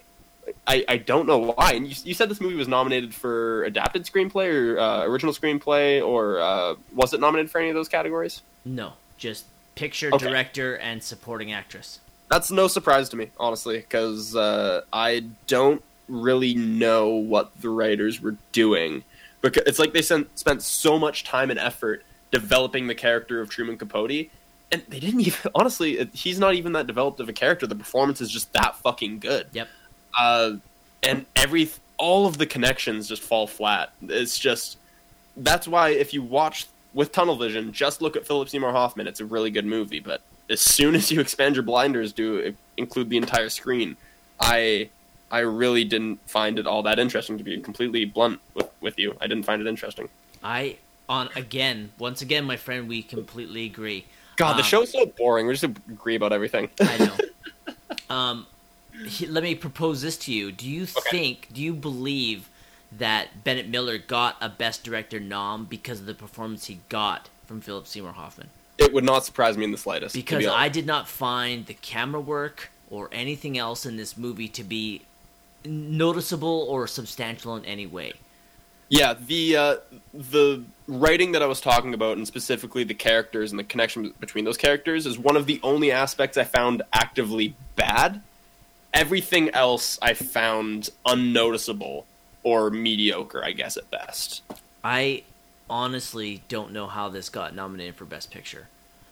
I, 0.67 0.85
I 0.89 0.97
don't 0.99 1.27
know 1.27 1.39
why. 1.39 1.73
And 1.73 1.87
you, 1.87 1.95
you 2.05 2.15
said 2.15 2.29
this 2.29 2.41
movie 2.41 2.55
was 2.55 2.69
nominated 2.69 3.15
for 3.15 3.65
adapted 3.65 4.05
screenplay 4.05 4.53
or 4.53 4.79
uh, 4.79 5.05
original 5.05 5.33
screenplay, 5.35 6.05
or 6.07 6.41
uh, 6.41 6.75
was 6.95 7.13
it 7.13 7.21
nominated 7.21 7.51
for 7.51 7.59
any 7.61 7.71
of 7.71 7.75
those 7.75 7.89
categories? 7.89 8.43
No, 8.65 8.93
just 9.17 9.47
picture, 9.75 10.11
Okay. 10.15 10.27
director, 10.29 10.77
and 10.77 11.03
supporting 11.03 11.53
actress. 11.53 12.01
That's 12.29 12.51
no 12.51 12.69
surprise 12.69 13.09
to 13.09 13.17
me, 13.17 13.31
honestly, 13.39 13.79
because 13.79 14.37
uh, 14.37 14.83
I 14.93 15.25
don't 15.49 15.83
really 16.09 16.55
know 16.55 17.09
what 17.09 17.51
the 17.61 17.69
writers 17.71 18.21
were 18.21 18.37
doing. 18.53 19.03
Because 19.41 19.63
it's 19.67 19.79
like 19.79 19.93
they 19.93 20.03
sent, 20.03 20.39
spent 20.39 20.63
so 20.63 20.99
much 20.99 21.25
time 21.25 21.51
and 21.51 21.59
effort 21.59 22.05
developing 22.31 22.87
the 22.87 22.95
character 22.95 23.41
of 23.41 23.49
Truman 23.49 23.77
Capote, 23.79 24.29
and 24.71 24.83
they 24.89 25.01
didn't 25.01 25.21
even. 25.23 25.51
Honestly, 25.55 26.09
he's 26.13 26.39
not 26.39 26.55
even 26.55 26.73
that 26.75 26.87
developed 26.87 27.19
of 27.19 27.29
a 27.29 27.33
character. 27.33 27.67
The 27.67 27.75
performance 27.75 28.21
is 28.21 28.31
just 28.31 28.53
that 28.53 28.77
fucking 28.77 29.19
good. 29.19 29.49
Yep. 29.53 29.69
Uh, 30.19 30.53
and 31.03 31.27
every 31.37 31.71
all 31.99 32.27
of 32.27 32.39
the 32.39 32.47
connections 32.47 33.09
just 33.09 33.23
fall 33.23 33.47
flat. 33.47 33.93
It's 34.03 34.39
just 34.39 34.79
that's 35.37 35.69
why 35.69 35.91
if 35.91 36.13
you 36.15 36.23
watch 36.23 36.67
with 36.95 37.13
tunnel 37.13 37.37
vision, 37.37 37.73
just 37.73 38.03
look 38.03 38.17
at 38.17 38.27
Philip 38.27 38.49
Seymour 38.49 38.73
Hoffman. 38.73 39.07
It's 39.07 39.21
a 39.21 39.25
really 39.25 39.51
good 39.51 39.67
movie, 39.67 40.01
but 40.01 40.23
as 40.49 40.61
soon 40.61 40.95
as 40.97 41.11
you 41.11 41.21
expand 41.21 41.57
your 41.57 41.63
blinders 41.63 42.13
to 42.15 42.55
include 42.77 43.11
the 43.11 43.17
entire 43.17 43.49
screen, 43.49 43.97
I 44.41 44.89
I 45.31 45.41
really 45.41 45.85
didn't 45.85 46.19
find 46.29 46.59
it 46.59 46.67
all 46.67 46.83
that 46.83 46.99
interesting. 46.99 47.39
To 47.39 47.45
be 47.45 47.61
completely 47.61 48.05
blunt 48.05 48.41
with, 48.55 48.69
with 48.81 48.99
you, 48.99 49.17
I 49.21 49.27
didn't 49.27 49.45
find 49.45 49.61
it 49.63 49.69
interesting. 49.69 50.09
I 50.43 50.77
on 51.09 51.29
again, 51.37 51.91
once 51.99 52.23
again, 52.23 52.45
my 52.45 52.57
friend, 52.57 52.89
we 52.89 53.03
completely 53.03 53.65
agree. 53.67 54.07
God, 54.37 54.55
the 54.55 54.63
Um, 54.63 54.65
show's 54.65 54.91
so 54.91 55.07
boring. 55.07 55.47
We 55.47 55.53
just 55.53 55.65
agree 55.65 56.15
about 56.15 56.33
everything. 56.33 56.71
I 56.81 56.99
know. 56.99 57.75
um, 58.15 58.47
let 59.29 59.43
me 59.43 59.55
propose 59.55 60.03
this 60.03 60.17
to 60.19 60.33
you. 60.33 60.53
Do 60.53 60.69
you 60.69 60.87
think? 60.87 61.49
Do 61.53 61.63
you 61.63 61.75
believe 61.75 62.49
that 62.93 63.45
Bennett 63.45 63.69
Miller 63.69 63.99
got 63.99 64.37
a 64.41 64.49
Best 64.49 64.85
Director 64.85 65.21
nom 65.21 65.65
because 65.65 66.01
of 66.01 66.07
the 66.07 66.15
performance 66.15 66.67
he 66.67 66.81
got 66.89 67.29
from 67.47 67.61
Philip 67.61 67.87
Seymour 67.87 68.13
Hoffman? 68.13 68.51
it 68.81 68.93
would 68.95 69.05
not 69.05 69.25
surprise 69.25 69.57
me 69.57 69.65
in 69.65 69.73
the 69.73 69.79
slightest. 69.79 70.15
Because 70.15 70.45
be. 70.45 70.49
I 70.49 70.69
did 70.69 70.87
not 70.87 71.07
find 71.07 71.67
the 71.67 71.75
camera 71.75 72.21
work 72.21 72.71
or 72.91 73.09
anything 73.13 73.59
else 73.59 73.85
in 73.85 73.97
this 73.97 74.17
movie 74.17 74.49
to 74.49 74.65
be 74.65 75.03
noticeable 75.65 76.67
or 76.69 76.87
substantial 76.87 77.55
in 77.57 77.65
any 77.67 77.87
way. 77.87 78.15
Yeah, 78.89 79.15
the 79.15 79.57
uh, 79.57 79.77
the 80.13 80.65
writing 80.89 81.33
that 81.33 81.43
I 81.43 81.47
was 81.47 81.61
talking 81.61 81.95
about, 81.95 82.17
and 82.17 82.27
specifically 82.27 82.83
the 82.83 82.95
characters 82.95 83.53
and 83.53 83.59
the 83.59 83.65
connection 83.65 84.15
between 84.19 84.45
those 84.45 84.57
characters, 84.57 85.07
is 85.07 85.17
one 85.17 85.37
of 85.37 85.47
the 85.47 85.61
only 85.63 85.93
aspects 85.93 86.37
I 86.37 86.45
found 86.45 86.83
actively 86.93 87.55
bad. 87.77 88.23
Everything 88.93 89.51
else 89.51 89.99
I 90.03 90.15
found 90.15 90.91
unnoticeable 91.07 92.07
or 92.43 92.71
mediocre, 92.71 93.45
I 93.45 93.53
guess 93.53 93.77
at 93.77 93.91
best. 93.91 94.43
I 94.83 95.23
honestly 95.69 96.43
don't 96.49 96.73
know 96.73 96.87
how 96.87 97.09
this 97.09 97.29
got 97.29 97.55
nominated 97.55 97.95
for 97.95 98.05
Best 98.05 98.31
Picture. 98.31 98.67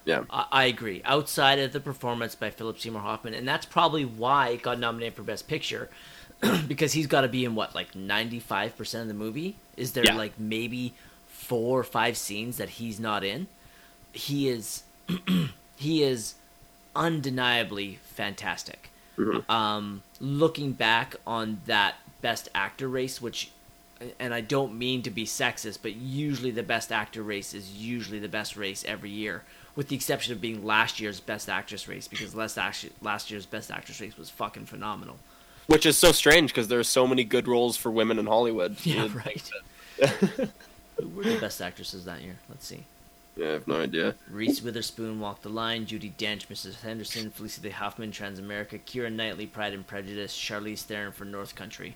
Yeah. 0.05 0.23
I, 0.29 0.45
I 0.51 0.63
agree. 0.65 1.01
Outside 1.05 1.59
of 1.59 1.71
the 1.71 1.79
performance 1.79 2.35
by 2.35 2.49
Philip 2.49 2.79
Seymour 2.79 3.01
Hoffman, 3.01 3.33
and 3.33 3.47
that's 3.47 3.65
probably 3.65 4.03
why 4.03 4.49
it 4.49 4.61
got 4.63 4.79
nominated 4.79 5.13
for 5.15 5.23
Best 5.23 5.47
Picture, 5.47 5.89
because 6.67 6.93
he's 6.93 7.07
got 7.07 7.21
to 7.21 7.27
be 7.27 7.45
in 7.45 7.55
what, 7.55 7.75
like 7.75 7.95
ninety 7.95 8.39
five 8.39 8.75
percent 8.77 9.03
of 9.03 9.07
the 9.07 9.13
movie. 9.13 9.55
Is 9.77 9.91
there 9.93 10.03
Yeah. 10.05 10.15
like 10.15 10.39
maybe 10.39 10.93
four 11.27 11.79
or 11.79 11.83
five 11.83 12.17
scenes 12.17 12.57
that 12.57 12.69
he's 12.69 12.99
not 12.99 13.23
in? 13.23 13.47
He 14.11 14.49
is, 14.49 14.83
he 15.77 16.03
is 16.03 16.35
undeniably 16.95 17.99
fantastic. 18.03 18.88
Mhm. 19.19 19.49
Um, 19.49 20.03
looking 20.19 20.71
back 20.71 21.15
on 21.27 21.61
that 21.65 21.95
Best 22.21 22.49
Actor 22.55 22.87
race, 22.87 23.21
which 23.21 23.51
and 24.19 24.33
I 24.33 24.41
don't 24.41 24.77
mean 24.77 25.01
to 25.03 25.09
be 25.09 25.25
sexist, 25.25 25.79
but 25.81 25.95
usually 25.95 26.51
the 26.51 26.63
best 26.63 26.91
actor 26.91 27.21
race 27.21 27.53
is 27.53 27.73
usually 27.73 28.19
the 28.19 28.29
best 28.29 28.55
race 28.55 28.85
every 28.87 29.09
year, 29.09 29.43
with 29.75 29.89
the 29.89 29.95
exception 29.95 30.31
of 30.31 30.39
being 30.39 30.65
last 30.65 30.99
year's 30.99 31.19
best 31.19 31.49
actress 31.49 31.87
race 31.87 32.07
because 32.07 32.33
last 32.33 32.57
actu- 32.57 32.91
last 33.01 33.29
year's 33.29 33.45
best 33.45 33.69
actress 33.69 33.99
race 33.99 34.17
was 34.17 34.29
fucking 34.29 34.65
phenomenal. 34.67 35.19
Which 35.67 35.85
is 35.85 35.97
so 35.97 36.11
strange 36.11 36.51
because 36.53 36.69
there 36.69 36.79
are 36.79 36.83
so 36.83 37.05
many 37.05 37.23
good 37.23 37.47
roles 37.47 37.77
for 37.77 37.91
women 37.91 38.17
in 38.19 38.25
Hollywood. 38.25 38.77
Yeah, 38.85 39.09
right. 39.13 39.49
Who 40.97 41.07
were 41.09 41.23
the 41.23 41.37
best 41.39 41.61
actresses 41.61 42.05
that 42.05 42.21
year? 42.21 42.37
Let's 42.49 42.65
see: 42.65 42.85
yeah, 43.39 43.47
I 43.47 43.51
have 43.53 43.67
no 43.67 43.81
idea. 43.81 44.15
Reese 44.29 44.61
Witherspoon, 44.61 45.19
Walk 45.19 45.41
the 45.41 45.49
Line; 45.49 45.85
Judi 45.85 46.11
Dench, 46.17 46.47
Mrs. 46.47 46.81
Henderson; 46.81 47.29
Felicity 47.31 47.69
Huffman, 47.69 48.11
Transamerica; 48.11 48.79
Keira 48.85 49.11
Knightley, 49.11 49.45
Pride 49.47 49.73
and 49.73 49.85
Prejudice; 49.87 50.35
Charlize 50.37 50.81
Theron 50.83 51.11
for 51.11 51.25
North 51.25 51.55
Country. 51.55 51.95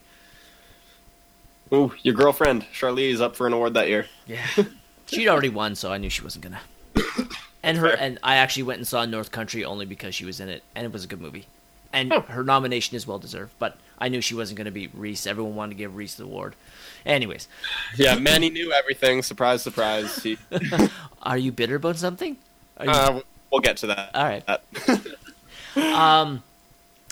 Ooh, 1.71 1.93
your 2.03 2.13
girlfriend 2.13 2.65
Charlize 2.73 3.13
is 3.13 3.21
up 3.21 3.35
for 3.35 3.47
an 3.47 3.53
award 3.53 3.73
that 3.73 3.87
year. 3.89 4.05
Yeah, 4.27 4.45
she'd 5.07 5.27
already 5.27 5.49
won, 5.49 5.75
so 5.75 5.91
I 5.91 5.97
knew 5.97 6.09
she 6.09 6.21
wasn't 6.21 6.43
gonna. 6.45 6.61
And 7.63 7.77
her 7.77 7.89
Fair. 7.89 7.99
and 7.99 8.19
I 8.21 8.35
actually 8.35 8.63
went 8.63 8.79
and 8.79 8.87
saw 8.87 9.05
North 9.05 9.31
Country 9.31 9.63
only 9.63 9.85
because 9.85 10.13
she 10.13 10.25
was 10.25 10.39
in 10.39 10.49
it, 10.49 10.63
and 10.75 10.85
it 10.85 10.91
was 10.91 11.03
a 11.03 11.07
good 11.07 11.21
movie. 11.21 11.45
And 11.93 12.11
Oh. 12.11 12.21
her 12.21 12.43
nomination 12.43 12.95
is 12.97 13.07
well 13.07 13.19
deserved, 13.19 13.53
but 13.59 13.77
I 13.99 14.09
knew 14.09 14.19
she 14.19 14.35
wasn't 14.35 14.57
going 14.57 14.65
to 14.65 14.71
beat 14.71 14.91
Reese. 14.93 15.25
Everyone 15.27 15.55
wanted 15.55 15.69
to 15.71 15.77
give 15.77 15.95
Reese 15.95 16.15
the 16.15 16.23
award. 16.25 16.55
Anyways, 17.05 17.47
Yeah, 17.97 18.15
Manny 18.15 18.49
knew 18.49 18.71
everything. 18.71 19.21
Surprise, 19.23 19.61
surprise. 19.61 20.21
He, 20.23 20.37
are 21.23 21.37
you 21.37 21.51
bitter 21.51 21.75
about 21.75 21.97
something? 21.97 22.37
You, 22.81 22.89
uh, 22.89 23.21
we'll 23.51 23.61
get 23.61 23.77
to 23.77 23.87
that. 23.87 24.11
all 24.15 24.23
right. 24.25 24.45
That- 24.45 24.63
Um, 25.75 26.43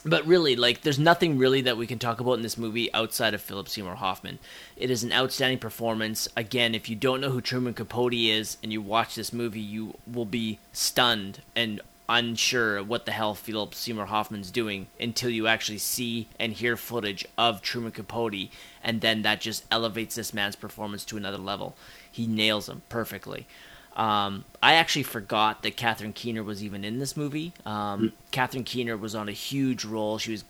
but 0.06 0.26
really, 0.28 0.56
like, 0.56 0.82
there's 0.82 1.00
nothing 1.00 1.38
really 1.38 1.62
that 1.62 1.78
we 1.78 1.88
can 1.88 1.98
talk 2.00 2.20
about 2.20 2.34
in 2.34 2.42
this 2.44 2.58
movie 2.58 2.94
outside 2.94 3.34
of 3.34 3.42
Philip 3.42 3.68
Seymour 3.70 3.96
Hoffman. 3.96 4.38
It 4.78 4.90
is 4.92 5.04
an 5.04 5.12
outstanding 5.12 5.60
performance. 5.60 6.28
Again, 6.38 6.76
if 6.76 6.88
you 6.90 6.96
don't 6.96 7.22
know 7.22 7.30
who 7.32 7.42
Truman 7.42 7.74
Capote 7.74 8.14
is 8.14 8.58
and 8.62 8.72
you 8.72 8.82
watch 8.82 9.16
this 9.16 9.34
movie, 9.34 9.60
you 9.60 9.96
will 10.12 10.26
be 10.26 10.60
stunned 10.74 11.42
and 11.56 11.82
unsure 12.10 12.84
what 12.84 13.06
the 13.06 13.12
hell 13.12 13.36
Philip 13.36 13.74
Seymour 13.74 14.08
Hoffman's 14.08 14.52
doing 14.52 14.88
until 15.00 15.30
you 15.30 15.48
actually 15.48 15.78
see 15.78 16.28
and 16.40 16.54
hear 16.54 16.76
footage 16.76 17.26
of 17.38 17.62
Truman 17.62 17.92
Capote, 17.92 18.50
and 18.84 19.02
then 19.02 19.22
that 19.22 19.42
just 19.42 19.66
elevates 19.72 20.16
this 20.16 20.34
man's 20.34 20.56
performance 20.56 21.06
to 21.06 21.18
another 21.18 21.38
level. 21.38 21.76
He 22.12 22.28
nails 22.28 22.68
him 22.68 22.82
perfectly. 22.90 23.48
Um, 23.96 24.46
I 24.64 24.74
actually 24.74 25.04
forgot 25.04 25.64
that 25.64 25.76
Catherine 25.76 26.14
Keener 26.14 26.44
was 26.44 26.64
even 26.64 26.84
in 26.86 27.00
this 27.00 27.18
movie. 27.18 27.54
Um, 27.66 28.14
Catherine 28.32 28.64
Keener 28.64 28.96
was 28.96 29.16
on 29.16 29.28
a 29.28 29.34
huge 29.34 29.84
role. 29.84 30.18
She 30.18 30.32
was 30.32 30.44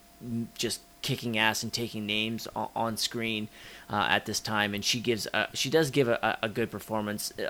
just 0.56 0.82
kicking 1.02 1.38
ass 1.38 1.64
and 1.64 1.74
taking 1.74 2.06
names 2.06 2.48
on, 2.56 2.98
screen 2.98 3.48
uh, 3.90 4.06
at 4.10 4.26
this 4.28 4.40
time, 4.40 4.76
and 4.76 4.86
she 4.86 5.00
gives 5.00 5.28
a, 5.34 5.48
she 5.54 5.70
does 5.70 5.90
give 5.90 6.08
a, 6.08 6.38
a 6.42 6.46
a 6.46 6.50
good 6.50 6.70
performance. 6.70 7.34
Uh, 7.40 7.50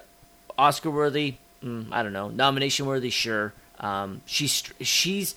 Oscar 0.58 0.90
worthy, 0.90 1.36
mm, 1.64 1.88
I 1.92 2.04
don't 2.04 2.14
know. 2.14 2.30
Nomination 2.30 2.86
worthy, 2.86 3.10
sure. 3.10 3.54
Um, 3.82 4.22
she's 4.26 4.64
she's 4.80 5.36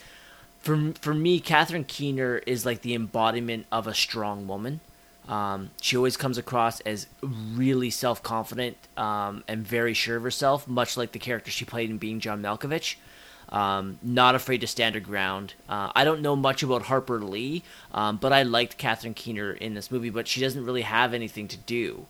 for 0.60 0.92
for 1.00 1.12
me, 1.12 1.40
Catherine 1.40 1.84
Keener 1.84 2.38
is 2.46 2.64
like 2.64 2.82
the 2.82 2.94
embodiment 2.94 3.66
of 3.72 3.86
a 3.86 3.94
strong 3.94 4.46
woman. 4.46 4.80
Um, 5.28 5.70
she 5.80 5.96
always 5.96 6.16
comes 6.16 6.36
across 6.38 6.80
as 6.80 7.06
really 7.22 7.90
self 7.90 8.22
confident 8.22 8.76
um, 8.96 9.42
and 9.48 9.66
very 9.66 9.94
sure 9.94 10.16
of 10.16 10.22
herself, 10.22 10.68
much 10.68 10.96
like 10.96 11.12
the 11.12 11.18
character 11.18 11.50
she 11.50 11.64
played 11.64 11.90
in 11.90 11.98
Being 11.98 12.20
John 12.20 12.42
Malkovich. 12.42 12.96
Um, 13.48 13.98
not 14.02 14.34
afraid 14.34 14.62
to 14.62 14.66
stand 14.66 14.94
her 14.94 15.00
ground. 15.00 15.54
Uh, 15.68 15.92
I 15.94 16.04
don't 16.04 16.22
know 16.22 16.34
much 16.34 16.62
about 16.62 16.82
Harper 16.82 17.20
Lee, 17.20 17.62
um, 17.92 18.16
but 18.16 18.32
I 18.32 18.42
liked 18.42 18.78
Catherine 18.78 19.14
Keener 19.14 19.52
in 19.52 19.74
this 19.74 19.90
movie, 19.90 20.10
but 20.10 20.26
she 20.26 20.40
doesn't 20.40 20.64
really 20.64 20.82
have 20.82 21.14
anything 21.14 21.48
to 21.48 21.56
do. 21.56 22.06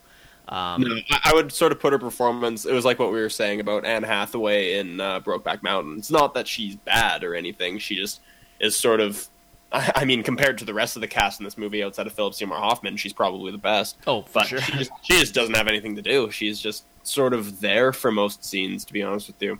Um, 0.48 0.82
No, 0.82 0.96
I 1.10 1.32
would 1.34 1.52
sort 1.52 1.72
of 1.72 1.80
put 1.80 1.92
her 1.92 1.98
performance. 1.98 2.66
It 2.66 2.72
was 2.72 2.84
like 2.84 2.98
what 2.98 3.12
we 3.12 3.20
were 3.20 3.30
saying 3.30 3.60
about 3.60 3.84
Anne 3.84 4.02
Hathaway 4.02 4.78
in 4.78 5.00
uh, 5.00 5.20
Brokeback 5.20 5.62
Mountain. 5.62 5.98
It's 5.98 6.10
not 6.10 6.34
that 6.34 6.46
she's 6.46 6.76
bad 6.76 7.24
or 7.24 7.34
anything. 7.34 7.78
She 7.78 7.96
just 7.96 8.20
is 8.60 8.76
sort 8.76 9.00
of. 9.00 9.28
I 9.72 9.92
I 9.96 10.04
mean, 10.04 10.22
compared 10.22 10.58
to 10.58 10.64
the 10.64 10.74
rest 10.74 10.96
of 10.96 11.00
the 11.00 11.08
cast 11.08 11.40
in 11.40 11.44
this 11.44 11.56
movie, 11.56 11.82
outside 11.82 12.06
of 12.06 12.12
Philip 12.12 12.34
Seymour 12.34 12.58
Hoffman, 12.58 12.96
she's 12.96 13.12
probably 13.12 13.52
the 13.52 13.58
best. 13.58 13.96
Oh, 14.06 14.22
for 14.22 14.32
but 14.34 14.46
sure. 14.46 14.60
she, 14.60 14.72
just, 14.72 14.90
she 15.02 15.18
just 15.18 15.34
doesn't 15.34 15.54
have 15.54 15.68
anything 15.68 15.96
to 15.96 16.02
do. 16.02 16.30
She's 16.30 16.60
just 16.60 16.84
sort 17.02 17.32
of 17.32 17.60
there 17.60 17.92
for 17.92 18.12
most 18.12 18.44
scenes, 18.44 18.84
to 18.84 18.92
be 18.92 19.02
honest 19.02 19.28
with 19.28 19.42
you. 19.42 19.58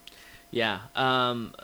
Yeah. 0.51 0.80
Um, 0.95 1.55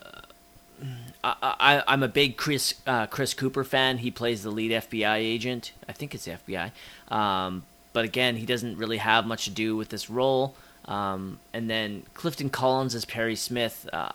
uh, 1.23 1.35
I, 1.43 1.83
am 1.87 2.03
a 2.03 2.09
big 2.09 2.37
Chris 2.37 2.75
uh, 2.87 3.07
Chris 3.07 3.35
Cooper 3.35 3.65
fan. 3.65 3.99
He 3.99 4.11
plays 4.11 4.43
the 4.43 4.51
lead 4.51 4.73
FBI 4.73 5.17
agent. 5.17 5.73
I 5.89 5.93
think 5.93 6.15
it's 6.15 6.25
the 6.25 6.33
FBI. 6.33 6.73
Um, 7.15 7.65
but 7.93 8.05
again, 8.05 8.37
he 8.37 8.47
doesn't 8.47 8.77
really 8.77 8.99
have 8.99 9.27
much 9.27 9.45
to 9.45 9.51
do 9.51 9.77
with 9.77 9.89
this 9.89 10.09
role. 10.11 10.55
Um, 10.87 11.39
and 11.53 11.69
then 11.69 12.05
Clifton 12.15 12.51
Collins 12.51 12.95
as 12.95 13.05
Perry 13.05 13.37
Smith. 13.37 13.89
Uh, 13.93 14.13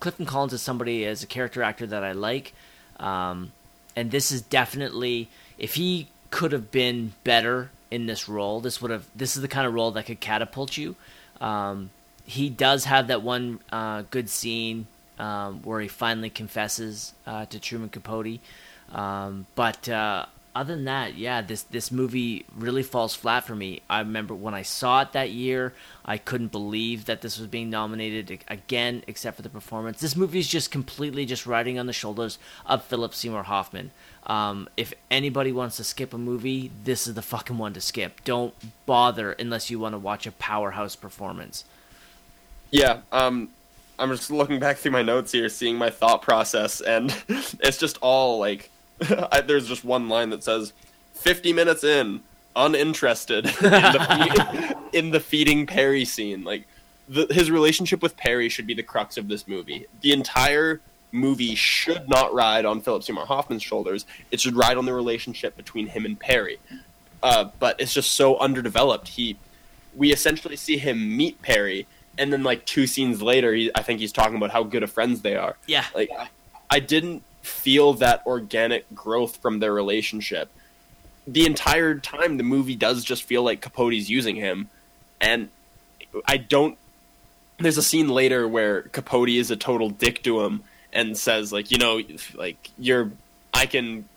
Clifton 0.00 0.26
Collins 0.26 0.52
is 0.52 0.62
somebody 0.62 1.04
as 1.04 1.22
a 1.22 1.26
character 1.26 1.62
actor 1.62 1.86
that 1.86 2.04
I 2.04 2.12
like. 2.12 2.54
Um, 2.98 3.52
and 3.94 4.10
this 4.10 4.30
is 4.30 4.42
definitely 4.42 5.28
if 5.58 5.74
he 5.74 6.08
could 6.30 6.52
have 6.52 6.70
been 6.70 7.14
better 7.24 7.70
in 7.90 8.06
this 8.06 8.28
role, 8.28 8.60
this 8.60 8.82
would 8.82 8.90
have 8.90 9.06
this 9.14 9.36
is 9.36 9.42
the 9.42 9.48
kind 9.48 9.66
of 9.66 9.74
role 9.74 9.90
that 9.92 10.06
could 10.06 10.20
catapult 10.20 10.76
you. 10.76 10.96
Um, 11.40 11.90
he 12.24 12.50
does 12.50 12.84
have 12.84 13.06
that 13.08 13.22
one 13.22 13.60
uh, 13.70 14.02
good 14.10 14.28
scene 14.28 14.86
um, 15.18 15.62
where 15.62 15.80
he 15.80 15.88
finally 15.88 16.30
confesses 16.30 17.14
uh, 17.26 17.46
to 17.46 17.60
Truman 17.60 17.88
Capote. 17.88 18.40
Um, 18.92 19.46
but 19.54 19.88
uh, 19.88 20.26
other 20.56 20.74
than 20.74 20.86
that, 20.86 21.16
yeah, 21.18 21.42
this 21.42 21.64
this 21.64 21.92
movie 21.92 22.46
really 22.56 22.82
falls 22.82 23.14
flat 23.14 23.44
for 23.44 23.54
me. 23.54 23.82
I 23.90 23.98
remember 23.98 24.34
when 24.34 24.54
I 24.54 24.62
saw 24.62 25.02
it 25.02 25.12
that 25.12 25.30
year, 25.30 25.74
I 26.02 26.16
couldn't 26.16 26.50
believe 26.50 27.04
that 27.04 27.20
this 27.20 27.38
was 27.38 27.46
being 27.46 27.68
nominated 27.68 28.42
again, 28.48 29.04
except 29.06 29.36
for 29.36 29.42
the 29.42 29.50
performance. 29.50 30.00
This 30.00 30.16
movie 30.16 30.38
is 30.38 30.48
just 30.48 30.70
completely 30.70 31.26
just 31.26 31.44
riding 31.44 31.78
on 31.78 31.84
the 31.84 31.92
shoulders 31.92 32.38
of 32.64 32.82
Philip 32.82 33.12
Seymour 33.12 33.42
Hoffman. 33.42 33.90
Um, 34.26 34.66
if 34.78 34.94
anybody 35.10 35.52
wants 35.52 35.76
to 35.76 35.84
skip 35.84 36.14
a 36.14 36.18
movie, 36.18 36.70
this 36.84 37.06
is 37.06 37.12
the 37.12 37.22
fucking 37.22 37.58
one 37.58 37.74
to 37.74 37.80
skip. 37.82 38.24
Don't 38.24 38.54
bother 38.86 39.32
unless 39.32 39.70
you 39.70 39.78
want 39.78 39.92
to 39.92 39.98
watch 39.98 40.26
a 40.26 40.32
powerhouse 40.32 40.96
performance. 40.96 41.64
Yeah, 42.70 43.00
um, 43.12 43.50
I'm 43.98 44.10
just 44.10 44.30
looking 44.30 44.58
back 44.58 44.78
through 44.78 44.92
my 44.92 45.02
notes 45.02 45.32
here, 45.32 45.50
seeing 45.50 45.76
my 45.76 45.90
thought 45.90 46.22
process, 46.22 46.80
and 46.80 47.14
it's 47.28 47.76
just 47.76 47.98
all 48.00 48.38
like, 48.38 48.70
I, 49.32 49.40
there's 49.40 49.68
just 49.68 49.84
one 49.84 50.08
line 50.08 50.30
that 50.30 50.42
says, 50.44 50.72
"50 51.14 51.52
minutes 51.52 51.84
in, 51.84 52.22
uninterested 52.54 53.46
in 53.46 53.52
the, 53.52 54.76
in 54.92 55.10
the 55.10 55.20
feeding 55.20 55.66
Perry 55.66 56.04
scene." 56.04 56.44
Like, 56.44 56.66
the, 57.08 57.26
his 57.30 57.50
relationship 57.50 58.02
with 58.02 58.16
Perry 58.16 58.48
should 58.48 58.66
be 58.66 58.74
the 58.74 58.82
crux 58.82 59.16
of 59.16 59.28
this 59.28 59.46
movie. 59.46 59.86
The 60.00 60.12
entire 60.12 60.80
movie 61.12 61.54
should 61.54 62.08
not 62.08 62.34
ride 62.34 62.64
on 62.64 62.80
Philip 62.80 63.02
Seymour 63.02 63.26
Hoffman's 63.26 63.62
shoulders. 63.62 64.06
It 64.30 64.40
should 64.40 64.56
ride 64.56 64.76
on 64.76 64.86
the 64.86 64.92
relationship 64.92 65.56
between 65.56 65.88
him 65.88 66.04
and 66.04 66.18
Perry. 66.18 66.58
Uh, 67.22 67.50
but 67.58 67.80
it's 67.80 67.94
just 67.94 68.12
so 68.12 68.38
underdeveloped. 68.38 69.08
He, 69.08 69.36
we 69.94 70.12
essentially 70.12 70.56
see 70.56 70.78
him 70.78 71.16
meet 71.16 71.40
Perry, 71.42 71.86
and 72.18 72.32
then 72.32 72.42
like 72.42 72.64
two 72.66 72.86
scenes 72.86 73.22
later, 73.22 73.54
he, 73.54 73.70
I 73.74 73.82
think 73.82 74.00
he's 74.00 74.12
talking 74.12 74.36
about 74.36 74.50
how 74.50 74.62
good 74.62 74.82
of 74.82 74.90
friends 74.90 75.22
they 75.22 75.36
are. 75.36 75.56
Yeah, 75.66 75.84
like 75.94 76.10
I 76.70 76.80
didn't 76.80 77.22
feel 77.46 77.94
that 77.94 78.22
organic 78.26 78.92
growth 78.94 79.36
from 79.36 79.60
their 79.60 79.72
relationship. 79.72 80.50
The 81.26 81.46
entire 81.46 81.98
time, 81.98 82.36
the 82.36 82.44
movie 82.44 82.76
does 82.76 83.04
just 83.04 83.24
feel 83.24 83.42
like 83.42 83.60
Capote's 83.60 84.08
using 84.08 84.36
him, 84.36 84.68
and 85.20 85.48
I 86.24 86.36
don't. 86.36 86.78
There's 87.58 87.78
a 87.78 87.82
scene 87.82 88.08
later 88.08 88.46
where 88.46 88.82
Capote 88.82 89.28
is 89.28 89.50
a 89.50 89.56
total 89.56 89.90
dick 89.90 90.22
to 90.24 90.42
him, 90.42 90.62
and 90.92 91.16
says 91.16 91.52
like, 91.52 91.70
you 91.70 91.78
know, 91.78 92.00
like 92.34 92.70
you're, 92.78 93.10
I 93.52 93.66
can, 93.66 94.08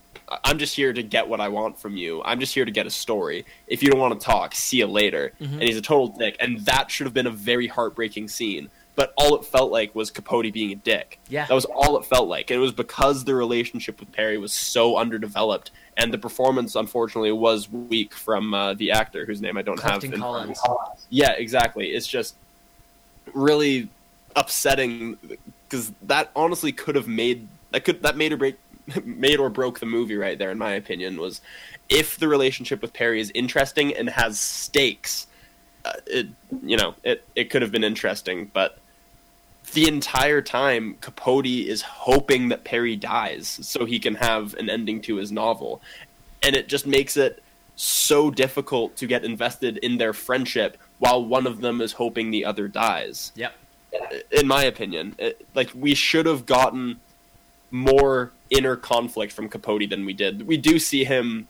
I'm 0.44 0.60
just 0.60 0.76
here 0.76 0.94
to 0.94 1.02
get 1.02 1.28
what 1.28 1.40
I 1.40 1.48
want 1.48 1.80
from 1.80 1.98
you. 1.98 2.22
I'm 2.24 2.40
just 2.40 2.54
here 2.54 2.66
to 2.66 2.72
get 2.72 2.86
a 2.86 2.92
story. 2.92 3.46
If 3.68 3.82
you 3.82 3.90
don't 3.90 4.00
want 4.00 4.20
to 4.20 4.26
talk, 4.26 4.54
see 4.54 4.78
you 4.78 4.88
later. 4.88 5.34
Mm-hmm. 5.42 5.54
And 5.54 5.64
he's 5.64 5.78
a 5.78 5.82
total 5.82 6.08
dick, 6.10 6.36
and 6.40 6.60
that 6.66 6.92
should 6.92 7.06
have 7.06 7.14
been 7.14 7.28
a 7.28 7.32
very 7.32 7.68
heartbreaking 7.68 8.28
scene. 8.28 8.70
But 9.00 9.14
all 9.16 9.38
it 9.38 9.46
felt 9.46 9.72
like 9.72 9.96
was 9.96 10.12
Capote 10.12 10.52
being 10.52 10.74
a 10.74 10.76
dick. 10.76 11.20
Yeah, 11.30 11.46
that 11.46 11.54
was 11.54 11.64
all 11.64 11.98
it 11.98 12.04
felt 12.04 12.28
like, 12.28 12.52
and 12.52 12.58
it 12.58 12.62
was 12.62 12.74
because 12.74 13.24
the 13.24 13.34
relationship 13.34 13.98
with 13.98 14.12
Perry 14.12 14.38
was 14.38 14.52
so 14.52 14.98
underdeveloped, 14.98 15.72
and 15.96 16.12
the 16.12 16.18
performance, 16.18 16.76
unfortunately, 16.76 17.32
was 17.32 17.72
weak 17.72 18.14
from 18.14 18.54
uh, 18.54 18.74
the 18.74 18.92
actor 18.92 19.26
whose 19.26 19.40
name 19.40 19.56
I 19.56 19.62
don't 19.62 19.78
Clifton 19.78 20.12
have. 20.12 20.20
Collins. 20.20 20.60
Yeah, 21.10 21.32
exactly. 21.32 21.92
It's 21.92 22.08
just 22.08 22.36
really 23.34 23.88
upsetting 24.36 25.18
because 25.70 25.94
that 26.02 26.30
honestly 26.36 26.74
could 26.74 26.96
have 26.96 27.08
made 27.08 27.48
that 27.72 27.86
could 27.86 28.02
that 28.02 28.18
made 28.18 28.34
or 28.34 28.38
break 28.38 28.58
made 29.06 29.40
or 29.40 29.50
broke 29.50 29.80
the 29.80 29.86
movie 29.86 30.18
right 30.18 30.38
there 30.38 30.52
in 30.52 30.58
my 30.58 30.72
opinion 30.72 31.18
was 31.18 31.40
if 31.88 32.18
the 32.18 32.28
relationship 32.28 32.82
with 32.82 32.92
Perry 32.92 33.22
is 33.22 33.32
interesting 33.34 33.96
and 33.96 34.10
has 34.10 34.38
stakes 34.40 35.28
uh, 35.86 35.94
it 36.06 36.28
you 36.64 36.76
know 36.76 36.96
it 37.04 37.24
it 37.36 37.50
could 37.50 37.62
have 37.62 37.72
been 37.72 37.84
interesting 37.84 38.50
but 38.54 38.79
the 39.74 39.88
entire 39.88 40.42
time 40.42 40.96
Capote 41.02 41.46
is 41.46 41.82
hoping 41.82 42.50
that 42.50 42.64
Perry 42.64 42.96
dies 42.96 43.60
so 43.62 43.86
he 43.86 44.00
can 44.00 44.16
have 44.16 44.54
an 44.56 44.70
ending 44.70 45.02
to 45.02 45.18
his 45.18 45.32
novel 45.32 45.82
and 46.44 46.56
it 46.56 46.68
just 46.68 46.88
makes 46.88 47.18
it 47.18 47.44
so 47.76 48.32
difficult 48.32 48.96
to 48.98 49.08
get 49.08 49.24
invested 49.24 49.78
in 49.78 49.98
their 49.98 50.14
friendship 50.14 50.78
while 50.98 51.24
one 51.24 51.48
of 51.48 51.62
them 51.62 51.80
is 51.80 51.94
hoping 51.94 52.30
the 52.30 52.44
other 52.44 52.68
dies. 52.68 53.32
Yep 53.36 53.54
in 54.32 54.48
my 54.48 54.64
opinion. 54.64 55.16
It, 55.18 55.46
like 55.56 55.72
we 55.74 55.96
should 55.96 56.26
have 56.26 56.46
gotten 56.46 57.00
more 57.72 58.32
inner 58.50 58.76
conflict 58.76 59.32
from 59.34 59.50
Capote 59.50 59.90
than 59.90 60.06
we 60.06 60.14
did. 60.14 60.48
We 60.48 60.58
do 60.58 60.80
see 60.80 61.04
him 61.04 61.48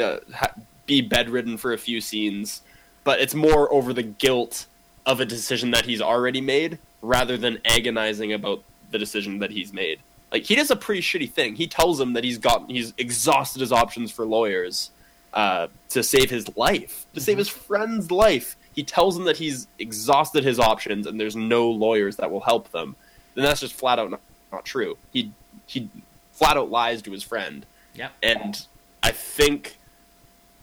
uh, 0.00 0.18
ha- 0.34 0.54
be 0.86 1.00
bedridden 1.00 1.56
for 1.56 1.72
a 1.72 1.78
few 1.78 2.00
scenes, 2.00 2.62
but 3.04 3.20
it's 3.20 3.34
more 3.34 3.72
over 3.72 3.92
the 3.92 4.02
guilt 4.02 4.66
of 5.04 5.20
a 5.20 5.24
decision 5.24 5.70
that 5.72 5.86
he's 5.86 6.00
already 6.00 6.40
made 6.40 6.78
rather 7.06 7.36
than 7.36 7.60
agonizing 7.64 8.32
about 8.32 8.62
the 8.90 8.98
decision 8.98 9.38
that 9.40 9.50
he's 9.50 9.72
made. 9.72 10.00
Like 10.32 10.42
he 10.42 10.54
does 10.54 10.70
a 10.70 10.76
pretty 10.76 11.02
shitty 11.02 11.30
thing. 11.30 11.54
He 11.54 11.66
tells 11.66 12.00
him 12.00 12.12
that 12.14 12.24
he's 12.24 12.38
got 12.38 12.70
he's 12.70 12.92
exhausted 12.98 13.60
his 13.60 13.72
options 13.72 14.10
for 14.10 14.24
lawyers 14.24 14.90
uh, 15.32 15.68
to 15.90 16.02
save 16.02 16.30
his 16.30 16.56
life, 16.56 17.06
to 17.14 17.20
mm-hmm. 17.20 17.24
save 17.24 17.38
his 17.38 17.48
friend's 17.48 18.10
life 18.10 18.56
he 18.76 18.84
tells 18.84 19.16
him 19.16 19.24
that 19.24 19.38
he's 19.38 19.66
exhausted 19.78 20.44
his 20.44 20.60
options 20.60 21.06
and 21.06 21.18
there's 21.18 21.34
no 21.34 21.70
lawyers 21.70 22.16
that 22.16 22.30
will 22.30 22.40
help 22.40 22.70
them, 22.72 22.94
then 23.34 23.42
that's 23.42 23.60
just 23.60 23.72
flat 23.72 23.98
out 23.98 24.10
not, 24.10 24.20
not 24.52 24.66
true. 24.66 24.98
He 25.12 25.32
he 25.66 25.88
flat 26.32 26.58
out 26.58 26.70
lies 26.70 27.00
to 27.02 27.10
his 27.10 27.22
friend. 27.22 27.64
Yeah. 27.94 28.10
And 28.22 28.66
I 29.02 29.12
think 29.12 29.78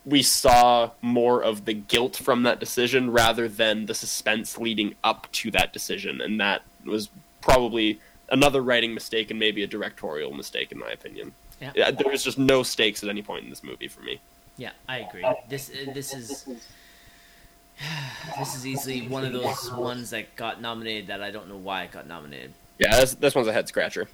we 0.06 0.22
saw 0.22 0.91
more 1.01 1.41
of 1.41 1.66
the 1.66 1.74
guilt 1.74 2.18
from 2.18 2.43
that 2.43 2.60
decision 2.60 3.12
rather 3.12 3.47
than 3.47 3.86
the 3.86 3.93
suspense 3.93 4.58
leading 4.58 4.95
up 5.04 5.32
to 5.32 5.51
that 5.51 5.72
decision, 5.74 6.22
and 6.22 6.39
that 6.39 6.64
was 6.86 7.10
probably 7.41 7.99
another 8.30 8.62
writing 8.62 8.93
mistake 8.93 9.30
and 9.30 9.39
maybe 9.39 9.64
a 9.64 9.68
directorial 9.68 10.34
mistake 10.34 10.72
in 10.72 10.80
my 10.80 10.89
opinion. 10.89 11.34
Yeah. 11.62 11.91
There 11.91 12.12
was 12.12 12.24
just 12.24 12.38
no 12.38 12.64
stakes 12.64 13.04
at 13.04 13.10
any 13.10 13.22
point 13.22 13.45
in 13.45 13.49
this 13.49 13.64
movie 13.64 13.88
for 13.88 14.01
me. 14.01 14.20
Yeah, 14.58 14.72
I 14.88 14.99
agree. 14.99 15.26
This 15.49 15.70
uh, 15.70 15.91
this 15.93 16.14
is 16.14 16.45
this 18.38 18.56
is 18.56 18.68
easily 18.68 19.08
one 19.08 19.26
of 19.26 19.34
those 19.34 19.72
ones 19.72 20.10
that 20.12 20.36
got 20.36 20.62
nominated 20.62 21.08
that 21.08 21.22
I 21.22 21.32
don't 21.32 21.47
know 21.47 21.58
why 21.58 21.84
it 21.84 21.91
got 21.91 22.08
nominated. 22.08 22.54
Yeah, 22.80 22.99
this, 22.99 23.14
this 23.16 23.36
one's 23.36 23.47
a 23.47 23.54
head 23.54 23.68
scratcher. 23.68 24.08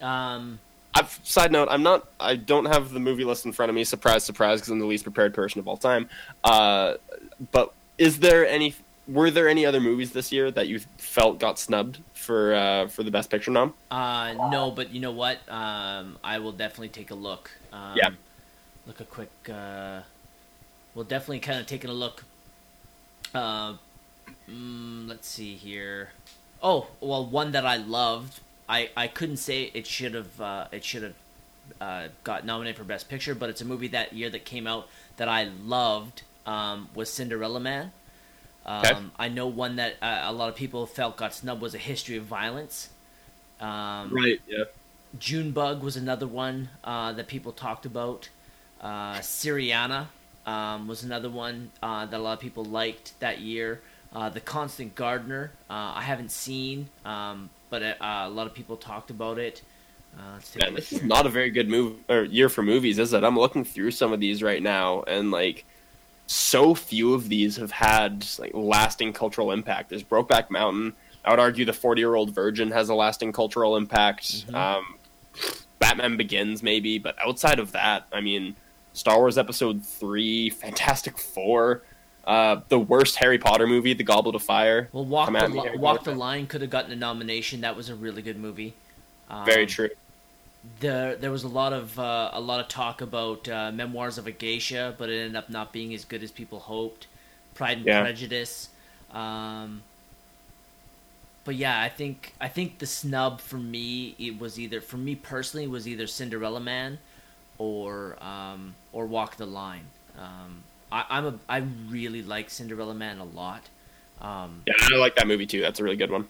Um, 0.00 0.58
I've, 0.94 1.18
side 1.24 1.50
note, 1.52 1.68
I'm 1.70 1.82
not. 1.82 2.08
I 2.20 2.36
don't 2.36 2.66
have 2.66 2.90
the 2.90 3.00
movie 3.00 3.24
list 3.24 3.46
in 3.46 3.52
front 3.52 3.70
of 3.70 3.74
me. 3.74 3.84
Surprise, 3.84 4.24
surprise, 4.24 4.60
because 4.60 4.70
I'm 4.70 4.78
the 4.78 4.86
least 4.86 5.04
prepared 5.04 5.34
person 5.34 5.58
of 5.58 5.68
all 5.68 5.76
time. 5.76 6.08
Uh, 6.42 6.94
but 7.52 7.72
is 7.98 8.20
there 8.20 8.46
any? 8.46 8.74
Were 9.06 9.30
there 9.30 9.48
any 9.48 9.66
other 9.66 9.80
movies 9.80 10.12
this 10.12 10.32
year 10.32 10.50
that 10.52 10.66
you 10.68 10.78
felt 10.96 11.38
got 11.38 11.58
snubbed 11.58 11.98
for 12.14 12.54
uh, 12.54 12.88
for 12.88 13.02
the 13.02 13.10
best 13.10 13.28
picture 13.30 13.50
nom? 13.50 13.74
Uh, 13.90 14.34
no, 14.50 14.70
but 14.70 14.90
you 14.90 15.00
know 15.00 15.12
what? 15.12 15.38
Um, 15.48 16.18
I 16.22 16.38
will 16.38 16.52
definitely 16.52 16.88
take 16.88 17.10
a 17.10 17.14
look. 17.14 17.50
Um, 17.72 17.96
yeah. 17.96 18.10
Look 18.86 19.00
a 19.00 19.04
quick. 19.04 19.30
Uh, 19.52 20.00
we'll 20.94 21.04
definitely 21.04 21.40
kind 21.40 21.58
of 21.58 21.66
taking 21.66 21.90
a 21.90 21.94
look 21.94 22.24
uh, 23.34 23.74
mm, 24.48 25.08
let's 25.08 25.28
see 25.28 25.54
here. 25.54 26.10
Oh, 26.62 26.86
well, 27.00 27.26
one 27.26 27.52
that 27.52 27.66
I 27.66 27.76
loved. 27.76 28.40
I, 28.68 28.90
I 28.96 29.08
couldn't 29.08 29.36
say 29.36 29.70
it 29.74 29.86
should 29.86 30.14
have 30.14 30.40
uh, 30.40 30.66
it 30.72 30.84
should 30.84 31.02
have 31.02 31.14
uh, 31.80 32.08
got 32.22 32.44
nominated 32.44 32.76
for 32.78 32.84
Best 32.84 33.08
Picture, 33.08 33.34
but 33.34 33.50
it's 33.50 33.60
a 33.60 33.64
movie 33.64 33.88
that 33.88 34.12
year 34.12 34.30
that 34.30 34.44
came 34.44 34.66
out 34.66 34.88
that 35.16 35.28
I 35.28 35.44
loved 35.44 36.22
um, 36.46 36.88
was 36.94 37.10
Cinderella 37.10 37.60
Man. 37.60 37.92
Um, 38.66 38.84
okay. 38.84 39.00
I 39.18 39.28
know 39.28 39.46
one 39.46 39.76
that 39.76 39.96
uh, 40.00 40.22
a 40.24 40.32
lot 40.32 40.48
of 40.48 40.56
people 40.56 40.86
felt 40.86 41.16
got 41.16 41.34
snubbed 41.34 41.60
was 41.60 41.74
A 41.74 41.78
History 41.78 42.16
of 42.16 42.24
Violence. 42.24 42.88
Um, 43.60 44.10
right. 44.12 44.40
Yeah. 44.48 44.64
Junebug 45.18 45.82
was 45.82 45.96
another 45.96 46.26
one 46.26 46.70
uh, 46.82 47.12
that 47.12 47.28
people 47.28 47.52
talked 47.52 47.86
about. 47.86 48.28
Uh, 48.80 49.18
Syriana 49.18 50.06
um, 50.46 50.88
was 50.88 51.02
another 51.02 51.30
one 51.30 51.70
uh, 51.82 52.06
that 52.06 52.18
a 52.18 52.22
lot 52.22 52.32
of 52.32 52.40
people 52.40 52.64
liked 52.64 53.18
that 53.20 53.40
year. 53.40 53.80
Uh, 54.14 54.28
the 54.28 54.40
Constant 54.40 54.94
Gardener, 54.94 55.50
uh, 55.68 55.92
I 55.96 56.02
haven't 56.02 56.30
seen, 56.30 56.88
um, 57.04 57.50
but 57.68 57.82
uh, 57.82 57.94
a 58.00 58.30
lot 58.30 58.46
of 58.46 58.54
people 58.54 58.76
talked 58.76 59.10
about 59.10 59.38
it. 59.38 59.62
Uh, 60.16 60.38
Man, 60.60 60.74
this 60.74 60.92
is 60.92 61.02
not 61.02 61.26
a 61.26 61.28
very 61.28 61.50
good 61.50 61.68
move 61.68 61.96
or 62.08 62.22
year 62.22 62.48
for 62.48 62.62
movies, 62.62 63.00
is 63.00 63.12
it? 63.12 63.24
I'm 63.24 63.36
looking 63.36 63.64
through 63.64 63.90
some 63.90 64.12
of 64.12 64.20
these 64.20 64.42
right 64.42 64.62
now, 64.62 65.02
and 65.02 65.32
like, 65.32 65.64
so 66.28 66.74
few 66.74 67.14
of 67.14 67.28
these 67.28 67.56
have 67.56 67.72
had 67.72 68.24
like 68.38 68.52
lasting 68.54 69.12
cultural 69.12 69.50
impact. 69.50 69.90
There's 69.90 70.04
Brokeback 70.04 70.48
Mountain, 70.50 70.94
I 71.24 71.30
would 71.30 71.40
argue 71.40 71.64
the 71.64 71.72
Forty 71.72 72.00
Year 72.00 72.14
Old 72.14 72.34
Virgin 72.34 72.70
has 72.70 72.88
a 72.88 72.94
lasting 72.94 73.32
cultural 73.32 73.76
impact. 73.76 74.46
Mm-hmm. 74.46 74.54
Um, 74.54 74.98
Batman 75.78 76.16
Begins, 76.16 76.62
maybe, 76.62 76.98
but 76.98 77.16
outside 77.18 77.58
of 77.58 77.72
that, 77.72 78.06
I 78.12 78.20
mean, 78.20 78.54
Star 78.92 79.18
Wars 79.18 79.38
Episode 79.38 79.84
Three, 79.84 80.50
Fantastic 80.50 81.18
Four, 81.18 81.82
uh, 82.26 82.60
the 82.68 82.78
worst 82.78 83.16
Harry 83.16 83.38
Potter 83.38 83.66
movie, 83.66 83.94
The 83.94 84.04
Goblet 84.04 84.34
of 84.34 84.42
Fire. 84.42 84.88
Well, 84.92 85.04
Walk 85.04 85.32
the 85.32 85.48
Li- 85.48 85.76
Walk 85.76 85.98
Potter. 85.98 86.12
the 86.12 86.16
Line 86.16 86.46
could 86.46 86.60
have 86.62 86.70
gotten 86.70 86.92
a 86.92 86.96
nomination. 86.96 87.60
That 87.62 87.76
was 87.76 87.88
a 87.88 87.94
really 87.94 88.22
good 88.22 88.38
movie. 88.38 88.74
Um, 89.30 89.44
Very 89.44 89.66
true. 89.66 89.90
There, 90.80 91.14
there 91.16 91.30
was 91.30 91.44
a 91.44 91.48
lot 91.48 91.72
of 91.74 91.98
uh, 91.98 92.30
a 92.32 92.40
lot 92.40 92.60
of 92.60 92.68
talk 92.68 93.02
about 93.02 93.46
uh, 93.48 93.70
Memoirs 93.72 94.16
of 94.16 94.26
a 94.26 94.30
Geisha, 94.32 94.94
but 94.96 95.10
it 95.10 95.18
ended 95.18 95.36
up 95.36 95.50
not 95.50 95.72
being 95.72 95.92
as 95.92 96.04
good 96.06 96.22
as 96.22 96.30
people 96.30 96.58
hoped. 96.58 97.06
Pride 97.54 97.78
and 97.78 97.86
Yeah. 97.86 98.00
Prejudice. 98.00 98.70
Um, 99.12 99.82
but 101.44 101.56
yeah, 101.56 101.80
I 101.80 101.90
think 101.90 102.32
I 102.40 102.48
think 102.48 102.78
the 102.78 102.86
snub 102.86 103.40
for 103.42 103.56
me 103.58 104.14
it 104.18 104.38
was 104.40 104.58
either 104.58 104.80
for 104.80 104.96
me 104.96 105.14
personally 105.14 105.66
was 105.66 105.86
either 105.86 106.06
Cinderella 106.06 106.60
Man 106.60 106.98
or 107.58 108.16
um, 108.22 108.74
or 108.92 109.04
Walk 109.06 109.36
the 109.36 109.46
Line. 109.46 109.84
Um, 110.18 110.62
I, 110.94 111.04
I'm 111.10 111.26
a 111.26 111.34
I 111.48 111.58
really 111.88 112.22
like 112.22 112.50
Cinderella 112.50 112.94
Man 112.94 113.18
a 113.18 113.24
lot. 113.24 113.62
Um, 114.20 114.62
Yeah, 114.66 114.74
I 114.92 114.96
like 114.96 115.16
that 115.16 115.26
movie 115.26 115.46
too. 115.46 115.60
That's 115.60 115.80
a 115.80 115.84
really 115.84 115.96
good 115.96 116.10
one. 116.10 116.28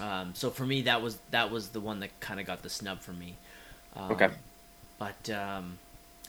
um, 0.00 0.32
so 0.34 0.50
for 0.50 0.66
me, 0.66 0.82
that 0.82 1.00
was 1.02 1.18
that 1.30 1.50
was 1.50 1.68
the 1.70 1.80
one 1.80 2.00
that 2.00 2.10
kind 2.20 2.40
of 2.40 2.46
got 2.46 2.62
the 2.62 2.70
snub 2.70 3.00
for 3.00 3.12
me. 3.12 3.36
Um, 3.96 4.12
Okay. 4.12 4.28
But 4.98 5.30
um, 5.30 5.78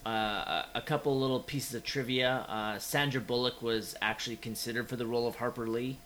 uh, 0.05 0.63
a- 0.75 0.81
couple 0.81 1.19
little 1.19 1.39
pieces 1.41 1.73
of 1.75 1.83
trivia: 1.83 2.45
uh, 2.47 2.79
Sandra 2.79 3.19
Bullock 3.21 3.61
was 3.61 3.95
actually 4.01 4.37
considered 4.37 4.87
for 4.87 4.95
the 4.95 5.05
role 5.05 5.27
of 5.27 5.35
Harper 5.37 5.67
Lee, 5.67 5.97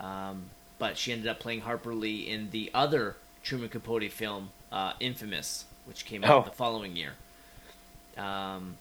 um, 0.00 0.44
but 0.78 0.96
she 0.98 1.10
ended 1.12 1.26
up 1.26 1.40
playing 1.40 1.62
Harper 1.62 1.94
Lee 1.94 2.20
in 2.28 2.50
the 2.50 2.70
other 2.74 3.16
Truman 3.42 3.68
Capote 3.68 4.10
film, 4.12 4.50
uh, 4.70 4.92
Infamous, 5.00 5.64
which 5.86 6.04
came 6.04 6.22
out 6.24 6.30
Oh. 6.30 6.42
the 6.48 6.54
following 6.56 6.94
year. 6.96 7.14
Um, 8.16 8.76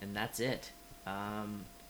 and 0.00 0.14
that's 0.16 0.40
it. 0.40 0.70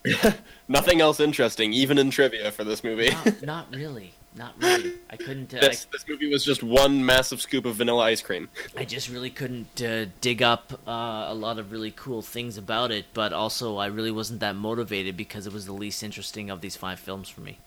Nothing 0.68 1.00
else 1.00 1.20
interesting, 1.20 1.72
even 1.72 1.98
in 1.98 2.10
trivia 2.10 2.50
for 2.50 2.64
this 2.64 2.84
movie. 2.84 3.10
not, 3.10 3.42
not 3.42 3.66
really. 3.74 4.14
Not 4.36 4.54
really. 4.60 4.92
I 5.10 5.16
couldn't. 5.16 5.52
Uh, 5.52 5.56
I 5.56 5.60
this 5.60 5.86
this 5.86 6.06
movie 6.08 6.30
was 6.30 6.44
just 6.44 6.62
one 6.62 7.04
massive 7.04 7.40
scoop 7.40 7.64
of 7.64 7.76
vanilla 7.76 8.04
ice 8.04 8.22
cream. 8.22 8.48
I 8.76 8.84
just 8.84 9.08
really 9.08 9.30
couldn't 9.30 9.82
uh, 9.82 10.06
dig 10.20 10.42
up 10.42 10.80
uh, 10.86 11.26
a 11.28 11.34
lot 11.34 11.58
of 11.58 11.72
really 11.72 11.90
cool 11.90 12.22
things 12.22 12.56
about 12.56 12.92
it, 12.92 13.06
but 13.14 13.32
also 13.32 13.78
I 13.78 13.86
really 13.86 14.12
wasn't 14.12 14.40
that 14.40 14.54
motivated 14.54 15.16
because 15.16 15.46
it 15.46 15.52
was 15.52 15.66
the 15.66 15.72
least 15.72 16.02
interesting 16.02 16.50
of 16.50 16.60
these 16.60 16.76
five 16.76 17.00
films 17.00 17.28
for 17.28 17.40
me. 17.40 17.58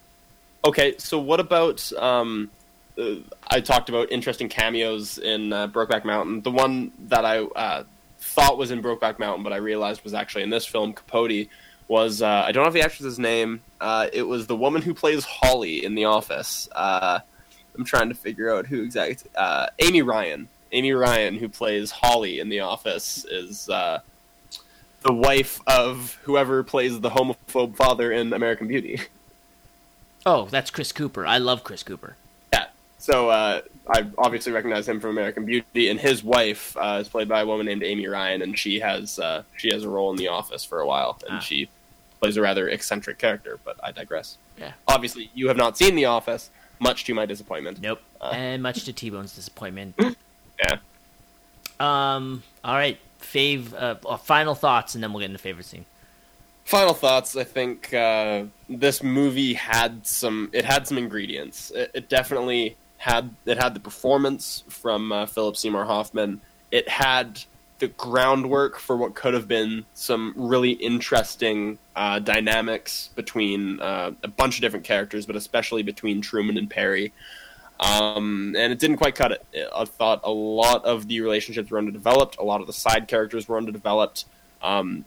Okay, 0.64 0.94
so 0.96 1.18
what 1.18 1.40
about 1.40 1.92
um, 1.94 2.50
uh, 2.98 3.16
I 3.48 3.60
talked 3.60 3.88
about 3.88 4.10
interesting 4.10 4.48
cameos 4.48 5.18
in 5.18 5.52
uh, 5.52 5.68
Brokeback 5.68 6.04
Mountain. 6.04 6.42
The 6.42 6.50
one 6.50 6.92
that 7.08 7.24
I 7.24 7.40
uh, 7.40 7.84
thought 8.18 8.58
was 8.58 8.70
in 8.70 8.82
Brokeback 8.82 9.18
Mountain, 9.18 9.44
but 9.44 9.52
I 9.52 9.56
realized 9.56 10.04
was 10.04 10.14
actually 10.14 10.42
in 10.42 10.50
this 10.50 10.66
film, 10.66 10.92
Capote, 10.92 11.48
was 11.88 12.22
uh, 12.22 12.44
I 12.46 12.52
don't 12.52 12.64
have 12.64 12.72
the 12.72 12.82
actress's 12.82 13.18
name. 13.18 13.60
Uh, 13.80 14.08
it 14.12 14.22
was 14.22 14.46
the 14.46 14.56
woman 14.56 14.82
who 14.82 14.94
plays 14.94 15.24
Holly 15.24 15.84
in 15.84 15.94
The 15.94 16.04
Office. 16.06 16.68
Uh, 16.74 17.20
I'm 17.76 17.84
trying 17.84 18.08
to 18.08 18.14
figure 18.14 18.54
out 18.54 18.66
who 18.66 18.82
exactly. 18.82 19.30
Uh, 19.34 19.68
Amy 19.78 20.02
Ryan. 20.02 20.48
Amy 20.72 20.92
Ryan, 20.92 21.36
who 21.36 21.48
plays 21.48 21.90
Holly 21.90 22.40
in 22.40 22.48
The 22.48 22.60
Office, 22.60 23.26
is 23.26 23.68
uh, 23.68 24.00
the 25.02 25.12
wife 25.12 25.60
of 25.66 26.18
whoever 26.22 26.62
plays 26.62 27.00
the 27.00 27.10
homophobe 27.10 27.76
father 27.76 28.10
in 28.10 28.32
American 28.32 28.68
Beauty. 28.68 29.00
Oh, 30.24 30.46
that's 30.46 30.70
Chris 30.70 30.92
Cooper. 30.92 31.26
I 31.26 31.38
love 31.38 31.64
Chris 31.64 31.82
Cooper. 31.82 32.16
Yeah. 32.52 32.66
So 32.98 33.28
uh, 33.30 33.62
I 33.88 34.06
obviously 34.18 34.52
recognize 34.52 34.88
him 34.88 35.00
from 35.00 35.10
American 35.10 35.44
Beauty, 35.44 35.88
and 35.88 35.98
his 35.98 36.22
wife 36.22 36.76
uh, 36.76 36.98
is 37.00 37.08
played 37.08 37.28
by 37.28 37.40
a 37.40 37.46
woman 37.46 37.66
named 37.66 37.82
Amy 37.82 38.06
Ryan, 38.06 38.42
and 38.42 38.56
she 38.58 38.78
has 38.80 39.18
uh, 39.18 39.42
she 39.56 39.72
has 39.72 39.82
a 39.84 39.88
role 39.88 40.10
in 40.10 40.16
The 40.16 40.28
Office 40.28 40.64
for 40.64 40.80
a 40.80 40.86
while, 40.86 41.18
and 41.28 41.38
Ah. 41.38 41.40
she 41.40 41.68
plays 42.20 42.36
a 42.36 42.40
rather 42.42 42.68
eccentric 42.68 43.18
character. 43.18 43.58
But 43.64 43.76
I 43.82 43.90
digress. 43.90 44.38
Yeah. 44.58 44.72
Obviously, 44.86 45.30
you 45.34 45.48
have 45.48 45.56
not 45.56 45.76
seen 45.76 45.94
The 45.96 46.04
Office, 46.04 46.50
much 46.78 47.04
to 47.04 47.14
my 47.14 47.26
disappointment. 47.26 47.80
Nope. 47.80 48.00
Uh. 48.20 48.30
and 48.32 48.62
much 48.62 48.84
to 48.84 48.92
T 48.92 49.10
Bone's 49.10 49.34
disappointment. 49.34 49.94
Yeah. 50.62 50.76
Um. 51.80 52.42
All 52.62 52.74
right. 52.74 52.98
Fave. 53.20 53.72
Uh, 53.74 53.96
uh, 54.06 54.16
final 54.16 54.54
thoughts, 54.54 54.94
and 54.94 55.02
then 55.02 55.12
we'll 55.12 55.20
get 55.20 55.26
into 55.30 55.38
favorite 55.38 55.66
scene. 55.66 55.84
Final 56.64 56.94
thoughts. 56.94 57.36
I 57.36 57.42
think 57.42 57.92
uh, 57.92 58.44
this 58.68 59.02
movie 59.02 59.54
had 59.54 60.06
some. 60.06 60.50
It 60.52 60.64
had 60.64 60.86
some 60.86 60.98
ingredients. 60.98 61.72
It, 61.72 61.90
it 61.94 62.08
definitely 62.08 62.76
had. 63.02 63.34
It 63.46 63.58
had 63.58 63.74
the 63.74 63.80
performance 63.80 64.62
from 64.68 65.10
uh, 65.10 65.26
Philip 65.26 65.56
Seymour 65.56 65.84
Hoffman. 65.84 66.40
It 66.70 66.88
had 66.88 67.42
the 67.80 67.88
groundwork 67.88 68.78
for 68.78 68.96
what 68.96 69.16
could 69.16 69.34
have 69.34 69.48
been 69.48 69.84
some 69.92 70.32
really 70.36 70.70
interesting 70.70 71.78
uh, 71.96 72.20
dynamics 72.20 73.10
between 73.16 73.80
uh, 73.80 74.12
a 74.22 74.28
bunch 74.28 74.54
of 74.54 74.60
different 74.60 74.86
characters, 74.86 75.26
but 75.26 75.34
especially 75.34 75.82
between 75.82 76.20
Truman 76.20 76.56
and 76.56 76.70
Perry. 76.70 77.12
Um, 77.80 78.54
and 78.56 78.72
it 78.72 78.78
didn't 78.78 78.98
quite 78.98 79.16
cut 79.16 79.32
it. 79.32 79.68
I 79.74 79.84
thought 79.84 80.20
a 80.22 80.30
lot 80.30 80.84
of 80.84 81.08
the 81.08 81.20
relationships 81.22 81.72
were 81.72 81.78
underdeveloped. 81.78 82.36
A 82.38 82.44
lot 82.44 82.60
of 82.60 82.68
the 82.68 82.72
side 82.72 83.08
characters 83.08 83.48
were 83.48 83.56
underdeveloped. 83.56 84.26
Um, 84.62 85.04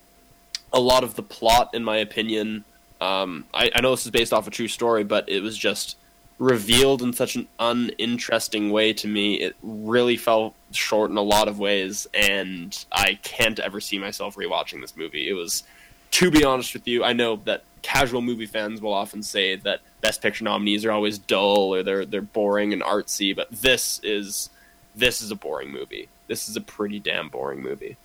a 0.74 0.80
lot 0.82 1.06
of 1.06 1.16
the 1.16 1.24
plot, 1.24 1.70
in 1.74 1.86
my 1.86 1.96
opinion, 1.96 2.66
um, 3.00 3.46
I, 3.54 3.72
I 3.74 3.80
know 3.80 3.92
this 3.92 4.04
is 4.04 4.12
based 4.12 4.34
off 4.34 4.48
a 4.48 4.52
true 4.52 4.68
story, 4.68 5.06
but 5.06 5.30
it 5.30 5.42
was 5.42 5.58
just 5.58 5.96
revealed 6.38 7.02
in 7.02 7.14
such 7.14 7.36
an 7.36 7.48
uninteresting 7.60 8.70
way 8.70 8.94
to 8.94 9.08
me. 9.08 9.36
It 9.36 9.56
really 9.64 10.18
fell 10.18 10.54
short 10.72 11.12
in 11.12 11.18
a 11.18 11.22
lot 11.22 11.48
of 11.48 11.60
ways, 11.60 12.08
and 12.14 12.86
I 12.92 13.20
can't 13.24 13.60
ever 13.60 13.80
see 13.80 13.98
myself 14.00 14.36
rewatching 14.36 14.82
this 14.82 14.98
movie. 14.98 15.30
It 15.30 15.34
was, 15.34 15.64
to 16.12 16.30
be 16.30 16.44
honest 16.44 16.74
with 16.74 16.88
you, 16.88 17.04
I 17.04 17.14
know 17.14 17.38
that 17.46 17.64
casual 17.82 18.22
movie 18.22 18.48
fans 18.48 18.82
will 18.82 18.94
often 18.94 19.24
say 19.24 19.56
that 19.58 19.82
Best 20.02 20.22
Picture 20.22 20.44
nominees 20.44 20.84
are 20.86 20.92
always 20.92 21.18
dull 21.18 21.74
or 21.74 21.84
they're 21.84 22.06
they're 22.06 22.22
boring 22.22 22.74
and 22.74 22.82
artsy, 22.82 23.36
but 23.36 23.50
this 23.52 24.00
is 24.04 24.50
this 24.96 25.22
is 25.22 25.32
a 25.32 25.36
boring 25.36 25.72
movie. 25.72 26.10
This 26.28 26.50
is 26.50 26.58
a 26.58 26.62
pretty 26.62 27.00
damn 27.00 27.30
boring 27.30 27.62
movie. 27.62 27.98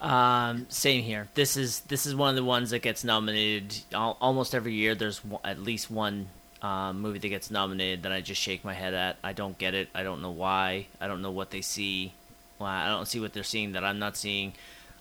Um, 0.00 0.66
same 0.70 1.02
here. 1.02 1.28
This 1.34 1.56
is 1.56 1.80
this 1.80 2.06
is 2.06 2.14
one 2.14 2.30
of 2.30 2.36
the 2.36 2.44
ones 2.44 2.70
that 2.70 2.80
gets 2.80 3.04
nominated 3.04 3.80
al- 3.92 4.16
almost 4.20 4.54
every 4.54 4.72
year. 4.72 4.94
There's 4.94 5.20
at 5.44 5.60
least 5.60 5.90
one 5.90 6.28
um, 6.62 7.00
movie 7.00 7.18
that 7.18 7.28
gets 7.28 7.50
nominated 7.50 8.02
that 8.02 8.12
I 8.12 8.20
just 8.20 8.40
shake 8.40 8.64
my 8.64 8.74
head 8.74 8.94
at. 8.94 9.16
I 9.22 9.32
don't 9.32 9.56
get 9.58 9.74
it. 9.74 9.88
I 9.94 10.02
don't 10.02 10.22
know 10.22 10.30
why. 10.30 10.86
I 11.00 11.06
don't 11.08 11.22
know 11.22 11.30
what 11.30 11.50
they 11.50 11.60
see. 11.60 12.12
Well, 12.58 12.68
I 12.68 12.88
don't 12.88 13.06
see 13.06 13.20
what 13.20 13.32
they're 13.32 13.42
seeing 13.42 13.72
that 13.72 13.84
I'm 13.84 13.98
not 13.98 14.16
seeing. 14.16 14.52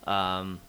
Um, 0.05 0.61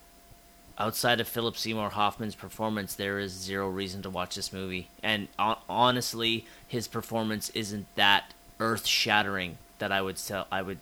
outside 0.79 1.21
of 1.21 1.29
Philip 1.29 1.57
Seymour 1.57 1.91
Hoffman's 1.91 2.35
performance, 2.35 2.95
there 2.95 3.19
is 3.19 3.33
zero 3.33 3.69
reason 3.69 4.03
to 4.03 4.11
watch 4.11 4.35
this 4.35 4.53
movie. 4.53 4.89
And 5.03 5.29
hon- 5.39 5.59
honestly, 5.69 6.47
his 6.67 6.89
performance 6.89 7.51
isn't 7.51 7.87
that 7.95 8.35
earth-shattering 8.59 9.59
that 9.79 9.93
I 9.93 10.03
would 10.03 10.17
tell 10.17 10.47
I 10.51 10.63
would 10.63 10.79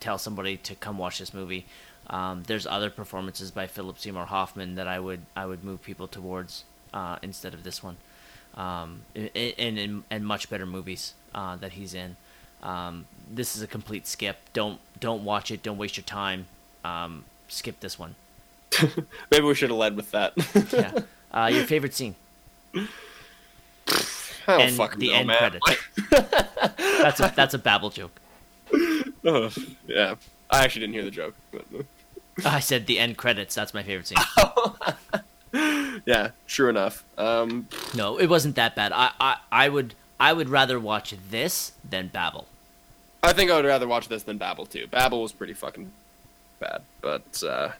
tell 0.00 0.18
somebody 0.18 0.56
to 0.58 0.74
come 0.74 0.98
watch 0.98 1.18
this 1.18 1.32
movie. 1.32 1.64
Um, 2.10 2.42
there's 2.46 2.66
other 2.66 2.90
performances 2.90 3.50
by 3.50 3.66
Philip 3.66 3.98
Seymour 3.98 4.26
Hoffman 4.26 4.74
that 4.74 4.88
I 4.88 4.98
would 4.98 5.20
I 5.36 5.46
would 5.46 5.64
move 5.64 5.82
people 5.82 6.08
towards 6.08 6.64
uh, 6.92 7.16
instead 7.22 7.54
of 7.54 7.62
this 7.62 7.82
one, 7.82 7.96
um, 8.56 9.02
and 9.14 9.78
and 9.78 10.02
and 10.10 10.26
much 10.26 10.50
better 10.50 10.66
movies 10.66 11.14
uh, 11.34 11.56
that 11.56 11.72
he's 11.72 11.94
in. 11.94 12.16
Um, 12.62 13.06
this 13.30 13.56
is 13.56 13.62
a 13.62 13.66
complete 13.66 14.06
skip. 14.06 14.38
Don't 14.52 14.78
don't 15.00 15.24
watch 15.24 15.50
it. 15.50 15.62
Don't 15.62 15.78
waste 15.78 15.96
your 15.96 16.04
time. 16.04 16.46
Um, 16.84 17.24
skip 17.48 17.80
this 17.80 17.98
one. 17.98 18.14
Maybe 19.30 19.44
we 19.44 19.54
should 19.54 19.70
have 19.70 19.78
led 19.78 19.96
with 19.96 20.10
that. 20.12 20.34
Yeah. 20.72 20.92
Uh, 21.34 21.48
your 21.50 21.64
favorite 21.64 21.94
scene? 21.94 22.14
And 22.74 22.86
fucking 24.74 24.98
the 24.98 25.08
know, 25.08 25.14
end 25.14 25.28
man. 25.28 25.38
credits. 25.38 25.66
That's 27.00 27.20
a 27.20 27.32
that's 27.34 27.54
a 27.54 27.58
Babel 27.58 27.88
joke. 27.88 28.20
Ugh, 29.24 29.50
yeah, 29.86 30.16
I 30.50 30.62
actually 30.62 30.80
didn't 30.80 30.92
hear 30.92 31.04
the 31.04 31.10
joke. 31.10 31.34
But, 31.50 31.64
I 32.44 32.60
said 32.60 32.86
the 32.86 32.98
end 32.98 33.16
credits. 33.16 33.54
That's 33.54 33.72
my 33.72 33.82
favorite 33.82 34.08
scene. 34.08 34.18
yeah, 36.06 36.30
true 36.46 36.68
enough. 36.68 37.04
Um, 37.18 37.68
No, 37.94 38.18
it 38.18 38.26
wasn't 38.26 38.56
that 38.56 38.74
bad. 38.74 38.92
I, 38.92 39.10
I, 39.20 39.36
I 39.50 39.68
would 39.68 39.94
I 40.18 40.32
would 40.32 40.48
rather 40.48 40.78
watch 40.78 41.14
this 41.30 41.72
than 41.88 42.08
Babel. 42.08 42.46
I 43.22 43.32
think 43.32 43.50
I 43.50 43.56
would 43.56 43.64
rather 43.64 43.88
watch 43.88 44.08
this 44.08 44.22
than 44.22 44.38
Babel 44.38 44.66
too. 44.66 44.86
Babel 44.86 45.22
was 45.22 45.32
pretty 45.32 45.52
fucking 45.54 45.90
bad, 46.60 46.82
but 47.00 47.42
uh, 47.42 47.70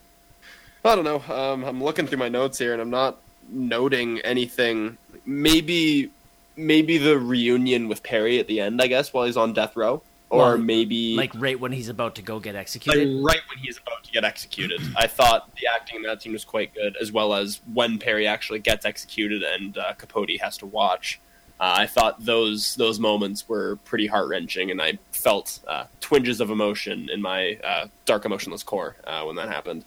I 0.85 0.95
don't 0.97 1.05
know. 1.05 1.23
Um, 1.33 1.65
I'm 1.65 1.83
looking 1.83 2.07
through 2.07 2.19
my 2.19 2.29
notes 2.29 2.59
here, 2.59 2.73
and 2.73 2.83
I'm 2.83 2.91
not 2.91 3.19
noting 3.49 4.19
anything. 4.21 4.99
Maybe, 5.25 6.11
maybe 6.57 6.99
the 6.99 7.19
reunion 7.19 7.89
with 7.89 8.03
Perry 8.03 8.39
at 8.41 8.49
the 8.49 8.61
end. 8.61 8.83
I 8.83 8.89
guess 8.89 9.13
while 9.13 9.25
he's 9.27 9.37
on 9.37 9.53
death 9.53 9.77
row, 9.77 10.03
or 10.33 10.39
Well, 10.39 10.59
maybe 10.59 11.15
Like 11.15 11.31
right 11.35 11.61
when 11.61 11.73
he's 11.73 11.91
about 11.91 12.15
to 12.15 12.23
go 12.23 12.41
get 12.41 12.55
like 12.55 12.63
executed. 12.63 13.23
right 13.23 13.41
when 13.51 13.59
he's 13.59 13.77
about 13.79 14.03
to 14.05 14.11
get 14.11 14.25
executed. 14.25 14.81
I 14.97 15.07
thought 15.07 15.55
the 15.57 15.67
acting 15.73 15.97
in 15.97 16.03
that 16.05 16.23
scene 16.23 16.33
was 16.33 16.45
quite 16.45 16.73
good, 16.75 16.97
as 17.01 17.13
well 17.13 17.35
as 17.35 17.61
when 17.75 17.99
Perry 17.99 18.27
actually 18.27 18.61
gets 18.61 18.87
executed 18.87 19.43
and 19.43 19.77
uh, 19.77 19.93
Capote 19.93 20.31
has 20.41 20.57
to 20.59 20.67
watch. 20.67 21.21
Uh, 21.61 21.75
I 21.81 21.87
thought 21.87 22.25
those 22.25 22.75
those 22.77 22.99
moments 22.99 23.47
were 23.47 23.77
pretty 23.85 24.07
heart 24.07 24.27
wrenching, 24.29 24.71
and 24.71 24.81
I 24.81 24.99
felt 25.13 25.61
uh, 25.69 25.85
twinges 26.01 26.41
of 26.41 26.49
emotion 26.51 27.09
in 27.13 27.21
my 27.21 27.59
uh, 27.63 27.87
dark 28.07 28.25
emotionless 28.25 28.63
core 28.63 28.97
uh, 29.07 29.23
when 29.25 29.37
that 29.37 29.49
happened. 29.49 29.85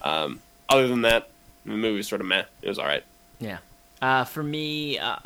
Um, 0.00 0.40
other 0.70 0.88
than 0.88 1.02
that, 1.02 1.28
the 1.66 1.72
movie 1.72 1.98
was 1.98 2.08
sort 2.08 2.22
of 2.22 2.26
meh. 2.26 2.44
It 2.62 2.68
was 2.68 2.78
all 2.78 2.86
right. 2.86 3.04
Yeah. 3.38 3.58
Uh, 4.02 4.24
for 4.24 4.42
me, 4.42 4.98
uh, 4.98 5.16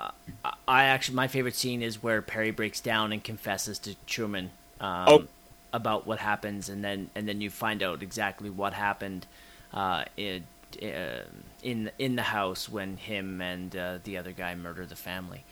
I 0.69 0.85
actually 0.85 1.17
my 1.17 1.29
favorite 1.29 1.57
scene 1.57 1.83
is 1.83 2.03
where 2.03 2.23
Perry 2.23 2.53
breaks 2.53 2.81
down 2.81 3.13
and 3.13 3.25
confesses 3.25 3.79
to 3.81 3.97
Truman 4.07 4.53
um, 4.81 5.09
Oh. 5.09 5.29
about 5.73 6.07
what 6.07 6.21
happens, 6.21 6.69
and 6.69 6.85
then 6.85 7.11
and 7.17 7.29
then 7.29 7.41
you 7.41 7.51
find 7.51 7.83
out 7.83 8.03
exactly 8.03 8.51
what 8.51 8.75
happened 8.75 9.27
uh, 9.73 10.05
in, 10.19 10.45
uh, 10.83 11.25
in 11.63 11.91
in 11.99 12.17
the 12.17 12.23
house 12.25 12.69
when 12.69 12.99
him 12.99 13.41
and 13.41 13.77
uh, 13.77 13.99
the 14.05 14.19
other 14.19 14.33
guy 14.33 14.55
murder 14.55 14.87
the 14.87 14.97
family. 14.97 15.47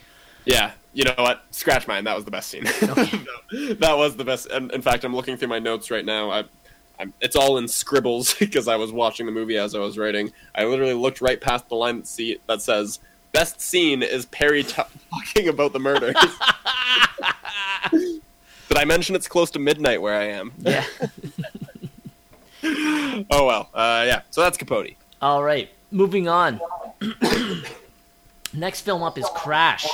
Yeah, 0.45 0.72
you 0.93 1.05
know 1.05 1.14
what? 1.16 1.45
Scratch 1.53 1.89
mine. 1.89 2.05
That 2.05 2.16
was 2.16 2.27
the 2.27 2.31
best 2.31 2.51
scene. 2.51 2.64
that 2.81 3.95
was 3.97 4.16
the 4.16 4.25
best. 4.25 4.47
And 4.51 4.70
in 4.72 4.83
fact, 4.83 5.05
I'm 5.05 5.16
looking 5.16 5.37
through 5.39 5.49
my 5.49 5.59
notes 5.59 5.91
right 5.91 6.05
now. 6.05 6.31
I, 6.31 6.45
I'm, 6.99 7.14
it's 7.20 7.37
all 7.37 7.57
in 7.59 7.66
scribbles 7.68 8.35
because 8.39 8.68
I 8.68 8.77
was 8.77 8.93
watching 8.93 9.27
the 9.27 9.33
movie 9.33 9.57
as 9.59 9.75
I 9.75 9.79
was 9.79 9.97
writing. 9.99 10.33
I 10.55 10.64
literally 10.66 10.95
looked 10.95 11.20
right 11.22 11.41
past 11.41 11.68
the 11.68 11.77
line 11.77 11.99
that, 11.99 12.07
see, 12.07 12.39
that 12.47 12.62
says 12.62 13.01
"Best 13.35 13.61
scene 13.61 14.03
is 14.03 14.24
Perry 14.26 14.62
t- 14.62 14.82
talking 15.11 15.49
about 15.49 15.74
the 15.74 15.80
murders." 15.80 16.14
Did 17.91 18.78
I 18.78 18.87
mention 18.87 19.14
it's 19.14 19.28
close 19.28 19.51
to 19.51 19.59
midnight 19.59 20.01
where 20.01 20.14
I 20.18 20.24
am? 20.28 20.53
Yeah. 20.59 20.85
Oh 23.30 23.47
well. 23.47 23.68
Uh, 23.74 24.05
yeah. 24.07 24.22
So 24.30 24.41
that's 24.41 24.57
Capote. 24.57 24.95
All 25.20 25.43
right, 25.45 25.68
moving 25.91 26.28
on. 26.28 26.61
Next 28.55 28.80
film 28.80 29.03
up 29.03 29.18
is 29.18 29.26
Crash, 29.35 29.87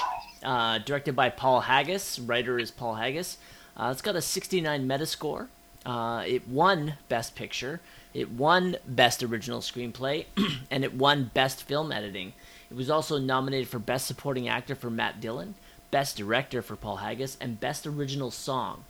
uh, 0.44 0.78
directed 0.78 1.16
by 1.16 1.30
Paul 1.30 1.62
Haggis. 1.62 2.20
Writer 2.20 2.58
is 2.60 2.70
Paul 2.70 2.94
Haggis. 2.94 3.38
Uh, 3.76 3.88
it's 3.90 4.02
got 4.02 4.14
a 4.16 4.22
69 4.22 4.86
Metascore. 4.86 5.48
Uh, 5.84 6.22
it 6.26 6.46
won 6.46 6.94
Best 7.08 7.34
Picture. 7.34 7.80
It 8.14 8.30
won 8.30 8.76
Best 8.86 9.22
Original 9.22 9.60
Screenplay, 9.60 10.26
and 10.70 10.84
it 10.84 10.94
won 10.94 11.30
Best 11.34 11.62
Film 11.64 11.90
Editing. 11.90 12.34
It 12.70 12.76
was 12.76 12.90
also 12.90 13.18
nominated 13.18 13.68
for 13.68 13.78
Best 13.78 14.06
Supporting 14.06 14.48
Actor 14.48 14.76
for 14.76 14.90
Matt 14.90 15.20
Dillon, 15.20 15.54
Best 15.90 16.16
Director 16.16 16.62
for 16.62 16.76
Paul 16.76 16.96
Haggis, 16.96 17.36
and 17.40 17.58
Best 17.58 17.86
Original 17.86 18.30
Song. 18.30 18.84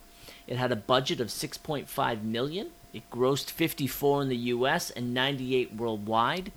It 0.45 0.57
had 0.57 0.71
a 0.71 0.75
budget 0.75 1.19
of 1.19 1.27
6.5 1.27 2.23
million. 2.23 2.69
It 2.93 3.09
grossed 3.09 3.49
54 3.49 4.23
in 4.23 4.29
the 4.29 4.35
US 4.37 4.91
and 4.91 5.13
98 5.13 5.75
worldwide. 5.75 6.51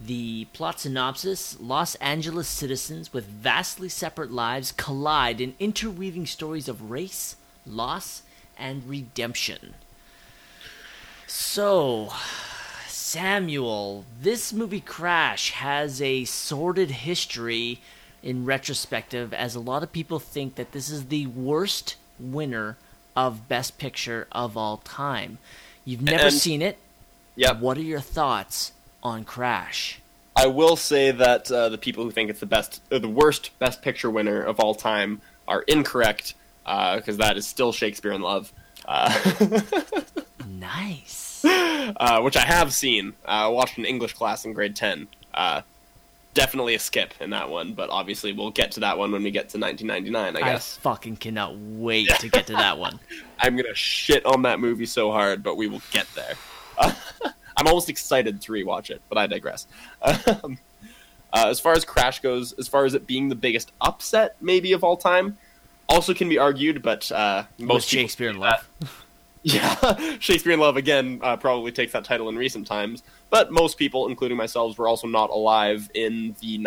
The 0.00 0.46
plot 0.52 0.78
synopsis 0.80 1.58
Los 1.58 1.96
Angeles 1.96 2.46
citizens 2.46 3.12
with 3.12 3.26
vastly 3.26 3.88
separate 3.88 4.30
lives 4.30 4.70
collide 4.70 5.40
in 5.40 5.56
interweaving 5.58 6.26
stories 6.26 6.68
of 6.68 6.90
race, 6.90 7.34
loss, 7.66 8.22
and 8.56 8.88
redemption. 8.88 9.74
So, 11.26 12.12
Samuel, 13.08 14.04
this 14.20 14.52
movie 14.52 14.82
Crash 14.82 15.52
has 15.52 16.02
a 16.02 16.26
sordid 16.26 16.90
history 16.90 17.80
in 18.22 18.44
retrospective, 18.44 19.32
as 19.32 19.54
a 19.54 19.60
lot 19.60 19.82
of 19.82 19.92
people 19.92 20.18
think 20.18 20.56
that 20.56 20.72
this 20.72 20.90
is 20.90 21.06
the 21.06 21.26
worst 21.28 21.96
winner 22.20 22.76
of 23.16 23.48
Best 23.48 23.78
Picture 23.78 24.26
of 24.30 24.58
all 24.58 24.76
time. 24.84 25.38
You've 25.86 26.02
never 26.02 26.24
And- 26.26 26.34
seen 26.34 26.60
it. 26.60 26.76
Yep. 27.36 27.60
What 27.60 27.78
are 27.78 27.82
your 27.82 28.00
thoughts 28.00 28.72
on 29.02 29.24
Crash? 29.24 30.00
I 30.36 30.46
will 30.46 30.76
say 30.76 31.10
that 31.10 31.50
uh, 31.50 31.70
the 31.70 31.78
people 31.78 32.04
who 32.04 32.10
think 32.10 32.28
it's 32.28 32.40
the 32.40 32.44
best, 32.46 32.82
or 32.92 32.98
the 32.98 33.08
worst 33.08 33.58
Best 33.58 33.80
Picture 33.80 34.10
winner 34.10 34.42
of 34.42 34.60
all 34.60 34.74
time 34.74 35.22
are 35.46 35.62
incorrect 35.62 36.34
because 36.66 37.16
that 37.16 37.38
is 37.38 37.46
still 37.46 37.72
Shakespeare 37.72 38.12
in 38.12 38.20
Love, 38.20 38.52
uh, 38.86 39.18
Nice. 40.46 41.27
uh, 41.96 42.20
which 42.20 42.36
I 42.36 42.42
have 42.42 42.72
seen. 42.72 43.14
Uh, 43.24 43.50
watched 43.52 43.78
in 43.78 43.84
English 43.84 44.14
class 44.14 44.44
in 44.44 44.52
grade 44.52 44.76
ten. 44.76 45.08
Uh, 45.34 45.62
definitely 46.34 46.74
a 46.74 46.78
skip 46.78 47.14
in 47.20 47.30
that 47.30 47.48
one, 47.50 47.72
but 47.72 47.90
obviously 47.90 48.32
we'll 48.32 48.50
get 48.50 48.72
to 48.72 48.80
that 48.80 48.96
one 48.96 49.10
when 49.10 49.22
we 49.22 49.30
get 49.30 49.48
to 49.50 49.58
1999. 49.58 50.36
I 50.36 50.46
I 50.46 50.52
guess 50.52 50.76
fucking 50.78 51.16
cannot 51.16 51.56
wait 51.56 52.08
to 52.20 52.28
get 52.28 52.46
to 52.46 52.52
that 52.52 52.78
one. 52.78 53.00
I'm 53.40 53.56
gonna 53.56 53.74
shit 53.74 54.24
on 54.24 54.42
that 54.42 54.60
movie 54.60 54.86
so 54.86 55.10
hard, 55.10 55.42
but 55.42 55.56
we 55.56 55.66
will 55.66 55.82
get 55.90 56.06
there. 56.14 56.34
I'm 57.56 57.66
almost 57.66 57.88
excited 57.88 58.40
to 58.42 58.52
rewatch 58.52 58.90
it, 58.90 59.02
but 59.08 59.18
I 59.18 59.26
digress. 59.26 59.66
Um, 60.00 60.58
uh, 61.32 61.46
as 61.48 61.58
far 61.58 61.72
as 61.72 61.84
Crash 61.84 62.20
goes, 62.20 62.52
as 62.52 62.68
far 62.68 62.84
as 62.84 62.94
it 62.94 63.06
being 63.06 63.28
the 63.28 63.34
biggest 63.34 63.72
upset 63.80 64.36
maybe 64.40 64.72
of 64.72 64.84
all 64.84 64.96
time, 64.96 65.36
also 65.88 66.14
can 66.14 66.28
be 66.28 66.38
argued, 66.38 66.82
but 66.82 67.10
uh, 67.10 67.44
Most 67.58 67.90
people 67.90 68.02
Shakespeare 68.02 68.28
in 68.28 68.36
say 68.36 68.40
Love. 68.40 69.04
Yeah, 69.42 69.96
Shakespeare 70.18 70.52
in 70.52 70.60
Love 70.60 70.76
again 70.76 71.20
uh, 71.22 71.36
probably 71.36 71.72
takes 71.72 71.92
that 71.92 72.04
title 72.04 72.28
in 72.28 72.36
recent 72.36 72.66
times, 72.66 73.02
but 73.30 73.50
most 73.52 73.78
people, 73.78 74.08
including 74.08 74.36
myself, 74.36 74.78
were 74.78 74.88
also 74.88 75.06
not 75.06 75.30
alive 75.30 75.90
in 75.94 76.34
the 76.40 76.58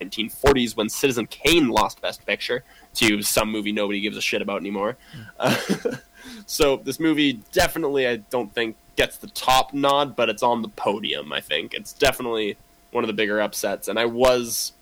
1940s 0.00 0.76
when 0.76 0.88
Citizen 0.88 1.26
Kane 1.26 1.68
lost 1.68 2.00
Best 2.00 2.24
Picture 2.26 2.64
to 2.94 3.22
some 3.22 3.50
movie 3.50 3.72
nobody 3.72 4.00
gives 4.00 4.16
a 4.16 4.20
shit 4.20 4.42
about 4.42 4.60
anymore. 4.60 4.96
Uh, 5.38 5.56
so 6.46 6.76
this 6.78 6.98
movie 6.98 7.40
definitely, 7.52 8.08
I 8.08 8.16
don't 8.16 8.52
think, 8.52 8.76
gets 8.96 9.16
the 9.18 9.28
top 9.28 9.72
nod, 9.72 10.16
but 10.16 10.28
it's 10.28 10.42
on 10.42 10.62
the 10.62 10.68
podium. 10.68 11.32
I 11.32 11.40
think 11.40 11.74
it's 11.74 11.92
definitely 11.92 12.56
one 12.90 13.04
of 13.04 13.08
the 13.08 13.14
bigger 13.14 13.40
upsets, 13.40 13.88
and 13.88 13.98
I 13.98 14.06
was. 14.06 14.72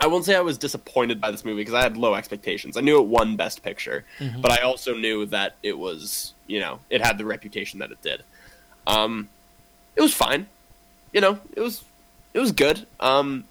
I 0.00 0.06
won't 0.06 0.24
say 0.24 0.34
I 0.34 0.40
was 0.40 0.58
disappointed 0.58 1.20
by 1.20 1.30
this 1.30 1.44
movie 1.44 1.62
because 1.62 1.74
I 1.74 1.82
had 1.82 1.96
low 1.96 2.14
expectations. 2.14 2.76
I 2.76 2.80
knew 2.80 2.98
it 3.00 3.06
won 3.06 3.36
Best 3.36 3.62
Picture, 3.62 4.04
but 4.40 4.50
I 4.50 4.58
also 4.58 4.94
knew 4.94 5.26
that 5.26 5.56
it 5.62 5.78
was, 5.78 6.34
you 6.46 6.60
know, 6.60 6.80
it 6.90 7.00
had 7.00 7.18
the 7.18 7.24
reputation 7.24 7.78
that 7.78 7.90
it 7.90 8.02
did. 8.02 8.22
Um, 8.86 9.28
it 9.96 10.02
was 10.02 10.12
fine, 10.12 10.46
you 11.12 11.20
know, 11.20 11.38
it 11.54 11.60
was, 11.60 11.84
it 12.34 12.40
was 12.40 12.52
good. 12.52 12.86
Um, 13.00 13.44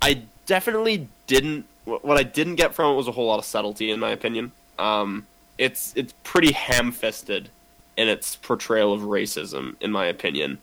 I 0.00 0.22
definitely 0.46 1.08
didn't. 1.26 1.66
What 1.84 2.18
I 2.18 2.22
didn't 2.22 2.56
get 2.56 2.74
from 2.74 2.92
it 2.92 2.96
was 2.96 3.08
a 3.08 3.12
whole 3.12 3.26
lot 3.26 3.38
of 3.38 3.44
subtlety, 3.44 3.90
in 3.90 3.98
my 3.98 4.10
opinion. 4.10 4.52
Um, 4.78 5.26
it's 5.56 5.92
it's 5.96 6.12
pretty 6.22 6.52
ham-fisted 6.52 7.48
in 7.96 8.08
its 8.08 8.36
portrayal 8.36 8.92
of 8.92 9.00
racism, 9.02 9.74
in 9.80 9.90
my 9.90 10.06
opinion. 10.06 10.58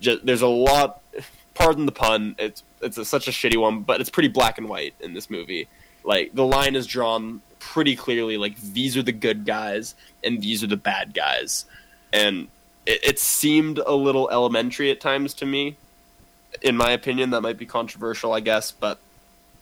Just, 0.00 0.24
there's 0.24 0.42
a 0.42 0.46
lot. 0.46 0.99
Pardon 1.54 1.86
the 1.86 1.92
pun. 1.92 2.36
It's 2.38 2.62
it's 2.80 2.96
a, 2.98 3.04
such 3.04 3.28
a 3.28 3.30
shitty 3.30 3.58
one, 3.58 3.82
but 3.82 4.00
it's 4.00 4.10
pretty 4.10 4.28
black 4.28 4.58
and 4.58 4.68
white 4.68 4.94
in 5.00 5.14
this 5.14 5.30
movie. 5.30 5.68
Like 6.04 6.34
the 6.34 6.46
line 6.46 6.76
is 6.76 6.86
drawn 6.86 7.42
pretty 7.58 7.96
clearly. 7.96 8.36
Like 8.36 8.60
these 8.60 8.96
are 8.96 9.02
the 9.02 9.12
good 9.12 9.44
guys 9.44 9.94
and 10.24 10.40
these 10.40 10.64
are 10.64 10.66
the 10.66 10.76
bad 10.76 11.14
guys, 11.14 11.66
and 12.12 12.48
it, 12.86 13.00
it 13.04 13.18
seemed 13.18 13.78
a 13.78 13.92
little 13.92 14.30
elementary 14.30 14.90
at 14.90 15.00
times 15.00 15.34
to 15.34 15.46
me. 15.46 15.76
In 16.62 16.76
my 16.76 16.90
opinion, 16.90 17.30
that 17.30 17.42
might 17.42 17.58
be 17.58 17.66
controversial, 17.66 18.32
I 18.32 18.40
guess, 18.40 18.72
but 18.72 18.98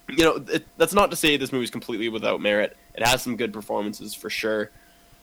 you 0.09 0.25
know 0.25 0.43
it, 0.49 0.67
that's 0.77 0.95
not 0.95 1.11
to 1.11 1.17
say 1.17 1.37
this 1.37 1.53
movie's 1.53 1.71
completely 1.71 2.09
without 2.09 2.41
merit. 2.41 2.77
It 2.95 3.07
has 3.07 3.23
some 3.23 3.37
good 3.37 3.53
performances 3.53 4.15
for 4.15 4.31
sure. 4.31 4.71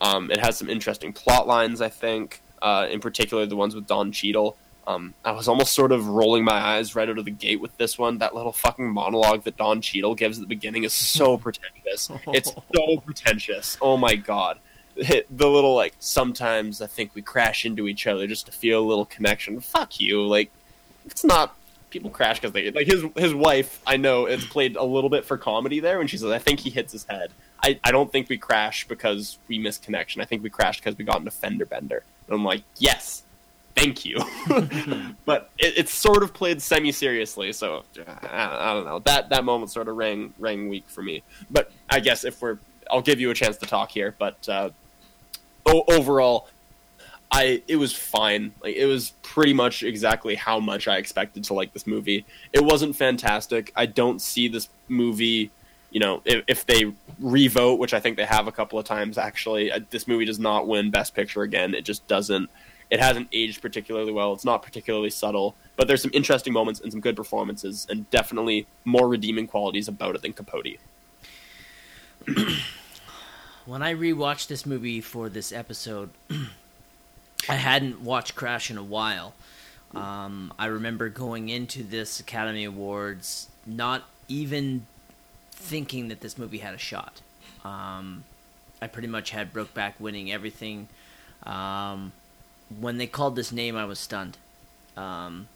Um, 0.01 0.29
it 0.31 0.39
has 0.39 0.57
some 0.57 0.69
interesting 0.69 1.13
plot 1.13 1.47
lines, 1.47 1.81
I 1.81 1.89
think. 1.89 2.41
Uh, 2.61 2.87
in 2.89 2.99
particular, 2.99 3.45
the 3.45 3.55
ones 3.55 3.75
with 3.75 3.87
Don 3.87 4.11
Cheadle. 4.11 4.57
Um, 4.87 5.15
I 5.23 5.31
was 5.31 5.47
almost 5.47 5.73
sort 5.73 5.91
of 5.91 6.07
rolling 6.07 6.43
my 6.43 6.53
eyes 6.53 6.95
right 6.95 7.09
out 7.09 7.17
of 7.17 7.25
the 7.25 7.31
gate 7.31 7.59
with 7.59 7.75
this 7.77 7.97
one. 7.97 8.19
That 8.19 8.35
little 8.35 8.51
fucking 8.51 8.87
monologue 8.87 9.43
that 9.43 9.57
Don 9.57 9.81
Cheadle 9.81 10.15
gives 10.15 10.37
at 10.37 10.41
the 10.41 10.47
beginning 10.47 10.83
is 10.83 10.93
so 10.93 11.37
pretentious. 11.39 12.09
It's 12.27 12.51
so 12.73 12.97
pretentious. 12.97 13.77
Oh 13.81 13.97
my 13.97 14.15
god. 14.15 14.59
The 14.95 15.25
little 15.29 15.75
like 15.75 15.95
sometimes 15.99 16.81
I 16.81 16.87
think 16.87 17.15
we 17.15 17.21
crash 17.21 17.65
into 17.65 17.87
each 17.87 18.07
other 18.07 18.27
just 18.27 18.45
to 18.45 18.51
feel 18.51 18.79
a 18.79 18.85
little 18.85 19.05
connection. 19.05 19.59
Fuck 19.59 19.99
you. 19.99 20.25
Like 20.25 20.51
it's 21.05 21.23
not 21.23 21.55
people 21.89 22.09
crash 22.09 22.39
because 22.39 22.53
they 22.53 22.69
like 22.71 22.87
his 22.87 23.03
his 23.15 23.33
wife. 23.33 23.81
I 23.87 23.97
know 23.97 24.25
it's 24.25 24.45
played 24.45 24.75
a 24.75 24.83
little 24.83 25.09
bit 25.09 25.25
for 25.25 25.37
comedy 25.37 25.79
there 25.79 25.97
when 25.97 26.07
she 26.07 26.17
says 26.17 26.29
I 26.29 26.39
think 26.39 26.59
he 26.59 26.69
hits 26.69 26.91
his 26.93 27.05
head. 27.05 27.31
I, 27.63 27.79
I 27.83 27.91
don't 27.91 28.11
think 28.11 28.29
we 28.29 28.37
crash 28.37 28.87
because 28.87 29.39
we 29.47 29.57
missed 29.57 29.81
connection. 29.81 30.21
I 30.21 30.25
think 30.25 30.43
we 30.43 30.51
crashed 30.51 30.83
because 30.83 30.97
we 30.97 31.03
got 31.03 31.19
in 31.19 31.27
a 31.27 31.31
fender 31.31 31.65
bender. 31.65 32.03
And 32.27 32.35
I'm 32.35 32.43
like, 32.43 32.63
yes, 32.77 33.23
thank 33.75 34.05
you. 34.05 34.17
but 35.25 35.49
it, 35.57 35.77
it's 35.77 35.93
sort 35.93 36.23
of 36.23 36.33
played 36.33 36.61
semi 36.61 36.91
seriously, 36.91 37.53
so 37.53 37.83
I, 38.23 38.69
I 38.69 38.73
don't 38.73 38.85
know. 38.85 38.99
That 38.99 39.29
that 39.29 39.43
moment 39.43 39.71
sort 39.71 39.87
of 39.87 39.95
rang 39.95 40.33
rang 40.39 40.69
weak 40.69 40.85
for 40.87 41.01
me. 41.03 41.23
But 41.51 41.71
I 41.89 41.99
guess 41.99 42.23
if 42.23 42.41
we're, 42.41 42.57
I'll 42.89 43.01
give 43.01 43.19
you 43.19 43.29
a 43.29 43.35
chance 43.35 43.57
to 43.57 43.65
talk 43.65 43.91
here. 43.91 44.15
But 44.17 44.47
uh, 44.49 44.69
o- 45.65 45.83
overall, 45.87 46.47
I 47.31 47.61
it 47.67 47.75
was 47.75 47.93
fine. 47.93 48.53
Like 48.61 48.75
it 48.75 48.85
was 48.85 49.11
pretty 49.21 49.53
much 49.53 49.83
exactly 49.83 50.35
how 50.35 50.59
much 50.59 50.87
I 50.87 50.97
expected 50.97 51.43
to 51.45 51.53
like 51.53 51.73
this 51.73 51.87
movie. 51.87 52.25
It 52.53 52.63
wasn't 52.63 52.95
fantastic. 52.95 53.71
I 53.75 53.85
don't 53.85 54.21
see 54.21 54.47
this 54.47 54.69
movie. 54.87 55.51
You 55.91 56.01
know, 56.01 56.21
if, 56.25 56.43
if 56.47 56.65
they 56.65 56.91
revote, 57.19 57.79
which 57.79 57.93
I 57.93 58.01
think 58.01 58.17
they 58.17 58.25
have 58.25 58.47
a 58.47 58.51
couple 58.51 58.77
of 58.77 58.83
times, 58.83 59.17
actually, 59.17 59.71
uh, 59.71 59.79
this 59.91 60.09
movie 60.09 60.25
does 60.25 60.39
not 60.39 60.67
win 60.67 60.91
Best 60.91 61.15
Picture 61.15 61.41
again. 61.41 61.73
It 61.73 61.85
just 61.85 62.05
doesn't. 62.07 62.49
It 62.95 63.01
hasn't 63.01 63.27
aged 63.33 63.61
particularly 63.61 64.13
well. 64.13 64.31
It's 64.31 64.45
not 64.45 64.63
particularly 64.63 65.09
subtle, 65.09 65.53
but 65.75 65.89
there's 65.89 66.01
some 66.01 66.11
interesting 66.13 66.53
moments 66.53 66.79
and 66.79 66.93
some 66.93 67.01
good 67.01 67.17
performances, 67.17 67.85
and 67.89 68.09
definitely 68.09 68.67
more 68.85 69.09
redeeming 69.09 69.47
qualities 69.47 69.89
about 69.89 70.15
it 70.15 70.21
than 70.21 70.31
Capote. 70.31 70.77
when 73.65 73.81
I 73.81 73.93
rewatched 73.93 74.47
this 74.47 74.65
movie 74.65 75.01
for 75.01 75.27
this 75.27 75.51
episode, 75.51 76.09
I 77.49 77.55
hadn't 77.55 77.99
watched 77.99 78.33
Crash 78.33 78.71
in 78.71 78.77
a 78.77 78.83
while. 78.83 79.33
Um, 79.93 80.53
I 80.57 80.67
remember 80.67 81.09
going 81.09 81.49
into 81.49 81.83
this 81.83 82.21
Academy 82.21 82.63
Awards 82.63 83.49
not 83.65 84.03
even 84.29 84.87
thinking 85.51 86.07
that 86.07 86.21
this 86.21 86.37
movie 86.37 86.59
had 86.59 86.73
a 86.73 86.77
shot. 86.77 87.19
Um, 87.65 88.23
I 88.81 88.87
pretty 88.87 89.09
much 89.09 89.31
had 89.31 89.51
Brokeback 89.51 89.95
winning 89.99 90.31
everything. 90.31 90.87
Um, 91.43 92.13
when 92.79 92.97
they 92.97 93.07
called 93.07 93.35
this 93.35 93.51
name, 93.51 93.75
I 93.75 93.85
was 93.85 93.99
stunned. 93.99 94.37
Um, 94.97 95.47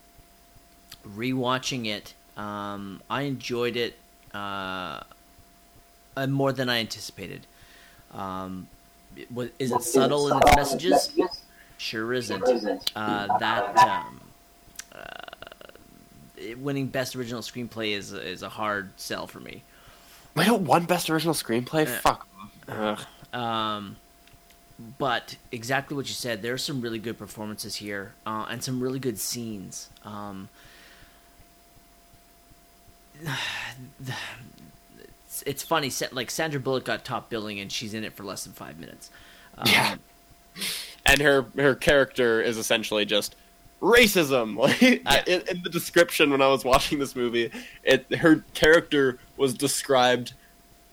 rewatching 1.08 1.86
it, 1.86 2.14
um, 2.38 3.02
I 3.10 3.24
enjoyed 3.24 3.76
it 3.76 3.96
uh, 4.34 5.02
uh, 6.16 6.28
more 6.28 6.52
than 6.52 6.70
I 6.70 6.80
anticipated. 6.80 7.48
Um, 8.14 8.68
it 9.16 9.32
was, 9.32 9.50
is 9.60 9.72
it 9.72 9.82
subtle 9.84 10.32
in 10.32 10.38
its 10.38 10.56
messages? 10.56 11.12
Sure 11.78 12.14
isn't. 12.14 12.44
Uh, 12.96 13.38
that 13.40 13.78
um, 13.78 14.22
uh, 14.94 15.00
winning 16.58 16.88
best 16.88 17.16
original 17.16 17.42
screenplay 17.42 17.96
is 17.96 18.12
is 18.12 18.44
a 18.44 18.50
hard 18.50 18.92
sell 18.98 19.28
for 19.28 19.40
me. 19.40 19.64
I 20.36 20.46
don't 20.46 20.66
want 20.66 20.88
best 20.88 21.10
original 21.10 21.34
screenplay. 21.34 21.86
Yeah. 21.86 22.00
Fuck. 22.00 22.28
Ugh. 22.68 23.00
Um, 23.34 23.98
but 24.98 25.36
exactly 25.52 25.96
what 25.98 26.08
you 26.08 26.14
said. 26.14 26.42
There 26.42 26.54
are 26.54 26.58
some 26.58 26.80
really 26.82 27.00
good 27.00 27.18
performances 27.18 27.76
here, 27.76 28.14
uh, 28.26 28.46
and 28.50 28.64
some 28.64 28.80
really 28.82 29.00
good 29.00 29.20
scenes. 29.20 29.90
Um, 30.06 30.48
it's, 35.28 35.44
it's 35.46 35.64
funny. 35.64 35.92
Like 36.12 36.32
Sandra 36.32 36.60
Bullock 36.60 36.86
got 36.86 37.04
top 37.06 37.30
billing, 37.30 37.60
and 37.60 37.72
she's 37.72 37.94
in 37.94 38.04
it 38.04 38.14
for 38.14 38.24
less 38.24 38.44
than 38.44 38.54
five 38.54 38.80
minutes. 38.80 39.10
Um, 39.58 39.68
Yeah. 39.68 39.96
and 41.06 41.22
her 41.22 41.46
her 41.58 41.76
character 41.76 42.42
is 42.42 42.58
essentially 42.58 43.06
just 43.06 43.36
racism. 43.82 44.56
Like 44.58 45.02
I, 45.06 45.24
in, 45.28 45.42
in 45.50 45.64
the 45.64 45.70
description 45.70 46.30
when 46.32 46.42
I 46.42 46.48
was 46.48 46.64
watching 46.64 47.00
this 47.00 47.16
movie, 47.16 47.52
it 47.84 48.14
her 48.16 48.44
character 48.54 49.20
was 49.38 49.54
described 49.54 50.34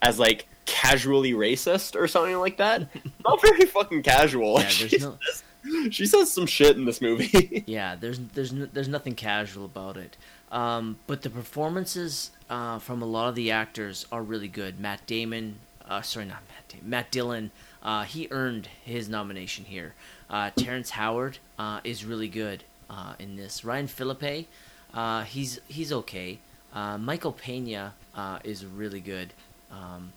as 0.02 0.18
like 0.18 0.46
casually 0.66 1.32
racist 1.32 1.96
or 1.96 2.06
something 2.08 2.36
like 2.38 2.58
that. 2.58 2.86
Not 3.24 3.40
very 3.40 3.64
fucking 3.64 4.02
casual. 4.02 4.54
Yeah, 4.60 4.70
there's 4.78 4.90
she, 4.90 4.98
no- 4.98 5.18
says, 5.24 5.42
she 5.94 6.06
says 6.06 6.30
some 6.30 6.46
shit 6.46 6.76
in 6.76 6.84
this 6.84 7.00
movie. 7.00 7.64
Yeah, 7.66 7.96
there's 7.96 8.18
there's 8.34 8.52
n- 8.52 8.70
there's 8.72 8.88
nothing 8.88 9.14
casual 9.14 9.64
about 9.64 9.96
it. 9.96 10.16
Um, 10.52 10.98
but 11.06 11.22
the 11.22 11.30
performances 11.30 12.30
uh, 12.48 12.78
from 12.78 13.02
a 13.02 13.06
lot 13.06 13.28
of 13.28 13.34
the 13.34 13.50
actors 13.50 14.06
are 14.12 14.22
really 14.22 14.46
good. 14.48 14.78
Matt 14.78 15.04
Damon, 15.06 15.56
uh, 15.88 16.02
sorry, 16.02 16.26
not 16.26 16.42
Matt 16.48 16.68
Damon, 16.68 16.90
Matt 16.90 17.10
Dillon, 17.10 17.50
uh, 17.82 18.04
he 18.04 18.28
earned 18.30 18.68
his 18.84 19.08
nomination 19.08 19.64
here. 19.64 19.94
Uh, 20.30 20.50
Terrence 20.56 20.90
Howard 20.90 21.38
uh, 21.58 21.80
is 21.82 22.04
really 22.04 22.28
good 22.28 22.62
uh, 22.88 23.14
in 23.18 23.36
this. 23.36 23.64
Ryan 23.64 23.86
Phillippe, 23.88 24.46
uh, 24.94 25.24
he's 25.24 25.60
he's 25.68 25.92
okay. 25.92 26.38
Uh, 26.72 26.98
Michael 26.98 27.32
Pena 27.32 27.94
uh, 28.14 28.38
is 28.44 28.64
really 28.64 29.00
good. 29.00 29.32
Um, 29.72 30.12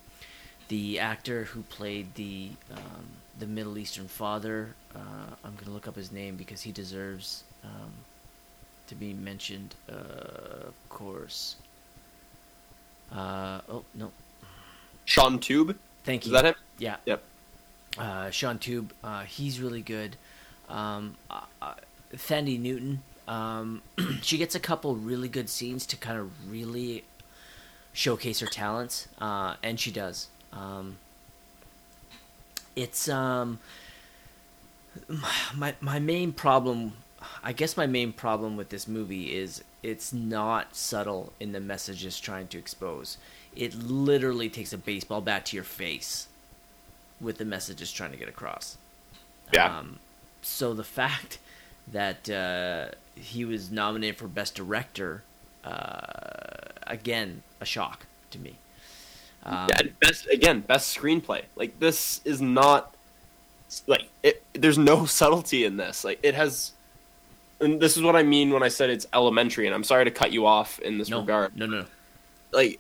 the 0.70 0.99
actor 0.99 1.43
who 1.43 1.61
played 1.63 2.15
the 2.15 2.49
um, 2.72 3.05
the 3.38 3.47
Middle 3.47 3.78
Eastern 3.78 4.07
father. 4.07 4.70
Uh, 4.95 5.36
I'm 5.43 5.55
gonna 5.55 5.72
look 5.72 5.88
up 5.88 5.95
his 5.95 6.11
name 6.11 6.36
because 6.36 6.61
he 6.61 6.72
deserves 6.72 7.43
um, 7.63 7.91
to 8.88 8.95
be 8.95 9.13
mentioned. 9.13 9.76
Uh, 9.91 10.67
of 10.67 10.89
course. 10.89 11.57
Uh, 13.11 13.61
oh 13.67 13.84
no, 13.95 14.11
Shaun 15.05 15.39
Toub, 15.39 15.76
thank 16.03 16.26
you. 16.26 16.30
is 16.30 16.34
that 16.34 16.45
him? 16.45 16.55
Yeah. 16.78 16.97
Yep. 17.05 17.24
Uh, 17.97 18.30
Shaun 18.30 18.59
Toub, 18.59 18.93
uh, 19.03 19.24
he's 19.24 19.59
really 19.59 19.82
good. 19.82 20.15
Um, 20.70 21.15
uh, 21.32 21.74
Thandie 22.15 22.59
Newton, 22.59 23.01
um, 23.28 23.82
she 24.22 24.38
gets 24.38 24.53
a 24.53 24.59
couple 24.59 24.95
really 24.95 25.28
good 25.28 25.49
scenes 25.49 25.88
to 25.88 25.97
kind 25.97 26.20
of 26.20 26.51
really 26.51 27.03
showcase 27.91 28.39
her 28.39 28.47
talents, 28.47 29.07
uh, 29.20 29.55
and 29.63 29.80
she 29.80 29.91
does. 29.91 30.28
Um, 30.54 30.97
it's 32.76 33.10
um, 33.10 33.60
my 35.54 35.76
my 35.82 36.00
main 36.00 36.32
problem. 36.32 36.93
I 37.43 37.52
guess 37.52 37.76
my 37.76 37.86
main 37.86 38.14
problem 38.14 38.56
with 38.56 38.70
this 38.70 38.88
movie 38.88 39.36
is 39.36 39.64
it's 39.84 40.14
not 40.14 40.76
subtle 40.76 41.34
in 41.39 41.52
the 41.52 41.60
message 41.60 42.06
it's 42.06 42.20
trying 42.20 42.47
to 42.47 42.58
expose. 42.58 43.18
It 43.56 43.76
literally 43.76 44.50
takes 44.50 44.72
a 44.74 44.78
baseball 44.78 45.22
bat 45.22 45.47
to 45.47 45.58
your 45.58 45.64
face 45.64 46.28
with 47.20 47.38
the 47.38 47.45
message 47.45 47.82
it's 47.82 47.91
trying 47.91 48.12
to 48.12 48.18
get 48.18 48.30
across. 48.30 48.78
Yeah. 49.54 49.80
Um, 49.80 50.00
so 50.41 50.74
the 50.74 50.84
fact 50.84 51.39
that 51.91 52.30
uh, 52.30 52.89
he 53.16 53.45
was 53.45 53.72
nominated 53.72 54.18
for 54.18 54.28
best 54.28 54.56
director, 54.56 55.24
uh, 55.64 56.00
again, 56.88 57.43
a 57.60 57.66
shock 57.66 58.06
to 58.32 58.39
me. 58.39 58.56
Um, 59.43 59.67
yeah, 59.69 59.79
and 59.79 59.99
best 59.99 60.27
again, 60.27 60.61
best 60.61 60.95
screenplay. 60.95 61.43
Like 61.55 61.79
this 61.79 62.21
is 62.25 62.41
not 62.41 62.93
like 63.87 64.09
it, 64.23 64.43
there's 64.53 64.77
no 64.77 65.05
subtlety 65.05 65.65
in 65.65 65.77
this. 65.77 66.03
Like 66.03 66.19
it 66.23 66.35
has, 66.35 66.73
and 67.59 67.79
this 67.79 67.97
is 67.97 68.03
what 68.03 68.15
I 68.15 68.23
mean 68.23 68.51
when 68.51 68.63
I 68.63 68.67
said 68.67 68.89
it's 68.89 69.07
elementary. 69.13 69.65
And 69.65 69.75
I'm 69.75 69.83
sorry 69.83 70.05
to 70.05 70.11
cut 70.11 70.31
you 70.31 70.45
off 70.45 70.79
in 70.79 70.97
this 70.97 71.09
no, 71.09 71.21
regard. 71.21 71.55
no, 71.55 71.65
no, 71.65 71.81
no. 71.81 71.85
Like 72.51 72.79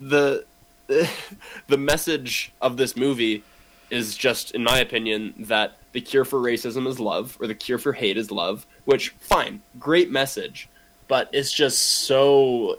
the 0.00 0.44
the 1.68 1.78
message 1.78 2.52
of 2.60 2.76
this 2.76 2.96
movie 2.96 3.42
is 3.90 4.16
just, 4.16 4.52
in 4.52 4.62
my 4.62 4.78
opinion, 4.78 5.34
that 5.38 5.76
the 5.92 6.00
cure 6.00 6.24
for 6.24 6.38
racism 6.38 6.86
is 6.86 7.00
love, 7.00 7.36
or 7.40 7.46
the 7.46 7.54
cure 7.54 7.78
for 7.78 7.92
hate 7.92 8.16
is 8.16 8.30
love. 8.30 8.66
Which 8.84 9.10
fine, 9.20 9.60
great 9.78 10.10
message, 10.10 10.68
but 11.08 11.28
it's 11.32 11.52
just 11.52 11.78
so. 11.78 12.78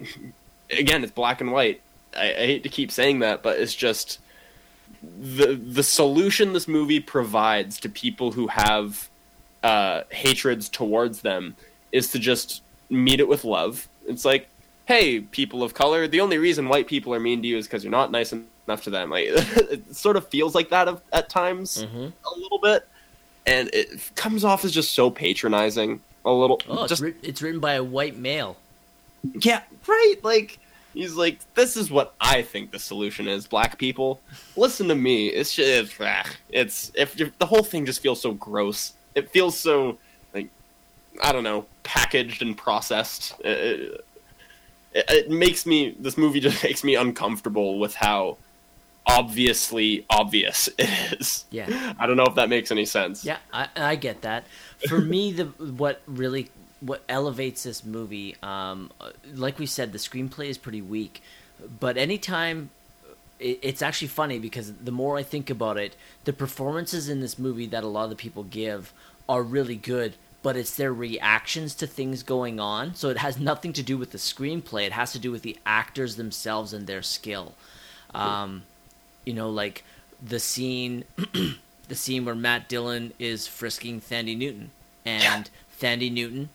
Again, 0.70 1.02
it's 1.02 1.12
black 1.12 1.40
and 1.40 1.50
white. 1.50 1.80
I, 2.18 2.24
I 2.42 2.46
hate 2.46 2.62
to 2.64 2.68
keep 2.68 2.90
saying 2.90 3.20
that, 3.20 3.42
but 3.42 3.58
it's 3.58 3.74
just 3.74 4.18
the 5.02 5.54
the 5.54 5.82
solution 5.82 6.52
this 6.52 6.66
movie 6.68 7.00
provides 7.00 7.78
to 7.80 7.88
people 7.88 8.32
who 8.32 8.48
have 8.48 9.08
uh, 9.62 10.02
hatreds 10.10 10.68
towards 10.68 11.20
them 11.22 11.56
is 11.92 12.10
to 12.12 12.18
just 12.18 12.62
meet 12.90 13.20
it 13.20 13.28
with 13.28 13.44
love. 13.44 13.88
It's 14.06 14.24
like, 14.24 14.48
hey, 14.86 15.20
people 15.20 15.62
of 15.62 15.74
color, 15.74 16.06
the 16.08 16.20
only 16.20 16.38
reason 16.38 16.68
white 16.68 16.86
people 16.86 17.14
are 17.14 17.20
mean 17.20 17.42
to 17.42 17.48
you 17.48 17.56
is 17.58 17.66
because 17.66 17.84
you're 17.84 17.90
not 17.90 18.10
nice 18.10 18.32
enough 18.32 18.82
to 18.84 18.90
them. 18.90 19.10
Like, 19.10 19.24
it 19.28 19.94
sort 19.96 20.16
of 20.16 20.26
feels 20.28 20.54
like 20.54 20.70
that 20.70 20.88
of, 20.88 21.00
at 21.12 21.28
times 21.28 21.84
Mm-hmm. 21.84 21.96
a 21.98 22.38
little 22.38 22.58
bit, 22.58 22.86
and 23.46 23.68
it 23.72 24.10
comes 24.14 24.44
off 24.44 24.64
as 24.64 24.72
just 24.72 24.92
so 24.94 25.10
patronizing. 25.10 26.00
A 26.24 26.32
little, 26.32 26.60
Oh, 26.68 26.84
it's, 26.84 26.90
just 27.00 27.02
it's 27.22 27.40
written 27.42 27.60
by 27.60 27.74
a 27.74 27.84
white 27.84 28.16
male. 28.16 28.56
yeah, 29.40 29.62
right. 29.86 30.16
Like 30.22 30.58
he's 30.98 31.14
like, 31.14 31.38
this 31.54 31.76
is 31.76 31.90
what 31.90 32.14
I 32.20 32.42
think 32.42 32.72
the 32.72 32.78
solution 32.78 33.28
is. 33.28 33.46
Black 33.46 33.78
people, 33.78 34.20
listen 34.56 34.88
to 34.88 34.94
me. 34.96 35.28
It's 35.28 35.54
just, 35.54 35.94
ah, 36.00 36.28
it's 36.50 36.90
if 36.94 37.18
if 37.20 37.38
the 37.38 37.46
whole 37.46 37.62
thing 37.62 37.86
just 37.86 38.02
feels 38.02 38.20
so 38.20 38.32
gross. 38.32 38.94
It 39.14 39.30
feels 39.30 39.58
so 39.58 39.98
like 40.34 40.48
I 41.22 41.32
don't 41.32 41.44
know, 41.44 41.66
packaged 41.84 42.42
and 42.42 42.56
processed. 42.56 43.34
It, 43.40 44.04
it, 44.92 45.04
it 45.08 45.30
makes 45.30 45.64
me. 45.66 45.94
This 45.98 46.18
movie 46.18 46.40
just 46.40 46.62
makes 46.68 46.82
me 46.82 46.96
uncomfortable 46.96 47.78
with 47.78 47.94
how 47.94 48.36
obviously 49.06 50.04
obvious 50.10 50.68
it 50.78 51.12
is. 51.12 51.44
Yeah. 51.50 51.94
I 51.98 52.06
don't 52.06 52.16
know 52.16 52.26
if 52.26 52.34
that 52.34 52.48
makes 52.48 52.72
any 52.72 52.84
sense. 52.84 53.24
Yeah, 53.24 53.38
I, 53.52 53.68
I 53.76 53.94
get 53.94 54.22
that. 54.22 54.46
For 54.88 55.00
me, 55.00 55.32
the 55.32 55.44
what 55.44 56.02
really 56.06 56.50
what 56.80 57.02
elevates 57.08 57.64
this 57.64 57.84
movie, 57.84 58.36
um, 58.42 58.90
uh, 59.00 59.10
like 59.34 59.58
we 59.58 59.66
said, 59.66 59.92
the 59.92 59.98
screenplay 59.98 60.48
is 60.48 60.58
pretty 60.58 60.82
weak. 60.82 61.22
But 61.80 61.96
anytime, 61.96 62.70
it, 63.40 63.58
it's 63.62 63.82
actually 63.82 64.08
funny 64.08 64.38
because 64.38 64.72
the 64.72 64.92
more 64.92 65.16
I 65.16 65.22
think 65.22 65.50
about 65.50 65.76
it, 65.76 65.96
the 66.24 66.32
performances 66.32 67.08
in 67.08 67.20
this 67.20 67.38
movie 67.38 67.66
that 67.66 67.84
a 67.84 67.88
lot 67.88 68.04
of 68.04 68.10
the 68.10 68.16
people 68.16 68.44
give 68.44 68.92
are 69.28 69.42
really 69.42 69.76
good. 69.76 70.14
But 70.40 70.56
it's 70.56 70.76
their 70.76 70.92
reactions 70.92 71.74
to 71.76 71.86
things 71.86 72.22
going 72.22 72.60
on, 72.60 72.94
so 72.94 73.08
it 73.08 73.18
has 73.18 73.40
nothing 73.40 73.72
to 73.72 73.82
do 73.82 73.98
with 73.98 74.12
the 74.12 74.18
screenplay. 74.18 74.86
It 74.86 74.92
has 74.92 75.10
to 75.12 75.18
do 75.18 75.32
with 75.32 75.42
the 75.42 75.58
actors 75.66 76.14
themselves 76.14 76.72
and 76.72 76.86
their 76.86 77.02
skill. 77.02 77.54
Um, 78.14 78.62
you 79.24 79.34
know, 79.34 79.50
like 79.50 79.82
the 80.24 80.38
scene, 80.38 81.04
the 81.88 81.94
scene 81.94 82.24
where 82.24 82.36
Matt 82.36 82.68
Dillon 82.68 83.12
is 83.18 83.48
frisking 83.48 84.00
Thandie 84.00 84.38
Newton, 84.38 84.70
and 85.04 85.50
Thandie 85.80 86.12
Newton 86.12 86.50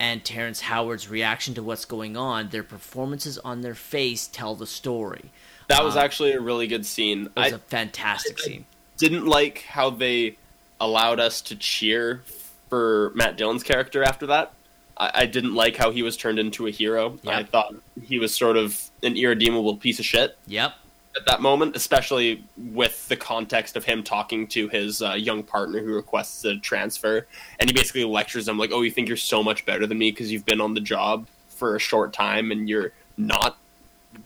and 0.00 0.24
Terrence 0.24 0.60
Howard's 0.62 1.08
reaction 1.08 1.54
to 1.54 1.62
what's 1.62 1.84
going 1.84 2.16
on, 2.16 2.50
their 2.50 2.62
performances 2.62 3.38
on 3.38 3.60
their 3.62 3.74
face 3.74 4.28
tell 4.28 4.54
the 4.54 4.66
story. 4.66 5.30
That 5.68 5.84
was 5.84 5.96
Uh, 5.96 6.00
actually 6.00 6.32
a 6.32 6.40
really 6.40 6.66
good 6.66 6.86
scene. 6.86 7.26
It 7.36 7.40
was 7.40 7.52
I 7.52 7.56
a 7.56 7.58
fantastic 7.58 8.38
scene. 8.38 8.64
didn't 8.96 9.26
like 9.26 9.62
how 9.68 9.90
they 9.90 10.36
allowed 10.80 11.20
us 11.20 11.40
to 11.42 11.56
cheer 11.56 12.22
for 12.70 13.12
Matt 13.14 13.36
Dillon's 13.36 13.62
character 13.62 14.02
after 14.04 14.26
that. 14.28 14.52
I, 14.96 15.10
I 15.14 15.26
didn't 15.26 15.54
like 15.54 15.76
how 15.76 15.90
he 15.90 16.02
was 16.02 16.16
turned 16.16 16.38
into 16.38 16.66
a 16.66 16.70
hero. 16.70 17.18
Yep. 17.22 17.34
I 17.34 17.42
thought 17.44 17.74
he 18.06 18.18
was 18.18 18.34
sort 18.34 18.56
of 18.56 18.80
an 19.02 19.16
irredeemable 19.16 19.76
piece 19.76 19.98
of 19.98 20.04
shit. 20.04 20.36
Yep. 20.46 20.74
At 21.16 21.26
that 21.26 21.40
moment, 21.40 21.76
especially 21.76 22.44
with 22.56 23.08
the 23.08 23.16
context 23.16 23.76
of 23.76 23.84
him 23.84 24.02
talking 24.02 24.46
to 24.48 24.68
his 24.68 25.02
uh, 25.02 25.14
young 25.14 25.42
partner 25.42 25.80
who 25.80 25.94
requests 25.94 26.44
a 26.44 26.56
transfer, 26.58 27.26
and 27.58 27.68
he 27.68 27.74
basically 27.74 28.04
lectures 28.04 28.46
him 28.48 28.58
like, 28.58 28.70
"Oh, 28.72 28.82
you 28.82 28.90
think 28.90 29.08
you're 29.08 29.16
so 29.16 29.42
much 29.42 29.66
better 29.66 29.86
than 29.86 29.98
me 29.98 30.10
because 30.10 30.30
you've 30.30 30.46
been 30.46 30.60
on 30.60 30.74
the 30.74 30.80
job 30.80 31.26
for 31.48 31.74
a 31.74 31.80
short 31.80 32.12
time 32.12 32.52
and 32.52 32.68
you're 32.68 32.92
not 33.16 33.58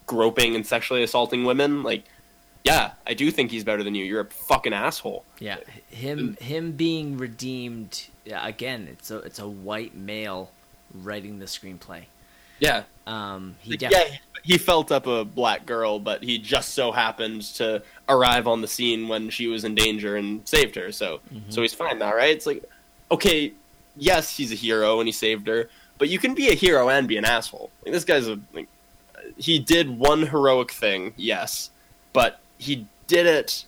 groping 0.07 0.55
and 0.55 0.66
sexually 0.66 1.03
assaulting 1.03 1.45
women?" 1.45 1.83
Like, 1.83 2.05
yeah, 2.64 2.93
I 3.07 3.14
do 3.14 3.30
think 3.30 3.51
he's 3.51 3.64
better 3.64 3.83
than 3.83 3.95
you. 3.95 4.05
You're 4.05 4.20
a 4.20 4.26
fucking 4.26 4.72
asshole. 4.72 5.24
Yeah, 5.39 5.59
him 5.89 6.37
him 6.41 6.72
being 6.72 7.16
redeemed 7.16 8.07
yeah, 8.24 8.47
again. 8.47 8.89
It's 8.91 9.11
a 9.11 9.18
it's 9.18 9.39
a 9.39 9.49
white 9.49 9.95
male 9.95 10.51
writing 10.95 11.39
the 11.39 11.47
screenplay. 11.47 12.05
Yeah, 12.62 12.84
Um, 13.08 13.56
he 13.62 13.76
def- 13.76 13.90
yeah, 13.90 14.04
he 14.44 14.56
felt 14.56 14.92
up 14.92 15.06
a 15.08 15.24
black 15.24 15.66
girl, 15.66 15.98
but 15.98 16.22
he 16.22 16.38
just 16.38 16.74
so 16.74 16.92
happened 16.92 17.42
to 17.56 17.82
arrive 18.08 18.46
on 18.46 18.60
the 18.60 18.68
scene 18.68 19.08
when 19.08 19.30
she 19.30 19.48
was 19.48 19.64
in 19.64 19.74
danger 19.74 20.16
and 20.16 20.46
saved 20.48 20.76
her. 20.76 20.92
So, 20.92 21.20
so 21.48 21.60
he's 21.62 21.74
fine 21.74 21.98
now, 21.98 22.14
right? 22.14 22.30
It's 22.36 22.46
like, 22.46 22.62
okay, 23.10 23.52
yes, 23.96 24.36
he's 24.36 24.52
a 24.52 24.54
hero 24.54 25.00
and 25.00 25.08
he 25.08 25.12
saved 25.12 25.48
her, 25.48 25.68
but 25.98 26.08
you 26.08 26.18
can 26.20 26.34
be 26.34 26.48
a 26.50 26.54
hero 26.54 26.88
and 26.88 27.08
be 27.08 27.16
an 27.16 27.24
asshole. 27.24 27.70
Like, 27.84 27.92
this 27.94 28.04
guy's 28.04 28.28
a 28.28 28.38
like, 28.52 28.68
he 29.36 29.58
did 29.58 29.98
one 29.98 30.26
heroic 30.26 30.70
thing, 30.72 31.14
yes, 31.16 31.70
but 32.12 32.38
he 32.58 32.86
did 33.08 33.26
it. 33.26 33.64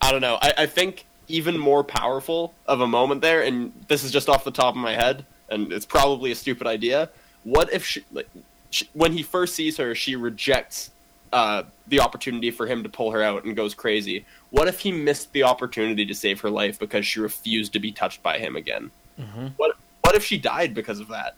I 0.00 0.12
don't 0.12 0.20
know. 0.20 0.38
I, 0.40 0.52
I 0.58 0.66
think 0.66 1.04
even 1.28 1.58
more 1.58 1.82
powerful 1.84 2.54
of 2.66 2.80
a 2.80 2.86
moment 2.86 3.20
there, 3.20 3.42
and 3.42 3.72
this 3.88 4.04
is 4.04 4.10
just 4.12 4.28
off 4.28 4.44
the 4.44 4.50
top 4.50 4.74
of 4.74 4.80
my 4.80 4.94
head, 4.94 5.24
and 5.50 5.72
it's 5.72 5.86
probably 5.86 6.30
a 6.30 6.34
stupid 6.34 6.66
idea. 6.66 7.10
What 7.44 7.72
if 7.72 7.84
she, 7.84 8.04
like, 8.12 8.28
she, 8.70 8.88
when 8.92 9.12
he 9.12 9.22
first 9.22 9.54
sees 9.54 9.76
her, 9.76 9.94
she 9.94 10.16
rejects 10.16 10.90
uh, 11.32 11.64
the 11.88 12.00
opportunity 12.00 12.50
for 12.50 12.66
him 12.66 12.82
to 12.82 12.88
pull 12.88 13.10
her 13.10 13.22
out 13.22 13.44
and 13.44 13.56
goes 13.56 13.74
crazy? 13.74 14.24
What 14.50 14.68
if 14.68 14.80
he 14.80 14.92
missed 14.92 15.32
the 15.32 15.42
opportunity 15.42 16.04
to 16.06 16.14
save 16.14 16.40
her 16.40 16.50
life 16.50 16.78
because 16.78 17.06
she 17.06 17.20
refused 17.20 17.72
to 17.72 17.78
be 17.78 17.92
touched 17.92 18.22
by 18.22 18.38
him 18.38 18.56
again? 18.56 18.90
Mhm. 19.18 19.52
What 19.56 19.76
What 20.02 20.14
if 20.16 20.24
she 20.24 20.38
died 20.38 20.74
because 20.74 20.98
of 21.00 21.08
that? 21.08 21.36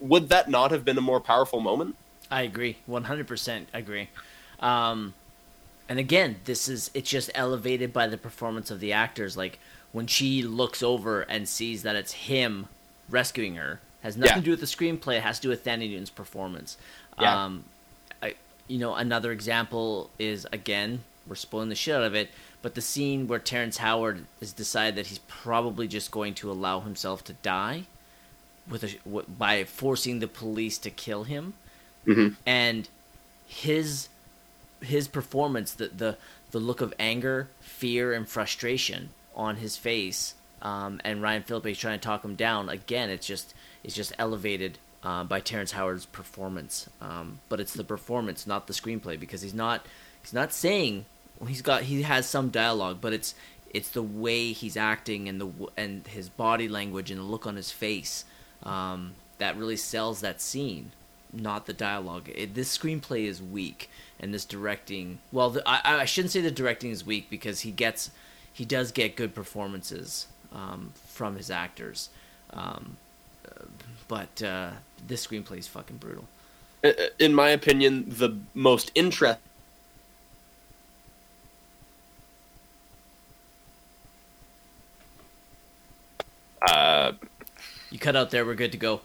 Would 0.00 0.28
that 0.28 0.48
not 0.48 0.70
have 0.70 0.84
been 0.84 0.98
a 0.98 1.02
more 1.02 1.20
powerful 1.20 1.60
moment? 1.60 1.96
I 2.30 2.42
agree, 2.42 2.76
one 2.86 3.04
hundred 3.04 3.26
percent 3.26 3.68
agree. 3.72 4.08
Um, 4.60 5.14
and 5.88 5.98
again, 5.98 6.36
this 6.44 6.68
is 6.68 6.90
it's 6.94 7.10
just 7.10 7.30
elevated 7.34 7.92
by 7.92 8.06
the 8.06 8.16
performance 8.16 8.70
of 8.70 8.80
the 8.80 8.92
actors. 8.92 9.36
Like 9.36 9.58
when 9.92 10.06
she 10.06 10.42
looks 10.42 10.82
over 10.82 11.22
and 11.22 11.48
sees 11.48 11.82
that 11.82 11.94
it's 11.96 12.12
him 12.12 12.68
rescuing 13.08 13.54
her, 13.56 13.80
has 14.02 14.16
nothing 14.16 14.30
Yeah. 14.36 14.40
to 14.40 14.44
do 14.44 14.50
with 14.52 14.60
the 14.60 14.66
screenplay. 14.66 15.16
It 15.18 15.22
has 15.22 15.36
to 15.38 15.42
do 15.42 15.48
with 15.48 15.64
Thandie 15.64 15.88
Newton's 15.90 16.10
performance. 16.10 16.76
Yeah. 17.20 17.44
Um, 17.44 17.64
I, 18.22 18.34
you 18.68 18.78
know, 18.78 18.94
another 18.94 19.32
example 19.32 20.10
is 20.18 20.46
again 20.52 21.00
we're 21.28 21.34
spoiling 21.34 21.68
the 21.70 21.74
shit 21.74 21.94
out 21.96 22.04
of 22.04 22.14
it, 22.14 22.30
but 22.62 22.74
the 22.76 22.80
scene 22.80 23.26
where 23.26 23.38
Terrence 23.40 23.78
Howard 23.78 24.26
has 24.40 24.52
decided 24.52 24.94
that 24.96 25.08
he's 25.08 25.18
probably 25.26 25.88
just 25.88 26.10
going 26.12 26.34
to 26.34 26.50
allow 26.50 26.80
himself 26.80 27.24
to 27.24 27.32
die 27.32 27.84
with 28.68 28.84
a, 28.84 28.94
w- 29.04 29.26
by 29.38 29.64
forcing 29.64 30.20
the 30.20 30.28
police 30.28 30.78
to 30.78 30.90
kill 30.90 31.24
him 31.24 31.54
Mm-hmm. 32.06 32.34
and 32.46 32.88
his 33.48 34.08
his 34.80 35.08
performance 35.08 35.72
the 35.72 35.88
the 35.88 36.16
the 36.52 36.60
look 36.60 36.80
of 36.80 36.94
anger 36.98 37.48
fear 37.60 38.12
and 38.12 38.28
frustration 38.28 39.08
on 39.34 39.56
his 39.56 39.76
face 39.76 40.34
um, 40.66 41.00
and 41.04 41.22
Ryan 41.22 41.42
Phillippe 41.42 41.66
is 41.66 41.78
trying 41.78 41.98
to 41.98 42.04
talk 42.04 42.24
him 42.24 42.34
down 42.34 42.68
again 42.68 43.10
it's 43.10 43.26
just 43.26 43.54
it's 43.84 43.94
just 43.94 44.12
elevated 44.18 44.78
uh, 45.02 45.22
by 45.24 45.40
Terrence 45.40 45.72
Howard's 45.72 46.06
performance 46.06 46.88
um, 47.00 47.40
but 47.48 47.60
it's 47.60 47.74
the 47.74 47.84
performance 47.84 48.46
not 48.46 48.66
the 48.66 48.72
screenplay 48.72 49.18
because 49.18 49.42
he's 49.42 49.54
not 49.54 49.86
he's 50.22 50.32
not 50.32 50.52
saying 50.52 51.04
he's 51.46 51.62
got 51.62 51.82
he 51.84 52.02
has 52.02 52.26
some 52.28 52.50
dialogue 52.50 52.98
but 53.00 53.12
it's 53.12 53.34
it's 53.72 53.90
the 53.90 54.02
way 54.02 54.52
he's 54.52 54.76
acting 54.76 55.28
and 55.28 55.40
the 55.40 55.50
and 55.76 56.06
his 56.08 56.28
body 56.28 56.68
language 56.68 57.10
and 57.10 57.20
the 57.20 57.24
look 57.24 57.46
on 57.46 57.56
his 57.56 57.70
face 57.70 58.24
um, 58.62 59.12
that 59.38 59.56
really 59.56 59.76
sells 59.76 60.20
that 60.20 60.40
scene 60.40 60.90
not 61.32 61.66
the 61.66 61.72
dialogue. 61.72 62.30
It, 62.34 62.54
this 62.54 62.76
screenplay 62.76 63.24
is 63.24 63.42
weak, 63.42 63.90
and 64.18 64.32
this 64.32 64.44
directing. 64.44 65.18
Well, 65.32 65.50
the, 65.50 65.68
I, 65.68 66.00
I 66.00 66.04
shouldn't 66.04 66.32
say 66.32 66.40
the 66.40 66.50
directing 66.50 66.90
is 66.90 67.04
weak 67.04 67.28
because 67.28 67.60
he 67.60 67.70
gets, 67.70 68.10
he 68.52 68.64
does 68.64 68.92
get 68.92 69.16
good 69.16 69.34
performances 69.34 70.28
um, 70.56 70.92
from 71.06 71.36
his 71.36 71.50
actors, 71.50 72.08
um, 72.52 72.96
but 74.08 74.42
uh, 74.42 74.70
this 75.06 75.26
screenplay 75.26 75.58
is 75.58 75.68
fucking 75.68 75.98
brutal. 75.98 76.24
in 77.18 77.34
my 77.34 77.50
opinion, 77.50 78.04
the 78.08 78.30
most 78.54 78.90
interest. 78.94 79.40
Uh, 86.62 87.12
You 87.90 87.98
cut 87.98 88.16
out 88.16 88.30
there. 88.30 88.44
We're 88.44 88.54
good 88.54 88.72
to 88.72 88.78
go. 88.78 89.00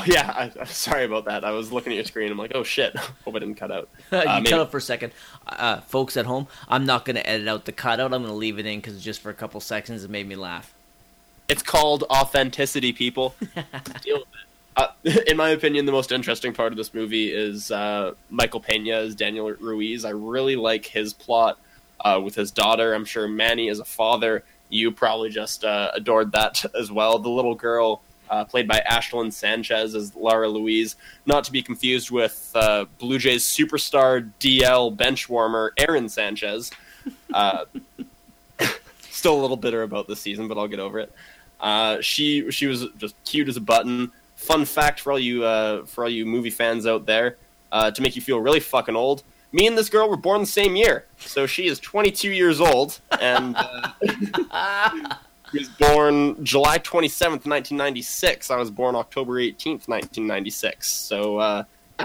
Oh 0.00 0.04
yeah, 0.06 0.30
I, 0.34 0.50
I'm 0.60 0.66
sorry 0.66 1.04
about 1.04 1.24
that. 1.26 1.44
I 1.44 1.50
was 1.50 1.72
looking 1.72 1.92
at 1.92 1.96
your 1.96 2.04
screen. 2.04 2.30
I'm 2.32 2.38
like, 2.38 2.52
oh 2.54 2.62
shit, 2.64 2.96
hope 3.24 3.36
I 3.36 3.38
didn't 3.38 3.54
cut 3.56 3.70
out. 3.70 3.88
you 4.12 4.18
Uh, 4.18 4.22
cut 4.24 4.42
maybe- 4.42 4.54
out 4.54 4.70
for 4.70 4.78
a 4.78 4.80
second, 4.82 5.12
uh, 5.46 5.80
folks 5.80 6.16
at 6.16 6.26
home. 6.26 6.46
I'm 6.68 6.86
not 6.86 7.04
gonna 7.04 7.22
edit 7.24 7.46
out 7.48 7.64
the 7.64 7.72
cutout. 7.72 8.12
I'm 8.12 8.22
gonna 8.22 8.34
leave 8.34 8.58
it 8.58 8.66
in 8.66 8.80
because 8.80 9.02
just 9.02 9.20
for 9.20 9.30
a 9.30 9.34
couple 9.34 9.60
seconds 9.60 10.04
it 10.04 10.10
made 10.10 10.26
me 10.28 10.36
laugh. 10.36 10.72
It's 11.48 11.62
called 11.62 12.04
authenticity, 12.10 12.92
people. 12.92 13.34
Deal 14.02 14.18
with 14.18 14.26
it. 14.28 14.46
Uh, 14.76 14.86
in 15.26 15.36
my 15.36 15.50
opinion, 15.50 15.84
the 15.84 15.92
most 15.92 16.12
interesting 16.12 16.52
part 16.54 16.72
of 16.72 16.76
this 16.78 16.94
movie 16.94 17.32
is 17.32 17.70
uh, 17.72 18.12
Michael 18.30 18.60
Pena 18.60 18.92
as 18.92 19.14
Daniel 19.16 19.50
Ruiz. 19.50 20.04
I 20.04 20.10
really 20.10 20.54
like 20.54 20.86
his 20.86 21.12
plot 21.12 21.58
uh, 22.04 22.20
with 22.22 22.36
his 22.36 22.52
daughter. 22.52 22.94
I'm 22.94 23.04
sure 23.04 23.26
Manny, 23.26 23.68
as 23.68 23.80
a 23.80 23.84
father, 23.84 24.44
you 24.68 24.92
probably 24.92 25.28
just 25.30 25.64
uh, 25.64 25.90
adored 25.92 26.30
that 26.32 26.64
as 26.78 26.90
well. 26.92 27.18
The 27.18 27.28
little 27.28 27.56
girl, 27.56 28.00
uh, 28.30 28.44
played 28.44 28.68
by 28.68 28.80
Ashlyn 28.88 29.32
Sanchez 29.32 29.94
as 29.94 30.14
Lara 30.14 30.48
Louise, 30.48 30.96
not 31.26 31.44
to 31.44 31.52
be 31.52 31.62
confused 31.62 32.10
with 32.10 32.52
uh, 32.54 32.86
Blue 32.98 33.18
Jays 33.18 33.44
superstar 33.44 34.30
DL 34.40 34.96
benchwarmer 34.96 35.70
Aaron 35.76 36.08
Sanchez. 36.08 36.70
Uh, 37.34 37.64
still 39.00 39.38
a 39.38 39.40
little 39.40 39.56
bitter 39.56 39.82
about 39.82 40.06
this 40.06 40.20
season, 40.20 40.48
but 40.48 40.56
I'll 40.56 40.68
get 40.68 40.80
over 40.80 41.00
it. 41.00 41.12
Uh, 41.58 42.00
she 42.00 42.50
she 42.50 42.66
was 42.66 42.86
just 42.96 43.14
cute 43.24 43.48
as 43.48 43.56
a 43.56 43.60
button. 43.60 44.12
Fun 44.36 44.64
fact 44.64 45.00
for 45.00 45.12
all 45.12 45.18
you 45.18 45.44
uh, 45.44 45.84
for 45.84 46.04
all 46.04 46.10
you 46.10 46.24
movie 46.24 46.50
fans 46.50 46.86
out 46.86 47.04
there, 47.04 47.36
uh, 47.72 47.90
to 47.90 48.00
make 48.00 48.16
you 48.16 48.22
feel 48.22 48.40
really 48.40 48.60
fucking 48.60 48.96
old. 48.96 49.24
Me 49.52 49.66
and 49.66 49.76
this 49.76 49.88
girl 49.88 50.08
were 50.08 50.16
born 50.16 50.40
the 50.40 50.46
same 50.46 50.76
year, 50.76 51.06
so 51.18 51.44
she 51.44 51.66
is 51.66 51.80
22 51.80 52.30
years 52.30 52.60
old, 52.60 53.00
and 53.20 53.56
she 55.50 55.58
was 55.58 55.68
born 55.68 56.42
July 56.44 56.78
27th, 56.78 57.46
1996. 57.46 58.50
I 58.50 58.56
was 58.56 58.70
born 58.70 58.94
October 58.94 59.34
18th, 59.34 59.88
1996. 59.88 60.90
So 60.90 61.38
uh, 61.38 61.64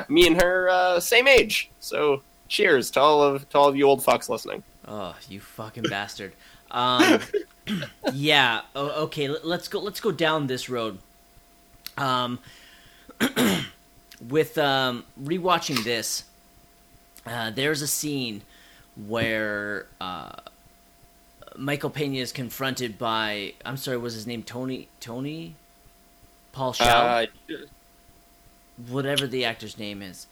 me 0.10 0.28
and 0.28 0.42
her 0.42 0.70
uh, 0.70 1.00
same 1.00 1.28
age. 1.28 1.70
So 1.80 2.22
cheers 2.48 2.92
to 2.92 3.00
all 3.00 3.22
of 3.22 3.48
to 3.50 3.58
all 3.58 3.68
of 3.68 3.76
you 3.76 3.86
old 3.88 4.02
fucks 4.02 4.30
listening. 4.30 4.64
Oh, 4.88 5.16
you 5.30 5.40
fucking 5.40 5.84
bastard. 5.84 6.34
Um, 6.72 7.20
yeah. 8.14 8.62
okay. 8.76 9.28
let- 9.28 9.46
Let's 9.46 9.68
go. 9.68 9.80
Let's 9.80 10.00
go 10.00 10.12
down 10.12 10.48
this 10.48 10.70
road. 10.70 11.00
Um, 11.98 12.40
with 14.30 14.58
um, 14.58 15.06
rewatching 15.22 15.84
this, 15.84 16.26
uh, 17.26 17.52
there's 17.52 17.82
a 17.82 17.88
scene 17.88 18.42
where 19.08 19.88
uh, 20.02 20.34
Michael 21.58 21.90
Pena 21.90 22.18
is 22.18 22.32
confronted 22.32 22.98
by. 22.98 23.54
I'm 23.64 23.78
sorry. 23.78 23.98
Was 23.98 24.14
his 24.14 24.28
name 24.28 24.44
Tony? 24.44 24.88
Tony? 25.00 25.56
Paul 26.52 26.74
Shaw 26.74 26.84
Uh, 26.84 27.26
whatever 28.88 29.28
the 29.28 29.46
actor's 29.46 29.78
name 29.78 30.02
is. 30.02 30.28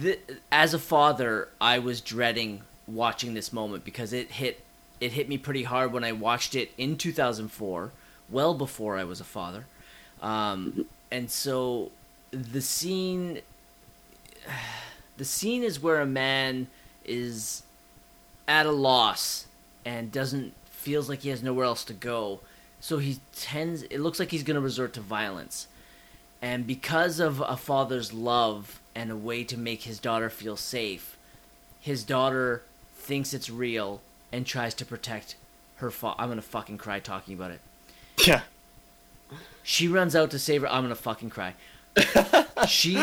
Th 0.00 0.18
as 0.50 0.72
a 0.72 0.78
father, 0.78 1.48
I 1.60 1.78
was 1.78 2.00
dreading 2.00 2.62
watching 2.86 3.34
this 3.34 3.52
moment 3.52 3.84
because 3.84 4.12
it 4.12 4.32
hit 4.32 4.62
it 5.00 5.12
hit 5.12 5.28
me 5.28 5.38
pretty 5.38 5.64
hard 5.64 5.92
when 5.92 6.04
I 6.04 6.12
watched 6.12 6.54
it 6.54 6.72
in 6.78 6.96
2004, 6.96 7.92
well 8.30 8.54
before 8.54 8.96
I 8.96 9.04
was 9.04 9.20
a 9.20 9.24
father. 9.24 9.66
Um, 10.22 10.86
and 11.10 11.30
so 11.30 11.92
the 12.30 12.62
scene 12.62 13.40
the 15.18 15.24
scene 15.24 15.62
is 15.62 15.80
where 15.80 16.00
a 16.00 16.06
man 16.06 16.68
is 17.04 17.62
at 18.46 18.64
a 18.64 18.72
loss 18.72 19.47
and 19.88 20.12
doesn't 20.12 20.52
feels 20.66 21.08
like 21.08 21.20
he 21.20 21.30
has 21.30 21.42
nowhere 21.42 21.64
else 21.64 21.82
to 21.82 21.94
go. 21.94 22.40
So 22.78 22.98
he 22.98 23.20
tends 23.34 23.84
it 23.84 24.00
looks 24.00 24.18
like 24.20 24.30
he's 24.30 24.42
going 24.42 24.56
to 24.56 24.60
resort 24.60 24.92
to 24.92 25.00
violence. 25.00 25.66
And 26.42 26.66
because 26.66 27.18
of 27.20 27.40
a 27.40 27.56
father's 27.56 28.12
love 28.12 28.80
and 28.94 29.10
a 29.10 29.16
way 29.16 29.44
to 29.44 29.56
make 29.56 29.82
his 29.84 29.98
daughter 29.98 30.28
feel 30.28 30.56
safe, 30.58 31.16
his 31.80 32.04
daughter 32.04 32.62
thinks 32.98 33.32
it's 33.32 33.48
real 33.48 34.02
and 34.30 34.44
tries 34.44 34.74
to 34.74 34.84
protect 34.84 35.36
her 35.76 35.90
fa- 35.90 36.14
I'm 36.18 36.28
going 36.28 36.36
to 36.36 36.42
fucking 36.42 36.76
cry 36.76 37.00
talking 37.00 37.32
about 37.34 37.52
it. 37.52 37.60
yeah. 38.26 38.42
She 39.62 39.88
runs 39.88 40.14
out 40.14 40.30
to 40.32 40.38
save 40.38 40.62
her. 40.62 40.68
I'm 40.68 40.84
gonna 40.84 40.94
fucking 40.94 41.28
cry. 41.28 41.54
she 42.66 42.96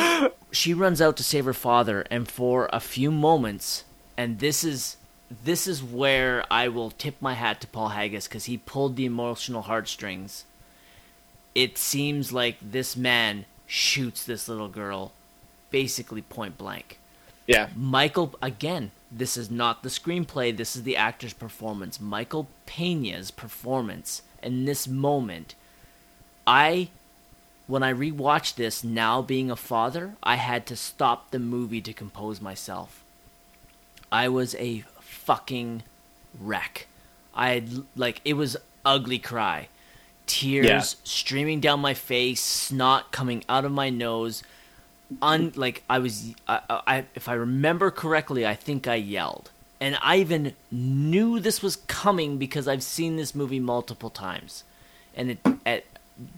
she 0.51 0.73
runs 0.73 0.99
out 0.99 1.15
to 1.17 1.23
save 1.23 1.45
her 1.45 1.53
father, 1.53 2.05
and 2.09 2.27
for 2.27 2.67
a 2.73 2.79
few 2.79 3.11
moments, 3.11 3.83
and 4.17 4.39
this 4.39 4.63
is 4.63 4.97
this 5.29 5.67
is 5.67 5.83
where 5.83 6.45
I 6.51 6.67
will 6.67 6.91
tip 6.91 7.15
my 7.21 7.33
hat 7.33 7.61
to 7.61 7.67
Paul 7.67 7.89
Haggis 7.89 8.27
because 8.27 8.45
he 8.45 8.57
pulled 8.57 8.95
the 8.95 9.05
emotional 9.05 9.63
heartstrings. 9.63 10.45
It 11.53 11.77
seems 11.77 12.31
like 12.31 12.57
this 12.61 12.95
man 12.95 13.45
shoots 13.65 14.23
this 14.23 14.47
little 14.47 14.67
girl, 14.67 15.13
basically 15.71 16.21
point 16.21 16.57
blank. 16.57 16.99
Yeah. 17.47 17.69
Michael 17.75 18.35
again. 18.41 18.91
This 19.11 19.37
is 19.37 19.49
not 19.49 19.81
the 19.81 19.89
screenplay. 19.89 20.55
This 20.55 20.75
is 20.75 20.83
the 20.83 20.97
actor's 20.97 21.31
performance. 21.31 22.01
Michael 22.01 22.47
Pena's 22.67 23.31
performance 23.31 24.23
in 24.43 24.65
this 24.65 24.87
moment. 24.87 25.55
I 26.45 26.89
when 27.67 27.81
I 27.81 27.93
rewatched 27.93 28.55
this, 28.55 28.83
now 28.83 29.21
being 29.21 29.49
a 29.49 29.55
father, 29.55 30.15
I 30.21 30.35
had 30.35 30.67
to 30.67 30.75
stop 30.75 31.31
the 31.31 31.39
movie 31.39 31.81
to 31.81 31.93
compose 31.93 32.39
myself. 32.39 33.03
I 34.11 34.27
was 34.29 34.53
a 34.55 34.83
fucking 35.25 35.83
wreck. 36.39 36.87
I 37.33 37.49
had, 37.51 37.69
like 37.95 38.21
it 38.23 38.33
was 38.33 38.57
ugly 38.85 39.19
cry. 39.19 39.67
Tears 40.27 40.65
Yeah. 40.65 40.79
streaming 41.03 41.59
down 41.59 41.79
my 41.79 41.93
face, 41.93 42.41
snot 42.41 43.11
coming 43.11 43.43
out 43.47 43.65
of 43.65 43.71
my 43.71 43.89
nose. 43.89 44.43
Un 45.21 45.51
like 45.55 45.83
I 45.87 45.99
was 45.99 46.33
I, 46.47 46.61
I 46.69 47.05
if 47.13 47.29
I 47.29 47.33
remember 47.33 47.91
correctly, 47.91 48.45
I 48.45 48.55
think 48.55 48.87
I 48.87 48.95
yelled. 48.95 49.51
And 49.79 49.97
I 50.01 50.17
even 50.17 50.53
knew 50.71 51.39
this 51.39 51.61
was 51.61 51.75
coming 51.87 52.37
because 52.37 52.67
I've 52.67 52.81
seen 52.81 53.17
this 53.17 53.35
movie 53.35 53.59
multiple 53.59 54.09
times. 54.09 54.63
And 55.15 55.31
it 55.31 55.39
at 55.65 55.83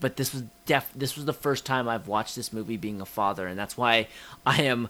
but 0.01 0.17
this 0.17 0.33
was 0.33 0.43
def 0.65 0.91
this 0.93 1.15
was 1.15 1.23
the 1.25 1.33
first 1.33 1.65
time 1.65 1.87
I've 1.87 2.07
watched 2.07 2.35
this 2.35 2.51
movie 2.51 2.77
being 2.77 2.99
a 2.99 3.05
father 3.05 3.47
and 3.47 3.57
that's 3.57 3.77
why 3.77 4.07
I 4.45 4.63
am 4.63 4.89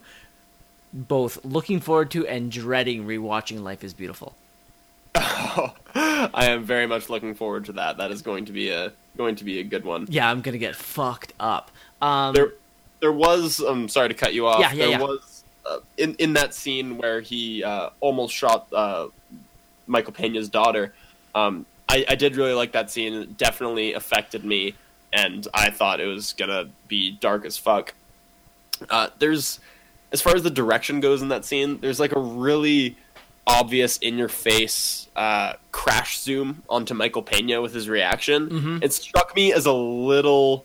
both 0.92 1.44
looking 1.44 1.80
forward 1.80 2.10
to 2.12 2.26
and 2.26 2.50
dreading 2.50 3.04
rewatching 3.04 3.60
Life 3.60 3.84
is 3.84 3.94
Beautiful. 3.94 4.34
Oh, 5.14 5.74
I 5.94 6.46
am 6.46 6.64
very 6.64 6.86
much 6.86 7.08
looking 7.08 7.34
forward 7.34 7.64
to 7.66 7.72
that. 7.72 7.96
That 7.98 8.10
is 8.10 8.22
going 8.22 8.44
to 8.46 8.52
be 8.52 8.70
a 8.70 8.92
going 9.16 9.36
to 9.36 9.44
be 9.44 9.60
a 9.60 9.64
good 9.64 9.84
one. 9.84 10.06
Yeah, 10.08 10.30
I'm 10.30 10.40
gonna 10.40 10.58
get 10.58 10.76
fucked 10.76 11.32
up. 11.40 11.70
Um, 12.00 12.34
There, 12.34 12.52
there 13.00 13.12
was. 13.12 13.60
I'm 13.60 13.88
sorry 13.88 14.08
to 14.08 14.14
cut 14.14 14.34
you 14.34 14.46
off. 14.46 14.60
Yeah, 14.60 14.72
yeah, 14.72 14.76
there 14.76 14.90
yeah. 14.90 15.00
was 15.00 15.44
uh, 15.66 15.78
in 15.96 16.14
in 16.16 16.32
that 16.34 16.54
scene 16.54 16.98
where 16.98 17.20
he 17.20 17.64
uh, 17.64 17.90
almost 18.00 18.34
shot 18.34 18.72
uh, 18.72 19.08
Michael 19.86 20.12
Pena's 20.12 20.48
daughter. 20.48 20.94
Um, 21.34 21.66
I, 21.88 22.04
I 22.08 22.14
did 22.14 22.36
really 22.36 22.54
like 22.54 22.72
that 22.72 22.90
scene. 22.90 23.14
It 23.14 23.38
definitely 23.38 23.94
affected 23.94 24.44
me, 24.44 24.74
and 25.12 25.46
I 25.54 25.70
thought 25.70 26.00
it 26.00 26.06
was 26.06 26.32
gonna 26.32 26.68
be 26.86 27.12
dark 27.12 27.44
as 27.44 27.56
fuck. 27.56 27.94
Uh, 28.88 29.08
there's, 29.18 29.58
as 30.12 30.20
far 30.22 30.34
as 30.34 30.42
the 30.42 30.50
direction 30.50 31.00
goes 31.00 31.22
in 31.22 31.28
that 31.28 31.44
scene, 31.44 31.80
there's 31.80 32.00
like 32.00 32.12
a 32.14 32.20
really 32.20 32.96
obvious 33.46 33.96
in 33.98 34.18
your 34.18 34.28
face 34.28 35.08
uh, 35.16 35.54
crash 35.72 36.18
zoom 36.18 36.62
onto 36.68 36.94
Michael 36.94 37.22
Pena 37.22 37.60
with 37.62 37.72
his 37.74 37.88
reaction. 37.88 38.48
Mhm. 38.50 38.82
It 38.84 38.92
struck 38.92 39.34
me 39.34 39.52
as 39.52 39.64
a 39.66 39.72
little, 39.72 40.64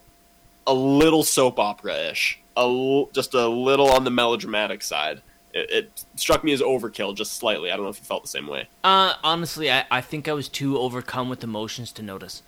a 0.68 0.74
little 0.74 1.24
soap 1.24 1.60
opera 1.60 2.12
ish, 2.12 2.40
a 2.58 2.62
l- 2.62 3.10
just 3.14 3.34
a 3.34 3.48
little 3.48 3.90
on 3.92 4.04
the 4.04 4.12
melodramatic 4.12 4.84
side. 4.84 5.22
It, 5.54 5.70
it 5.72 6.04
struck 6.16 6.44
me 6.44 6.52
as 6.52 6.62
overkill, 6.62 7.16
just 7.16 7.34
slightly. 7.34 7.72
I 7.72 7.76
don't 7.76 7.84
know 7.86 7.90
if 7.90 8.00
you 8.00 8.06
felt 8.06 8.24
the 8.24 8.28
same 8.30 8.48
way. 8.48 8.68
uh, 8.84 9.14
honestly, 9.24 9.72
I, 9.72 9.86
I 9.92 10.02
think 10.02 10.28
I 10.28 10.34
was 10.34 10.50
too 10.50 10.78
overcome 10.78 11.30
with 11.30 11.44
emotions 11.44 11.92
to 11.94 12.02
notice. 12.02 12.42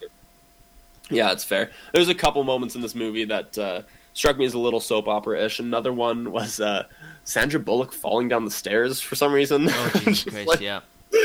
Yeah, 1.09 1.31
it's 1.31 1.43
fair. 1.43 1.69
There's 1.93 2.09
a 2.09 2.15
couple 2.15 2.43
moments 2.43 2.73
in 2.75 2.81
this 2.81 2.95
movie 2.95 3.25
that 3.25 3.57
uh, 3.57 3.81
struck 4.15 4.37
me 4.39 4.45
as 4.45 4.55
a 4.55 4.59
little 4.59 4.79
soap 4.79 5.07
opera 5.07 5.45
ish. 5.45 5.59
Another 5.59 5.93
one 5.93 6.31
was 6.31 6.59
uh, 6.59 6.85
Sandra 7.25 7.59
Bullock 7.59 7.93
falling 7.93 8.27
down 8.27 8.43
the 8.45 8.49
stairs 8.51 8.99
for 8.99 9.13
some 9.15 9.31
reason. 9.31 9.67
Oh 9.69 9.91
Jesus 10.03 10.33
Christ! 10.33 10.47
like- 10.47 10.61
yeah. 10.61 10.79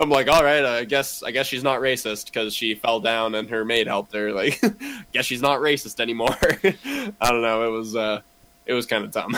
I'm 0.00 0.10
like, 0.10 0.26
all 0.28 0.42
right, 0.42 0.64
I 0.64 0.84
guess 0.84 1.22
I 1.22 1.30
guess 1.30 1.46
she's 1.46 1.62
not 1.62 1.80
racist 1.80 2.24
because 2.26 2.52
she 2.54 2.74
fell 2.74 2.98
down 2.98 3.36
and 3.36 3.48
her 3.50 3.64
maid 3.64 3.86
helped 3.86 4.12
her. 4.14 4.32
Like, 4.32 4.60
guess 5.12 5.24
she's 5.26 5.40
not 5.42 5.60
racist 5.60 6.00
anymore. 6.00 6.36
I 6.40 7.30
don't 7.30 7.42
know. 7.42 7.68
It 7.68 7.70
was 7.70 7.94
uh, 7.94 8.20
it 8.66 8.72
was 8.72 8.86
kind 8.86 9.04
of 9.04 9.12
dumb. 9.12 9.36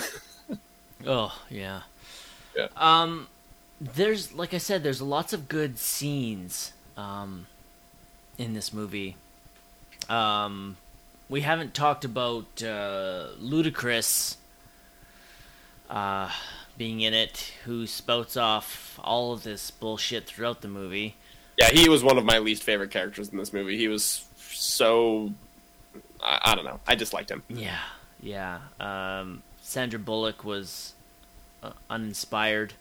Oh 1.06 1.38
yeah. 1.50 1.82
Yeah. 2.56 2.68
Um, 2.76 3.26
there's 3.80 4.32
like 4.32 4.54
I 4.54 4.58
said, 4.58 4.82
there's 4.82 5.02
lots 5.02 5.34
of 5.34 5.48
good 5.48 5.78
scenes 5.78 6.72
um, 6.96 7.46
in 8.38 8.54
this 8.54 8.72
movie. 8.72 9.16
Um, 10.08 10.78
we 11.28 11.40
haven't 11.40 11.74
talked 11.74 12.04
about 12.04 12.62
uh, 12.62 13.28
Ludacris 13.40 14.36
uh, 15.90 16.30
being 16.76 17.00
in 17.00 17.14
it, 17.14 17.52
who 17.64 17.86
spouts 17.86 18.36
off 18.36 18.98
all 19.02 19.32
of 19.32 19.42
this 19.42 19.70
bullshit 19.70 20.26
throughout 20.26 20.60
the 20.60 20.68
movie. 20.68 21.16
yeah, 21.58 21.70
he 21.70 21.88
was 21.88 22.02
one 22.02 22.18
of 22.18 22.24
my 22.24 22.38
least 22.38 22.62
favorite 22.62 22.90
characters 22.90 23.28
in 23.28 23.38
this 23.38 23.52
movie. 23.52 23.76
He 23.76 23.88
was 23.88 24.24
so 24.50 25.32
I, 26.22 26.40
I 26.44 26.54
don't 26.54 26.64
know. 26.64 26.80
I 26.86 26.94
disliked 26.94 27.30
him. 27.30 27.42
Yeah, 27.48 27.78
yeah. 28.20 28.58
Um, 28.80 29.42
Sandra 29.62 29.98
Bullock 29.98 30.44
was 30.44 30.94
uh, 31.62 31.72
uninspired. 31.88 32.72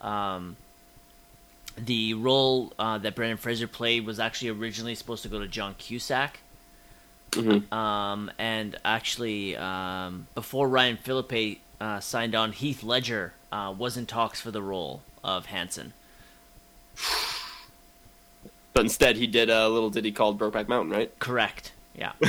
Um, 0.00 0.56
the 1.76 2.14
role 2.14 2.72
uh, 2.78 2.98
that 2.98 3.14
Brendan 3.14 3.36
Fraser 3.38 3.66
played 3.66 4.06
was 4.06 4.18
actually 4.18 4.50
originally 4.50 4.94
supposed 4.94 5.22
to 5.24 5.28
go 5.28 5.38
to 5.38 5.48
John 5.48 5.74
Cusack. 5.78 6.40
Mhm. 7.36 7.72
Um, 7.72 8.30
and 8.38 8.76
actually, 8.84 9.56
um, 9.56 10.26
before 10.34 10.68
Ryan 10.68 10.96
Phillippe 10.96 11.60
uh, 11.80 12.00
signed 12.00 12.34
on, 12.34 12.52
Heath 12.52 12.82
Ledger 12.82 13.34
uh, 13.52 13.74
was 13.76 13.96
in 13.96 14.06
talks 14.06 14.40
for 14.40 14.50
the 14.50 14.62
role 14.62 15.02
of 15.22 15.46
Hanson. 15.46 15.92
But 18.72 18.82
instead, 18.82 19.16
he 19.16 19.26
did 19.26 19.48
a 19.48 19.68
little 19.68 19.90
ditty 19.90 20.12
called 20.12 20.38
"Brokeback 20.38 20.68
Mountain." 20.68 20.90
Right? 20.92 21.18
Correct. 21.18 21.72
Yeah. 21.94 22.12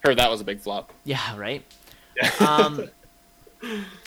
Heard 0.00 0.18
that 0.18 0.30
was 0.30 0.40
a 0.40 0.44
big 0.44 0.60
flop. 0.60 0.92
Yeah, 1.04 1.36
right. 1.36 1.64
um, 2.40 2.88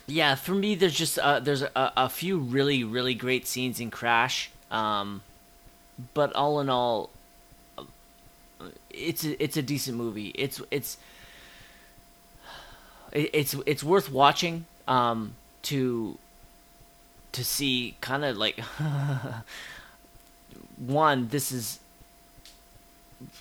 yeah, 0.08 0.36
for 0.36 0.54
me, 0.54 0.76
there's 0.76 0.96
just 0.96 1.20
uh, 1.20 1.40
there's 1.40 1.62
a, 1.62 1.72
a 1.76 2.10
few 2.10 2.38
really 2.38 2.84
really 2.84 3.14
great 3.14 3.48
scenes 3.48 3.80
in 3.80 3.92
Crash, 3.92 4.50
um, 4.72 5.22
but 6.14 6.34
all 6.34 6.60
in 6.62 6.70
all, 6.70 7.10
it's 8.90 9.24
a, 9.24 9.44
it's 9.44 9.58
a 9.58 9.62
decent 9.62 9.98
movie. 9.98 10.32
It's 10.36 10.62
it's 10.72 10.98
it's 13.12 13.56
it's 13.66 13.84
worth 13.84 14.12
watching 14.12 14.66
um, 14.88 15.36
to 15.64 16.18
to 17.32 17.44
see 17.44 17.96
kind 18.02 18.26
of 18.26 18.38
like 18.38 18.60
one. 20.78 21.28
This 21.30 21.52
is 21.52 21.80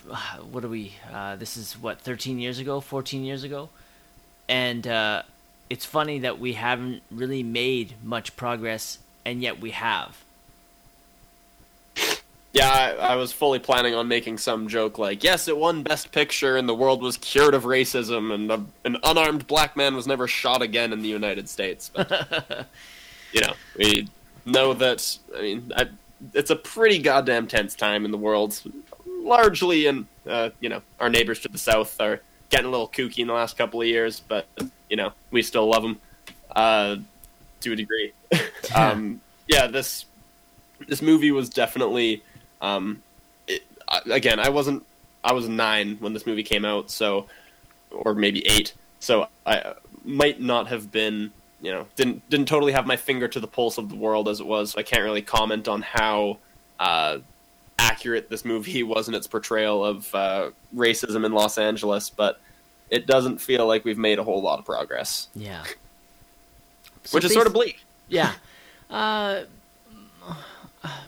what 0.51 0.65
are 0.65 0.69
we? 0.69 0.95
Uh, 1.13 1.37
this 1.37 1.57
is 1.57 1.75
what 1.75 2.01
13 2.01 2.39
years 2.39 2.59
ago, 2.59 2.81
14 2.81 3.25
years 3.25 3.45
ago, 3.45 3.69
and 4.49 4.87
uh, 4.87 5.23
it's 5.71 5.85
funny 5.85 6.19
that 6.21 6.39
we 6.39 6.55
haven't 6.55 7.03
really 7.11 7.43
made 7.43 7.95
much 8.03 8.37
progress, 8.37 8.99
and 9.25 9.43
yet 9.43 9.61
we 9.61 9.71
have. 9.71 10.25
Yeah, 12.53 12.71
I, 12.71 13.13
I 13.13 13.17
was 13.17 13.31
fully 13.31 13.59
planning 13.59 13.95
on 13.95 14.09
making 14.09 14.39
some 14.39 14.69
joke 14.69 14.99
like, 14.99 15.23
"Yes, 15.23 15.49
it 15.49 15.57
won 15.57 15.83
Best 15.83 16.13
Picture, 16.13 16.57
and 16.57 16.69
the 16.69 16.75
world 16.75 17.03
was 17.03 17.19
cured 17.19 17.55
of 17.55 17.65
racism, 17.65 18.33
and 18.33 18.51
a, 18.51 18.65
an 18.85 18.97
unarmed 19.03 19.47
black 19.47 19.77
man 19.77 19.95
was 19.95 20.07
never 20.07 20.27
shot 20.27 20.63
again 20.63 20.93
in 20.93 21.03
the 21.03 21.09
United 21.09 21.49
States." 21.49 21.91
But 21.95 22.67
you 23.33 23.43
know, 23.43 23.53
we 23.77 24.09
know 24.47 24.73
that. 24.75 25.19
I 25.37 25.43
mean, 25.43 25.73
I, 25.77 25.89
it's 26.33 26.51
a 26.51 26.57
pretty 26.57 27.01
goddamn 27.01 27.49
tense 27.49 27.75
time 27.75 28.07
in 28.07 28.11
the 28.11 28.19
world. 28.19 28.61
Largely, 29.07 29.87
in 29.87 30.07
uh, 30.27 30.51
you 30.61 30.71
know, 30.71 30.81
our 31.01 31.11
neighbors 31.11 31.41
to 31.41 31.49
the 31.49 31.59
south 31.59 32.01
are 32.01 32.21
getting 32.49 32.67
a 32.67 32.71
little 32.71 32.89
kooky 32.89 33.19
in 33.19 33.27
the 33.27 33.35
last 33.35 33.59
couple 33.59 33.81
of 33.81 33.87
years, 33.87 34.21
but 34.27 34.47
you 34.89 34.97
know, 34.97 35.13
we 35.31 35.43
still 35.43 35.69
love 35.69 35.83
them 35.83 36.01
uh, 36.57 36.97
to 37.61 37.73
a 37.73 37.77
degree. 37.77 38.13
um, 38.75 39.21
yeah, 39.49 39.67
this 39.67 40.07
this 40.87 41.03
movie 41.03 41.31
was 41.31 41.49
definitely 41.49 42.23
um, 42.61 43.03
it, 43.47 43.63
again 44.11 44.39
i 44.41 44.49
wasn't 44.49 44.85
i 45.25 45.33
was 45.33 45.49
nine 45.49 45.97
when 46.01 46.13
this 46.13 46.27
movie 46.27 46.43
came 46.43 46.65
out 46.65 46.91
so 46.91 47.27
or 47.91 48.15
maybe 48.15 48.47
eight 48.47 48.75
so 49.01 49.27
i 49.47 49.75
might 50.05 50.41
not 50.41 50.69
have 50.69 50.91
been 50.93 51.31
you 51.63 51.71
know 51.73 51.87
didn't 51.97 52.29
didn't 52.31 52.47
totally 52.47 52.73
have 52.73 52.87
my 52.87 52.97
finger 52.97 53.27
to 53.29 53.41
the 53.41 53.47
pulse 53.47 53.79
of 53.79 53.89
the 53.89 53.97
world 53.97 54.29
as 54.29 54.41
it 54.41 54.47
was 54.47 54.71
so 54.73 54.79
i 54.79 54.83
can't 54.83 55.03
really 55.03 55.23
comment 55.23 55.69
on 55.69 55.83
how 55.83 56.39
uh, 56.81 57.19
accurate 57.79 58.29
this 58.31 58.45
movie 58.45 58.83
was 58.95 59.09
in 59.09 59.15
its 59.15 59.27
portrayal 59.27 59.85
of 59.85 60.15
uh, 60.15 60.51
racism 60.75 61.25
in 61.25 61.33
los 61.33 61.59
angeles 61.59 62.11
but 62.11 62.41
it 62.91 63.07
doesn't 63.07 63.39
feel 63.39 63.67
like 63.67 63.85
we've 63.85 63.99
made 63.99 64.19
a 64.19 64.25
whole 64.25 64.41
lot 64.41 64.59
of 64.59 64.65
progress 64.65 65.29
Yeah. 65.35 65.65
which 67.13 67.25
is 67.25 67.33
sort 67.33 67.47
of 67.47 67.53
bleak 67.53 67.81
yeah. 68.09 68.33
Uh, 68.91 69.43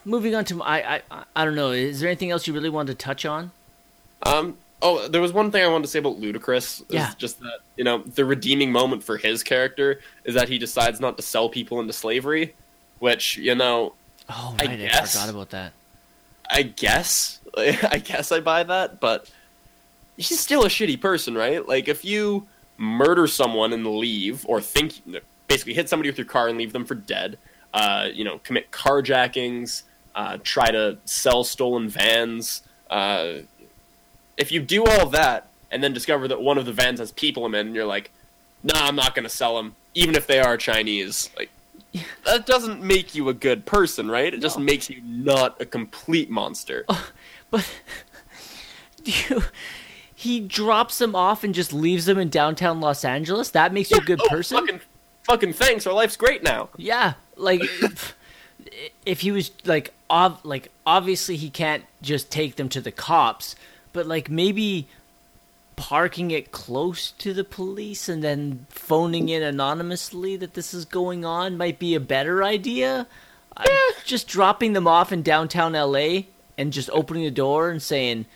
moving 0.05 0.35
on 0.35 0.45
to 0.47 0.63
I, 0.63 1.03
I 1.11 1.25
I 1.37 1.45
don't 1.45 1.55
know. 1.55 1.71
Is 1.71 2.01
there 2.01 2.09
anything 2.09 2.31
else 2.31 2.47
you 2.47 2.53
really 2.55 2.71
wanted 2.71 2.99
to 2.99 3.05
touch 3.05 3.25
on? 3.25 3.53
Um, 4.23 4.57
Oh, 4.83 5.09
there 5.09 5.21
was 5.21 5.33
one 5.33 5.51
thing 5.51 5.63
I 5.63 5.69
wanted 5.69 5.85
to 5.85 5.91
say 5.91 5.99
about 5.99 6.21
Ludacris. 6.21 6.83
Yeah. 6.89 7.13
Just 7.19 7.41
that, 7.41 7.59
you 7.77 7.85
know, 7.85 7.99
the 7.99 8.25
redeeming 8.25 8.73
moment 8.73 9.05
for 9.05 9.19
his 9.19 9.43
character 9.43 10.01
is 10.25 10.35
that 10.35 10.49
he 10.49 10.59
decides 10.59 11.01
not 11.01 11.17
to 11.19 11.23
sell 11.23 11.49
people 11.51 11.81
into 11.81 11.93
slavery, 11.93 12.55
which, 12.99 13.37
you 13.37 13.55
know, 13.55 13.93
Oh 14.31 14.57
I 14.59 14.65
right, 14.65 14.71
I, 14.71 14.77
guess. 14.77 15.13
forgot 15.13 15.29
about 15.29 15.51
that. 15.51 15.73
I 16.49 16.63
guess, 16.63 17.41
I 17.57 18.01
guess 18.03 18.33
I 18.33 18.41
buy 18.41 18.63
that, 18.63 19.01
but 19.01 19.31
he's 20.17 20.39
still 20.41 20.65
a 20.65 20.69
shitty 20.69 21.01
person, 21.01 21.35
right? 21.35 21.67
Like, 21.67 21.89
if 21.89 22.05
you 22.05 22.47
murder 22.79 23.27
someone 23.27 23.73
and 23.73 23.87
leave, 23.87 24.47
or 24.49 24.61
think, 24.61 24.95
basically 25.47 25.75
hit 25.75 25.89
somebody 25.89 26.09
with 26.09 26.17
your 26.17 26.27
car 26.27 26.49
and 26.49 26.57
leave 26.57 26.73
them 26.73 26.85
for 26.87 26.95
dead, 26.95 27.37
uh, 27.75 28.09
you 28.13 28.25
know, 28.25 28.39
commit 28.39 28.71
carjackings, 28.71 29.83
uh, 30.15 30.39
try 30.43 30.71
to 30.71 30.99
sell 31.05 31.45
stolen 31.45 31.89
vans, 31.89 32.63
uh, 32.91 33.35
if 34.37 34.51
you 34.51 34.61
do 34.61 34.85
all 34.85 35.07
that 35.11 35.49
and 35.71 35.85
then 35.85 35.93
discover 35.93 36.27
that 36.29 36.41
one 36.41 36.59
of 36.59 36.67
the 36.67 36.73
vans 36.73 36.99
has 36.99 37.13
people 37.13 37.47
in 37.47 37.55
it, 37.55 37.61
and 37.61 37.75
you're 37.75 37.85
like, 37.87 38.11
nah, 38.65 38.87
I'm 38.87 38.97
not 38.97 39.15
going 39.15 39.23
to 39.25 39.29
sell 39.31 39.57
them, 39.57 39.77
even 39.95 40.15
if 40.17 40.27
they 40.27 40.41
are 40.41 40.57
Chinese, 40.57 41.31
like, 41.37 41.51
that 42.25 42.47
doesn't 42.47 42.83
make 42.83 43.15
you 43.15 43.29
a 43.29 43.35
good 43.35 43.67
person, 43.67 44.11
right? 44.11 44.33
It 44.33 44.41
just 44.41 44.59
makes 44.59 44.89
you 44.91 45.01
not 45.05 45.61
a 45.61 45.67
complete 45.67 46.31
monster. 46.31 46.85
But 47.51 47.69
you, 49.05 49.43
he 50.15 50.39
drops 50.39 50.99
them 50.99 51.17
off 51.17 51.43
and 51.43 51.53
just 51.53 51.73
leaves 51.73 52.05
them 52.05 52.17
in 52.17 52.29
downtown 52.29 52.81
Los 52.81 53.05
Angeles. 53.05 53.51
That 53.51 53.73
makes 53.73 53.91
you 53.91 53.97
a 53.97 54.03
good 54.03 54.21
Oh, 54.23 54.29
person. 54.29 54.59
Fucking, 54.59 54.81
fucking 55.25 55.53
thanks. 55.55 55.85
Our 55.85 55.93
life's 55.93 56.17
great 56.17 56.45
now. 56.45 56.69
Yeah, 56.77 57.15
like 57.41 57.63
if, 59.07 59.21
he 59.21 59.33
was 59.33 59.51
like 59.65 59.93
like 60.45 60.71
obviously 60.87 61.37
he 61.37 61.51
can't 61.51 61.85
just 62.03 62.31
take 62.31 62.57
them 62.57 62.69
to 62.71 62.81
the 62.81 62.93
cops, 62.93 63.57
but 63.93 64.07
like 64.07 64.31
maybe 64.31 64.87
parking 65.77 66.31
it 66.31 66.53
close 66.53 67.13
to 67.13 67.33
the 67.33 67.45
police 67.45 68.09
and 68.09 68.23
then 68.23 68.67
phoning 68.69 69.31
in 69.31 69.43
anonymously 69.43 70.37
that 70.37 70.53
this 70.55 70.75
is 70.75 70.85
going 70.85 71.25
on 71.25 71.57
might 71.57 71.79
be 71.79 71.95
a 71.95 72.01
better 72.01 72.45
idea. 72.45 73.07
Uh, 73.57 73.65
just 74.05 74.29
dropping 74.29 74.75
them 74.75 74.87
off 74.87 75.11
in 75.11 75.23
downtown 75.23 75.73
LA 75.73 76.21
and 76.59 76.73
just 76.73 76.91
opening 76.93 77.25
the 77.25 77.31
door 77.31 77.71
and 77.71 77.83
saying, 77.83 78.27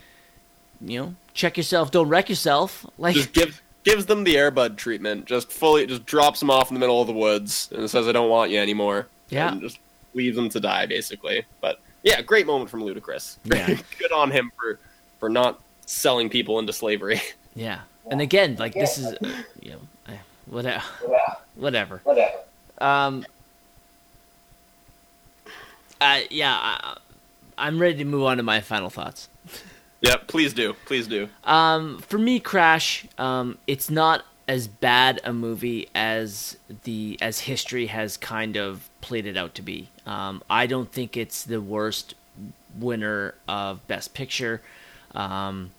you 0.81 1.01
know, 1.01 1.15
check 1.35 1.57
yourself, 1.57 1.91
don't 1.91 2.09
wreck 2.09 2.29
yourself. 2.29 2.87
Like 2.97 3.15
Just 3.15 3.33
gives 3.33 3.61
gives 3.85 4.07
them 4.07 4.25
the 4.25 4.35
airbud 4.37 4.77
treatment. 4.77 5.27
Just 5.27 5.53
fully, 5.53 5.87
just 5.87 6.05
drops 6.07 6.41
them 6.41 6.51
off 6.51 6.71
in 6.71 6.75
the 6.75 6.81
middle 6.81 7.01
of 7.01 7.07
the 7.07 7.13
woods 7.13 7.69
and 7.75 7.89
says, 7.89 8.09
"I 8.09 8.13
don't 8.13 8.29
want 8.31 8.51
you 8.51 8.59
anymore." 8.59 9.07
Yeah. 9.31 9.53
and 9.53 9.61
just 9.61 9.79
leaves 10.15 10.37
them 10.37 10.49
to 10.51 10.61
die, 10.61 10.87
basically. 10.87 11.45
But 11.61 11.81
yeah, 12.03 12.21
great 12.23 12.47
moment 12.47 12.71
from 12.71 12.83
Ludacris. 12.83 13.37
Yeah. 13.45 13.67
Good 13.99 14.13
on 14.13 14.31
him 14.31 14.51
for 14.59 14.79
for 15.21 15.29
not 15.29 15.61
selling 15.87 16.29
people 16.31 16.59
into 16.59 16.73
slavery. 16.73 17.21
Yeah. 17.57 17.83
And 18.11 18.21
again, 18.21 18.57
like 18.59 18.75
this 18.75 18.99
is, 18.99 19.07
uh, 19.15 19.43
you 19.63 19.71
know, 19.71 19.79
I- 20.09 20.19
whatever, 20.47 20.83
whatever. 21.55 22.01
Whatever. 22.03 22.33
Um. 22.79 23.25
Uh, 26.01 26.21
yeah, 26.31 26.53
I, 26.61 26.97
I'm 27.57 27.79
ready 27.79 27.99
to 27.99 28.05
move 28.05 28.25
on 28.25 28.37
to 28.39 28.43
my 28.43 28.61
final 28.61 28.91
thoughts. 28.91 29.29
yeah, 30.05 30.17
please 30.27 30.53
do, 30.53 30.75
please 30.85 31.07
do. 31.07 31.29
Um, 31.45 31.99
for 32.01 32.19
me, 32.19 32.39
Crash, 32.39 33.07
um, 33.17 33.57
it's 33.67 33.91
not 33.91 34.25
as 34.47 34.69
bad 34.69 35.19
a 35.25 35.33
movie 35.33 35.89
as 35.95 36.59
the 36.83 37.17
as 37.23 37.41
history 37.41 37.87
has 37.87 38.19
kind 38.19 38.57
of 38.57 38.89
played 39.01 39.25
it 39.25 39.37
out 39.37 39.55
to 39.55 39.63
be. 39.63 39.89
Um, 40.07 40.43
I 40.51 40.67
don't 40.67 40.93
think 40.93 41.17
it's 41.17 41.43
the 41.43 41.61
worst 41.61 42.15
winner 42.79 43.35
of 43.49 43.87
Best 43.87 44.13
Picture. 44.13 44.61
Um, 45.15 45.71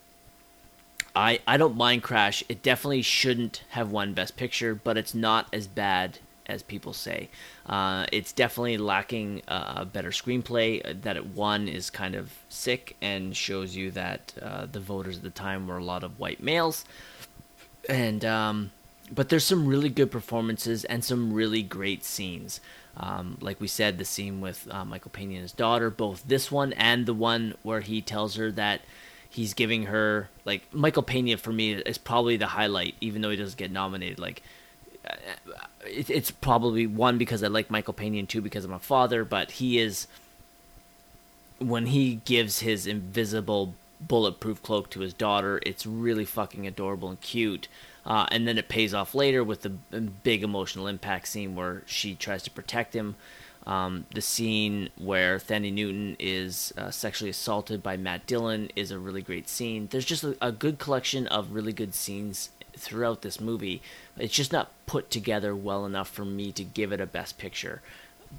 I 1.15 1.39
I 1.45 1.57
don't 1.57 1.77
mind 1.77 2.01
Crash. 2.01 2.43
It 2.49 2.63
definitely 2.63 3.03
shouldn't 3.03 3.63
have 3.69 3.91
won 3.91 4.13
Best 4.13 4.35
Picture, 4.35 4.73
but 4.73 4.97
it's 4.97 5.13
not 5.13 5.47
as 5.53 5.67
bad 5.67 6.17
as 6.47 6.63
people 6.63 6.93
say. 6.93 7.29
Uh, 7.65 8.05
it's 8.11 8.31
definitely 8.31 8.77
lacking 8.77 9.41
uh, 9.47 9.73
a 9.77 9.85
better 9.85 10.11
screenplay. 10.11 11.01
That 11.01 11.17
it 11.17 11.27
won 11.27 11.67
is 11.67 11.89
kind 11.89 12.15
of 12.15 12.33
sick 12.49 12.95
and 13.01 13.35
shows 13.35 13.75
you 13.75 13.91
that 13.91 14.33
uh, 14.41 14.67
the 14.71 14.79
voters 14.79 15.17
at 15.17 15.23
the 15.23 15.29
time 15.29 15.67
were 15.67 15.77
a 15.77 15.83
lot 15.83 16.03
of 16.03 16.19
white 16.19 16.41
males. 16.41 16.85
And 17.89 18.23
um, 18.25 18.71
but 19.13 19.29
there's 19.29 19.45
some 19.45 19.67
really 19.67 19.89
good 19.89 20.11
performances 20.11 20.83
and 20.85 21.03
some 21.03 21.33
really 21.33 21.63
great 21.63 22.03
scenes. 22.03 22.59
Um, 22.97 23.37
like 23.41 23.59
we 23.59 23.67
said, 23.67 23.97
the 23.97 24.05
scene 24.05 24.39
with 24.39 24.67
uh, 24.71 24.85
Michael 24.85 25.11
Pena 25.11 25.33
and 25.33 25.41
his 25.41 25.51
daughter, 25.51 25.89
both 25.89 26.23
this 26.25 26.51
one 26.51 26.71
and 26.73 27.05
the 27.05 27.13
one 27.13 27.55
where 27.61 27.81
he 27.81 28.01
tells 28.01 28.35
her 28.35 28.51
that 28.53 28.81
he's 29.29 29.53
giving 29.53 29.83
her 29.83 30.29
like 30.45 30.73
Michael 30.73 31.03
Pena 31.03 31.37
for 31.37 31.51
me 31.51 31.73
is 31.73 31.97
probably 31.97 32.37
the 32.37 32.47
highlight, 32.47 32.95
even 33.01 33.21
though 33.21 33.31
he 33.31 33.35
doesn't 33.35 33.57
get 33.57 33.69
nominated. 33.71 34.17
Like 34.17 34.41
it, 35.85 36.09
it's 36.09 36.31
probably 36.31 36.87
one 36.87 37.17
because 37.17 37.43
I 37.43 37.47
like 37.47 37.69
Michael 37.69 37.93
Pena 37.93 38.17
and 38.17 38.29
two 38.29 38.41
because 38.41 38.65
I'm 38.65 38.73
a 38.73 38.79
father, 38.79 39.23
but 39.23 39.51
he 39.51 39.79
is 39.79 40.07
when 41.59 41.87
he 41.87 42.21
gives 42.25 42.59
his 42.59 42.85
invisible 42.85 43.75
bulletproof 44.01 44.61
cloak 44.61 44.89
to 44.91 44.99
his 44.99 45.13
daughter, 45.13 45.59
it's 45.65 45.85
really 45.85 46.25
fucking 46.25 46.67
adorable 46.67 47.09
and 47.09 47.21
cute. 47.21 47.67
Uh, 48.05 48.27
and 48.29 48.47
then 48.47 48.57
it 48.57 48.69
pays 48.69 48.93
off 48.93 49.15
later 49.15 49.43
with 49.43 49.61
the 49.61 49.69
big 49.69 50.43
emotional 50.43 50.85
impact 50.85 51.27
scene 51.27 51.55
where 51.55 51.81
she 51.85 52.13
tries 52.13 52.43
to 52.43 52.51
protect 52.51 52.93
him. 52.93 53.15
Um, 53.65 54.05
the 54.13 54.21
scene 54.21 54.89
where 54.95 55.39
Thandie 55.39 55.73
Newton 55.73 56.15
is 56.19 56.71
uh, 56.77 56.91
sexually 56.91 57.31
assaulted 57.31 57.81
by 57.81 57.97
Matt 57.97 58.27
Dillon 58.27 58.69
is 58.75 58.91
a 58.91 58.99
really 58.99 59.23
great 59.23 59.49
scene. 59.49 59.87
There's 59.89 60.05
just 60.05 60.23
a, 60.23 60.37
a 60.39 60.51
good 60.51 60.77
collection 60.77 61.25
of 61.25 61.51
really 61.51 61.73
good 61.73 61.95
scenes 61.95 62.49
throughout 62.77 63.21
this 63.21 63.39
movie. 63.39 63.81
It's 64.17 64.33
just 64.33 64.51
not 64.51 64.71
put 64.85 65.09
together 65.09 65.55
well 65.55 65.85
enough 65.85 66.09
for 66.09 66.25
me 66.25 66.51
to 66.53 66.63
give 66.63 66.91
it 66.91 67.01
a 67.01 67.05
best 67.05 67.37
picture. 67.37 67.81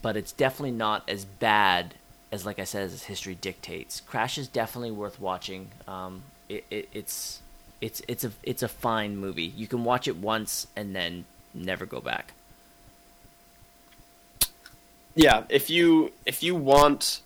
But 0.03 0.17
it's 0.17 0.33
definitely 0.33 0.73
not 0.73 1.09
as 1.09 1.25
bad 1.25 1.95
as, 2.31 2.45
like 2.45 2.59
I 2.59 2.65
said, 2.65 2.85
as 2.85 3.05
history 3.05 3.35
dictates. 3.35 4.01
Crash 4.01 4.39
is 4.39 4.49
definitely 4.49 4.91
worth 4.91 5.21
watching. 5.21 5.69
Um, 5.87 6.23
it, 6.49 6.65
it, 6.71 6.89
it's 6.93 7.41
it's 7.81 8.03
it's 8.09 8.25
a 8.25 8.33
it's 8.43 8.63
a 8.63 8.69
fine 8.69 9.17
movie. 9.17 9.45
You 9.45 9.67
can 9.67 9.85
watch 9.85 10.09
it 10.09 10.17
once 10.17 10.67
and 10.77 10.95
then 10.95 11.25
never 11.55 11.87
go 11.87 12.01
back. 12.01 12.33
Yeah, 15.15 15.45
if 15.49 15.71
you 15.71 16.13
if 16.25 16.43
you 16.43 16.55
want, 16.55 17.21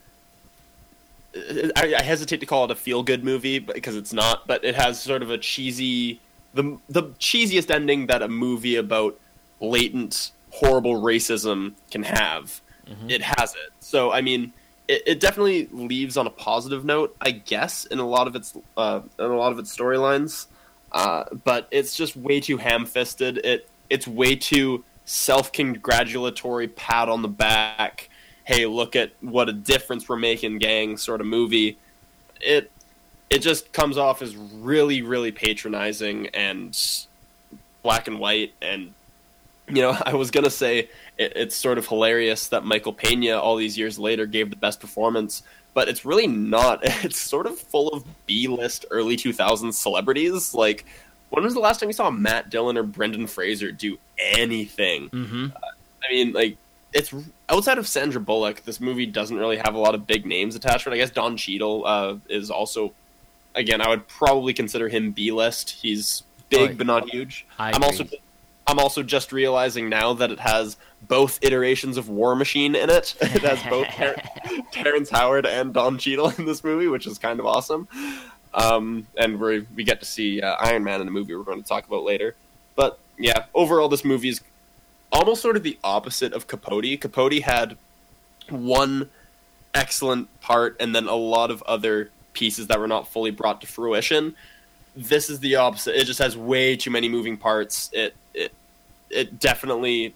I, 1.35 1.95
I 1.99 2.03
hesitate 2.03 2.41
to 2.41 2.47
call 2.47 2.65
it 2.65 2.71
a 2.71 2.77
feel 2.77 3.03
good 3.03 3.25
movie 3.25 3.59
because 3.59 3.97
it's 3.97 4.13
not, 4.13 4.47
but 4.47 4.65
it 4.65 4.75
has 4.75 5.01
sort 5.01 5.23
of 5.23 5.31
a 5.31 5.39
cheesy 5.39 6.21
the 6.55 6.79
the 6.89 7.05
cheesiest 7.19 7.71
ending 7.71 8.07
that 8.07 8.23
a 8.23 8.29
movie 8.29 8.77
about 8.77 9.19
latent 9.61 10.33
horrible 10.51 11.01
racism 11.01 11.75
can 11.91 12.03
have. 12.03 12.61
It 13.09 13.23
has 13.23 13.55
it. 13.55 13.73
So 13.81 14.11
I 14.11 14.21
mean, 14.21 14.53
it, 14.89 15.03
it 15.07 15.21
definitely 15.21 15.69
leaves 15.71 16.17
on 16.17 16.27
a 16.27 16.31
positive 16.31 16.85
note, 16.85 17.15
I 17.21 17.31
guess, 17.31 17.87
in 17.87 18.01
a 18.01 18.07
lot 18.07 18.27
of 18.27 18.35
its 18.35 18.57
uh, 18.77 19.01
in 19.19 19.25
a 19.25 19.37
lot 19.37 19.53
of 19.53 19.59
its 19.59 19.75
storylines. 19.75 20.47
Uh, 20.93 21.25
but 21.45 21.69
it's 21.71 21.95
just 21.95 22.17
way 22.17 22.41
too 22.41 22.57
ham 22.57 22.85
fisted. 22.85 23.39
It 23.39 23.69
it's 23.89 24.09
way 24.09 24.35
too 24.35 24.85
self 25.05 25.53
congratulatory 25.53 26.69
pat 26.69 27.09
on 27.09 27.23
the 27.23 27.29
back. 27.29 28.11
Hey, 28.45 28.67
look 28.67 28.97
at 28.97 29.13
what 29.21 29.49
a 29.49 29.53
difference 29.53 30.09
we're 30.09 30.17
making, 30.17 30.59
gang. 30.59 30.97
Sort 30.97 31.21
of 31.21 31.27
movie. 31.29 31.79
It 32.41 32.73
it 33.31 33.39
just 33.39 33.73
comes 33.73 33.97
off 33.97 34.23
as 34.23 34.37
really 34.37 35.03
really 35.03 35.33
patronizing 35.33 36.27
and 36.29 36.77
black 37.83 38.09
and 38.09 38.19
white 38.19 38.53
and 38.61 38.93
you 39.69 39.83
know 39.83 39.97
i 40.07 40.15
was 40.15 40.31
gonna 40.31 40.51
say 40.51 40.89
it, 41.19 41.33
it's 41.37 41.57
sort 41.57 41.79
of 41.79 41.87
hilarious 41.87 42.49
that 42.49 42.65
michael 42.65 42.93
pena 42.93 43.39
all 43.39 43.57
these 43.57 43.79
years 43.79 43.99
later 43.99 44.27
gave 44.27 44.51
the 44.51 44.57
best 44.57 44.81
performance 44.81 45.43
but 45.73 45.89
it's 45.89 46.05
really 46.05 46.27
not 46.27 46.81
it's 47.05 47.19
sort 47.19 47.47
of 47.47 47.59
full 47.59 47.89
of 47.89 48.05
b-list 48.27 48.85
early 48.91 49.17
2000s 49.17 49.75
celebrities 49.75 50.55
like 50.55 50.85
when 51.31 51.45
was 51.45 51.55
the 51.55 51.61
last 51.61 51.81
time 51.81 51.89
you 51.89 51.95
saw 51.95 52.11
matt 52.11 52.51
dillon 52.51 52.77
or 52.77 52.83
brendan 52.83 53.27
fraser 53.27 53.71
do 53.73 53.97
anything 54.19 55.09
Mm-hmm. 55.11 55.47
I 56.05 56.13
mean, 56.13 56.33
like 56.33 56.57
it's 56.93 57.15
outside 57.49 57.79
of 57.79 57.87
Sandra 57.87 58.21
Bullock, 58.21 58.65
this 58.65 58.81
movie 58.81 59.07
doesn't 59.07 59.37
really 59.37 59.59
have 59.59 59.75
a 59.75 59.79
lot 59.79 59.95
of 59.95 60.07
big 60.07 60.27
names 60.27 60.57
attached 60.57 60.85
to 60.85 60.91
it. 60.91 60.95
I 60.95 60.97
guess 60.97 61.11
Don 61.11 61.37
Cheadle 61.37 61.87
uh, 61.87 62.17
is 62.29 62.51
also, 62.51 62.93
again, 63.55 63.81
I 63.81 63.89
would 63.89 64.07
probably 64.09 64.53
consider 64.53 64.89
him 64.89 65.13
B 65.13 65.33
list. 65.33 65.71
He's 65.71 66.23
big 66.49 66.73
Oh, 66.73 66.75
but 66.75 66.87
not 66.87 67.11
huge. 67.11 67.47
I 67.59 67.73
I'm 67.73 67.83
also. 67.83 68.07
I'm 68.67 68.79
also 68.79 69.03
just 69.03 69.33
realizing 69.33 69.89
now 69.89 70.13
that 70.13 70.31
it 70.31 70.39
has 70.39 70.77
both 71.09 71.41
iterations 71.43 71.97
of 71.97 72.09
War 72.09 72.37
Machine 72.37 72.77
in 72.77 72.89
it. 72.89 73.17
It 73.21 73.43
has 73.43 73.61
both 73.65 73.89
Ter- 73.89 74.23
Terrence 74.71 75.11
Howard 75.11 75.45
and 75.45 75.75
Don 75.75 75.99
Cheadle 75.99 76.33
in 76.39 76.45
this 76.47 76.63
movie, 76.63 76.87
which 76.87 77.07
is 77.07 77.19
kind 77.19 77.41
of 77.41 77.47
awesome. 77.47 77.89
Um, 78.55 79.07
and 79.17 79.41
we 79.41 79.67
we 79.75 79.85
get 79.85 80.01
to 80.01 80.07
see 80.07 80.41
uh, 80.41 80.57
Iron 80.61 80.85
Man 80.85 81.01
in 81.01 81.09
a 81.09 81.11
movie 81.11 81.35
we're 81.35 81.43
going 81.43 81.63
to 81.63 81.69
talk 81.69 81.87
about 81.87 82.05
later. 82.05 82.37
But 82.77 82.99
yeah, 83.19 83.47
overall, 83.55 83.89
this 83.89 84.05
movie 84.05 84.29
is 84.29 84.41
almost 85.11 85.43
sort 85.43 85.57
of 85.57 85.63
the 85.63 85.79
opposite 85.83 86.33
of 86.33 86.47
Capote. 86.47 87.01
Capote 87.01 87.43
had 87.43 87.77
one 88.49 89.11
excellent 89.75 90.29
part 90.41 90.77
and 90.81 90.95
then 90.95 91.07
a 91.07 91.15
lot 91.15 91.51
of 91.51 91.63
other 91.63 92.11
pieces 92.33 92.67
that 92.69 92.79
were 92.79 92.89
not 92.89 93.09
fully 93.09 93.31
brought 93.31 93.61
to 93.61 93.67
fruition. 93.67 94.35
this 94.97 95.31
is 95.31 95.41
the 95.41 95.57
opposite. 95.57 95.95
It 95.99 96.05
just 96.05 96.19
has 96.19 96.37
way 96.37 96.77
too 96.77 96.91
many 96.91 97.09
moving 97.09 97.37
parts. 97.37 97.91
It 97.93 98.15
it 98.35 98.53
it 99.11 99.39
definitely 99.39 100.15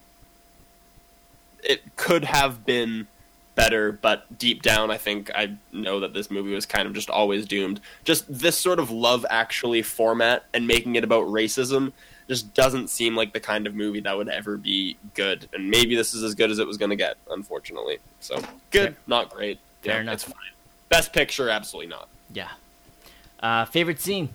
it 1.62 1.96
could 1.96 2.24
have 2.24 2.64
been 2.66 3.06
better, 3.54 3.92
but 3.92 4.36
deep 4.38 4.62
down, 4.62 4.90
I 4.90 4.98
think 4.98 5.30
I 5.34 5.54
know 5.72 6.00
that 6.00 6.12
this 6.12 6.30
movie 6.30 6.52
was 6.52 6.66
kind 6.66 6.86
of 6.86 6.94
just 6.94 7.08
always 7.08 7.46
doomed. 7.46 7.80
Just 8.04 8.24
this 8.28 8.58
sort 8.58 8.78
of 8.78 8.90
love 8.90 9.24
actually 9.30 9.82
format 9.82 10.44
and 10.52 10.66
making 10.66 10.96
it 10.96 11.04
about 11.04 11.26
racism 11.26 11.92
just 12.28 12.52
doesn't 12.54 12.88
seem 12.88 13.14
like 13.14 13.32
the 13.32 13.40
kind 13.40 13.66
of 13.66 13.74
movie 13.74 14.00
that 14.00 14.16
would 14.16 14.28
ever 14.28 14.56
be 14.56 14.96
good. 15.14 15.48
And 15.52 15.70
maybe 15.70 15.94
this 15.94 16.14
is 16.14 16.22
as 16.22 16.34
good 16.34 16.50
as 16.50 16.58
it 16.58 16.66
was 16.66 16.76
going 16.78 16.90
to 16.90 16.96
get, 16.96 17.16
unfortunately. 17.30 17.98
So 18.20 18.40
good, 18.70 18.96
not 19.06 19.30
great. 19.30 19.58
Fair 19.82 19.96
Yeah, 19.96 20.00
enough. 20.00 20.14
It's 20.14 20.24
fine. 20.24 20.34
Best 20.88 21.12
picture, 21.12 21.48
absolutely 21.50 21.90
not. 21.90 22.08
Yeah. 22.32 22.48
Uh, 23.40 23.64
favorite 23.64 24.00
scene? 24.00 24.28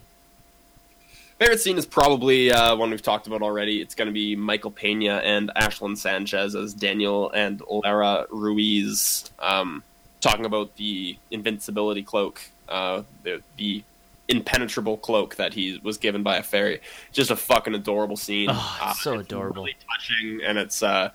Favorite 1.39 1.61
scene 1.61 1.77
is 1.77 1.85
probably 1.85 2.51
uh, 2.51 2.75
one 2.75 2.89
we've 2.91 3.01
talked 3.01 3.25
about 3.27 3.41
already. 3.41 3.81
It's 3.81 3.95
going 3.95 4.07
to 4.07 4.11
be 4.13 4.35
Michael 4.35 4.71
Pena 4.71 5.15
and 5.23 5.49
Ashlyn 5.55 5.97
Sanchez 5.97 6.53
as 6.53 6.73
Daniel 6.73 7.31
and 7.31 7.61
Lara 7.69 8.25
Ruiz 8.29 9.29
um, 9.39 9.81
talking 10.19 10.45
about 10.45 10.75
the 10.75 11.17
invincibility 11.31 12.03
cloak, 12.03 12.41
uh, 12.67 13.03
the, 13.23 13.41
the 13.55 13.83
impenetrable 14.27 14.97
cloak 14.97 15.37
that 15.37 15.53
he 15.53 15.79
was 15.81 15.97
given 15.97 16.23
by 16.23 16.37
a 16.37 16.43
fairy. 16.43 16.81
Just 17.13 17.31
a 17.31 17.37
fucking 17.37 17.73
adorable 17.73 18.17
scene. 18.17 18.49
Oh, 18.51 18.77
it's 18.81 18.99
Uh, 18.99 19.01
so 19.01 19.19
adorable. 19.19 19.63
really 19.63 19.77
touching, 19.89 20.41
and 20.43 20.57
it's 20.57 20.83
uh, 20.83 21.11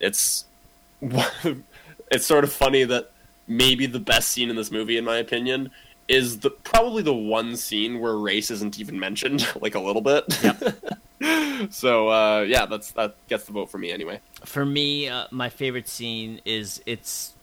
it's 0.00 0.44
it's 2.10 2.26
sort 2.26 2.44
of 2.44 2.52
funny 2.52 2.84
that 2.84 3.10
maybe 3.46 3.86
the 3.86 4.00
best 4.00 4.30
scene 4.30 4.50
in 4.50 4.56
this 4.56 4.70
movie, 4.70 4.96
in 4.96 5.04
my 5.04 5.16
opinion, 5.16 5.70
is 6.08 6.40
the 6.40 6.50
probably 6.50 7.02
the 7.02 7.14
one 7.14 7.56
scene 7.56 8.00
where 8.00 8.16
race 8.16 8.50
isn't 8.50 8.78
even 8.78 8.98
mentioned, 8.98 9.46
like 9.60 9.74
a 9.74 9.80
little 9.80 10.02
bit. 10.02 10.24
so 11.70 12.08
uh, 12.08 12.40
yeah, 12.40 12.66
that's 12.66 12.92
that 12.92 13.14
gets 13.28 13.44
the 13.44 13.52
vote 13.52 13.70
for 13.70 13.78
me 13.78 13.92
anyway. 13.92 14.20
For 14.44 14.64
me, 14.64 15.08
uh, 15.08 15.26
my 15.30 15.48
favorite 15.48 15.88
scene 15.88 16.40
is 16.44 16.82
it's 16.86 17.34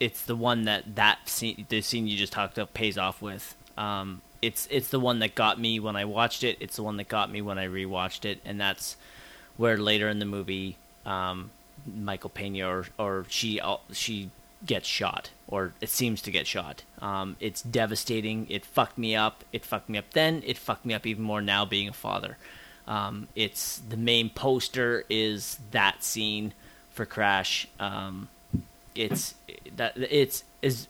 it's 0.00 0.22
the 0.22 0.36
one 0.36 0.64
that 0.64 0.96
that 0.96 1.28
scene 1.28 1.66
the 1.68 1.80
scene 1.80 2.06
you 2.06 2.16
just 2.16 2.32
talked 2.32 2.58
about 2.58 2.74
pays 2.74 2.98
off 2.98 3.22
with. 3.22 3.54
Um, 3.76 4.22
it's 4.42 4.68
it's 4.70 4.88
the 4.88 5.00
one 5.00 5.18
that 5.20 5.34
got 5.34 5.60
me 5.60 5.80
when 5.80 5.96
I 5.96 6.04
watched 6.04 6.44
it. 6.44 6.56
It's 6.60 6.76
the 6.76 6.82
one 6.82 6.96
that 6.98 7.08
got 7.08 7.30
me 7.30 7.42
when 7.42 7.58
I 7.58 7.66
rewatched 7.66 8.24
it, 8.24 8.40
and 8.44 8.60
that's 8.60 8.96
where 9.56 9.76
later 9.76 10.08
in 10.08 10.18
the 10.18 10.24
movie, 10.24 10.76
um, 11.04 11.50
Michael 11.86 12.30
Pena 12.30 12.68
or 12.68 12.86
or 12.98 13.26
she 13.28 13.60
she 13.92 14.30
gets 14.64 14.88
shot, 14.88 15.30
or 15.46 15.72
it 15.80 15.88
seems 15.88 16.22
to 16.22 16.30
get 16.30 16.46
shot. 16.46 16.82
Um, 17.00 17.36
it's 17.40 17.62
devastating. 17.62 18.46
It 18.50 18.64
fucked 18.64 18.98
me 18.98 19.14
up. 19.14 19.44
It 19.52 19.64
fucked 19.64 19.88
me 19.88 19.98
up 19.98 20.10
then. 20.12 20.42
It 20.46 20.58
fucked 20.58 20.84
me 20.84 20.94
up 20.94 21.06
even 21.06 21.22
more 21.22 21.40
now 21.40 21.64
being 21.64 21.88
a 21.88 21.92
father. 21.92 22.36
Um, 22.86 23.28
it's 23.36 23.78
the 23.78 23.96
main 23.96 24.30
poster 24.30 25.04
is 25.10 25.58
that 25.70 26.02
scene 26.02 26.54
for 26.90 27.04
Crash. 27.04 27.68
Um, 27.78 28.28
it's 28.94 29.34
that 29.76 29.96
it's 29.96 30.42
as 30.62 30.88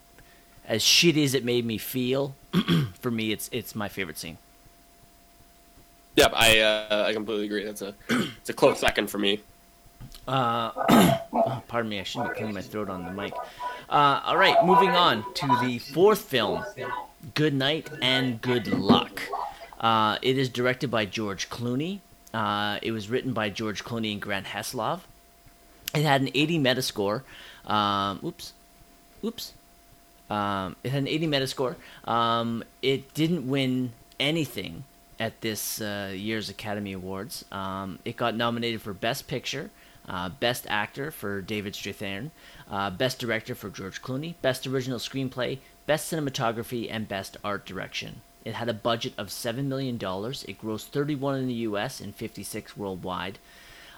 as 0.67 0.83
shitty 0.83 1.25
as 1.25 1.35
it 1.35 1.45
made 1.45 1.65
me 1.65 1.77
feel. 1.77 2.35
for 3.01 3.11
me, 3.11 3.33
it's 3.33 3.49
it's 3.53 3.75
my 3.75 3.89
favorite 3.89 4.19
scene. 4.19 4.39
Yep, 6.17 6.33
I 6.35 6.61
uh, 6.61 7.05
I 7.09 7.13
completely 7.13 7.47
agree. 7.47 7.65
That's 7.65 7.83
a 7.83 7.95
it's 8.09 8.49
a 8.49 8.53
close 8.55 8.79
second 8.79 9.11
for 9.11 9.19
me. 9.19 9.41
Uh, 10.29 10.73
oh, 11.33 11.63
pardon 11.69 11.89
me, 11.89 12.01
I 12.01 12.03
shouldn't 12.03 12.31
be 12.31 12.37
clearing 12.37 12.55
my 12.55 12.61
throat 12.61 12.91
on 12.91 13.05
the 13.05 13.11
mic. 13.11 13.33
Uh, 13.89 14.21
all 14.25 14.37
right, 14.37 14.63
moving 14.65 14.91
on 14.91 15.25
to 15.35 15.47
the 15.63 15.79
fourth 15.79 16.21
film, 16.21 16.63
Good 17.35 17.55
Night 17.55 17.89
and 18.03 18.41
Good 18.41 18.67
Luck. 18.67 19.23
Uh, 19.81 20.19
it 20.21 20.37
is 20.37 20.51
directed 20.51 20.91
by 20.91 21.07
George 21.07 21.49
Clooney. 21.49 22.01
Uh, 22.35 22.79
it 22.83 22.93
was 22.93 23.09
written 23.09 23.33
by 23.33 23.49
George 23.49 23.83
Clooney 23.85 24.13
and 24.13 24.21
Grant 24.21 24.47
Heslov. 24.47 25.01
It 25.95 26.03
had 26.03 26.21
an 26.21 26.29
80 26.35 26.59
Metascore. 26.59 27.23
Um, 27.65 28.21
oops, 28.23 28.53
oops. 29.25 29.55
Um, 30.29 30.77
it 30.85 30.91
had 30.91 31.03
an 31.03 31.09
80 31.09 31.27
Metascore. 31.29 31.77
Um, 32.05 32.65
it 32.83 33.15
didn't 33.15 33.49
win 33.49 33.93
anything 34.21 34.85
at 35.19 35.41
this 35.41 35.81
uh, 35.81 36.13
year's 36.15 36.51
Academy 36.51 36.93
Awards. 36.93 37.47
Um, 37.51 37.99
it 38.05 38.17
got 38.17 38.37
nominated 38.37 38.83
for 38.83 38.93
Best 38.93 39.27
Picture, 39.27 39.71
uh, 40.09 40.31
Best 40.31 40.67
Actor 40.69 41.11
for 41.11 41.41
David 41.41 41.75
Strathairn, 41.75 42.31
uh, 42.71 42.91
Best 42.91 43.19
Director 43.19 43.55
for 43.55 43.69
George 43.69 44.03
Clooney, 44.03 44.35
Best 44.43 44.67
Original 44.67 44.99
Screenplay, 44.99 45.59
Best 45.87 46.13
Cinematography, 46.13 46.89
and 46.91 47.09
Best 47.09 47.37
Art 47.45 47.67
Direction. 47.67 48.23
It 48.45 48.55
had 48.55 48.69
a 48.69 48.75
budget 48.75 49.13
of 49.19 49.29
$7 49.29 49.65
million. 49.65 49.97
It 49.97 50.63
grossed 50.63 50.87
31 50.87 51.39
in 51.39 51.47
the 51.49 51.55
US 51.55 52.01
and 52.01 52.15
56 52.15 52.77
worldwide. 52.77 53.39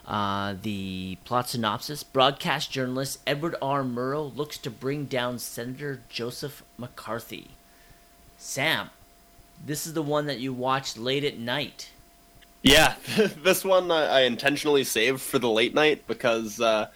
Uh, 0.05 0.55
the 0.61 1.17
plot 1.25 1.47
synopsis 1.47 2.03
Broadcast 2.03 2.71
journalist 2.71 3.19
Edward 3.27 3.55
R. 3.61 3.83
Murrow 3.83 4.35
looks 4.35 4.57
to 4.57 4.71
bring 4.71 5.05
down 5.05 5.37
Senator 5.37 6.01
Joseph 6.09 6.63
McCarthy. 6.77 7.51
Sam, 8.37 8.89
this 9.63 9.85
is 9.85 9.93
the 9.93 10.01
one 10.01 10.25
that 10.25 10.39
you 10.39 10.53
watched 10.53 10.97
late 10.97 11.23
at 11.23 11.37
night. 11.37 11.91
Yeah, 12.63 12.95
this 13.43 13.63
one 13.65 13.91
I, 13.91 14.05
I 14.05 14.19
intentionally 14.21 14.83
saved 14.83 15.21
for 15.21 15.39
the 15.39 15.49
late 15.49 15.73
night 15.73 16.05
because, 16.07 16.59
uh, 16.61 16.87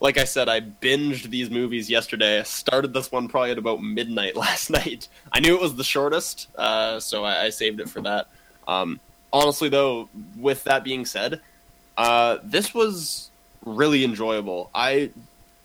like 0.00 0.18
I 0.18 0.24
said, 0.24 0.48
I 0.48 0.60
binged 0.60 1.30
these 1.30 1.48
movies 1.50 1.88
yesterday. 1.88 2.40
I 2.40 2.42
started 2.42 2.92
this 2.92 3.12
one 3.12 3.28
probably 3.28 3.52
at 3.52 3.58
about 3.58 3.82
midnight 3.82 4.34
last 4.46 4.70
night. 4.70 5.08
I 5.32 5.40
knew 5.40 5.54
it 5.54 5.60
was 5.60 5.76
the 5.76 5.84
shortest, 5.84 6.48
uh, 6.56 6.98
so 7.00 7.24
I, 7.24 7.44
I 7.44 7.50
saved 7.50 7.80
it 7.80 7.88
for 7.88 8.00
that. 8.02 8.26
Um, 8.66 9.00
honestly, 9.32 9.68
though, 9.68 10.08
with 10.36 10.64
that 10.64 10.82
being 10.84 11.04
said, 11.06 11.40
uh, 11.96 12.38
this 12.42 12.74
was 12.74 13.30
really 13.64 14.02
enjoyable. 14.04 14.70
I 14.74 15.10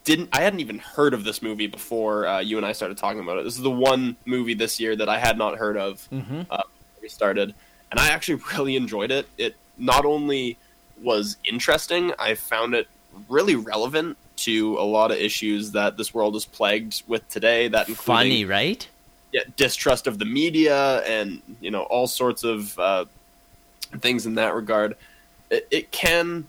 didn't, 0.03 0.29
I 0.31 0.41
hadn't 0.41 0.59
even 0.59 0.77
heard 0.79 1.13
of 1.15 1.23
this 1.23 1.41
movie 1.41 1.67
before 1.67 2.27
uh, 2.27 2.39
you 2.39 2.57
and 2.57 2.65
I 2.65 2.73
started 2.73 2.97
talking 2.97 3.21
about 3.21 3.39
it. 3.39 3.43
This 3.43 3.55
is 3.55 3.61
the 3.63 3.71
one 3.71 4.17
movie 4.25 4.53
this 4.53 4.79
year 4.79 4.95
that 4.95 5.09
I 5.09 5.17
had 5.17 5.37
not 5.37 5.57
heard 5.57 5.77
of 5.77 6.07
Mm-hmm. 6.11 6.41
uh, 6.49 6.57
before 6.57 7.01
we 7.01 7.09
started, 7.09 7.55
and 7.91 7.99
I 7.99 8.09
actually 8.09 8.41
really 8.53 8.75
enjoyed 8.75 9.11
it. 9.11 9.27
It 9.37 9.55
not 9.77 10.05
only 10.05 10.57
was 11.01 11.37
interesting, 11.43 12.13
I 12.17 12.35
found 12.35 12.73
it 12.73 12.87
really 13.29 13.55
relevant 13.55 14.17
to 14.37 14.77
a 14.77 14.83
lot 14.83 15.11
of 15.11 15.17
issues 15.17 15.71
that 15.71 15.97
this 15.97 16.13
world 16.13 16.35
is 16.35 16.45
plagued 16.45 17.03
with 17.07 17.27
today. 17.29 17.67
That 17.67 17.87
Funny, 17.87 18.45
right? 18.45 18.87
yeah, 19.31 19.41
distrust 19.55 20.07
of 20.07 20.19
the 20.19 20.25
media 20.25 21.01
and 21.01 21.41
you 21.59 21.71
know 21.71 21.83
all 21.83 22.07
sorts 22.07 22.43
of 22.43 22.77
uh, 22.79 23.05
things 23.99 24.25
in 24.25 24.35
that 24.35 24.53
regard. 24.53 24.95
It, 25.49 25.67
it 25.71 25.91
can 25.91 26.47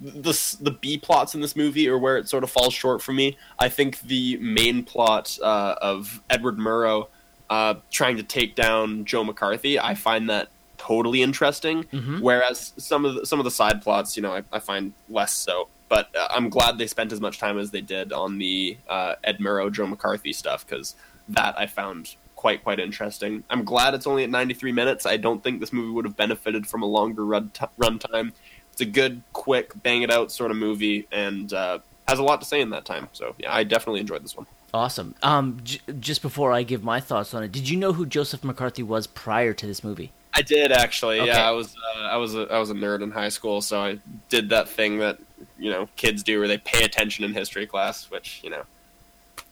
the 0.00 0.56
the 0.60 0.72
B 0.72 0.98
plots 0.98 1.34
in 1.34 1.40
this 1.40 1.54
movie 1.54 1.88
are 1.88 1.98
where 1.98 2.16
it 2.16 2.28
sort 2.28 2.44
of 2.44 2.50
falls 2.50 2.74
short 2.74 3.00
for 3.00 3.12
me. 3.12 3.36
I 3.58 3.68
think 3.68 4.00
the 4.00 4.36
main 4.38 4.84
plot 4.84 5.38
uh, 5.42 5.76
of 5.80 6.20
Edward 6.28 6.58
Murrow 6.58 7.06
uh, 7.52 7.74
trying 7.90 8.16
to 8.16 8.22
take 8.22 8.54
down 8.54 9.04
Joe 9.04 9.24
McCarthy, 9.24 9.78
I 9.78 9.94
find 9.94 10.30
that 10.30 10.48
totally 10.78 11.20
interesting. 11.22 11.84
Mhm. 11.84 12.20
Whereas 12.20 12.72
some 12.76 13.04
of 13.04 13.14
the, 13.14 13.26
some 13.26 13.38
of 13.40 13.44
the 13.44 13.50
side 13.50 13.82
plots, 13.82 14.16
you 14.16 14.22
know, 14.22 14.32
I, 14.38 14.42
I 14.52 14.58
find 14.58 14.92
less 15.08 15.32
so. 15.34 15.68
But 15.88 16.06
uh, 16.16 16.28
I'm 16.30 16.48
glad 16.48 16.78
they 16.78 16.86
spent 16.86 17.12
as 17.12 17.20
much 17.20 17.38
time 17.38 17.58
as 17.58 17.70
they 17.70 17.82
did 17.82 18.12
on 18.12 18.38
the 18.38 18.78
uh, 18.88 19.14
Ed 19.22 19.38
Murrow, 19.38 19.70
Joe 19.70 19.86
McCarthy 19.86 20.32
stuff 20.32 20.66
because 20.66 20.94
that 21.28 21.54
I 21.58 21.66
found 21.66 22.16
quite 22.36 22.64
quite 22.64 22.80
interesting. 22.80 23.44
I'm 23.50 23.64
glad 23.64 23.92
it's 23.94 24.06
only 24.06 24.24
at 24.24 24.30
93 24.30 24.72
minutes. 24.72 25.04
I 25.04 25.18
don't 25.18 25.44
think 25.44 25.60
this 25.60 25.72
movie 25.72 25.92
would 25.92 26.06
have 26.06 26.16
benefited 26.16 26.66
from 26.66 26.82
a 26.82 26.86
longer 26.86 27.24
run 27.26 27.50
t- 27.50 27.66
runtime. 27.78 28.32
It's 28.72 28.80
a 28.80 28.86
good, 28.86 29.22
quick, 29.34 29.66
bang 29.82 30.00
it 30.02 30.10
out 30.10 30.32
sort 30.32 30.50
of 30.50 30.56
movie, 30.56 31.06
and 31.12 31.52
uh, 31.52 31.78
has 32.08 32.18
a 32.18 32.22
lot 32.22 32.40
to 32.40 32.46
say 32.46 32.60
in 32.62 32.70
that 32.70 32.86
time. 32.86 33.08
So 33.12 33.34
yeah, 33.38 33.54
I 33.54 33.62
definitely 33.62 34.00
enjoyed 34.00 34.24
this 34.24 34.34
one. 34.36 34.46
Awesome. 34.74 35.14
Um, 35.22 35.58
j- 35.62 35.80
just 36.00 36.22
before 36.22 36.52
I 36.52 36.62
give 36.62 36.82
my 36.82 36.98
thoughts 37.00 37.34
on 37.34 37.42
it, 37.42 37.52
did 37.52 37.68
you 37.68 37.76
know 37.76 37.92
who 37.92 38.06
Joseph 38.06 38.42
McCarthy 38.42 38.82
was 38.82 39.06
prior 39.06 39.52
to 39.52 39.66
this 39.66 39.84
movie? 39.84 40.12
I 40.34 40.40
did 40.40 40.72
actually. 40.72 41.20
Okay. 41.20 41.28
Yeah, 41.30 41.46
I 41.46 41.50
was 41.50 41.76
uh, 41.96 42.00
I 42.00 42.16
was 42.16 42.34
a, 42.34 42.48
I 42.50 42.58
was 42.58 42.70
a 42.70 42.74
nerd 42.74 43.02
in 43.02 43.10
high 43.10 43.28
school, 43.28 43.60
so 43.60 43.80
I 43.82 43.98
did 44.30 44.48
that 44.48 44.68
thing 44.68 44.98
that 45.00 45.18
you 45.58 45.70
know 45.70 45.88
kids 45.96 46.22
do 46.22 46.38
where 46.38 46.48
they 46.48 46.56
pay 46.58 46.84
attention 46.84 47.24
in 47.24 47.34
history 47.34 47.66
class, 47.66 48.10
which 48.10 48.40
you 48.42 48.48
know. 48.48 48.62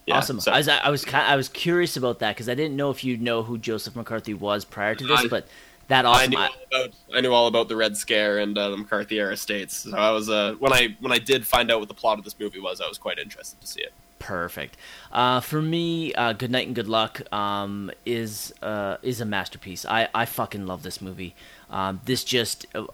Yeah, 0.07 0.17
awesome. 0.17 0.39
so- 0.39 0.51
I 0.51 0.57
was 0.57 0.67
I 0.67 0.89
was 0.89 1.05
I 1.13 1.35
was 1.35 1.49
curious 1.49 1.97
about 1.97 2.17
that 2.19 2.35
because 2.35 2.49
I 2.49 2.55
didn't 2.55 2.75
know 2.75 2.89
if 2.89 3.03
you'd 3.03 3.21
know 3.21 3.43
who 3.43 3.59
Joseph 3.59 3.95
McCarthy 3.95 4.33
was 4.33 4.65
prior 4.65 4.95
to 4.95 5.05
this, 5.05 5.19
I- 5.19 5.27
but 5.27 5.47
that 5.89 6.05
I 6.05 6.09
awesome. 6.09 6.31
knew 6.31 6.37
I- 6.39 6.47
all 6.47 6.55
about 6.71 6.89
I 7.13 7.21
knew 7.21 7.31
all 7.33 7.45
about 7.45 7.67
the 7.69 7.75
Red 7.75 7.95
Scare 7.95 8.39
and 8.39 8.57
uh, 8.57 8.71
the 8.71 8.77
McCarthy 8.77 9.19
era 9.19 9.37
states. 9.37 9.77
So 9.77 9.95
I 9.95 10.09
was 10.09 10.31
uh, 10.31 10.55
when 10.57 10.73
I 10.73 10.97
when 10.99 11.11
I 11.11 11.19
did 11.19 11.45
find 11.45 11.69
out 11.69 11.77
what 11.79 11.89
the 11.89 11.93
plot 11.93 12.17
of 12.17 12.23
this 12.23 12.39
movie 12.39 12.59
was, 12.59 12.81
I 12.81 12.87
was 12.87 12.97
quite 12.97 13.19
interested 13.19 13.61
to 13.61 13.67
see 13.67 13.81
it. 13.81 13.93
Perfect. 14.21 14.77
Uh, 15.11 15.39
for 15.39 15.61
me, 15.61 16.13
uh, 16.13 16.33
Good 16.33 16.51
Night 16.51 16.67
and 16.67 16.75
Good 16.75 16.87
Luck 16.87 17.21
um, 17.33 17.89
is 18.05 18.53
uh, 18.61 18.97
is 19.01 19.19
a 19.19 19.25
masterpiece. 19.25 19.83
I, 19.83 20.09
I 20.13 20.25
fucking 20.25 20.67
love 20.67 20.83
this 20.83 21.01
movie. 21.01 21.33
Um, 21.71 22.01
this 22.05 22.23
just 22.23 22.67
uh, 22.75 22.85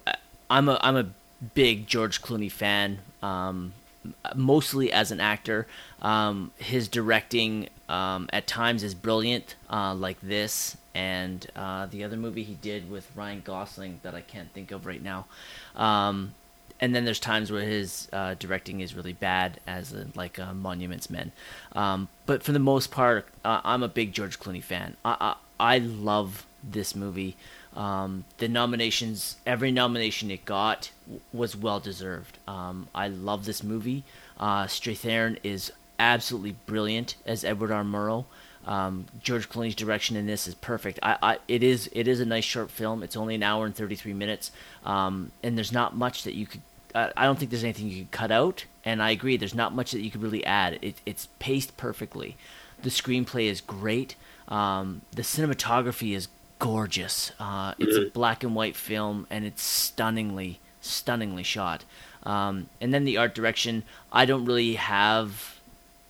I'm 0.49 0.69
a 0.69 0.79
I'm 0.81 0.95
a 0.95 1.07
big 1.53 1.85
George 1.85 2.21
Clooney 2.21 2.51
fan. 2.51 2.99
Um, 3.21 3.73
mostly 4.35 4.89
as 4.91 5.11
an 5.11 5.19
actor. 5.19 5.67
Um, 6.01 6.51
his 6.57 6.87
directing 6.87 7.67
um, 7.89 8.29
at 8.31 8.47
times 8.47 8.81
is 8.81 8.95
brilliant, 8.95 9.55
uh, 9.69 9.93
like 9.93 10.21
this 10.21 10.77
and 10.95 11.45
uh, 11.55 11.85
the 11.87 12.03
other 12.03 12.17
movie 12.17 12.43
he 12.43 12.55
did 12.55 12.89
with 12.89 13.07
Ryan 13.15 13.41
Gosling 13.43 13.99
that 14.01 14.15
I 14.15 14.21
can't 14.21 14.51
think 14.53 14.71
of 14.71 14.85
right 14.85 15.03
now. 15.03 15.25
And 16.79 16.93
then 16.93 17.05
there's 17.05 17.19
times 17.19 17.51
where 17.51 17.63
his 17.63 18.07
uh, 18.13 18.35
directing 18.37 18.81
is 18.81 18.93
really 18.93 19.13
bad, 19.13 19.59
as 19.65 19.93
a, 19.93 20.07
like 20.15 20.37
uh, 20.37 20.53
Monuments 20.53 21.09
Men. 21.09 21.31
Um, 21.73 22.07
but 22.25 22.43
for 22.43 22.51
the 22.51 22.59
most 22.59 22.91
part, 22.91 23.27
uh, 23.43 23.61
I'm 23.63 23.81
a 23.81 23.87
big 23.87 24.13
George 24.13 24.39
Clooney 24.39 24.63
fan. 24.63 24.95
I 25.03 25.35
I, 25.59 25.75
I 25.75 25.77
love 25.79 26.45
this 26.63 26.95
movie. 26.95 27.35
Um, 27.75 28.25
the 28.37 28.47
nominations, 28.47 29.37
every 29.45 29.71
nomination 29.71 30.31
it 30.31 30.45
got 30.45 30.91
w- 31.05 31.21
was 31.31 31.55
well 31.55 31.79
deserved. 31.79 32.37
Um, 32.47 32.87
I 32.93 33.07
love 33.07 33.45
this 33.45 33.63
movie. 33.63 34.03
Uh, 34.39 34.65
Strathairn 34.65 35.37
is 35.43 35.71
absolutely 35.99 36.55
brilliant 36.65 37.15
as 37.25 37.43
Edward 37.43 37.71
R. 37.71 37.83
Murrow. 37.83 38.25
Um, 38.67 39.05
George 39.23 39.47
Clooney's 39.47 39.75
direction 39.75 40.17
in 40.17 40.27
this 40.27 40.45
is 40.45 40.53
perfect. 40.53 40.99
I, 41.01 41.17
I, 41.23 41.37
it 41.47 41.63
is 41.63 41.89
it 41.93 42.07
is 42.07 42.19
a 42.19 42.25
nice 42.25 42.43
short 42.43 42.69
film. 42.69 43.01
It's 43.01 43.15
only 43.15 43.33
an 43.35 43.43
hour 43.43 43.65
and 43.65 43.73
thirty 43.73 43.95
three 43.95 44.13
minutes, 44.13 44.51
um, 44.85 45.31
and 45.41 45.57
there's 45.57 45.71
not 45.71 45.95
much 45.95 46.23
that 46.23 46.35
you 46.35 46.45
could. 46.45 46.61
Uh, 46.93 47.09
I 47.15 47.25
don't 47.25 47.39
think 47.39 47.49
there's 47.49 47.63
anything 47.63 47.87
you 47.87 48.03
could 48.03 48.11
cut 48.11 48.31
out, 48.31 48.65
and 48.83 49.01
I 49.01 49.11
agree. 49.11 49.37
There's 49.37 49.55
not 49.55 49.73
much 49.73 49.91
that 49.91 50.01
you 50.01 50.11
could 50.11 50.21
really 50.21 50.45
add. 50.45 50.79
It, 50.81 50.95
it's 51.05 51.29
paced 51.39 51.77
perfectly. 51.77 52.35
The 52.83 52.89
screenplay 52.89 53.45
is 53.45 53.61
great. 53.61 54.15
Um, 54.49 55.01
the 55.11 55.21
cinematography 55.21 56.13
is 56.13 56.27
gorgeous. 56.59 57.31
Uh, 57.39 57.73
it's 57.79 57.95
a 57.95 58.09
black 58.09 58.43
and 58.43 58.53
white 58.53 58.75
film, 58.75 59.27
and 59.29 59.45
it's 59.45 59.63
stunningly, 59.63 60.59
stunningly 60.81 61.43
shot. 61.43 61.85
Um, 62.23 62.69
and 62.81 62.93
then 62.93 63.05
the 63.05 63.17
art 63.17 63.33
direction. 63.33 63.83
I 64.11 64.25
don't 64.25 64.45
really 64.45 64.73
have 64.75 65.57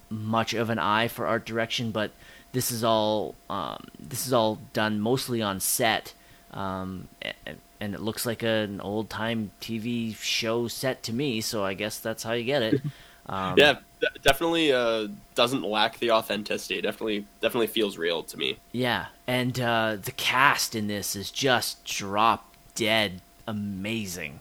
much 0.10 0.54
of 0.54 0.70
an 0.70 0.80
eye 0.80 1.08
for 1.08 1.28
art 1.28 1.46
direction, 1.46 1.92
but 1.92 2.12
this 2.52 2.72
is 2.72 2.84
all 2.84 3.36
um, 3.50 3.86
this 4.00 4.26
is 4.26 4.34
all 4.34 4.60
done 4.74 5.00
mostly 5.00 5.42
on 5.42 5.60
set, 5.60 6.14
um, 6.52 7.08
and, 7.22 7.58
and 7.80 7.94
it 7.94 8.02
looks 8.02 8.26
like 8.26 8.44
an 8.44 8.82
old 8.82 9.10
time 9.10 9.52
TV 9.62 10.16
show 10.16 10.68
set 10.68 11.04
to 11.04 11.14
me. 11.14 11.42
So 11.42 11.64
I 11.64 11.74
guess 11.74 12.00
that's 12.00 12.24
how 12.24 12.34
you 12.34 12.44
get 12.44 12.62
it. 12.62 12.82
Um, 13.30 13.56
yeah, 13.58 13.80
definitely 14.22 14.72
uh, 14.72 15.08
doesn't 15.36 15.64
lack 15.64 16.00
the 16.00 16.12
authenticity. 16.12 16.82
Definitely, 16.82 17.26
definitely 17.42 17.68
feels 17.68 17.98
real 17.98 18.24
to 18.24 18.38
me. 18.38 18.58
Yeah, 18.72 19.08
and 19.28 19.60
uh, 19.60 19.98
the 20.02 20.14
cast 20.14 20.76
in 20.76 20.88
this 20.88 21.16
is 21.16 21.30
just 21.30 21.84
drop 21.84 22.56
dead 22.76 23.22
amazing. 23.46 24.40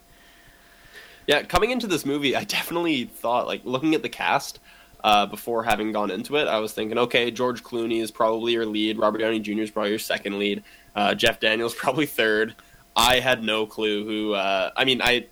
Yeah, 1.26 1.42
coming 1.42 1.70
into 1.70 1.88
this 1.88 2.06
movie, 2.06 2.36
I 2.36 2.44
definitely 2.44 3.04
thought 3.04 3.46
like 3.46 3.62
looking 3.64 3.94
at 3.94 4.02
the 4.02 4.08
cast. 4.08 4.60
Uh, 5.06 5.24
before 5.24 5.62
having 5.62 5.92
gone 5.92 6.10
into 6.10 6.36
it, 6.36 6.48
I 6.48 6.58
was 6.58 6.72
thinking, 6.72 6.98
okay, 6.98 7.30
George 7.30 7.62
Clooney 7.62 8.02
is 8.02 8.10
probably 8.10 8.54
your 8.54 8.66
lead. 8.66 8.98
Robert 8.98 9.18
Downey 9.18 9.38
Jr. 9.38 9.60
is 9.60 9.70
probably 9.70 9.90
your 9.90 10.00
second 10.00 10.36
lead. 10.36 10.64
Uh, 10.96 11.14
Jeff 11.14 11.38
Daniels 11.38 11.74
probably 11.82 12.06
third. 12.06 12.56
I 12.96 13.20
had 13.20 13.44
no 13.44 13.66
clue 13.66 14.04
who. 14.04 14.32
Uh, 14.32 14.72
I 14.76 14.84
mean, 14.84 15.00
I 15.00 15.26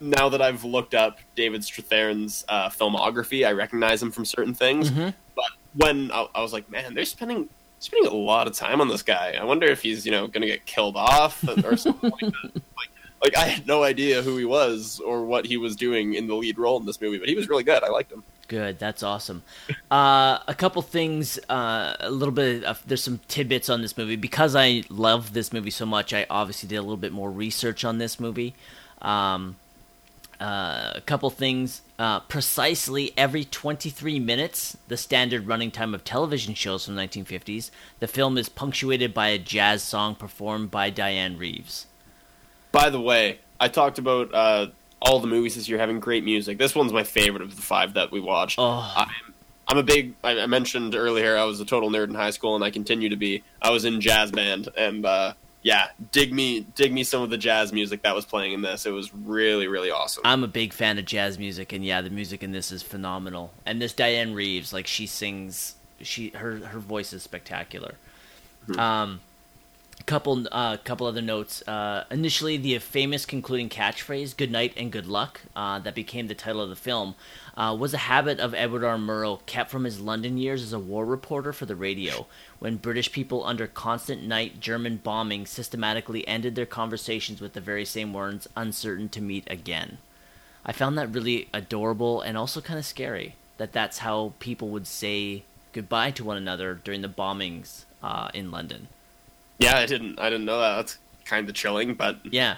now 0.00 0.28
that 0.30 0.42
I've 0.42 0.64
looked 0.64 0.94
up 0.94 1.20
David 1.36 1.60
Strathairn's 1.60 2.44
uh, 2.48 2.68
filmography, 2.68 3.46
I 3.46 3.52
recognize 3.52 4.02
him 4.02 4.10
from 4.10 4.24
certain 4.24 4.54
things. 4.54 4.90
Mhm. 4.90 5.14
But 5.36 5.50
when 5.76 6.10
I, 6.10 6.26
I 6.34 6.42
was 6.42 6.52
like, 6.52 6.68
man, 6.68 6.92
they're 6.94 7.04
spending 7.04 7.48
spending 7.78 8.10
a 8.10 8.14
lot 8.16 8.48
of 8.48 8.54
time 8.54 8.80
on 8.80 8.88
this 8.88 9.04
guy. 9.04 9.36
I 9.40 9.44
wonder 9.44 9.68
if 9.68 9.82
he's 9.82 10.04
you 10.04 10.10
know 10.10 10.26
going 10.26 10.42
to 10.42 10.48
get 10.48 10.66
killed 10.66 10.96
off 10.96 11.44
or 11.64 11.76
something 11.76 12.10
like 12.10 12.32
that. 12.32 12.62
Like, 12.76 13.34
like 13.34 13.36
I 13.36 13.46
had 13.48 13.66
no 13.68 13.84
idea 13.84 14.20
who 14.22 14.36
he 14.36 14.44
was 14.44 14.98
or 14.98 15.24
what 15.24 15.46
he 15.46 15.56
was 15.56 15.76
doing 15.76 16.14
in 16.14 16.26
the 16.26 16.34
lead 16.34 16.58
role 16.58 16.78
in 16.80 16.84
this 16.86 17.00
movie, 17.00 17.18
but 17.18 17.28
he 17.28 17.36
was 17.36 17.48
really 17.48 17.62
good. 17.62 17.84
I 17.84 17.88
liked 17.88 18.10
him. 18.12 18.24
Good, 18.48 18.78
that's 18.78 19.02
awesome. 19.02 19.42
Uh, 19.90 20.38
a 20.46 20.54
couple 20.56 20.80
things, 20.82 21.38
uh, 21.48 21.96
a 21.98 22.10
little 22.10 22.34
bit. 22.34 22.62
Of, 22.64 22.82
there's 22.86 23.02
some 23.02 23.20
tidbits 23.28 23.68
on 23.68 23.82
this 23.82 23.96
movie 23.96 24.16
because 24.16 24.54
I 24.54 24.84
love 24.88 25.32
this 25.32 25.52
movie 25.52 25.70
so 25.70 25.84
much. 25.84 26.12
I 26.12 26.26
obviously 26.30 26.68
did 26.68 26.76
a 26.76 26.82
little 26.82 26.96
bit 26.96 27.12
more 27.12 27.30
research 27.30 27.84
on 27.84 27.98
this 27.98 28.20
movie. 28.20 28.54
Um, 29.02 29.56
uh, 30.40 30.92
a 30.94 31.02
couple 31.06 31.30
things. 31.30 31.82
Uh, 31.98 32.20
precisely 32.20 33.12
every 33.16 33.44
23 33.44 34.20
minutes, 34.20 34.76
the 34.88 34.96
standard 34.96 35.46
running 35.46 35.70
time 35.70 35.94
of 35.94 36.04
television 36.04 36.54
shows 36.54 36.84
from 36.84 36.94
the 36.94 37.02
1950s, 37.02 37.70
the 38.00 38.06
film 38.06 38.36
is 38.36 38.48
punctuated 38.48 39.14
by 39.14 39.28
a 39.28 39.38
jazz 39.38 39.82
song 39.82 40.14
performed 40.14 40.70
by 40.70 40.90
Dianne 40.90 41.38
Reeves. 41.38 41.86
By 42.70 42.90
the 42.90 43.00
way, 43.00 43.38
I 43.58 43.68
talked 43.68 43.98
about 43.98 44.34
uh, 44.34 44.66
all 45.06 45.20
the 45.20 45.26
movies 45.26 45.54
this 45.54 45.68
year 45.68 45.78
having 45.78 46.00
great 46.00 46.24
music. 46.24 46.58
This 46.58 46.74
one's 46.74 46.92
my 46.92 47.04
favorite 47.04 47.42
of 47.42 47.56
the 47.56 47.62
five 47.62 47.94
that 47.94 48.10
we 48.10 48.20
watched. 48.20 48.58
Oh. 48.58 48.92
I'm, 48.96 49.34
I'm 49.68 49.78
a 49.78 49.82
big. 49.82 50.14
I 50.22 50.40
I 50.40 50.46
mentioned 50.46 50.94
earlier 50.94 51.36
I 51.36 51.44
was 51.44 51.60
a 51.60 51.64
total 51.64 51.90
nerd 51.90 52.08
in 52.08 52.14
high 52.14 52.30
school, 52.30 52.54
and 52.54 52.64
I 52.64 52.70
continue 52.70 53.08
to 53.08 53.16
be. 53.16 53.42
I 53.60 53.70
was 53.70 53.84
in 53.84 54.00
jazz 54.00 54.30
band, 54.30 54.68
and 54.76 55.04
uh, 55.04 55.32
yeah, 55.62 55.88
dig 56.12 56.32
me, 56.32 56.60
dig 56.60 56.92
me 56.92 57.02
some 57.02 57.22
of 57.22 57.30
the 57.30 57.36
jazz 57.36 57.72
music 57.72 58.02
that 58.02 58.14
was 58.14 58.24
playing 58.24 58.52
in 58.52 58.62
this. 58.62 58.86
It 58.86 58.92
was 58.92 59.12
really, 59.12 59.66
really 59.66 59.90
awesome. 59.90 60.22
I'm 60.24 60.44
a 60.44 60.48
big 60.48 60.72
fan 60.72 60.98
of 60.98 61.04
jazz 61.04 61.38
music, 61.38 61.72
and 61.72 61.84
yeah, 61.84 62.00
the 62.00 62.10
music 62.10 62.44
in 62.44 62.52
this 62.52 62.70
is 62.70 62.82
phenomenal. 62.82 63.52
And 63.64 63.82
this 63.82 63.92
Dianne 63.92 64.34
Reeves, 64.34 64.72
like 64.72 64.86
she 64.86 65.06
sings, 65.06 65.74
she 66.00 66.30
her 66.30 66.58
her 66.58 66.78
voice 66.78 67.12
is 67.12 67.24
spectacular. 67.24 67.96
Um, 68.78 69.20
couple 70.06 70.46
uh, 70.52 70.76
couple 70.78 71.06
other 71.06 71.20
notes. 71.20 71.66
Uh, 71.66 72.04
initially, 72.10 72.56
the 72.56 72.78
famous 72.78 73.26
concluding 73.26 73.68
catchphrase 73.68 74.36
"Good 74.36 74.52
night 74.52 74.72
and 74.76 74.92
good 74.92 75.06
luck" 75.06 75.40
uh, 75.54 75.80
that 75.80 75.94
became 75.94 76.28
the 76.28 76.34
title 76.34 76.62
of 76.62 76.70
the 76.70 76.76
film 76.76 77.16
uh, 77.56 77.76
was 77.78 77.92
a 77.92 77.98
habit 77.98 78.38
of 78.38 78.54
Edward 78.54 78.84
R. 78.84 78.96
Murrow, 78.96 79.44
kept 79.46 79.70
from 79.70 79.84
his 79.84 80.00
London 80.00 80.38
years 80.38 80.62
as 80.62 80.72
a 80.72 80.78
war 80.78 81.04
reporter 81.04 81.52
for 81.52 81.66
the 81.66 81.74
radio. 81.74 82.26
When 82.60 82.76
British 82.76 83.10
people 83.10 83.44
under 83.44 83.66
constant 83.66 84.22
night 84.22 84.60
German 84.60 84.98
bombing 84.98 85.44
systematically 85.44 86.26
ended 86.28 86.54
their 86.54 86.66
conversations 86.66 87.40
with 87.40 87.52
the 87.54 87.60
very 87.60 87.84
same 87.84 88.12
words, 88.12 88.48
"uncertain 88.56 89.08
to 89.10 89.20
meet 89.20 89.44
again." 89.50 89.98
I 90.64 90.72
found 90.72 90.96
that 90.96 91.12
really 91.12 91.48
adorable 91.52 92.20
and 92.20 92.38
also 92.38 92.60
kind 92.60 92.78
of 92.78 92.86
scary. 92.86 93.34
That 93.58 93.72
that's 93.72 93.98
how 93.98 94.34
people 94.38 94.68
would 94.68 94.86
say 94.86 95.42
goodbye 95.72 96.12
to 96.12 96.24
one 96.24 96.36
another 96.36 96.74
during 96.74 97.02
the 97.02 97.08
bombings 97.08 97.84
uh, 98.02 98.30
in 98.32 98.50
London. 98.50 98.88
Yeah, 99.58 99.78
I 99.78 99.86
didn't. 99.86 100.18
I 100.18 100.30
didn't 100.30 100.44
know 100.46 100.60
that. 100.60 100.76
That's 100.76 100.98
kind 101.24 101.48
of 101.48 101.54
chilling, 101.54 101.94
but 101.94 102.18
Yeah, 102.24 102.56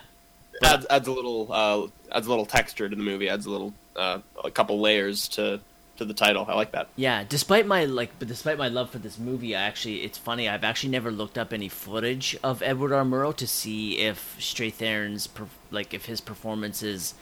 adds, 0.62 0.86
adds 0.90 1.08
a 1.08 1.12
little 1.12 1.48
uh, 1.50 1.86
adds 2.14 2.26
a 2.26 2.30
little 2.30 2.46
texture 2.46 2.88
to 2.88 2.96
the 2.96 3.02
movie. 3.02 3.28
Adds 3.28 3.46
a 3.46 3.50
little 3.50 3.74
uh, 3.96 4.20
a 4.44 4.50
couple 4.50 4.80
layers 4.80 5.28
to 5.28 5.60
to 5.98 6.04
the 6.04 6.14
title. 6.14 6.46
I 6.48 6.54
like 6.54 6.72
that. 6.72 6.88
Yeah, 6.96 7.24
despite 7.28 7.66
my 7.66 7.84
like, 7.84 8.10
but 8.18 8.28
despite 8.28 8.56
my 8.56 8.68
love 8.68 8.90
for 8.90 8.98
this 8.98 9.18
movie, 9.18 9.54
I 9.54 9.62
actually 9.62 10.02
it's 10.02 10.18
funny. 10.18 10.48
I've 10.48 10.64
actually 10.64 10.90
never 10.90 11.10
looked 11.10 11.36
up 11.36 11.52
any 11.52 11.68
footage 11.68 12.36
of 12.42 12.62
Edward 12.62 12.92
R. 12.92 13.04
Murrow 13.04 13.34
to 13.36 13.46
see 13.46 13.98
if 13.98 14.36
Strathairn's 14.38 15.28
like 15.70 15.92
if 15.94 16.06
his 16.06 16.20
performance 16.20 16.82
is 16.82 17.14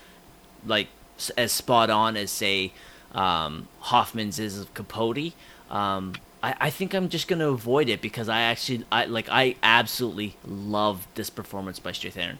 like 0.64 0.88
as 1.36 1.52
spot 1.52 1.90
on 1.90 2.16
as 2.16 2.30
say 2.30 2.72
um, 3.12 3.68
Hoffman's 3.80 4.38
is 4.38 4.60
of 4.60 4.72
Capote. 4.74 5.32
Um, 5.70 6.14
I, 6.46 6.54
I 6.60 6.70
think 6.70 6.94
I'm 6.94 7.08
just 7.08 7.26
gonna 7.28 7.48
avoid 7.50 7.88
it 7.88 8.00
because 8.00 8.28
I 8.28 8.42
actually 8.42 8.84
I 8.92 9.06
like 9.06 9.28
I 9.30 9.56
absolutely 9.62 10.38
love 10.44 11.08
this 11.14 11.28
performance 11.30 11.80
by 11.80 11.90
Strathairn. 11.92 12.38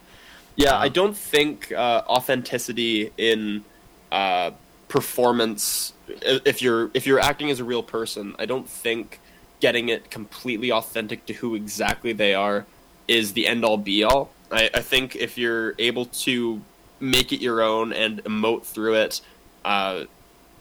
Yeah, 0.57 0.77
I 0.79 0.89
Um, 0.89 0.91
don't 0.91 1.17
think 1.17 1.73
uh, 1.73 2.03
authenticity 2.09 3.13
in 3.19 3.65
uh, 4.13 4.53
performance 4.89 5.93
if 6.23 6.63
you're 6.63 6.91
if 6.95 7.07
you're 7.07 7.21
acting 7.21 7.51
as 7.51 7.61
a 7.61 7.65
real 7.65 7.83
person, 7.83 8.35
I 8.39 8.47
don't 8.47 8.69
think 8.69 9.21
getting 9.61 9.89
it 9.89 10.11
completely 10.11 10.71
authentic 10.71 11.27
to 11.27 11.35
who 11.35 11.55
exactly 11.55 12.13
they 12.13 12.35
are 12.35 12.67
is 13.09 13.33
the 13.33 13.47
end 13.47 13.65
all 13.65 13.77
be 13.79 14.05
all. 14.05 14.37
I, 14.51 14.71
I 14.75 14.81
think 14.83 15.17
if 15.17 15.37
you're 15.37 15.75
able 15.79 16.07
to 16.07 16.65
make 17.01 17.33
it 17.33 17.41
your 17.41 17.61
own 17.63 17.93
and 17.93 18.23
emote 18.25 18.65
through 18.65 18.95
it, 18.95 19.21
uh, 19.65 20.05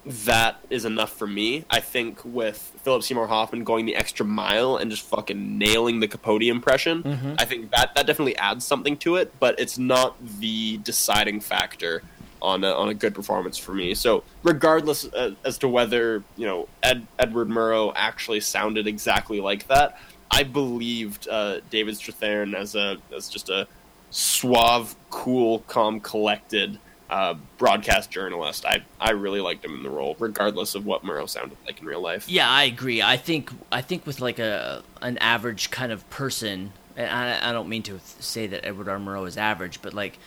that 0.06 0.58
is 0.70 0.86
enough 0.86 1.12
for 1.12 1.26
me. 1.28 1.66
I 1.70 1.80
think 1.80 2.24
with 2.24 2.58
Philip 2.84 3.02
Seymour 3.04 3.28
Hoffman 3.28 3.64
going 3.64 3.86
the 3.86 3.96
extra 3.96 4.26
mile 4.26 4.78
and 4.78 4.92
just 4.92 5.04
fucking 5.04 5.58
nailing 5.58 6.00
the 6.00 6.08
Capote 6.08 6.44
impression, 6.44 7.02
Mhm. 7.04 7.36
I 7.42 7.46
think 7.46 7.72
that 7.72 7.96
that 7.96 8.06
definitely 8.06 8.38
adds 8.38 8.66
something 8.66 8.98
to 8.98 9.16
it, 9.16 9.34
but 9.40 9.60
it's 9.60 9.78
not 9.78 10.16
the 10.40 10.78
deciding 10.78 11.40
factor 11.40 12.04
on 12.42 12.64
a, 12.64 12.72
on 12.72 12.90
a 12.90 12.94
good 12.94 13.16
performance 13.16 13.58
for 13.58 13.74
me. 13.74 13.96
So 13.96 14.24
regardless 14.44 15.06
uh, 15.06 15.32
as 15.44 15.58
to 15.60 15.68
whether 15.68 16.24
you 16.38 16.46
know 16.46 16.68
Ed, 16.84 17.08
Edward 17.18 17.50
Murrow 17.50 17.92
actually 17.96 18.42
sounded 18.42 18.86
exactly 18.86 19.42
like 19.42 19.68
that, 19.68 19.98
I 20.30 20.44
believed 20.44 21.28
uh, 21.28 21.62
David 21.72 21.96
Strathairn 21.96 22.54
as 22.54 22.76
a 22.76 22.98
as 23.16 23.28
just 23.30 23.50
a 23.50 23.68
suave, 24.12 24.96
cool, 25.10 25.60
calm, 25.68 26.00
collected 26.00 26.78
uh, 27.10 27.36
broadcast 27.58 28.10
journalist. 28.12 28.66
I 28.66 28.84
I 29.00 29.12
really 29.12 29.42
liked 29.42 29.64
him 29.64 29.76
in 29.76 29.84
the 29.84 29.90
role, 29.90 30.16
regardless 30.20 30.76
of 30.76 30.86
what 30.86 31.04
Murrow 31.04 31.30
sounded 31.30 31.58
like 31.66 31.80
in 31.82 31.88
real 31.88 32.02
life. 32.02 32.28
Yeah, 32.30 32.50
I 32.50 32.64
agree. 32.64 33.02
I 33.02 33.18
think 33.18 33.52
I 33.72 33.82
think 33.82 34.06
with 34.06 34.20
like 34.20 34.40
a 34.40 34.84
an 35.02 35.18
average 35.20 35.72
kind 35.72 35.92
of 35.92 36.10
person, 36.10 36.74
and 36.98 37.10
I, 37.10 37.50
I 37.50 37.52
don't 37.52 37.70
mean 37.70 37.84
to 37.84 38.00
say 38.20 38.48
that 38.48 38.66
Edward 38.66 38.90
R. 38.90 38.98
Murrow 38.98 39.28
is 39.28 39.38
average, 39.38 39.82
but 39.82 39.94
like 39.94 40.18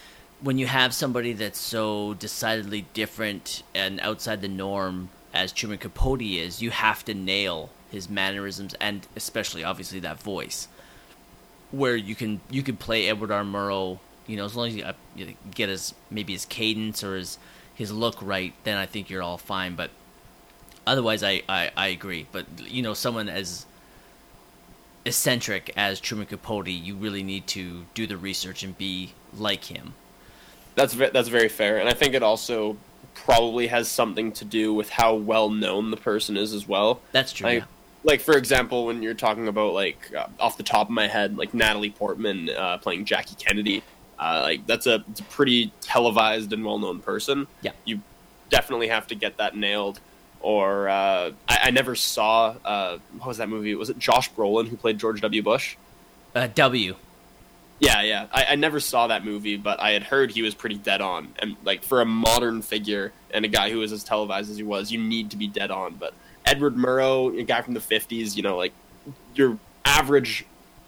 when 0.40 0.58
you 0.58 0.66
have 0.66 0.94
somebody 0.94 1.32
that's 1.32 1.58
so 1.58 2.14
decidedly 2.14 2.86
different 2.94 3.62
and 3.74 3.98
outside 4.00 4.40
the 4.40 4.48
norm 4.48 5.08
as 5.34 5.52
Truman 5.52 5.78
Capote 5.78 6.22
is, 6.22 6.62
you 6.62 6.70
have 6.70 7.04
to 7.06 7.14
nail 7.14 7.70
his 7.90 8.08
mannerisms 8.08 8.74
and 8.74 9.06
especially 9.16 9.64
obviously 9.64 9.98
that 10.00 10.22
voice. 10.22 10.68
Where 11.70 11.96
you 11.96 12.14
can 12.14 12.40
you 12.50 12.62
can 12.62 12.76
play 12.76 13.08
Edward 13.08 13.30
R. 13.30 13.44
Murrow, 13.44 13.98
you 14.28 14.36
know, 14.36 14.44
as 14.44 14.54
long 14.54 14.68
as 14.68 14.76
you, 14.76 14.84
uh, 14.84 14.92
you 15.16 15.34
get 15.52 15.68
his 15.68 15.94
maybe 16.10 16.34
his 16.34 16.44
cadence 16.44 17.02
or 17.02 17.16
his 17.16 17.38
his 17.74 17.90
look 17.90 18.16
right, 18.20 18.52
then 18.64 18.76
I 18.76 18.86
think 18.86 19.10
you're 19.10 19.22
all 19.22 19.38
fine. 19.38 19.74
But 19.74 19.90
otherwise, 20.86 21.22
I, 21.22 21.42
I, 21.48 21.70
I 21.76 21.88
agree. 21.88 22.26
But 22.30 22.46
you 22.60 22.82
know, 22.82 22.94
someone 22.94 23.28
as 23.28 23.66
eccentric 25.04 25.72
as 25.76 25.98
Truman 25.98 26.26
Capote, 26.26 26.68
you 26.68 26.94
really 26.94 27.22
need 27.22 27.46
to 27.48 27.86
do 27.94 28.06
the 28.06 28.16
research 28.16 28.62
and 28.62 28.76
be 28.76 29.14
like 29.36 29.64
him. 29.64 29.94
That's 30.74 30.94
ve- 30.94 31.10
that's 31.10 31.28
very 31.28 31.48
fair, 31.48 31.78
and 31.78 31.88
I 31.88 31.94
think 31.94 32.14
it 32.14 32.22
also 32.22 32.76
probably 33.14 33.66
has 33.66 33.88
something 33.88 34.30
to 34.32 34.44
do 34.44 34.72
with 34.72 34.90
how 34.90 35.14
well 35.14 35.50
known 35.50 35.90
the 35.90 35.96
person 35.96 36.36
is 36.36 36.52
as 36.52 36.68
well. 36.68 37.00
That's 37.12 37.32
true. 37.32 37.46
Like, 37.46 37.58
yeah. 37.60 37.66
like 38.04 38.20
for 38.20 38.36
example, 38.36 38.86
when 38.86 39.02
you're 39.02 39.14
talking 39.14 39.48
about 39.48 39.72
like 39.72 40.14
uh, 40.14 40.26
off 40.38 40.56
the 40.56 40.62
top 40.62 40.88
of 40.88 40.92
my 40.92 41.08
head, 41.08 41.36
like 41.36 41.54
Natalie 41.54 41.90
Portman 41.90 42.50
uh, 42.50 42.78
playing 42.78 43.06
Jackie 43.06 43.34
Kennedy, 43.34 43.82
uh, 44.18 44.40
like 44.42 44.66
that's 44.66 44.86
a, 44.86 45.04
a 45.18 45.22
pretty 45.30 45.72
televised 45.80 46.52
and 46.52 46.64
well 46.64 46.78
known 46.78 47.00
person. 47.00 47.46
Yeah. 47.62 47.72
you 47.84 48.00
definitely 48.50 48.88
have 48.88 49.06
to 49.08 49.14
get 49.14 49.36
that 49.38 49.56
nailed. 49.56 50.00
Or 50.40 50.88
uh, 50.88 51.32
I, 51.48 51.58
I 51.64 51.70
never 51.70 51.94
saw 51.94 52.54
uh, 52.64 52.98
what 53.18 53.28
was 53.28 53.38
that 53.38 53.48
movie? 53.48 53.74
Was 53.74 53.90
it 53.90 53.98
Josh 53.98 54.30
Brolin 54.32 54.68
who 54.68 54.76
played 54.76 54.98
George 54.98 55.20
W. 55.20 55.42
Bush? 55.42 55.76
Uh, 56.34 56.46
w. 56.46 56.94
Yeah, 57.80 58.02
yeah. 58.02 58.26
I, 58.32 58.46
I 58.50 58.54
never 58.56 58.80
saw 58.80 59.06
that 59.06 59.24
movie, 59.24 59.56
but 59.56 59.80
I 59.80 59.90
had 59.92 60.02
heard 60.02 60.30
he 60.30 60.42
was 60.42 60.54
pretty 60.54 60.76
dead 60.76 61.00
on. 61.00 61.32
And 61.38 61.56
like 61.64 61.82
for 61.82 62.00
a 62.00 62.04
modern 62.04 62.62
figure 62.62 63.12
and 63.32 63.44
a 63.44 63.48
guy 63.48 63.70
who 63.70 63.78
was 63.78 63.92
as 63.92 64.04
televised 64.04 64.50
as 64.50 64.56
he 64.56 64.62
was, 64.62 64.90
you 64.90 65.00
need 65.00 65.30
to 65.30 65.36
be 65.36 65.46
dead 65.46 65.70
on. 65.70 65.94
But 65.94 66.14
Edward 66.44 66.74
Murrow, 66.76 67.38
a 67.38 67.44
guy 67.44 67.62
from 67.62 67.74
the 67.74 67.80
fifties, 67.80 68.36
you 68.36 68.42
know, 68.42 68.56
like 68.56 68.72
your 69.34 69.58
average 69.84 70.44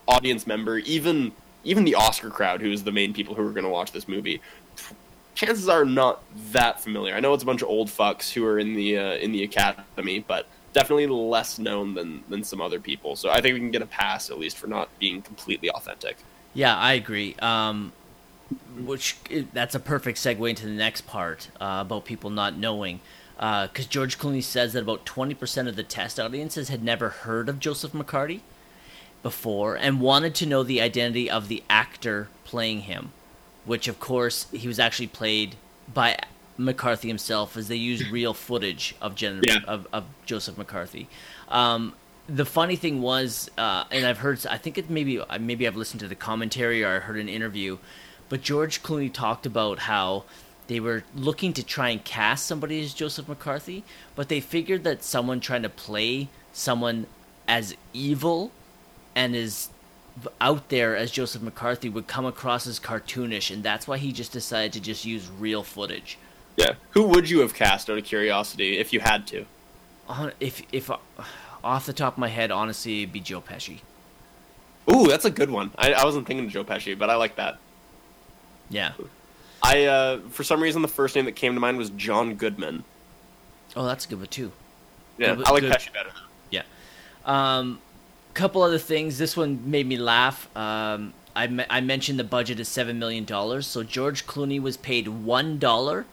audience 0.08 0.46
member, 0.46 0.78
even 0.78 1.32
even 1.64 1.84
the 1.84 1.94
Oscar 1.94 2.30
crowd, 2.30 2.60
who 2.60 2.70
is 2.70 2.84
the 2.84 2.92
main 2.92 3.12
people 3.12 3.34
who 3.34 3.46
are 3.46 3.52
going 3.52 3.64
to 3.64 3.70
watch 3.70 3.92
this 3.92 4.08
movie, 4.08 4.40
chances 5.34 5.68
are 5.68 5.84
not 5.84 6.22
that 6.52 6.80
familiar. 6.80 7.14
I 7.14 7.20
know 7.20 7.34
it's 7.34 7.42
a 7.42 7.46
bunch 7.46 7.62
of 7.62 7.68
old 7.68 7.88
fucks 7.88 8.32
who 8.32 8.44
are 8.46 8.58
in 8.58 8.74
the 8.74 8.98
uh, 8.98 9.14
in 9.14 9.32
the 9.32 9.42
academy, 9.42 10.24
but 10.26 10.46
definitely 10.72 11.06
less 11.06 11.58
known 11.58 11.94
than 11.94 12.22
than 12.28 12.44
some 12.44 12.60
other 12.60 12.80
people. 12.80 13.16
So 13.16 13.30
I 13.30 13.40
think 13.40 13.54
we 13.54 13.60
can 13.60 13.70
get 13.70 13.82
a 13.82 13.86
pass 13.86 14.30
at 14.30 14.38
least 14.38 14.56
for 14.56 14.66
not 14.66 14.88
being 14.98 15.22
completely 15.22 15.70
authentic. 15.70 16.18
Yeah, 16.54 16.76
I 16.76 16.94
agree. 16.94 17.36
Um, 17.40 17.92
which 18.84 19.16
that's 19.52 19.74
a 19.74 19.80
perfect 19.80 20.18
segue 20.18 20.48
into 20.48 20.66
the 20.66 20.72
next 20.72 21.02
part 21.02 21.48
uh, 21.60 21.78
about 21.80 22.04
people 22.04 22.30
not 22.30 22.56
knowing. 22.56 23.00
Because 23.36 23.86
uh, 23.86 23.88
George 23.88 24.18
Clooney 24.18 24.42
says 24.42 24.74
that 24.74 24.82
about 24.82 25.06
20% 25.06 25.66
of 25.66 25.74
the 25.74 25.82
test 25.82 26.20
audiences 26.20 26.68
had 26.68 26.84
never 26.84 27.08
heard 27.08 27.48
of 27.48 27.58
Joseph 27.58 27.94
McCarthy 27.94 28.42
before 29.22 29.74
and 29.76 30.00
wanted 30.00 30.34
to 30.36 30.46
know 30.46 30.62
the 30.62 30.80
identity 30.80 31.30
of 31.30 31.48
the 31.48 31.62
actor 31.68 32.28
playing 32.44 32.82
him, 32.82 33.12
which, 33.64 33.88
of 33.88 34.00
course, 34.00 34.46
he 34.52 34.66
was 34.66 34.78
actually 34.78 35.06
played 35.08 35.56
by 35.92 36.18
McCarthy 36.56 37.08
himself, 37.08 37.56
as 37.56 37.68
they 37.68 37.76
used 37.76 38.06
real 38.08 38.34
footage 38.34 38.94
of, 39.00 39.14
Gen- 39.14 39.40
Yeah. 39.44 39.58
of, 39.66 39.86
of 39.92 40.04
Joseph 40.26 40.58
McCarthy. 40.58 41.08
Um, 41.48 41.94
the 42.28 42.44
funny 42.44 42.76
thing 42.76 43.02
was, 43.02 43.50
uh, 43.58 43.84
and 43.90 44.06
I've 44.06 44.18
heard, 44.18 44.44
I 44.46 44.56
think 44.56 44.78
it 44.78 44.88
maybe 44.88 45.20
maybe 45.40 45.66
I've 45.66 45.76
listened 45.76 46.00
to 46.00 46.08
the 46.08 46.14
commentary 46.14 46.84
or 46.84 46.96
I 46.96 46.98
heard 47.00 47.18
an 47.18 47.28
interview, 47.28 47.78
but 48.28 48.42
George 48.42 48.82
Clooney 48.82 49.12
talked 49.12 49.46
about 49.46 49.80
how 49.80 50.24
they 50.68 50.78
were 50.78 51.02
looking 51.16 51.52
to 51.54 51.64
try 51.64 51.88
and 51.88 52.04
cast 52.04 52.46
somebody 52.46 52.80
as 52.84 52.94
Joseph 52.94 53.26
McCarthy, 53.26 53.82
but 54.14 54.28
they 54.28 54.38
figured 54.38 54.84
that 54.84 55.02
someone 55.02 55.40
trying 55.40 55.62
to 55.62 55.68
play 55.68 56.28
someone 56.52 57.06
as 57.48 57.74
evil 57.92 58.52
and 59.14 59.34
is 59.34 59.68
out 60.40 60.68
there 60.68 60.96
as 60.96 61.10
Joseph 61.10 61.42
McCarthy 61.42 61.88
would 61.88 62.06
come 62.06 62.26
across 62.26 62.66
as 62.66 62.78
cartoonish, 62.80 63.52
and 63.52 63.62
that's 63.62 63.86
why 63.86 63.96
he 63.98 64.12
just 64.12 64.32
decided 64.32 64.72
to 64.74 64.80
just 64.80 65.04
use 65.04 65.30
real 65.30 65.62
footage. 65.62 66.18
Yeah. 66.56 66.74
Who 66.90 67.04
would 67.04 67.30
you 67.30 67.40
have 67.40 67.54
cast 67.54 67.88
out 67.88 67.96
of 67.98 68.04
curiosity 68.04 68.78
if 68.78 68.92
you 68.92 69.00
had 69.00 69.26
to? 69.28 69.46
On 70.08 70.32
if 70.40 70.62
if 70.72 70.90
uh, 70.90 70.98
off 71.62 71.86
the 71.86 71.92
top 71.92 72.14
of 72.14 72.18
my 72.18 72.28
head, 72.28 72.50
honestly, 72.50 73.02
it'd 73.02 73.12
be 73.12 73.20
Joe 73.20 73.40
Pesci. 73.40 73.78
Ooh, 74.92 75.06
that's 75.06 75.24
a 75.24 75.30
good 75.30 75.50
one. 75.50 75.70
I, 75.78 75.92
I 75.92 76.04
wasn't 76.04 76.26
thinking 76.26 76.46
of 76.46 76.52
Joe 76.52 76.64
Pesci, 76.64 76.98
but 76.98 77.08
I 77.10 77.14
like 77.14 77.36
that. 77.36 77.58
Yeah. 78.68 78.92
I 79.62 79.84
uh, 79.84 80.18
for 80.30 80.42
some 80.42 80.60
reason 80.62 80.82
the 80.82 80.88
first 80.88 81.14
name 81.14 81.26
that 81.26 81.36
came 81.36 81.54
to 81.54 81.60
mind 81.60 81.78
was 81.78 81.90
John 81.90 82.34
Goodman. 82.34 82.84
Oh, 83.76 83.86
that's 83.86 84.04
a 84.06 84.08
good 84.08 84.18
one 84.18 84.26
too. 84.28 84.52
Yeah, 85.18 85.34
Good- 85.36 85.46
I 85.46 85.50
like 85.52 85.60
good. 85.62 85.72
Pesci 85.72 85.92
better. 85.92 86.10
Yeah. 86.50 86.62
Um, 87.24 87.78
couple 88.40 88.62
other 88.62 88.78
things. 88.78 89.18
This 89.18 89.36
one 89.36 89.70
made 89.70 89.86
me 89.86 89.98
laugh. 89.98 90.48
Um, 90.56 91.12
I, 91.36 91.46
me- 91.46 91.66
I 91.68 91.82
mentioned 91.82 92.18
the 92.18 92.24
budget 92.24 92.58
is 92.58 92.68
seven 92.68 92.98
million 92.98 93.26
dollars. 93.26 93.66
So 93.66 93.82
George 93.82 94.26
Clooney 94.26 94.60
was 94.60 94.78
paid 94.78 95.08
one 95.08 95.58
dollar 95.58 96.06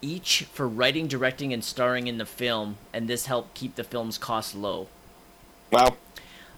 each 0.00 0.44
for 0.52 0.66
writing, 0.66 1.06
directing, 1.06 1.52
and 1.52 1.62
starring 1.62 2.06
in 2.06 2.16
the 2.16 2.24
film, 2.24 2.78
and 2.92 3.08
this 3.08 3.26
helped 3.26 3.54
keep 3.54 3.74
the 3.74 3.84
film's 3.84 4.16
cost 4.16 4.54
low. 4.54 4.88
Wow. 5.70 5.96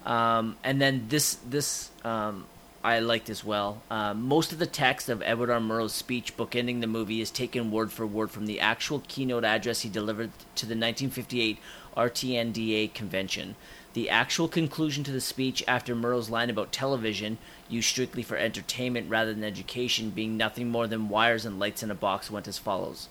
Um, 0.07 0.57
and 0.63 0.81
then 0.81 1.07
this 1.09 1.35
this 1.35 1.91
um, 2.05 2.47
I 2.85 3.01
liked 3.01 3.29
as 3.29 3.43
well. 3.43 3.83
Um, 3.91 4.23
most 4.23 4.53
of 4.53 4.61
the 4.61 4.67
text 4.67 5.09
of 5.09 5.21
Edward 5.23 5.51
R. 5.51 5.59
Murrow's 5.59 5.93
speech 5.93 6.37
bookending 6.37 6.81
the 6.81 6.87
movie 6.87 7.21
is 7.21 7.33
taken 7.33 7.73
word 7.73 7.91
for 7.91 8.07
word 8.07 8.31
from 8.31 8.47
the 8.47 8.61
actual 8.61 9.03
keynote 9.09 9.45
address 9.45 9.81
he 9.81 9.89
delivered 9.89 10.31
to 10.55 10.65
the 10.65 10.77
1958 10.77 11.59
RTNDA 11.97 12.95
convention. 12.95 13.57
The 13.95 14.11
actual 14.11 14.49
conclusion 14.49 15.03
to 15.05 15.13
the 15.13 15.21
speech 15.21 15.65
after 15.67 15.95
Murrow's 15.95 16.29
line 16.29 16.51
about 16.51 16.73
television, 16.73 17.39
used 17.69 17.89
strictly 17.89 18.23
for 18.23 18.37
entertainment 18.37 19.09
rather 19.09 19.33
than 19.33 19.45
education, 19.45 20.11
being 20.11 20.37
nothing 20.37 20.69
more 20.69 20.87
than 20.87 21.09
wires 21.09 21.47
and 21.47 21.59
lights 21.59 21.83
in 21.83 21.91
a 21.91 21.95
box, 21.95 22.31
went 22.31 22.47
as 22.47 22.59
follows. 22.59 23.09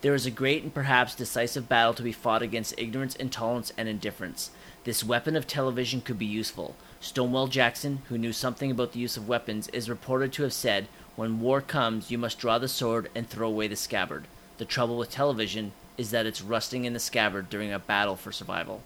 There 0.00 0.14
is 0.14 0.24
a 0.24 0.30
great 0.30 0.62
and 0.62 0.72
perhaps 0.72 1.14
decisive 1.14 1.68
battle 1.68 1.92
to 1.92 2.02
be 2.02 2.12
fought 2.12 2.40
against 2.40 2.78
ignorance, 2.78 3.14
intolerance, 3.14 3.70
and 3.76 3.86
indifference. 3.86 4.50
This 4.84 5.04
weapon 5.04 5.36
of 5.36 5.46
television 5.46 6.00
could 6.00 6.18
be 6.18 6.24
useful. 6.24 6.74
Stonewall 7.00 7.48
Jackson, 7.48 8.00
who 8.08 8.16
knew 8.16 8.32
something 8.32 8.70
about 8.70 8.92
the 8.92 8.98
use 8.98 9.18
of 9.18 9.28
weapons, 9.28 9.68
is 9.68 9.90
reported 9.90 10.32
to 10.32 10.42
have 10.44 10.54
said, 10.54 10.88
When 11.16 11.40
war 11.40 11.60
comes, 11.60 12.10
you 12.10 12.16
must 12.16 12.38
draw 12.38 12.58
the 12.58 12.68
sword 12.68 13.10
and 13.14 13.28
throw 13.28 13.48
away 13.48 13.68
the 13.68 13.76
scabbard. 13.76 14.24
The 14.56 14.64
trouble 14.64 14.96
with 14.96 15.10
television 15.10 15.72
is 15.98 16.10
that 16.12 16.24
it's 16.24 16.40
rusting 16.40 16.86
in 16.86 16.94
the 16.94 16.98
scabbard 16.98 17.50
during 17.50 17.70
a 17.70 17.78
battle 17.78 18.16
for 18.16 18.32
survival. 18.32 18.82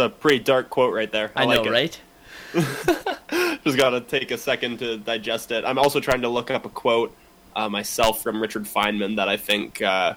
A 0.00 0.08
pretty 0.08 0.40
dark 0.40 0.70
quote 0.70 0.92
right 0.92 1.10
there. 1.10 1.30
I, 1.36 1.42
I, 1.42 1.44
like 1.46 1.64
know, 1.64 1.72
it. 1.72 1.72
right? 1.72 2.00
Just 3.64 3.76
gotta 3.76 4.00
take 4.00 4.30
a 4.30 4.38
second 4.38 4.78
to 4.80 4.96
digest 4.96 5.52
it. 5.52 5.64
I'm 5.64 5.78
also 5.78 6.00
trying 6.00 6.22
to 6.22 6.28
look 6.28 6.50
up 6.50 6.64
a 6.64 6.68
quote 6.68 7.16
uh, 7.54 7.68
myself 7.68 8.22
from 8.22 8.40
Richard 8.40 8.64
Feynman 8.64 9.16
that 9.16 9.28
I 9.28 9.36
think 9.36 9.80
uh, 9.82 10.14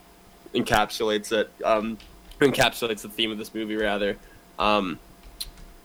encapsulates 0.53 1.31
it. 1.31 1.51
Um, 1.63 1.97
encapsulates 2.39 3.01
the 3.01 3.09
theme 3.09 3.31
of 3.31 3.37
this 3.37 3.53
movie, 3.53 3.75
rather. 3.75 4.17
Um, 4.59 4.99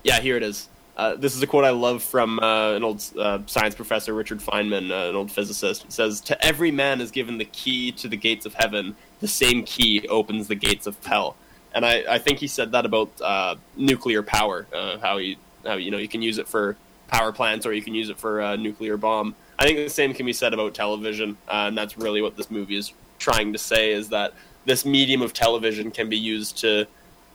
yeah, 0.05 0.21
here 0.21 0.37
it 0.37 0.43
is. 0.43 0.69
Uh, 0.97 1.15
this 1.15 1.37
is 1.37 1.43
a 1.43 1.47
quote 1.47 1.65
I 1.65 1.71
love 1.71 2.03
from 2.03 2.41
uh, 2.41 2.73
an 2.73 2.83
old 2.83 3.05
uh, 3.17 3.39
science 3.47 3.75
professor, 3.77 4.15
Richard 4.15 4.41
Feynman, 4.41 4.91
uh, 4.91 5.11
an 5.11 5.17
old 5.17 5.31
physicist. 5.31 5.85
It 5.85 5.93
says, 5.93 6.21
"To 6.23 6.45
every 6.45 6.73
man 6.73 7.01
is 7.01 7.11
given 7.11 7.39
the 7.39 7.45
key 7.45 7.93
to 7.93 8.09
the 8.09 8.17
gates 8.17 8.47
of 8.47 8.55
heaven. 8.55 8.97
The 9.21 9.29
same 9.29 9.63
key 9.63 10.07
opens 10.09 10.49
the 10.49 10.57
gates 10.57 10.87
of 10.87 10.97
hell." 11.05 11.37
And 11.79 11.87
I, 11.87 12.03
I 12.15 12.19
think 12.19 12.41
he 12.41 12.49
said 12.49 12.73
that 12.73 12.85
about 12.85 13.09
uh, 13.21 13.55
nuclear 13.77 14.25
power. 14.25 14.67
Uh, 14.75 14.99
how 14.99 15.19
you 15.19 15.37
how 15.65 15.75
you 15.75 15.93
know 15.93 15.99
you 15.99 16.09
can 16.09 16.23
use 16.23 16.39
it 16.39 16.49
for 16.49 16.77
power 17.07 17.31
plants 17.31 17.67
or 17.67 17.73
you 17.73 17.83
can 17.83 17.95
use 17.95 18.11
it 18.11 18.19
for 18.19 18.41
a 18.41 18.57
nuclear 18.57 18.97
bomb. 18.97 19.37
I 19.61 19.65
think 19.65 19.79
the 19.79 19.89
same 19.89 20.13
can 20.13 20.27
be 20.27 20.33
said 20.33 20.53
about 20.53 20.75
television, 20.75 21.37
uh, 21.47 21.67
and 21.69 21.79
that's 21.79 21.97
really 21.97 22.21
what 22.21 22.37
this 22.37 22.51
movie 22.51 22.75
is 22.75 22.93
trying 23.21 23.53
to 23.53 23.61
say: 23.61 23.93
is 23.93 24.09
that 24.09 24.35
this 24.65 24.85
medium 24.85 25.23
of 25.23 25.33
television 25.33 25.93
can 25.93 26.09
be 26.09 26.19
used 26.19 26.59
to 26.59 26.89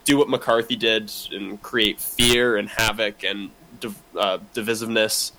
do 0.03 0.18
what 0.18 0.28
McCarthy 0.28 0.76
did 0.76 1.10
and 1.32 1.61
create 1.61 2.02
fear 2.02 2.57
and 2.57 2.68
havoc 2.68 3.24
and 3.24 3.49
div- 3.80 4.03
uh, 4.18 4.40
divisiveness, 4.53 5.32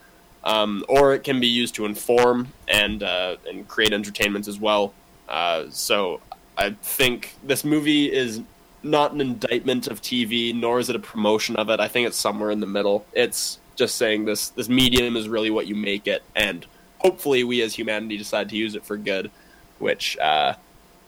um, 0.45 0.83
or 0.89 1.13
it 1.13 1.25
can 1.25 1.41
be 1.41 1.47
used 1.47 1.75
to 1.75 1.85
inform 1.85 2.55
and 2.69 3.03
uh, 3.03 3.37
and 3.47 3.69
create 3.69 3.93
entertainment 3.93 4.49
as 4.49 4.59
well. 4.59 4.95
Uh, 5.29 5.65
so 5.69 6.23
I 6.57 6.71
think 6.71 7.35
this 7.43 7.65
movie 7.65 8.11
is 8.11 8.41
not 8.85 9.13
an 9.13 9.21
indictment 9.21 9.87
of 9.87 10.01
TV, 10.03 10.55
nor 10.55 10.79
is 10.79 10.89
it 10.91 10.97
a 10.97 11.01
promotion 11.01 11.57
of 11.57 11.71
it. 11.71 11.81
I 11.81 11.89
think 11.89 12.07
it's 12.07 12.17
somewhere 12.17 12.51
in 12.51 12.61
the 12.61 12.67
middle. 12.67 13.07
It's 13.13 13.59
just 13.77 13.97
saying 13.97 14.25
this 14.25 14.51
this 14.51 14.69
medium 14.69 15.17
is 15.17 15.29
really 15.29 15.51
what 15.51 15.67
you 15.67 15.75
make 15.75 16.07
it, 16.07 16.23
and 16.37 16.67
hopefully 16.99 17.45
we 17.45 17.63
as 17.63 17.75
humanity 17.75 18.17
decide 18.17 18.49
to 18.51 18.57
use 18.57 18.75
it 18.75 18.85
for 18.85 18.97
good. 18.97 19.31
Which, 19.79 20.17
uh, 20.19 20.55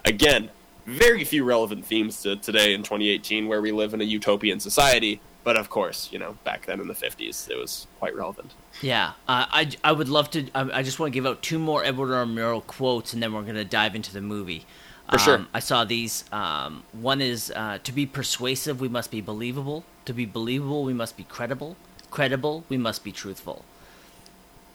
again, 0.04 0.50
very 0.86 1.24
few 1.24 1.44
relevant 1.44 1.84
themes 1.86 2.22
to 2.22 2.36
today 2.36 2.74
in 2.74 2.82
2018, 2.82 3.46
where 3.48 3.62
we 3.62 3.72
live 3.72 3.94
in 3.94 4.00
a 4.00 4.04
utopian 4.04 4.60
society. 4.60 5.20
but 5.44 5.56
of 5.56 5.70
course, 5.70 6.08
you 6.10 6.18
know, 6.18 6.36
back 6.42 6.66
then 6.66 6.80
in 6.80 6.88
the 6.88 6.94
'50s, 6.94 7.48
it 7.48 7.56
was 7.56 7.86
quite 8.00 8.16
relevant. 8.16 8.52
Yeah, 8.82 9.12
uh, 9.28 9.46
I 9.48 9.70
I 9.84 9.92
would 9.92 10.08
love 10.08 10.28
to. 10.30 10.48
I, 10.54 10.78
I 10.78 10.82
just 10.82 10.98
want 10.98 11.12
to 11.12 11.14
give 11.14 11.24
out 11.26 11.40
two 11.42 11.58
more 11.60 11.84
Edward 11.84 12.12
R. 12.12 12.24
Murrow 12.24 12.66
quotes, 12.66 13.12
and 13.12 13.22
then 13.22 13.32
we're 13.32 13.42
gonna 13.42 13.64
dive 13.64 13.94
into 13.94 14.12
the 14.12 14.20
movie. 14.20 14.66
For 15.10 15.18
sure. 15.18 15.34
Um, 15.36 15.48
I 15.54 15.60
saw 15.60 15.84
these. 15.84 16.24
Um, 16.32 16.82
one 16.92 17.20
is 17.20 17.52
uh, 17.54 17.78
to 17.84 17.92
be 17.92 18.06
persuasive, 18.06 18.80
we 18.80 18.88
must 18.88 19.10
be 19.10 19.20
believable. 19.20 19.84
To 20.06 20.12
be 20.12 20.26
believable, 20.26 20.84
we 20.84 20.92
must 20.92 21.16
be 21.16 21.24
credible. 21.24 21.76
Credible, 22.10 22.64
we 22.68 22.76
must 22.76 23.04
be 23.04 23.12
truthful. 23.12 23.64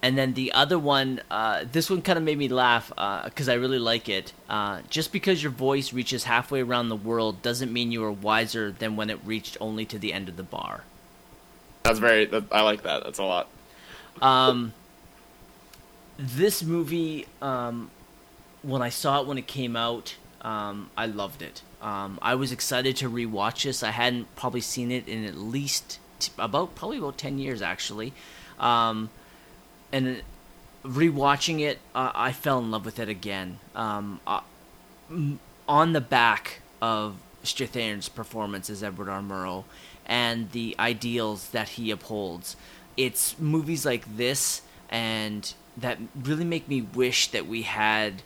And 0.03 0.17
then 0.17 0.33
the 0.33 0.51
other 0.53 0.79
one, 0.79 1.21
uh, 1.29 1.63
this 1.71 1.89
one 1.89 2.01
kind 2.01 2.17
of 2.17 2.23
made 2.23 2.37
me 2.37 2.47
laugh 2.47 2.89
because 3.25 3.47
I 3.47 3.53
really 3.53 3.77
like 3.77 4.09
it. 4.09 4.33
Uh, 4.49 4.81
just 4.89 5.11
because 5.11 5.43
your 5.43 5.51
voice 5.51 5.93
reaches 5.93 6.23
halfway 6.23 6.61
around 6.61 6.89
the 6.89 6.95
world 6.95 7.41
doesn't 7.43 7.71
mean 7.71 7.91
you 7.91 8.03
are 8.03 8.11
wiser 8.11 8.71
than 8.71 8.95
when 8.95 9.09
it 9.09 9.19
reached 9.23 9.57
only 9.61 9.85
to 9.85 9.99
the 9.99 10.11
end 10.11 10.27
of 10.27 10.37
the 10.37 10.43
bar. 10.43 10.83
That's 11.83 11.99
very. 11.99 12.25
That, 12.25 12.45
I 12.51 12.61
like 12.61 12.83
that. 12.83 13.03
That's 13.03 13.19
a 13.19 13.23
lot. 13.23 13.47
Um, 14.21 14.73
this 16.17 16.63
movie, 16.63 17.27
um, 17.41 17.91
when 18.63 18.81
I 18.81 18.89
saw 18.89 19.21
it 19.21 19.27
when 19.27 19.37
it 19.37 19.47
came 19.47 19.75
out, 19.75 20.15
um, 20.41 20.89
I 20.97 21.05
loved 21.05 21.41
it. 21.41 21.61
Um, 21.81 22.19
I 22.21 22.35
was 22.35 22.51
excited 22.51 22.95
to 22.97 23.09
rewatch 23.09 23.63
this. 23.63 23.83
I 23.83 23.91
hadn't 23.91 24.35
probably 24.35 24.61
seen 24.61 24.91
it 24.91 25.07
in 25.07 25.25
at 25.25 25.35
least 25.35 25.99
t- 26.19 26.31
about 26.37 26.75
probably 26.75 26.97
about 26.97 27.17
ten 27.17 27.37
years 27.37 27.61
actually, 27.61 28.13
um, 28.59 29.09
and 29.91 30.21
rewatching 30.83 31.59
it, 31.61 31.79
uh, 31.93 32.11
I 32.13 32.31
fell 32.31 32.59
in 32.59 32.71
love 32.71 32.85
with 32.85 32.99
it 32.99 33.09
again. 33.09 33.59
Uh, 33.75 34.41
on 35.67 35.93
the 35.93 36.01
back 36.01 36.61
of 36.81 37.15
Strathairn's 37.43 38.09
performance 38.09 38.69
as 38.69 38.83
Edward 38.83 39.09
R. 39.09 39.21
Murrow 39.21 39.63
and 40.05 40.51
the 40.51 40.75
ideals 40.79 41.49
that 41.49 41.69
he 41.69 41.91
upholds. 41.91 42.55
It's 42.97 43.39
movies 43.39 43.85
like 43.85 44.17
this 44.17 44.61
and 44.89 45.53
that 45.77 45.97
really 46.21 46.43
make 46.43 46.67
me 46.67 46.81
wish 46.81 47.27
that 47.29 47.47
we 47.47 47.61
had 47.61 48.21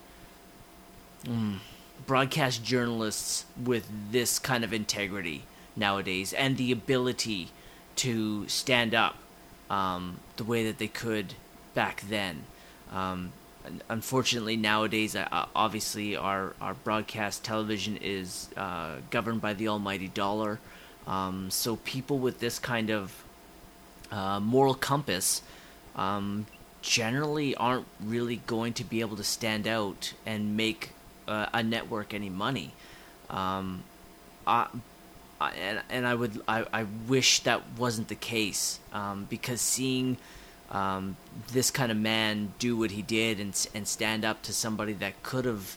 mm, 1.24 1.58
broadcast 2.06 2.64
journalists 2.64 3.44
with 3.62 3.88
this 4.10 4.38
kind 4.38 4.64
of 4.64 4.72
integrity 4.72 5.44
nowadays 5.74 6.32
and 6.32 6.56
the 6.56 6.72
ability 6.72 7.48
to 7.96 8.46
stand 8.48 8.94
up 8.94 9.16
um, 9.68 10.20
the 10.36 10.44
way 10.44 10.64
that 10.64 10.78
they 10.78 10.88
could 10.88 11.34
back 11.74 12.02
then. 12.08 12.44
Um, 12.92 13.32
unfortunately, 13.88 14.56
nowadays, 14.56 15.16
uh, 15.16 15.26
uh, 15.30 15.46
obviously, 15.54 16.16
our, 16.16 16.54
our 16.60 16.74
broadcast 16.74 17.44
television 17.44 17.96
is 17.96 18.48
uh, 18.56 18.96
governed 19.10 19.40
by 19.40 19.54
the 19.54 19.68
almighty 19.68 20.08
dollar. 20.08 20.60
Um, 21.06 21.50
so 21.50 21.76
people 21.76 22.18
with 22.18 22.40
this 22.40 22.58
kind 22.58 22.90
of 22.90 23.24
uh, 24.10 24.40
moral 24.40 24.74
compass 24.74 25.42
um, 25.94 26.46
generally 26.82 27.54
aren't 27.56 27.86
really 28.00 28.36
going 28.46 28.72
to 28.74 28.84
be 28.84 29.00
able 29.00 29.16
to 29.16 29.24
stand 29.24 29.66
out 29.66 30.12
and 30.24 30.56
make 30.56 30.90
uh, 31.28 31.46
a 31.52 31.62
network 31.62 32.14
any 32.14 32.30
money. 32.30 32.72
Um, 33.30 33.82
I, 34.46 34.68
I, 35.40 35.50
and, 35.52 35.82
and 35.90 36.06
I 36.06 36.14
would 36.14 36.40
I, 36.48 36.64
I 36.72 36.86
wish 37.06 37.40
that 37.40 37.62
wasn't 37.78 38.08
the 38.08 38.14
case 38.14 38.78
um, 38.92 39.26
because 39.28 39.60
seeing 39.60 40.16
um, 40.70 41.16
this 41.52 41.70
kind 41.70 41.92
of 41.92 41.98
man 41.98 42.54
do 42.58 42.76
what 42.76 42.92
he 42.92 43.02
did 43.02 43.40
and 43.40 43.68
and 43.74 43.86
stand 43.86 44.24
up 44.24 44.42
to 44.42 44.52
somebody 44.52 44.92
that 44.94 45.22
could 45.22 45.44
have 45.44 45.76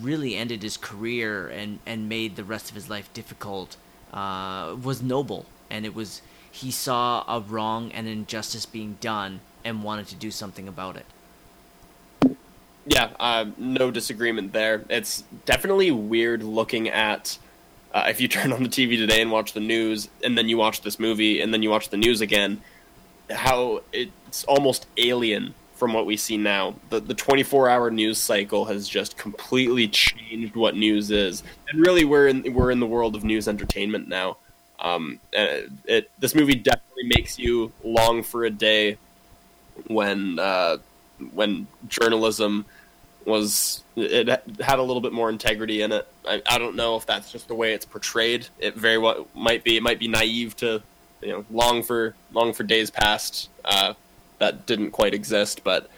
really 0.00 0.36
ended 0.36 0.62
his 0.62 0.76
career 0.76 1.48
and, 1.48 1.80
and 1.84 2.08
made 2.08 2.36
the 2.36 2.44
rest 2.44 2.68
of 2.68 2.76
his 2.76 2.88
life 2.88 3.12
difficult 3.12 3.76
uh, 4.12 4.76
was 4.80 5.02
noble 5.02 5.46
and 5.68 5.84
it 5.84 5.94
was 5.94 6.22
he 6.50 6.70
saw 6.70 7.24
a 7.28 7.40
wrong 7.40 7.92
and 7.92 8.08
injustice 8.08 8.66
being 8.66 8.96
done 9.00 9.40
and 9.64 9.82
wanted 9.82 10.06
to 10.08 10.14
do 10.16 10.30
something 10.30 10.66
about 10.66 10.96
it. 10.96 11.06
Yeah, 12.86 13.10
uh, 13.20 13.46
no 13.58 13.90
disagreement 13.90 14.52
there. 14.52 14.84
It's 14.88 15.22
definitely 15.44 15.90
weird 15.90 16.42
looking 16.42 16.88
at 16.88 17.38
uh, 17.92 18.06
if 18.08 18.20
you 18.20 18.28
turn 18.36 18.52
on 18.52 18.62
the 18.62 18.68
TV 18.68 18.96
today 18.96 19.20
and 19.20 19.30
watch 19.30 19.52
the 19.52 19.60
news, 19.60 20.08
and 20.24 20.36
then 20.36 20.48
you 20.48 20.56
watch 20.56 20.82
this 20.82 20.98
movie, 20.98 21.40
and 21.40 21.52
then 21.52 21.62
you 21.62 21.70
watch 21.70 21.90
the 21.90 21.96
news 21.96 22.20
again, 22.20 22.60
how 23.30 23.82
it's 23.92 24.44
almost 24.44 24.86
alien 24.96 25.54
from 25.74 25.92
what 25.92 26.06
we 26.06 26.16
see 26.16 26.36
now. 26.36 26.74
The 26.90 27.00
the 27.00 27.14
24 27.14 27.68
hour 27.68 27.90
news 27.90 28.18
cycle 28.18 28.66
has 28.66 28.88
just 28.88 29.16
completely 29.16 29.88
changed 29.88 30.56
what 30.56 30.76
news 30.76 31.10
is, 31.10 31.42
and 31.68 31.80
really 31.80 32.04
we're 32.04 32.28
in 32.28 32.54
we're 32.54 32.70
in 32.70 32.80
the 32.80 32.86
world 32.86 33.16
of 33.16 33.24
news 33.24 33.48
entertainment 33.48 34.08
now. 34.08 34.36
Um, 34.78 35.20
and 35.34 35.78
it 35.84 36.10
this 36.18 36.34
movie 36.34 36.54
definitely 36.54 37.04
makes 37.04 37.38
you 37.38 37.72
long 37.84 38.22
for 38.22 38.44
a 38.44 38.50
day 38.50 38.96
when 39.86 40.38
uh, 40.38 40.78
when 41.32 41.66
journalism 41.88 42.64
was 43.24 43.82
it 43.96 44.28
had 44.60 44.78
a 44.78 44.82
little 44.82 45.00
bit 45.00 45.12
more 45.12 45.28
integrity 45.28 45.82
in 45.82 45.92
it. 45.92 46.08
I, 46.26 46.42
I 46.48 46.58
don't 46.58 46.74
know 46.74 46.96
if 46.96 47.06
that's 47.06 47.30
just 47.30 47.48
the 47.48 47.54
way 47.54 47.74
it's 47.74 47.84
portrayed. 47.84 48.48
It 48.58 48.74
very 48.74 48.98
well 48.98 49.28
might 49.34 49.62
be. 49.62 49.76
It 49.76 49.82
might 49.82 49.98
be 49.98 50.08
naive 50.08 50.56
to 50.58 50.82
you 51.20 51.28
know 51.28 51.44
long 51.50 51.82
for 51.82 52.14
long 52.32 52.52
for 52.52 52.62
days 52.62 52.90
past 52.90 53.48
uh, 53.64 53.94
that 54.38 54.66
didn't 54.66 54.92
quite 54.92 55.14
exist, 55.14 55.62
but 55.64 55.90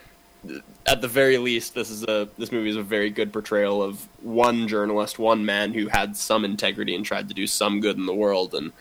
at 0.86 1.00
the 1.00 1.08
very 1.08 1.38
least, 1.38 1.74
this 1.74 1.90
is 1.90 2.02
a 2.04 2.28
this 2.38 2.50
movie 2.50 2.70
is 2.70 2.76
a 2.76 2.82
very 2.82 3.10
good 3.10 3.32
portrayal 3.32 3.82
of 3.82 4.08
one 4.20 4.66
journalist, 4.66 5.18
one 5.18 5.44
man 5.44 5.72
who 5.72 5.88
had 5.88 6.16
some 6.16 6.44
integrity 6.44 6.94
and 6.94 7.04
tried 7.04 7.28
to 7.28 7.34
do 7.34 7.46
some 7.46 7.80
good 7.80 7.96
in 7.96 8.06
the 8.06 8.14
world. 8.14 8.54
And 8.54 8.72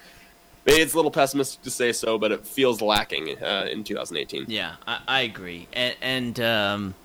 it's 0.66 0.94
a 0.94 0.96
little 0.96 1.12
pessimistic 1.12 1.62
to 1.64 1.72
say 1.72 1.92
so, 1.92 2.18
but 2.18 2.32
it 2.32 2.46
feels 2.46 2.82
lacking 2.82 3.42
uh, 3.42 3.68
in 3.72 3.84
2018. 3.84 4.46
Yeah, 4.48 4.76
I, 4.88 5.00
I 5.08 5.22
agree, 5.22 5.68
and, 5.74 5.96
and 6.02 6.40
um, 6.40 6.96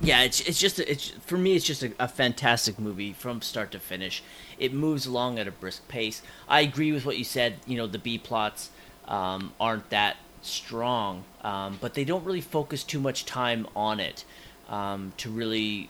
yeah, 0.00 0.22
it's 0.22 0.40
it's 0.40 0.60
just 0.60 0.78
it's 0.78 1.10
for 1.26 1.38
me 1.38 1.54
it's 1.54 1.64
just 1.64 1.82
a, 1.82 1.92
a, 1.98 2.08
fantastic 2.08 2.78
movie 2.78 3.12
from 3.12 3.42
start 3.42 3.70
to 3.72 3.78
finish. 3.78 4.22
It 4.58 4.72
moves 4.72 5.06
along 5.06 5.38
at 5.38 5.48
a 5.48 5.50
brisk 5.50 5.88
pace. 5.88 6.22
I 6.48 6.60
agree 6.60 6.92
with 6.92 7.06
what 7.06 7.16
you 7.16 7.24
said. 7.24 7.56
You 7.66 7.76
know, 7.76 7.86
the 7.86 7.98
B 7.98 8.18
plots 8.18 8.70
um, 9.06 9.52
aren't 9.58 9.90
that 9.90 10.16
strong, 10.42 11.24
um, 11.42 11.78
but 11.80 11.94
they 11.94 12.04
don't 12.04 12.24
really 12.24 12.42
focus 12.42 12.84
too 12.84 13.00
much 13.00 13.24
time 13.24 13.66
on 13.74 13.98
it 13.98 14.24
um, 14.68 15.12
to 15.18 15.30
really 15.30 15.88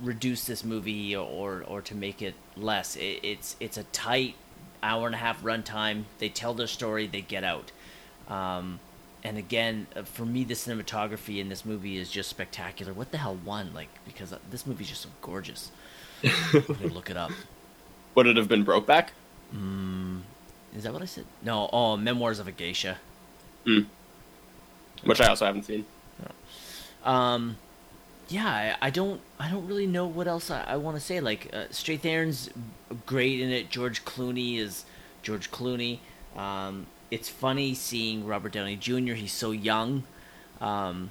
reduce 0.00 0.44
this 0.44 0.64
movie 0.64 1.14
or 1.14 1.62
or 1.66 1.82
to 1.82 1.94
make 1.94 2.22
it 2.22 2.34
less. 2.56 2.96
It, 2.96 3.20
it's 3.22 3.56
it's 3.60 3.76
a 3.76 3.84
tight 3.84 4.34
hour 4.84 5.06
and 5.06 5.14
a 5.14 5.18
half 5.18 5.42
runtime. 5.42 6.04
They 6.18 6.28
tell 6.28 6.54
their 6.54 6.66
story, 6.66 7.06
they 7.06 7.22
get 7.22 7.42
out. 7.42 7.72
Um, 8.28 8.80
and 9.24 9.38
again, 9.38 9.86
uh, 9.96 10.02
for 10.02 10.24
me, 10.24 10.44
the 10.44 10.54
cinematography 10.54 11.40
in 11.40 11.48
this 11.48 11.64
movie 11.64 11.96
is 11.96 12.10
just 12.10 12.28
spectacular. 12.28 12.92
What 12.92 13.10
the 13.10 13.18
hell 13.18 13.38
won? 13.44 13.72
Like 13.74 13.88
because 14.04 14.32
uh, 14.32 14.38
this 14.50 14.66
movie 14.66 14.84
is 14.84 14.90
just 14.90 15.02
so 15.02 15.08
gorgeous. 15.22 15.70
look 16.82 17.10
it 17.10 17.16
up. 17.16 17.32
Would 18.14 18.26
it 18.26 18.36
have 18.36 18.48
been 18.48 18.64
Brokeback? 18.64 19.08
Mm, 19.54 20.20
is 20.76 20.84
that 20.84 20.92
what 20.92 21.02
I 21.02 21.06
said? 21.06 21.24
No. 21.42 21.68
Oh, 21.72 21.96
Memoirs 21.96 22.38
of 22.38 22.46
a 22.46 22.52
Geisha. 22.52 22.98
Mm. 23.66 23.86
Which 25.04 25.20
I 25.20 25.28
also 25.28 25.46
haven't 25.46 25.64
seen. 25.64 25.84
Um, 27.04 27.56
yeah, 28.28 28.76
I, 28.80 28.86
I 28.86 28.90
don't, 28.90 29.20
I 29.38 29.50
don't 29.50 29.66
really 29.66 29.86
know 29.86 30.06
what 30.06 30.26
else 30.26 30.50
I, 30.50 30.62
I 30.64 30.76
want 30.76 30.96
to 30.96 31.00
say. 31.00 31.20
Like, 31.20 31.50
uh, 31.52 31.64
Strathairn's 31.70 32.50
great 33.06 33.40
in 33.40 33.50
it. 33.50 33.70
George 33.70 34.04
Clooney 34.04 34.58
is 34.58 34.84
George 35.22 35.50
Clooney. 35.50 35.98
Um, 36.36 36.86
it's 37.10 37.28
funny 37.28 37.74
seeing 37.74 38.26
Robert 38.26 38.52
Downey 38.52 38.76
Jr. 38.76 39.12
He's 39.12 39.32
so 39.32 39.52
young, 39.52 40.04
um, 40.60 41.10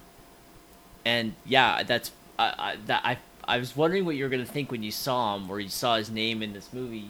and 1.05 1.33
yeah, 1.45 1.83
that's 1.83 2.11
I, 2.37 2.53
I 2.57 2.75
that 2.87 3.01
I 3.05 3.17
I 3.45 3.57
was 3.57 3.75
wondering 3.75 4.05
what 4.05 4.15
you 4.15 4.23
were 4.23 4.29
gonna 4.29 4.45
think 4.45 4.71
when 4.71 4.83
you 4.83 4.91
saw 4.91 5.35
him, 5.35 5.49
or 5.49 5.59
you 5.59 5.69
saw 5.69 5.97
his 5.97 6.09
name 6.09 6.41
in 6.41 6.53
this 6.53 6.73
movie, 6.73 7.09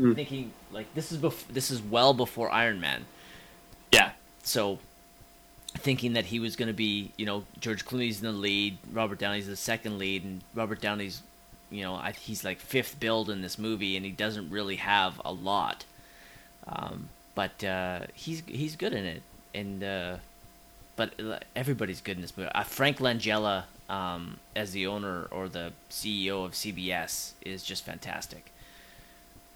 mm. 0.00 0.14
thinking 0.14 0.52
like 0.72 0.92
this 0.94 1.12
is 1.12 1.18
bef- 1.18 1.46
this 1.48 1.70
is 1.70 1.80
well 1.80 2.14
before 2.14 2.50
Iron 2.50 2.80
Man. 2.80 3.04
Yeah, 3.92 4.12
so 4.42 4.78
thinking 5.78 6.12
that 6.14 6.26
he 6.26 6.38
was 6.38 6.56
going 6.56 6.68
to 6.68 6.74
be, 6.74 7.12
you 7.16 7.26
know, 7.26 7.44
George 7.60 7.84
Clooney's 7.84 8.20
in 8.20 8.26
the 8.26 8.32
lead, 8.32 8.78
Robert 8.92 9.18
Downey's 9.18 9.46
the 9.46 9.56
second 9.56 9.98
lead, 9.98 10.24
and 10.24 10.42
Robert 10.54 10.80
Downey's, 10.80 11.22
you 11.70 11.82
know, 11.82 11.94
I, 11.94 12.12
he's 12.12 12.44
like 12.44 12.60
fifth 12.60 13.00
billed 13.00 13.30
in 13.30 13.42
this 13.42 13.58
movie, 13.58 13.96
and 13.96 14.04
he 14.04 14.12
doesn't 14.12 14.50
really 14.50 14.76
have 14.76 15.20
a 15.24 15.32
lot. 15.32 15.84
Um, 16.66 17.08
but 17.34 17.64
uh, 17.64 18.00
he's 18.14 18.42
he's 18.46 18.76
good 18.76 18.92
in 18.92 19.04
it, 19.04 19.22
and 19.54 19.82
uh, 19.82 20.16
but 20.96 21.12
everybody's 21.56 22.00
good 22.00 22.16
in 22.16 22.22
this 22.22 22.36
movie. 22.36 22.50
Uh, 22.54 22.62
Frank 22.62 22.98
Langella 22.98 23.64
um, 23.88 24.38
as 24.54 24.72
the 24.72 24.86
owner 24.86 25.28
or 25.30 25.48
the 25.48 25.72
CEO 25.90 26.44
of 26.44 26.52
CBS 26.52 27.32
is 27.44 27.62
just 27.62 27.84
fantastic. 27.84 28.52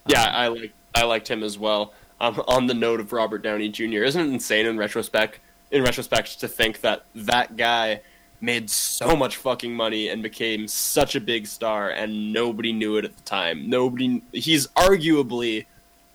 Yeah, 0.06 0.22
um, 0.22 0.34
I 0.34 0.48
like 0.48 0.72
I 0.94 1.05
liked 1.05 1.28
him 1.28 1.43
as 1.43 1.59
well 1.59 1.93
um, 2.20 2.43
on 2.48 2.66
the 2.66 2.74
note 2.74 3.01
of 3.01 3.12
Robert 3.12 3.43
Downey 3.43 3.68
Jr. 3.68 4.05
Isn't 4.05 4.28
it 4.28 4.32
insane 4.32 4.66
in 4.66 4.76
retrospect? 4.76 5.40
In 5.70 5.82
retrospect, 5.82 6.40
to 6.40 6.48
think 6.48 6.80
that 6.82 7.05
that 7.14 7.56
guy 7.56 8.01
made 8.40 8.70
so 8.70 9.16
much 9.16 9.36
fucking 9.36 9.74
money 9.74 10.09
and 10.09 10.22
became 10.22 10.68
such 10.68 11.16
a 11.16 11.20
big 11.20 11.47
star, 11.47 11.90
and 11.90 12.32
nobody 12.32 12.72
knew 12.72 12.97
it 12.97 13.05
at 13.05 13.16
the 13.16 13.22
time. 13.22 13.68
Nobody. 13.68 14.22
He's 14.32 14.68
arguably 14.68 15.66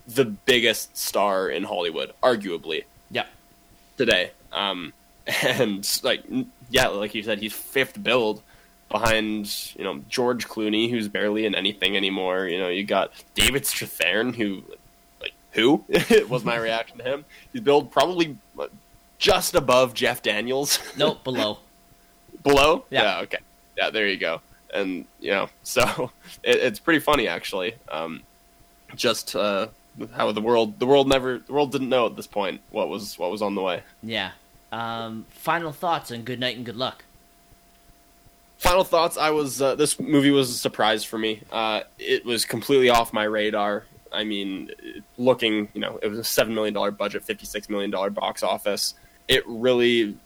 the 0.07 0.25
biggest 0.25 0.97
star 0.97 1.49
in 1.49 1.63
Hollywood, 1.63 2.13
arguably. 2.21 2.85
Yeah. 3.09 3.25
Today, 3.97 4.31
um, 4.51 4.93
and 5.43 5.99
like 6.03 6.23
yeah, 6.69 6.87
like 6.87 7.13
you 7.13 7.23
said, 7.23 7.39
he's 7.39 7.53
fifth 7.53 8.01
billed 8.01 8.41
behind 8.89 9.73
you 9.77 9.83
know 9.83 10.01
George 10.09 10.47
Clooney, 10.47 10.89
who's 10.89 11.07
barely 11.07 11.45
in 11.45 11.55
anything 11.55 11.95
anymore. 11.95 12.47
You 12.47 12.59
know, 12.59 12.69
you 12.69 12.83
got 12.83 13.11
David 13.35 13.63
Strathairn, 13.63 14.35
who 14.35 14.63
like 15.21 15.33
who 15.51 15.83
was 16.29 16.43
my 16.43 16.57
reaction 16.57 16.97
to 16.99 17.03
him. 17.03 17.25
He's 17.51 17.61
billed 17.61 17.91
probably 17.91 18.37
just 19.21 19.55
above 19.55 19.93
Jeff 19.93 20.21
Daniels. 20.21 20.79
Nope, 20.97 21.23
below. 21.23 21.59
below. 22.43 22.83
Yeah. 22.89 23.03
yeah. 23.03 23.21
Okay. 23.21 23.37
Yeah. 23.77 23.89
There 23.91 24.07
you 24.07 24.17
go. 24.17 24.41
And 24.73 25.05
you 25.21 25.31
know, 25.31 25.47
so 25.63 26.11
it, 26.43 26.57
it's 26.57 26.79
pretty 26.79 26.99
funny 26.99 27.29
actually. 27.29 27.75
Um, 27.87 28.23
just 28.95 29.35
uh, 29.35 29.67
how 30.13 30.31
the 30.33 30.41
world 30.41 30.79
the 30.79 30.85
world 30.85 31.07
never 31.07 31.37
the 31.37 31.53
world 31.53 31.71
didn't 31.71 31.87
know 31.87 32.07
at 32.07 32.17
this 32.17 32.27
point 32.27 32.59
what 32.71 32.89
was 32.89 33.17
what 33.17 33.31
was 33.31 33.41
on 33.41 33.55
the 33.55 33.61
way. 33.61 33.83
Yeah. 34.03 34.31
Um, 34.73 35.25
final 35.29 35.71
thoughts 35.71 36.11
and 36.11 36.25
good 36.25 36.39
night 36.39 36.57
and 36.57 36.65
good 36.65 36.75
luck. 36.75 37.05
Final 38.57 38.83
thoughts. 38.83 39.17
I 39.17 39.29
was 39.29 39.61
uh, 39.61 39.75
this 39.75 39.99
movie 39.99 40.31
was 40.31 40.49
a 40.49 40.53
surprise 40.53 41.03
for 41.03 41.17
me. 41.17 41.41
Uh, 41.51 41.81
it 41.99 42.25
was 42.25 42.45
completely 42.45 42.89
off 42.89 43.13
my 43.13 43.23
radar. 43.23 43.85
I 44.13 44.25
mean, 44.25 44.71
looking, 45.17 45.69
you 45.73 45.79
know, 45.79 45.97
it 46.01 46.07
was 46.07 46.19
a 46.19 46.23
seven 46.23 46.53
million 46.53 46.73
dollar 46.73 46.91
budget, 46.91 47.23
fifty 47.23 47.45
six 47.45 47.69
million 47.69 47.91
dollar 47.91 48.09
box 48.09 48.43
office. 48.43 48.93
It 49.31 49.47
really 49.47 50.17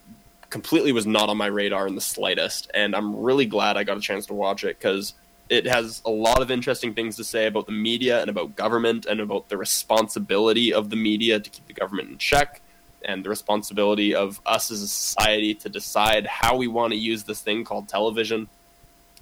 completely 0.50 0.92
was 0.92 1.06
not 1.06 1.30
on 1.30 1.38
my 1.38 1.46
radar 1.46 1.86
in 1.86 1.94
the 1.94 2.02
slightest, 2.02 2.72
and 2.74 2.96
I'm 2.96 3.16
really 3.22 3.46
glad 3.46 3.78
I 3.78 3.84
got 3.84 3.98
a 3.98 4.02
chance 4.02 4.26
to 4.26 4.34
watch 4.34 4.64
it 4.64 4.80
because 4.80 5.14
it 5.48 5.68
has 5.68 6.02
a 6.06 6.10
lot 6.10 6.42
of 6.42 6.50
interesting 6.50 6.96
things 6.96 7.16
to 7.18 7.24
say 7.24 7.46
about 7.46 7.68
the 7.68 7.72
media 7.72 8.20
and 8.20 8.32
about 8.32 8.56
government 8.56 9.06
and 9.06 9.20
about 9.20 9.48
the 9.50 9.58
responsibility 9.58 10.74
of 10.74 10.90
the 10.90 10.96
media 10.96 11.40
to 11.40 11.48
keep 11.52 11.68
the 11.68 11.74
government 11.74 12.10
in 12.10 12.18
check 12.18 12.62
and 13.04 13.24
the 13.24 13.30
responsibility 13.30 14.16
of 14.16 14.42
us 14.44 14.72
as 14.72 14.82
a 14.82 14.88
society 14.88 15.54
to 15.54 15.70
decide 15.70 16.26
how 16.26 16.58
we 16.58 16.66
want 16.66 16.92
to 16.92 16.98
use 16.98 17.26
this 17.26 17.42
thing 17.42 17.64
called 17.64 17.88
television. 17.88 18.48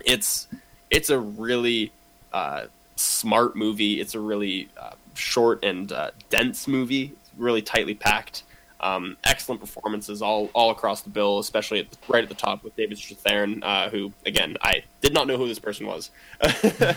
It's 0.05 0.47
it's 0.89 1.09
a 1.09 1.19
really 1.19 1.91
uh, 2.31 2.67
smart 2.95 3.57
movie. 3.57 3.99
It's 3.99 4.15
a 4.15 4.19
really 4.21 4.69
uh, 4.79 4.93
short 5.13 5.61
and 5.61 5.91
uh, 5.91 6.11
dense 6.29 6.69
movie. 6.69 7.11
Really 7.37 7.61
tightly 7.61 7.95
packed. 7.95 8.43
Um, 8.83 9.15
excellent 9.23 9.61
performances 9.61 10.21
all 10.21 10.49
all 10.53 10.69
across 10.69 11.01
the 11.01 11.09
bill, 11.09 11.39
especially 11.39 11.79
at 11.79 11.87
right 12.09 12.21
at 12.21 12.27
the 12.27 12.35
top 12.35 12.65
with 12.65 12.75
David 12.75 12.97
Strathairn, 12.97 13.63
uh, 13.63 13.89
who 13.89 14.11
again 14.25 14.57
I 14.61 14.83
did 14.99 15.13
not 15.13 15.25
know 15.25 15.37
who 15.37 15.47
this 15.47 15.57
person 15.57 15.87
was, 15.87 16.11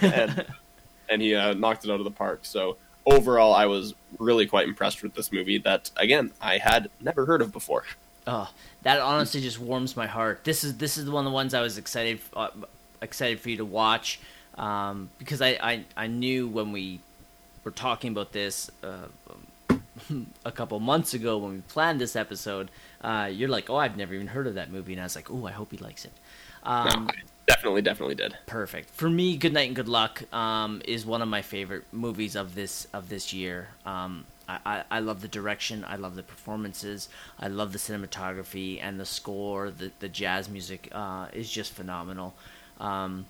and, 0.03 0.47
and 1.09 1.23
he 1.23 1.37
uh, 1.37 1.55
knocked 1.55 1.85
it 1.85 1.91
out 1.93 2.01
of 2.01 2.05
the 2.05 2.11
park. 2.11 2.41
So 2.43 2.77
overall, 3.07 3.55
I 3.55 3.67
was 3.67 3.95
really 4.19 4.47
quite 4.47 4.67
impressed 4.67 5.01
with 5.05 5.15
this 5.15 5.31
movie 5.31 5.59
that 5.59 5.93
again 5.97 6.33
I 6.41 6.59
had 6.59 6.91
never 7.01 7.25
heard 7.25 7.41
of 7.41 7.53
before. 7.53 7.85
Oh, 8.27 8.51
that 8.83 8.99
honestly 9.01 9.41
just 9.41 9.61
warms 9.61 9.97
my 9.97 10.09
heart. 10.09 10.43
This 10.43 10.65
is 10.65 10.79
this 10.79 10.99
is 10.99 11.09
one 11.09 11.25
of 11.25 11.31
the 11.31 11.35
ones 11.35 11.55
I 11.55 11.61
was 11.61 11.79
excited 11.79 12.19
uh, 12.35 12.49
excited 13.01 13.39
for 13.39 13.51
you 13.51 13.59
to 13.59 13.65
watch 13.65 14.19
um, 14.59 15.11
because 15.21 15.41
I, 15.41 15.51
I 15.63 15.85
I 15.97 16.07
knew 16.09 16.49
when 16.49 16.73
we 16.73 16.99
were 17.63 17.71
talking 17.71 18.11
about 18.11 18.33
this 18.33 18.71
uh, 18.83 19.07
a 20.45 20.53
couple 20.53 20.79
months 20.81 21.15
ago 21.15 21.39
when 21.39 21.53
we 21.53 21.61
planned 21.69 22.01
this 22.01 22.17
episode, 22.17 22.71
uh, 23.03 23.29
you're 23.33 23.49
like, 23.49 23.71
oh, 23.71 23.77
I've 23.77 23.97
never 23.97 24.15
even 24.15 24.29
heard 24.29 24.47
of 24.47 24.55
that 24.55 24.71
movie, 24.71 24.93
and 24.93 25.01
I 25.01 25.05
was 25.05 25.17
like, 25.17 25.31
oh, 25.31 25.47
I 25.47 25.53
hope 25.53 25.71
he 25.71 25.79
likes 25.79 26.05
it. 26.05 26.13
Um, 26.63 27.07
no, 27.07 27.13
definitely, 27.47 27.83
definitely 27.83 28.17
did. 28.17 28.37
Perfect 28.47 28.91
for 28.91 29.09
me. 29.09 29.37
Good 29.37 29.53
Night 29.53 29.69
and 29.69 29.77
Good 29.77 29.89
Luck 29.89 30.23
um, 30.35 30.83
is 30.85 31.07
one 31.07 31.23
of 31.23 31.29
my 31.29 31.43
favorite 31.43 31.85
movies 31.93 32.35
of 32.35 32.55
this 32.55 32.87
of 32.93 33.09
this 33.09 33.33
year. 33.33 33.69
Um, 33.85 34.25
I, 34.49 34.59
I, 34.67 34.85
I, 34.91 35.01
love 35.01 35.21
the 35.21 35.29
direction. 35.29 35.85
I 35.87 35.97
love 35.97 36.17
the 36.17 36.23
performances. 36.23 37.09
I 37.39 37.49
love 37.49 37.73
the 37.73 37.79
cinematography 37.79 38.81
and 38.83 38.99
the 38.99 39.07
score. 39.07 39.71
The 39.71 39.93
the 40.01 40.09
jazz 40.09 40.49
music 40.49 40.89
uh, 40.93 41.29
is 41.33 41.51
just 41.51 41.73
phenomenal. 41.73 42.35
Um, 42.81 43.27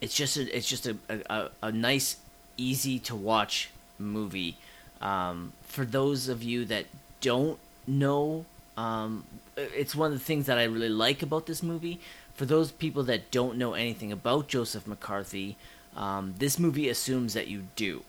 it's 0.00 0.14
just 0.14 0.36
a, 0.36 0.56
it's 0.56 0.68
just 0.68 0.86
a, 0.86 0.96
a, 1.08 1.50
a 1.62 1.72
nice, 1.72 2.16
easy 2.56 2.98
to 3.00 3.16
watch 3.16 3.70
movie. 3.98 4.56
Um, 5.00 5.52
for 5.62 5.84
those 5.84 6.28
of 6.28 6.42
you 6.42 6.64
that 6.66 6.86
don't 7.20 7.58
know, 7.86 8.44
um, 8.76 9.24
it's 9.56 9.94
one 9.94 10.12
of 10.12 10.18
the 10.18 10.24
things 10.24 10.46
that 10.46 10.58
I 10.58 10.64
really 10.64 10.88
like 10.88 11.22
about 11.22 11.46
this 11.46 11.62
movie. 11.62 12.00
For 12.34 12.46
those 12.46 12.70
people 12.70 13.02
that 13.04 13.30
don't 13.30 13.58
know 13.58 13.74
anything 13.74 14.12
about 14.12 14.48
Joseph 14.48 14.86
McCarthy, 14.86 15.56
um, 15.96 16.34
this 16.38 16.58
movie 16.58 16.88
assumes 16.88 17.34
that 17.34 17.48
you 17.48 17.64
do. 17.74 18.02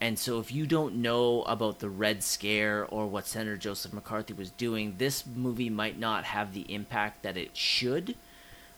And 0.00 0.18
so, 0.18 0.38
if 0.38 0.52
you 0.52 0.66
don't 0.66 0.96
know 0.96 1.42
about 1.42 1.78
the 1.78 1.88
Red 1.88 2.22
Scare 2.22 2.84
or 2.86 3.06
what 3.06 3.26
Senator 3.26 3.56
Joseph 3.56 3.92
McCarthy 3.92 4.34
was 4.34 4.50
doing, 4.50 4.96
this 4.98 5.24
movie 5.26 5.70
might 5.70 5.98
not 5.98 6.24
have 6.24 6.52
the 6.52 6.72
impact 6.72 7.22
that 7.22 7.36
it 7.36 7.56
should. 7.56 8.14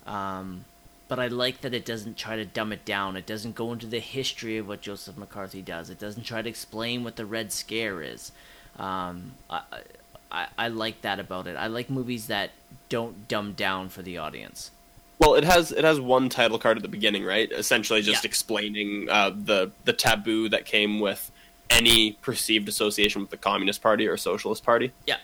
Um, 0.06 0.64
but 1.08 1.18
I 1.18 1.28
like 1.28 1.60
that 1.60 1.74
it 1.74 1.84
doesn't 1.84 2.16
try 2.16 2.36
to 2.36 2.44
dumb 2.44 2.72
it 2.72 2.84
down. 2.84 3.16
It 3.16 3.26
doesn't 3.26 3.54
go 3.54 3.72
into 3.72 3.86
the 3.86 4.00
history 4.00 4.58
of 4.58 4.66
what 4.66 4.80
Joseph 4.80 5.16
McCarthy 5.16 5.62
does. 5.62 5.90
It 5.90 5.98
doesn't 5.98 6.24
try 6.24 6.42
to 6.42 6.48
explain 6.48 7.04
what 7.04 7.16
the 7.16 7.26
Red 7.26 7.52
Scare 7.52 8.02
is. 8.02 8.32
Um, 8.78 9.32
I, 9.48 9.62
I, 10.30 10.46
I 10.58 10.68
like 10.68 11.02
that 11.02 11.20
about 11.20 11.46
it. 11.46 11.56
I 11.56 11.68
like 11.68 11.88
movies 11.88 12.26
that 12.26 12.50
don't 12.88 13.28
dumb 13.28 13.52
down 13.52 13.88
for 13.88 14.02
the 14.02 14.18
audience. 14.18 14.70
Well, 15.18 15.34
it 15.34 15.44
has 15.44 15.72
it 15.72 15.82
has 15.82 15.98
one 15.98 16.28
title 16.28 16.58
card 16.58 16.76
at 16.76 16.82
the 16.82 16.90
beginning, 16.90 17.24
right? 17.24 17.50
Essentially, 17.50 18.02
just 18.02 18.24
yeah. 18.24 18.28
explaining 18.28 19.08
uh, 19.08 19.30
the 19.30 19.70
the 19.84 19.94
taboo 19.94 20.50
that 20.50 20.66
came 20.66 21.00
with 21.00 21.30
any 21.70 22.12
perceived 22.12 22.68
association 22.68 23.22
with 23.22 23.30
the 23.30 23.38
Communist 23.38 23.80
Party 23.80 24.06
or 24.06 24.16
Socialist 24.18 24.62
Party. 24.62 24.92
Yeah, 25.06 25.16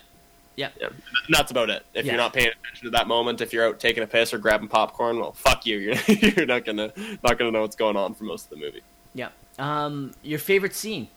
yeah. 0.57 0.69
yeah. 0.81 0.89
That's 1.29 1.51
about 1.51 1.71
it. 1.71 1.85
If 1.95 2.05
yeah. 2.05 2.13
you're 2.13 2.21
not 2.21 2.33
paying 2.33 2.49
attention 2.49 2.87
to 2.87 2.91
that 2.91 3.09
moment, 3.09 3.41
if 3.41 3.53
you're 3.53 3.67
out 3.67 3.81
taking 3.81 4.03
a 4.03 4.07
piss 4.07 4.35
or 4.35 4.39
grabbing 4.39 4.69
popcorn, 4.69 5.19
well, 5.19 5.33
fuck 5.33 5.67
you. 5.67 5.79
You're, 6.07 6.31
you're 6.31 6.47
not 6.47 6.65
gonna 6.65 6.93
not 7.23 7.39
gonna 7.39 7.51
know 7.51 7.63
what's 7.63 7.77
going 7.77 7.97
on 7.97 8.15
for 8.15 8.25
most 8.25 8.45
of 8.45 8.51
the 8.51 8.57
movie. 8.57 8.83
Yeah. 9.15 9.29
Um, 9.59 10.13
your 10.23 10.39
favorite 10.39 10.75
scene? 10.75 11.09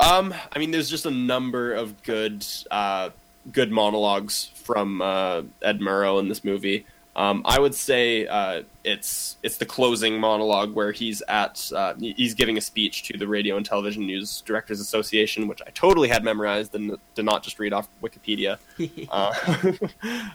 Um, 0.00 0.34
I 0.52 0.58
mean, 0.58 0.70
there's 0.70 0.90
just 0.90 1.06
a 1.06 1.10
number 1.10 1.74
of 1.74 2.02
good 2.02 2.46
uh, 2.70 3.10
good 3.52 3.70
monologues 3.70 4.50
from 4.54 5.02
uh, 5.02 5.42
Ed 5.62 5.80
Murrow 5.80 6.20
in 6.20 6.28
this 6.28 6.44
movie. 6.44 6.86
Um, 7.18 7.42
I 7.44 7.58
would 7.58 7.74
say 7.74 8.28
uh, 8.28 8.62
it's 8.84 9.38
it's 9.42 9.56
the 9.56 9.66
closing 9.66 10.20
monologue 10.20 10.72
where 10.72 10.92
he's 10.92 11.20
at 11.22 11.68
uh, 11.74 11.94
he's 11.98 12.32
giving 12.32 12.56
a 12.56 12.60
speech 12.60 13.02
to 13.08 13.18
the 13.18 13.26
Radio 13.26 13.56
and 13.56 13.66
Television 13.66 14.06
News 14.06 14.40
Directors 14.42 14.78
Association, 14.78 15.48
which 15.48 15.60
I 15.66 15.70
totally 15.70 16.08
had 16.08 16.22
memorized 16.22 16.76
and 16.76 16.96
did 17.16 17.24
not 17.24 17.42
just 17.42 17.58
read 17.58 17.72
off 17.72 17.88
Wikipedia. 18.00 18.58
uh, 19.10 19.34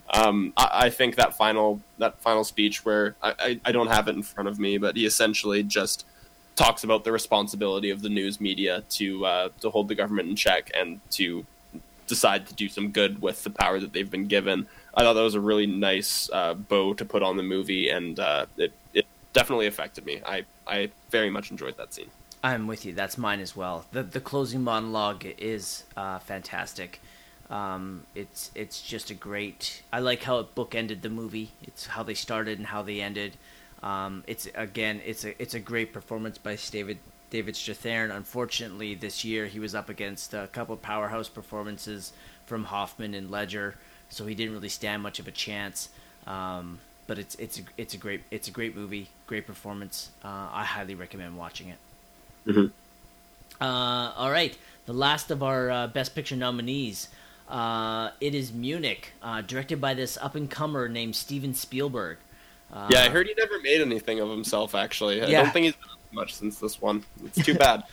um, 0.13 0.51
I, 0.57 0.69
I, 0.73 0.89
think 0.89 1.15
that 1.15 1.37
final 1.37 1.79
that 1.99 2.19
final 2.19 2.43
speech 2.43 2.83
where 2.83 3.15
I, 3.23 3.33
I, 3.39 3.59
I, 3.63 3.71
don't 3.71 3.87
have 3.87 4.09
it 4.09 4.15
in 4.17 4.21
front 4.21 4.49
of 4.49 4.59
me, 4.59 4.77
but 4.77 4.97
he 4.97 5.05
essentially 5.05 5.63
just 5.63 6.05
talks 6.57 6.83
about 6.83 7.05
the 7.05 7.13
responsibility 7.13 7.91
of 7.91 8.01
the 8.01 8.09
news 8.09 8.41
media 8.41 8.83
to 8.89 9.25
uh, 9.25 9.49
to 9.61 9.69
hold 9.69 9.87
the 9.87 9.95
government 9.95 10.27
in 10.27 10.35
check 10.35 10.69
and 10.75 10.99
to 11.11 11.45
decide 12.07 12.45
to 12.47 12.53
do 12.53 12.67
some 12.67 12.91
good 12.91 13.21
with 13.21 13.41
the 13.45 13.49
power 13.49 13.79
that 13.79 13.93
they've 13.93 14.11
been 14.11 14.27
given. 14.27 14.67
I 14.95 15.01
thought 15.01 15.13
that 15.13 15.21
was 15.21 15.35
a 15.35 15.41
really 15.41 15.65
nice 15.65 16.29
uh, 16.31 16.53
bow 16.53 16.93
to 16.95 17.05
put 17.05 17.23
on 17.23 17.37
the 17.37 17.43
movie, 17.43 17.89
and 17.89 18.19
uh, 18.19 18.45
it 18.57 18.73
it 18.93 19.05
definitely 19.33 19.67
affected 19.67 20.05
me. 20.05 20.21
I 20.25 20.45
I 20.67 20.91
very 21.09 21.29
much 21.29 21.51
enjoyed 21.51 21.77
that 21.77 21.93
scene. 21.93 22.11
I'm 22.43 22.67
with 22.67 22.85
you. 22.85 22.93
That's 22.93 23.17
mine 23.17 23.39
as 23.39 23.55
well. 23.55 23.85
the 23.91 24.03
The 24.03 24.21
closing 24.21 24.63
monologue 24.63 25.25
is 25.37 25.83
uh, 25.97 26.19
fantastic. 26.19 27.01
Um, 27.49 28.03
it's 28.15 28.51
it's 28.53 28.81
just 28.81 29.09
a 29.09 29.13
great. 29.13 29.81
I 29.91 29.99
like 29.99 30.23
how 30.23 30.39
it 30.39 30.55
bookended 30.55 31.01
the 31.01 31.09
movie. 31.09 31.51
It's 31.63 31.87
how 31.87 32.03
they 32.03 32.13
started 32.13 32.57
and 32.57 32.67
how 32.67 32.81
they 32.83 33.01
ended. 33.01 33.37
Um, 33.81 34.23
it's 34.27 34.47
again, 34.55 35.01
it's 35.05 35.25
a 35.25 35.41
it's 35.41 35.53
a 35.53 35.59
great 35.59 35.91
performance 35.91 36.37
by 36.37 36.57
David 36.69 36.99
David 37.29 37.55
Strathairn. 37.55 38.15
Unfortunately, 38.15 38.93
this 38.93 39.25
year 39.25 39.47
he 39.47 39.59
was 39.59 39.73
up 39.73 39.89
against 39.89 40.33
a 40.33 40.47
couple 40.51 40.77
powerhouse 40.77 41.29
performances 41.29 42.13
from 42.45 42.65
Hoffman 42.65 43.13
and 43.13 43.31
Ledger 43.31 43.75
so 44.09 44.25
he 44.25 44.35
didn't 44.35 44.53
really 44.53 44.69
stand 44.69 45.01
much 45.01 45.19
of 45.19 45.27
a 45.27 45.31
chance. 45.31 45.89
Um, 46.27 46.79
but 47.07 47.19
it's 47.19 47.35
it's 47.35 47.59
a, 47.59 47.63
it's 47.77 47.93
a 47.93 47.97
great 47.97 48.21
it's 48.31 48.47
a 48.47 48.51
great 48.51 48.75
movie, 48.75 49.09
great 49.27 49.45
performance. 49.45 50.09
Uh, 50.23 50.49
I 50.51 50.63
highly 50.63 50.95
recommend 50.95 51.37
watching 51.37 51.69
it. 51.69 51.77
Mm-hmm. 52.47 52.67
Uh, 53.61 54.11
all 54.15 54.31
right, 54.31 54.57
the 54.85 54.93
last 54.93 55.31
of 55.31 55.43
our 55.43 55.69
uh, 55.69 55.87
Best 55.87 56.15
Picture 56.15 56.35
nominees. 56.35 57.09
Uh, 57.49 58.11
it 58.21 58.33
is 58.33 58.53
Munich, 58.53 59.11
uh, 59.21 59.41
directed 59.41 59.79
by 59.79 59.93
this 59.93 60.17
up 60.17 60.33
and 60.35 60.49
comer 60.49 60.87
named 60.87 61.15
Steven 61.15 61.53
Spielberg. 61.53 62.17
Uh, 62.71 62.87
yeah, 62.89 63.03
I 63.03 63.09
heard 63.09 63.27
he 63.27 63.33
never 63.37 63.59
made 63.59 63.81
anything 63.81 64.19
of 64.19 64.29
himself. 64.29 64.73
Actually, 64.73 65.21
I 65.21 65.27
yeah. 65.27 65.43
don't 65.43 65.51
think 65.51 65.65
he's 65.65 65.75
done 65.75 65.97
much 66.13 66.33
since 66.33 66.59
this 66.59 66.81
one. 66.81 67.03
It's 67.25 67.43
too 67.43 67.55
bad. 67.59 67.83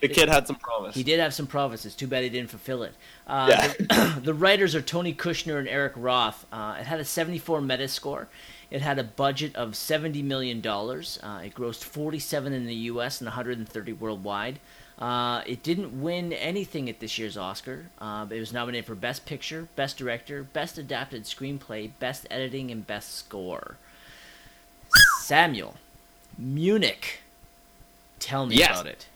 the 0.00 0.08
kid 0.08 0.28
had 0.28 0.46
some 0.46 0.56
promise. 0.56 0.94
He 0.94 1.02
did 1.02 1.20
have 1.20 1.34
some 1.34 1.46
promise. 1.46 1.84
It's 1.84 1.94
too 1.94 2.06
bad 2.06 2.22
he 2.22 2.28
didn't 2.28 2.50
fulfill 2.50 2.82
it. 2.82 2.94
Uh, 3.26 3.46
yeah. 3.50 3.68
the, 3.78 4.20
the, 4.24 4.34
writers 4.34 4.74
are 4.74 4.82
Tony 4.82 5.14
Kushner 5.14 5.58
and 5.58 5.68
Eric 5.68 5.94
Roth. 5.96 6.46
Uh, 6.52 6.76
it 6.78 6.86
had 6.86 7.00
a 7.00 7.04
74 7.04 7.60
Metascore. 7.60 8.26
It 8.70 8.82
had 8.82 8.98
a 8.98 9.04
budget 9.04 9.56
of 9.56 9.72
$70 9.72 10.22
million. 10.22 10.64
Uh, 10.64 11.42
it 11.44 11.54
grossed 11.54 11.82
47 11.82 12.52
in 12.52 12.66
the 12.66 12.74
U.S. 12.74 13.20
and 13.20 13.26
130 13.26 13.92
worldwide. 13.94 14.60
Uh, 15.00 15.42
it 15.46 15.62
didn't 15.62 16.02
win 16.02 16.32
anything 16.34 16.88
at 16.88 17.00
this 17.00 17.18
year's 17.18 17.36
Oscar. 17.36 17.86
Uh, 17.98 18.26
it 18.28 18.38
was 18.38 18.52
nominated 18.52 18.84
for 18.84 18.94
Best 18.94 19.24
Picture, 19.24 19.66
Best 19.74 19.96
Director, 19.96 20.42
Best 20.42 20.76
Adapted 20.76 21.24
Screenplay, 21.24 21.90
Best 21.98 22.26
Editing, 22.30 22.70
and 22.70 22.86
Best 22.86 23.14
Score. 23.14 23.76
Samuel, 25.22 25.76
Munich. 26.36 27.20
Tell 28.20 28.46
me 28.46 28.54
Yes. 28.56 28.70
about 28.80 28.86
it. 28.86 29.06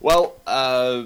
Well, 0.00 0.34
uh, 0.46 1.04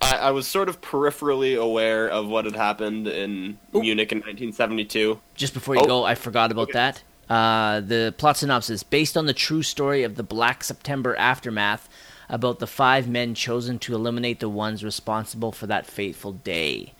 I, 0.00 0.16
I 0.16 0.30
was 0.30 0.46
sort 0.46 0.68
of 0.68 0.80
peripherally 0.80 1.60
aware 1.60 2.08
of 2.08 2.26
what 2.28 2.44
had 2.44 2.54
happened 2.56 3.06
in. 3.08 3.58
Munich 3.72 4.12
in 4.12 4.18
1972. 4.18 5.20
Just 5.34 5.52
before 5.54 5.74
you 5.74 5.82
Oh. 5.82 5.86
go, 5.86 6.04
I 6.04 6.14
forgot 6.14 6.52
about 6.52 6.62
Okay. 6.70 6.72
that. 6.74 7.02
Uh, 7.28 7.80
the 7.80 8.14
plot 8.16 8.36
synopsis 8.38 8.82
based 8.82 9.16
on 9.16 9.26
the 9.26 9.32
true 9.34 9.62
story 9.62 10.02
of 10.02 10.16
the 10.16 10.22
Black 10.22 10.64
September 10.64 11.14
aftermath 11.16 11.88
about 12.28 12.58
the 12.60 12.66
five 12.66 13.06
men 13.08 13.34
chosen 13.34 13.78
to 13.80 13.94
eliminate 13.94 14.40
the 14.40 14.48
ones 14.48 14.82
responsible 14.82 15.52
for 15.52 15.66
that 15.66 15.86
fateful 15.86 16.32
day. 16.32 16.92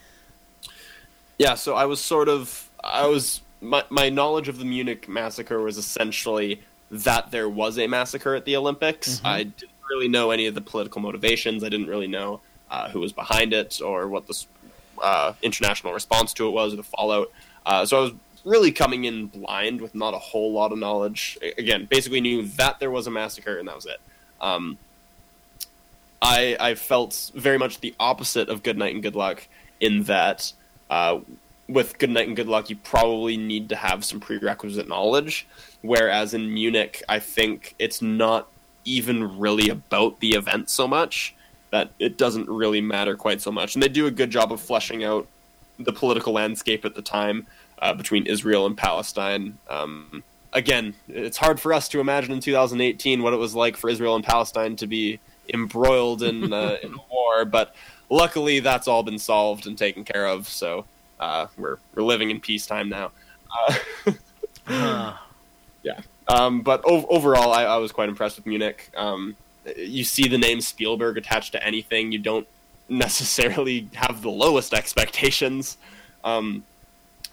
Yeah, 1.38 1.54
so 1.54 1.74
I 1.74 1.84
was 1.86 2.00
sort 2.00 2.28
of 2.28 2.68
I 2.84 3.06
was 3.06 3.40
my 3.60 3.84
my 3.90 4.08
knowledge 4.08 4.46
of 4.48 4.58
the 4.58 4.64
Munich 4.64 5.08
massacre 5.08 5.60
was 5.60 5.78
essentially 5.78 6.62
that 6.90 7.30
there 7.30 7.48
was 7.48 7.78
a 7.78 7.86
massacre 7.86 8.34
at 8.34 8.44
the 8.44 8.56
Olympics. 8.56 9.20
Mhm. 9.20 9.26
I 9.26 9.42
didn't 9.44 9.70
really 9.88 10.08
know 10.08 10.30
any 10.30 10.46
of 10.46 10.54
the 10.54 10.60
political 10.60 11.00
motivations. 11.00 11.62
I 11.64 11.68
didn't 11.68 11.86
really 11.88 12.06
know 12.08 12.40
uh, 12.70 12.88
who 12.90 13.00
was 13.00 13.12
behind 13.12 13.52
it 13.52 13.80
or 13.80 14.08
what 14.08 14.26
the 14.26 14.44
uh, 15.02 15.32
international 15.42 15.92
response 15.92 16.32
to 16.34 16.46
it 16.46 16.50
was 16.50 16.72
or 16.72 16.76
the 16.76 16.82
fallout. 16.82 17.30
Uh, 17.66 17.84
so 17.84 17.98
I 17.98 18.00
was 18.02 18.12
really 18.44 18.70
coming 18.72 19.04
in 19.04 19.26
blind 19.26 19.80
with 19.80 19.94
not 19.94 20.14
a 20.14 20.18
whole 20.18 20.52
lot 20.52 20.72
of 20.72 20.78
knowledge. 20.78 21.38
Again, 21.58 21.86
basically 21.86 22.20
knew 22.20 22.46
that 22.56 22.78
there 22.80 22.90
was 22.90 23.06
a 23.06 23.10
massacre 23.10 23.58
and 23.58 23.66
that 23.68 23.74
was 23.76 23.86
it. 23.86 24.00
Um, 24.40 24.78
I 26.22 26.56
I 26.60 26.74
felt 26.74 27.30
very 27.34 27.58
much 27.58 27.80
the 27.80 27.94
opposite 27.98 28.48
of 28.48 28.62
Good 28.62 28.76
Night 28.78 28.94
and 28.94 29.02
Good 29.02 29.16
Luck 29.16 29.46
in 29.80 30.04
that 30.04 30.52
uh, 30.90 31.20
with 31.70 31.98
Good 31.98 32.10
Night 32.10 32.26
and 32.26 32.36
Good 32.36 32.48
Luck 32.48 32.68
you 32.68 32.76
probably 32.76 33.36
need 33.36 33.68
to 33.68 33.76
have 33.76 34.04
some 34.04 34.20
prerequisite 34.20 34.88
knowledge, 34.88 35.46
whereas 35.82 36.34
in 36.34 36.52
Munich 36.52 37.02
I 37.08 37.18
think 37.18 37.74
it's 37.78 38.02
not 38.02 38.48
even 38.84 39.38
really 39.38 39.68
about 39.68 40.20
the 40.20 40.30
event 40.30 40.70
so 40.70 40.88
much 40.88 41.34
that 41.70 41.90
it 41.98 42.18
doesn't 42.18 42.48
really 42.48 42.80
matter 42.80 43.16
quite 43.16 43.40
so 43.40 43.52
much, 43.52 43.74
and 43.74 43.82
they 43.82 43.88
do 43.88 44.06
a 44.06 44.10
good 44.10 44.30
job 44.30 44.52
of 44.52 44.60
fleshing 44.60 45.04
out 45.04 45.26
the 45.78 45.92
political 45.92 46.32
landscape 46.32 46.84
at 46.84 46.94
the 46.94 47.02
time 47.02 47.46
uh, 47.80 47.94
between 47.94 48.26
Israel 48.26 48.66
and 48.66 48.76
Palestine. 48.76 49.56
Um, 49.68 50.22
again, 50.52 50.94
it's 51.08 51.36
hard 51.36 51.60
for 51.60 51.72
us 51.72 51.88
to 51.90 52.00
imagine 52.00 52.32
in 52.32 52.40
2018 52.40 53.22
what 53.22 53.32
it 53.32 53.38
was 53.38 53.54
like 53.54 53.76
for 53.76 53.88
Israel 53.88 54.16
and 54.16 54.24
Palestine 54.24 54.76
to 54.76 54.86
be 54.86 55.20
embroiled 55.52 56.22
in, 56.22 56.52
uh, 56.52 56.76
in 56.82 56.96
war, 57.10 57.44
but 57.44 57.74
luckily 58.08 58.60
that's 58.60 58.88
all 58.88 59.02
been 59.02 59.18
solved 59.18 59.66
and 59.66 59.78
taken 59.78 60.04
care 60.04 60.26
of. 60.26 60.48
So 60.48 60.84
uh, 61.20 61.46
we're 61.56 61.76
we're 61.94 62.02
living 62.02 62.30
in 62.30 62.40
peacetime 62.40 62.88
now. 62.88 63.12
Uh, 63.56 63.74
Huh. 64.66 65.14
um, 66.28 66.62
but 66.62 66.84
ov- 66.84 67.06
overall, 67.08 67.52
I, 67.52 67.64
I 67.64 67.76
was 67.78 67.92
quite 67.92 68.08
impressed 68.08 68.36
with 68.36 68.46
Munich. 68.46 68.90
Um, 68.96 69.34
you 69.76 70.04
see 70.04 70.28
the 70.28 70.38
name 70.38 70.60
Spielberg 70.60 71.16
attached 71.16 71.52
to 71.52 71.64
anything, 71.64 72.12
you 72.12 72.18
don't 72.18 72.46
necessarily 72.88 73.88
have 73.94 74.22
the 74.22 74.30
lowest 74.30 74.74
expectations. 74.74 75.78
Um, 76.24 76.64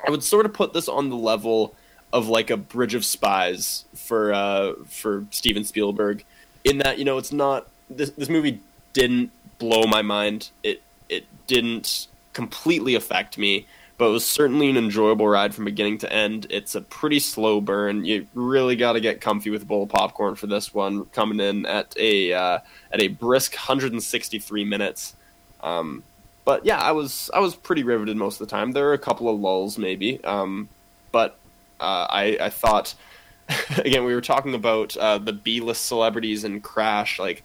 I 0.05 0.11
would 0.11 0.23
sort 0.23 0.45
of 0.45 0.53
put 0.53 0.73
this 0.73 0.87
on 0.87 1.09
the 1.09 1.15
level 1.15 1.73
of 2.13 2.27
like 2.27 2.49
a 2.49 2.57
Bridge 2.57 2.93
of 2.93 3.03
Spies 3.03 3.85
for 3.95 4.33
uh, 4.33 4.73
for 4.87 5.25
Steven 5.31 5.63
Spielberg, 5.63 6.23
in 6.63 6.77
that 6.79 6.99
you 6.99 7.05
know 7.05 7.17
it's 7.17 7.31
not 7.31 7.67
this 7.89 8.11
this 8.11 8.29
movie 8.29 8.61
didn't 8.93 9.31
blow 9.57 9.83
my 9.83 10.01
mind. 10.01 10.51
It 10.63 10.81
it 11.09 11.25
didn't 11.47 12.07
completely 12.37 12.93
affect 12.93 13.35
me, 13.39 13.65
but 13.97 14.09
it 14.09 14.11
was 14.11 14.23
certainly 14.23 14.69
an 14.69 14.77
enjoyable 14.77 15.27
ride 15.27 15.55
from 15.55 15.65
beginning 15.65 15.97
to 15.97 16.13
end. 16.13 16.45
It's 16.51 16.75
a 16.75 16.81
pretty 16.81 17.17
slow 17.17 17.59
burn. 17.59 18.05
You 18.05 18.27
really 18.35 18.75
got 18.75 18.93
to 18.93 18.99
get 18.99 19.21
comfy 19.21 19.49
with 19.49 19.63
a 19.63 19.65
bowl 19.65 19.81
of 19.81 19.89
popcorn 19.89 20.35
for 20.35 20.45
this 20.45 20.71
one, 20.71 21.05
coming 21.05 21.39
in 21.39 21.65
at 21.65 21.97
a 21.97 22.31
uh, 22.33 22.59
at 22.91 23.01
a 23.01 23.07
brisk 23.07 23.55
163 23.55 24.65
minutes. 24.65 25.15
Um, 25.61 26.03
but 26.45 26.63
yeah, 26.63 26.77
I 26.79 26.91
was 26.91 27.31
I 27.33 27.39
was 27.39 27.55
pretty 27.55 27.81
riveted 27.81 28.17
most 28.17 28.39
of 28.39 28.47
the 28.47 28.51
time. 28.51 28.71
There 28.71 28.85
were 28.85 28.93
a 28.93 28.99
couple 28.99 29.33
of 29.33 29.39
lulls 29.39 29.79
maybe, 29.79 30.23
um, 30.23 30.69
but 31.11 31.39
uh, 31.79 32.05
I 32.07 32.37
I 32.39 32.49
thought 32.51 32.93
again 33.79 34.05
we 34.05 34.13
were 34.13 34.21
talking 34.21 34.53
about 34.53 34.95
uh, 34.95 35.17
the 35.17 35.33
B 35.33 35.59
list 35.59 35.87
celebrities 35.87 36.43
and 36.43 36.61
Crash. 36.63 37.17
Like 37.17 37.43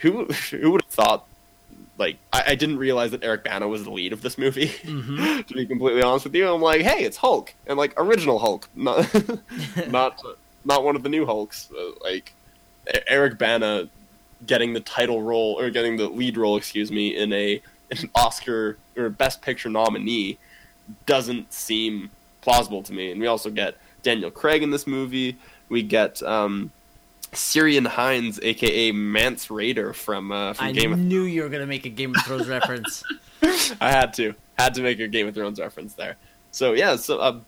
who 0.00 0.26
who 0.50 0.72
would 0.72 0.82
have 0.82 0.92
thought? 0.92 1.26
Like 1.98 2.16
I, 2.32 2.44
I 2.48 2.54
didn't 2.54 2.78
realize 2.78 3.12
that 3.12 3.22
Eric 3.22 3.44
Bana 3.44 3.68
was 3.68 3.84
the 3.84 3.90
lead 3.90 4.12
of 4.12 4.22
this 4.22 4.36
movie. 4.36 4.68
Mhm. 4.68 5.46
to 5.46 5.54
be 5.54 5.66
completely 5.66 6.02
honest 6.02 6.24
with 6.24 6.34
you, 6.34 6.48
I'm 6.48 6.62
like, 6.62 6.82
hey, 6.82 7.04
it's 7.04 7.16
Hulk 7.16 7.54
and 7.66 7.78
like 7.78 7.94
original 7.96 8.38
Hulk, 8.38 8.68
not 8.74 9.08
not 9.90 10.20
not 10.64 10.84
one 10.84 10.96
of 10.96 11.02
the 11.02 11.08
new 11.08 11.24
Hulks. 11.26 11.70
Like 12.02 12.32
Eric 13.06 13.38
Bana 13.38 13.88
getting 14.46 14.72
the 14.72 14.80
title 14.80 15.22
role 15.22 15.58
or 15.58 15.70
getting 15.70 15.96
the 15.96 16.08
lead 16.08 16.36
role, 16.36 16.56
excuse 16.56 16.90
me, 16.90 17.16
in 17.16 17.32
a 17.32 17.62
in 17.90 17.98
an 17.98 18.10
Oscar 18.14 18.76
or 18.96 19.08
Best 19.08 19.42
Picture 19.42 19.68
nominee 19.68 20.38
doesn't 21.06 21.52
seem 21.52 22.10
plausible 22.40 22.82
to 22.82 22.92
me. 22.92 23.10
And 23.10 23.20
we 23.20 23.26
also 23.26 23.50
get 23.50 23.76
Daniel 24.02 24.30
Craig 24.30 24.62
in 24.62 24.70
this 24.70 24.86
movie. 24.86 25.36
We 25.68 25.82
get 25.82 26.22
um, 26.22 26.72
Syrian 27.36 27.84
Hinds, 27.84 28.40
aka 28.42 28.92
Mance 28.92 29.48
Rayder 29.48 29.94
from 29.94 30.32
uh, 30.32 30.52
from 30.52 30.66
I 30.66 30.72
Game 30.72 30.92
of 30.92 30.98
knew 30.98 31.22
you 31.22 31.42
were 31.42 31.48
gonna 31.48 31.66
make 31.66 31.86
a 31.86 31.90
Game 31.90 32.14
of 32.14 32.22
Thrones 32.24 32.48
reference. 32.48 33.02
I 33.80 33.90
had 33.90 34.14
to 34.14 34.34
had 34.58 34.74
to 34.74 34.82
make 34.82 35.00
a 35.00 35.08
Game 35.08 35.28
of 35.28 35.34
Thrones 35.34 35.60
reference 35.60 35.94
there. 35.94 36.16
So 36.50 36.72
yeah, 36.72 36.96
so 36.96 37.20
a 37.20 37.40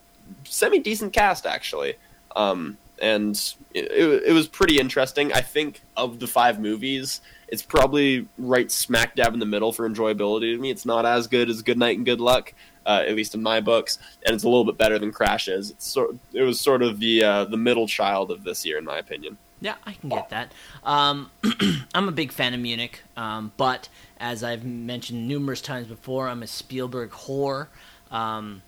semi 0.43 0.79
decent 0.79 1.13
cast 1.13 1.45
actually, 1.45 1.95
um, 2.35 2.77
and 3.01 3.35
it, 3.73 3.85
it, 3.85 4.23
it 4.27 4.33
was 4.33 4.47
pretty 4.47 4.79
interesting. 4.79 5.33
I 5.33 5.41
think 5.41 5.81
of 5.95 6.19
the 6.19 6.27
five 6.27 6.59
movies, 6.59 7.21
it's 7.47 7.61
probably 7.61 8.27
right 8.37 8.71
smack 8.71 9.15
dab 9.15 9.33
in 9.33 9.39
the 9.39 9.45
middle 9.45 9.71
for 9.71 9.87
enjoyability 9.89 10.53
to 10.53 10.57
me. 10.57 10.69
It's 10.69 10.85
not 10.85 11.05
as 11.05 11.27
good 11.27 11.49
as 11.49 11.61
Good 11.61 11.77
Night 11.77 11.97
and 11.97 12.05
Good 12.05 12.19
Luck, 12.19 12.53
uh, 12.85 13.03
at 13.07 13.15
least 13.15 13.35
in 13.35 13.41
my 13.41 13.61
books, 13.61 13.99
and 14.25 14.35
it's 14.35 14.43
a 14.43 14.49
little 14.49 14.65
bit 14.65 14.77
better 14.77 14.99
than 14.99 15.11
Crash 15.11 15.47
is. 15.47 15.71
It's 15.71 15.87
sort 15.87 16.15
it 16.33 16.43
was 16.43 16.59
sort 16.59 16.81
of 16.81 16.99
the 16.99 17.23
uh, 17.23 17.45
the 17.45 17.57
middle 17.57 17.87
child 17.87 18.31
of 18.31 18.43
this 18.43 18.65
year, 18.65 18.77
in 18.77 18.85
my 18.85 18.97
opinion. 18.97 19.37
Yeah, 19.59 19.75
I 19.85 19.93
can 19.93 20.09
get 20.09 20.29
that. 20.29 20.51
Um, 20.83 21.31
I'm 21.95 22.07
a 22.07 22.11
big 22.11 22.31
fan 22.31 22.53
of 22.53 22.59
Munich, 22.59 23.01
um, 23.15 23.51
but 23.57 23.89
as 24.19 24.43
I've 24.43 24.63
mentioned 24.63 25.27
numerous 25.27 25.61
times 25.61 25.87
before, 25.87 26.27
I'm 26.27 26.43
a 26.43 26.47
Spielberg 26.47 27.09
whore. 27.11 27.67
Um, 28.11 28.61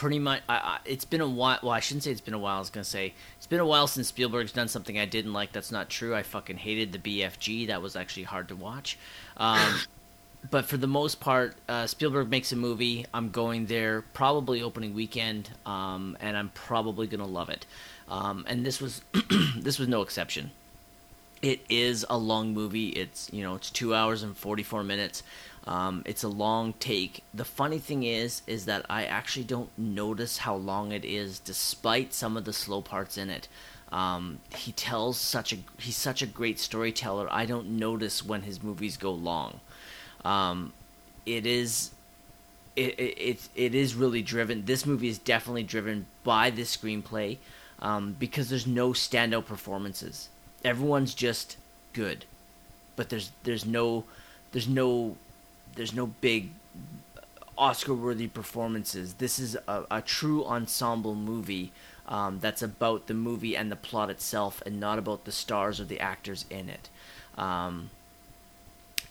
pretty 0.00 0.18
much, 0.18 0.42
I, 0.48 0.54
I, 0.54 0.78
it's 0.84 1.04
been 1.04 1.20
a 1.20 1.28
while. 1.28 1.58
Well, 1.62 1.72
I 1.72 1.80
shouldn't 1.80 2.04
say 2.04 2.10
it's 2.10 2.20
been 2.20 2.34
a 2.34 2.38
while. 2.38 2.56
I 2.56 2.58
was 2.60 2.70
gonna 2.70 2.84
say 2.84 3.14
it's 3.36 3.46
been 3.46 3.60
a 3.60 3.66
while 3.66 3.86
since 3.86 4.08
Spielberg's 4.08 4.52
done 4.52 4.68
something 4.68 4.98
I 4.98 5.04
didn't 5.04 5.32
like. 5.32 5.52
That's 5.52 5.72
not 5.72 5.90
true. 5.90 6.14
I 6.14 6.22
fucking 6.22 6.58
hated 6.58 6.92
the 6.92 6.98
BFG. 6.98 7.66
That 7.66 7.82
was 7.82 7.96
actually 7.96 8.22
hard 8.22 8.48
to 8.48 8.56
watch. 8.56 8.96
Um, 9.36 9.80
but 10.50 10.64
for 10.64 10.76
the 10.76 10.86
most 10.86 11.20
part, 11.20 11.56
uh, 11.68 11.86
Spielberg 11.86 12.30
makes 12.30 12.52
a 12.52 12.56
movie. 12.56 13.06
I'm 13.12 13.30
going 13.30 13.66
there 13.66 14.02
probably 14.14 14.62
opening 14.62 14.94
weekend, 14.94 15.50
um, 15.66 16.16
and 16.20 16.36
I'm 16.36 16.50
probably 16.54 17.06
gonna 17.06 17.26
love 17.26 17.50
it. 17.50 17.66
Um, 18.10 18.44
and 18.48 18.66
this 18.66 18.80
was 18.80 19.02
this 19.56 19.78
was 19.78 19.88
no 19.88 20.02
exception. 20.02 20.50
It 21.40 21.60
is 21.70 22.04
a 22.10 22.18
long 22.18 22.52
movie. 22.52 22.88
It's 22.88 23.30
you 23.32 23.42
know 23.42 23.54
it's 23.54 23.70
two 23.70 23.94
hours 23.94 24.22
and 24.22 24.36
forty 24.36 24.62
four 24.62 24.82
minutes. 24.82 25.22
Um, 25.66 26.02
it's 26.04 26.22
a 26.22 26.28
long 26.28 26.72
take. 26.74 27.22
The 27.32 27.44
funny 27.44 27.78
thing 27.78 28.02
is, 28.02 28.42
is 28.46 28.64
that 28.64 28.84
I 28.88 29.04
actually 29.04 29.44
don't 29.44 29.70
notice 29.78 30.38
how 30.38 30.56
long 30.56 30.90
it 30.90 31.04
is, 31.04 31.38
despite 31.38 32.14
some 32.14 32.36
of 32.36 32.44
the 32.44 32.52
slow 32.52 32.80
parts 32.80 33.18
in 33.18 33.30
it. 33.30 33.46
Um, 33.92 34.38
he 34.54 34.72
tells 34.72 35.18
such 35.18 35.52
a 35.52 35.58
he's 35.78 35.96
such 35.96 36.22
a 36.22 36.26
great 36.26 36.58
storyteller. 36.58 37.28
I 37.30 37.46
don't 37.46 37.78
notice 37.78 38.24
when 38.24 38.42
his 38.42 38.62
movies 38.62 38.96
go 38.96 39.12
long. 39.12 39.60
Um, 40.24 40.72
it 41.26 41.46
is 41.46 41.90
it, 42.74 42.98
it 42.98 43.18
it 43.18 43.48
it 43.54 43.74
is 43.74 43.94
really 43.94 44.22
driven. 44.22 44.64
This 44.64 44.84
movie 44.84 45.08
is 45.08 45.18
definitely 45.18 45.64
driven 45.64 46.06
by 46.24 46.50
this 46.50 46.76
screenplay 46.76 47.38
um, 47.80 48.16
because 48.18 48.48
there's 48.50 48.66
no 48.66 48.90
standout 48.90 49.46
performances. 49.46 50.28
Everyone's 50.64 51.14
just 51.14 51.56
good, 51.92 52.24
but 52.96 53.08
there's 53.08 53.30
there's 53.44 53.64
no 53.64 54.04
there's 54.52 54.68
no 54.68 55.16
there's 55.74 55.94
no 55.94 56.06
big 56.20 56.50
Oscar-worthy 57.56 58.28
performances. 58.28 59.14
This 59.14 59.38
is 59.38 59.56
a, 59.68 59.84
a 59.90 60.02
true 60.02 60.44
ensemble 60.46 61.14
movie 61.14 61.72
um, 62.08 62.38
that's 62.40 62.62
about 62.62 63.06
the 63.06 63.14
movie 63.14 63.56
and 63.56 63.70
the 63.70 63.76
plot 63.76 64.10
itself, 64.10 64.62
and 64.66 64.80
not 64.80 64.98
about 64.98 65.24
the 65.24 65.32
stars 65.32 65.80
or 65.80 65.84
the 65.84 66.00
actors 66.00 66.44
in 66.50 66.68
it. 66.68 66.88
Um, 67.38 67.90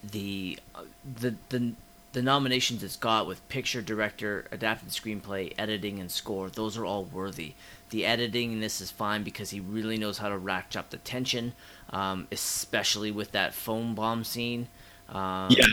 the 0.04 0.60
uh, 0.76 0.84
the 1.20 1.36
the 1.50 1.74
the 2.12 2.22
nominations 2.22 2.84
it's 2.84 2.96
got 2.96 3.28
with 3.28 3.48
picture, 3.50 3.82
director, 3.82 4.46
adapted 4.52 4.90
screenplay, 4.90 5.54
editing, 5.58 6.00
and 6.00 6.10
score, 6.10 6.50
those 6.50 6.78
are 6.78 6.86
all 6.86 7.04
worthy. 7.04 7.54
The 7.92 8.06
editing 8.06 8.54
in 8.54 8.60
this 8.62 8.82
is 8.82 8.92
fine 8.92 9.24
because 9.24 9.52
he 9.52 9.60
really 9.60 9.98
knows 9.98 10.18
how 10.18 10.30
to 10.30 10.38
rack 10.38 10.76
up 10.76 10.90
the 10.90 10.98
tension, 10.98 11.54
um, 11.92 12.28
especially 12.32 13.12
with 13.12 13.32
that 13.32 13.54
phone 13.54 13.94
bomb 13.96 14.24
scene. 14.24 14.68
Um, 15.10 15.50
yeah, 15.52 15.66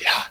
yeah. 0.00 0.24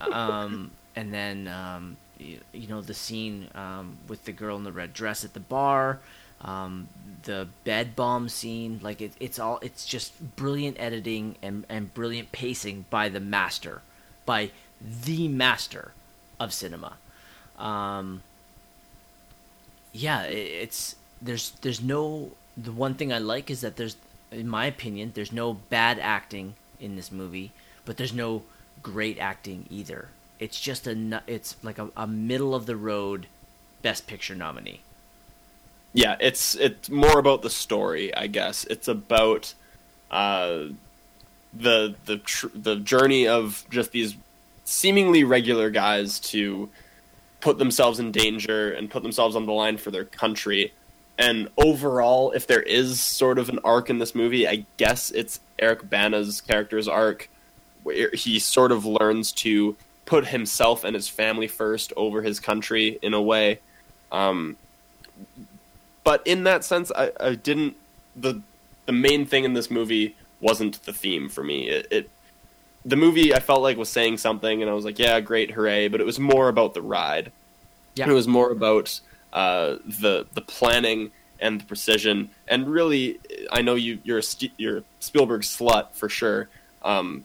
um, 0.00 0.70
and 0.94 1.12
then 1.12 1.48
um, 1.48 1.96
you, 2.18 2.38
you 2.52 2.68
know 2.68 2.80
the 2.80 2.94
scene 2.94 3.48
um, 3.54 3.96
with 4.08 4.24
the 4.24 4.32
girl 4.32 4.56
in 4.56 4.64
the 4.64 4.72
red 4.72 4.92
dress 4.92 5.24
at 5.24 5.34
the 5.34 5.40
bar, 5.40 6.00
um, 6.40 6.88
the 7.24 7.48
bed 7.64 7.96
bomb 7.96 8.28
scene. 8.28 8.80
Like 8.82 9.00
it, 9.00 9.12
it's 9.20 9.38
all 9.38 9.58
it's 9.62 9.86
just 9.86 10.36
brilliant 10.36 10.78
editing 10.80 11.36
and 11.42 11.64
and 11.68 11.92
brilliant 11.94 12.32
pacing 12.32 12.86
by 12.90 13.08
the 13.08 13.20
master, 13.20 13.82
by 14.24 14.50
the 14.80 15.28
master 15.28 15.92
of 16.38 16.52
cinema. 16.52 16.94
Um, 17.58 18.22
yeah, 19.92 20.24
it, 20.24 20.36
it's 20.36 20.96
there's 21.20 21.50
there's 21.62 21.82
no 21.82 22.30
the 22.56 22.72
one 22.72 22.94
thing 22.94 23.12
I 23.12 23.18
like 23.18 23.50
is 23.50 23.60
that 23.62 23.76
there's 23.76 23.96
in 24.30 24.48
my 24.48 24.66
opinion 24.66 25.12
there's 25.14 25.32
no 25.32 25.54
bad 25.54 25.98
acting 25.98 26.54
in 26.80 26.96
this 26.96 27.10
movie, 27.10 27.52
but 27.84 27.96
there's 27.96 28.12
no 28.12 28.42
great 28.82 29.18
acting 29.18 29.66
either. 29.70 30.08
It's 30.38 30.60
just 30.60 30.86
a 30.86 31.22
it's 31.26 31.56
like 31.62 31.78
a, 31.78 31.90
a 31.96 32.06
middle 32.06 32.54
of 32.54 32.66
the 32.66 32.76
road 32.76 33.26
best 33.82 34.06
picture 34.06 34.34
nominee. 34.34 34.80
Yeah, 35.92 36.16
it's 36.20 36.54
it's 36.56 36.90
more 36.90 37.18
about 37.18 37.40
the 37.42 37.50
story, 37.50 38.14
I 38.14 38.26
guess. 38.26 38.64
It's 38.64 38.88
about 38.88 39.54
uh, 40.10 40.64
the 41.54 41.94
the 42.04 42.18
tr- 42.18 42.48
the 42.54 42.76
journey 42.76 43.26
of 43.26 43.64
just 43.70 43.92
these 43.92 44.14
seemingly 44.66 45.24
regular 45.24 45.70
guys 45.70 46.20
to 46.20 46.68
put 47.40 47.56
themselves 47.56 47.98
in 47.98 48.12
danger 48.12 48.70
and 48.70 48.90
put 48.90 49.02
themselves 49.02 49.34
on 49.34 49.46
the 49.46 49.52
line 49.52 49.78
for 49.78 49.90
their 49.90 50.04
country. 50.04 50.74
And 51.16 51.48
overall, 51.56 52.32
if 52.32 52.46
there 52.46 52.60
is 52.60 53.00
sort 53.00 53.38
of 53.38 53.48
an 53.48 53.60
arc 53.64 53.88
in 53.88 53.98
this 53.98 54.14
movie, 54.14 54.46
I 54.46 54.66
guess 54.76 55.10
it's 55.10 55.40
Eric 55.58 55.88
Bana's 55.88 56.42
character's 56.42 56.86
arc, 56.86 57.30
where 57.82 58.10
he 58.12 58.38
sort 58.38 58.72
of 58.72 58.84
learns 58.84 59.32
to 59.32 59.74
put 60.04 60.26
himself 60.26 60.84
and 60.84 60.94
his 60.94 61.08
family 61.08 61.48
first 61.48 61.94
over 61.96 62.20
his 62.20 62.40
country 62.40 62.98
in 63.00 63.14
a 63.14 63.22
way. 63.22 63.60
Um, 64.12 64.58
but 66.04 66.20
in 66.26 66.44
that 66.44 66.64
sense, 66.64 66.92
I, 66.94 67.12
I 67.18 67.34
didn't. 67.34 67.76
the 68.14 68.42
The 68.86 68.92
main 68.92 69.26
thing 69.26 69.44
in 69.44 69.54
this 69.54 69.68
movie 69.68 70.14
wasn't 70.40 70.80
the 70.84 70.92
theme 70.92 71.28
for 71.28 71.42
me. 71.42 71.68
It, 71.68 71.86
it 71.90 72.10
the 72.86 72.96
movie 72.96 73.34
I 73.34 73.40
felt 73.40 73.62
like 73.62 73.76
was 73.76 73.88
saying 73.88 74.18
something, 74.18 74.62
and 74.62 74.70
I 74.70 74.74
was 74.74 74.84
like, 74.84 74.98
yeah, 74.98 75.20
great, 75.20 75.50
hooray! 75.50 75.88
But 75.88 76.00
it 76.00 76.06
was 76.06 76.20
more 76.20 76.48
about 76.48 76.72
the 76.72 76.82
ride. 76.82 77.32
Yeah. 77.96 78.08
It 78.08 78.12
was 78.12 78.28
more 78.28 78.50
about 78.50 79.00
uh, 79.32 79.76
the 79.84 80.26
the 80.32 80.40
planning 80.40 81.10
and 81.40 81.60
the 81.60 81.64
precision, 81.64 82.30
and 82.46 82.68
really, 82.68 83.18
I 83.50 83.60
know 83.62 83.74
you 83.74 83.98
you're 84.04 84.18
a 84.18 84.22
St- 84.22 84.52
you're 84.56 84.78
a 84.78 84.82
Spielberg 85.00 85.42
slut 85.42 85.92
for 85.92 86.08
sure. 86.08 86.48
Um, 86.82 87.24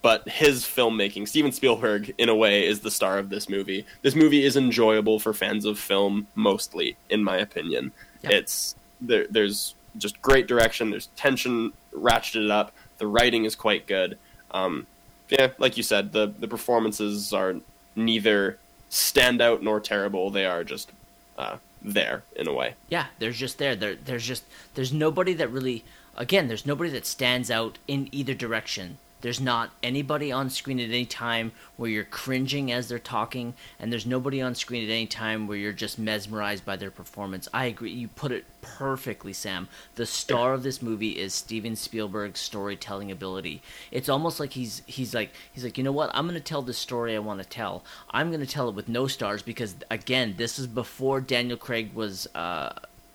but 0.00 0.26
his 0.26 0.64
filmmaking, 0.64 1.28
Steven 1.28 1.52
Spielberg, 1.52 2.14
in 2.16 2.30
a 2.30 2.34
way, 2.34 2.66
is 2.66 2.80
the 2.80 2.90
star 2.90 3.18
of 3.18 3.28
this 3.28 3.50
movie. 3.50 3.84
This 4.00 4.14
movie 4.14 4.42
is 4.42 4.56
enjoyable 4.56 5.20
for 5.20 5.34
fans 5.34 5.66
of 5.66 5.78
film, 5.78 6.26
mostly, 6.34 6.96
in 7.10 7.22
my 7.22 7.36
opinion. 7.36 7.92
Yeah. 8.22 8.30
It's 8.30 8.74
there, 9.02 9.26
there's 9.28 9.74
just 9.98 10.22
great 10.22 10.46
direction. 10.46 10.90
There's 10.90 11.08
tension 11.16 11.74
ratcheted 11.94 12.50
up. 12.50 12.72
The 12.96 13.06
writing 13.06 13.44
is 13.44 13.54
quite 13.54 13.86
good. 13.86 14.16
Um, 14.52 14.86
yeah, 15.28 15.48
like 15.58 15.76
you 15.76 15.82
said, 15.82 16.12
the 16.12 16.26
the 16.26 16.48
performances 16.48 17.32
are 17.32 17.56
neither 17.96 18.58
standout 18.90 19.62
nor 19.62 19.80
terrible. 19.80 20.30
They 20.30 20.46
are 20.46 20.64
just 20.64 20.90
uh, 21.38 21.56
there 21.82 22.22
in 22.36 22.48
a 22.48 22.52
way. 22.52 22.74
Yeah, 22.88 23.06
they're 23.18 23.32
just 23.32 23.58
there. 23.58 23.74
There, 23.76 23.96
there's 23.96 24.26
just 24.26 24.44
there's 24.74 24.92
nobody 24.92 25.34
that 25.34 25.50
really. 25.50 25.84
Again, 26.16 26.46
there's 26.46 26.64
nobody 26.64 26.90
that 26.90 27.06
stands 27.06 27.50
out 27.50 27.78
in 27.88 28.08
either 28.12 28.34
direction. 28.34 28.98
There's 29.24 29.40
not 29.40 29.70
anybody 29.82 30.30
on 30.32 30.50
screen 30.50 30.78
at 30.78 30.90
any 30.90 31.06
time 31.06 31.52
where 31.78 31.88
you're 31.88 32.04
cringing 32.04 32.70
as 32.70 32.88
they're 32.88 32.98
talking, 32.98 33.54
and 33.80 33.90
there's 33.90 34.04
nobody 34.04 34.42
on 34.42 34.54
screen 34.54 34.84
at 34.84 34.92
any 34.92 35.06
time 35.06 35.46
where 35.46 35.56
you're 35.56 35.72
just 35.72 35.98
mesmerized 35.98 36.66
by 36.66 36.76
their 36.76 36.90
performance. 36.90 37.48
I 37.50 37.64
agree. 37.64 37.90
You 37.90 38.08
put 38.08 38.32
it 38.32 38.44
perfectly, 38.60 39.32
Sam. 39.32 39.68
The 39.94 40.04
star 40.04 40.52
of 40.52 40.62
this 40.62 40.82
movie 40.82 41.12
is 41.12 41.32
Steven 41.32 41.74
Spielberg's 41.74 42.40
storytelling 42.40 43.10
ability. 43.10 43.62
It's 43.90 44.10
almost 44.10 44.40
like 44.40 44.52
he's 44.52 44.82
he's 44.84 45.14
like 45.14 45.32
he's 45.50 45.64
like, 45.64 45.78
you 45.78 45.84
know 45.84 45.90
what? 45.90 46.10
I'm 46.12 46.28
to 46.28 46.38
tell 46.38 46.60
the 46.60 46.74
story 46.74 47.16
I 47.16 47.18
want 47.20 47.42
to 47.42 47.48
tell. 47.48 47.82
I'm 48.10 48.30
to 48.30 48.46
tell 48.46 48.68
it 48.68 48.74
with 48.74 48.90
no 48.90 49.06
stars 49.06 49.40
because 49.40 49.74
again, 49.90 50.34
this 50.36 50.58
is 50.58 50.66
before 50.66 51.22
Daniel 51.22 51.56
Craig 51.56 51.94
was. 51.94 52.26
Uh, 52.34 52.74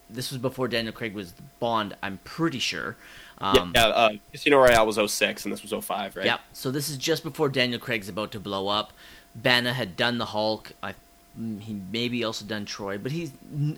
this 0.10 0.32
was 0.32 0.40
before 0.40 0.68
Daniel 0.68 0.92
Craig 0.92 1.14
was 1.14 1.34
Bond. 1.60 1.96
I'm 2.02 2.18
pretty 2.24 2.58
sure. 2.58 2.96
Um, 3.42 3.72
yeah, 3.74 3.88
uh, 3.88 4.10
Casino 4.32 4.58
Royale 4.58 4.86
was 4.86 5.00
06 5.12 5.46
and 5.46 5.54
this 5.54 5.62
was 5.62 5.86
05, 5.86 6.18
right? 6.18 6.26
Yeah. 6.26 6.40
So 6.54 6.72
this 6.72 6.90
is 6.90 6.98
just 6.98 7.24
before 7.24 7.50
Daniel 7.50 7.80
Craig's 7.80 8.10
about 8.10 8.32
to 8.32 8.40
blow 8.40 8.68
up. 8.68 8.92
Bana 9.36 9.74
had 9.74 9.96
done 9.96 10.18
the 10.18 10.26
Hulk. 10.26 10.74
I, 10.84 10.96
he 11.60 11.80
maybe 11.92 12.24
also 12.24 12.46
done 12.46 12.66
Troy, 12.66 12.98
but 12.98 13.12
he's 13.12 13.32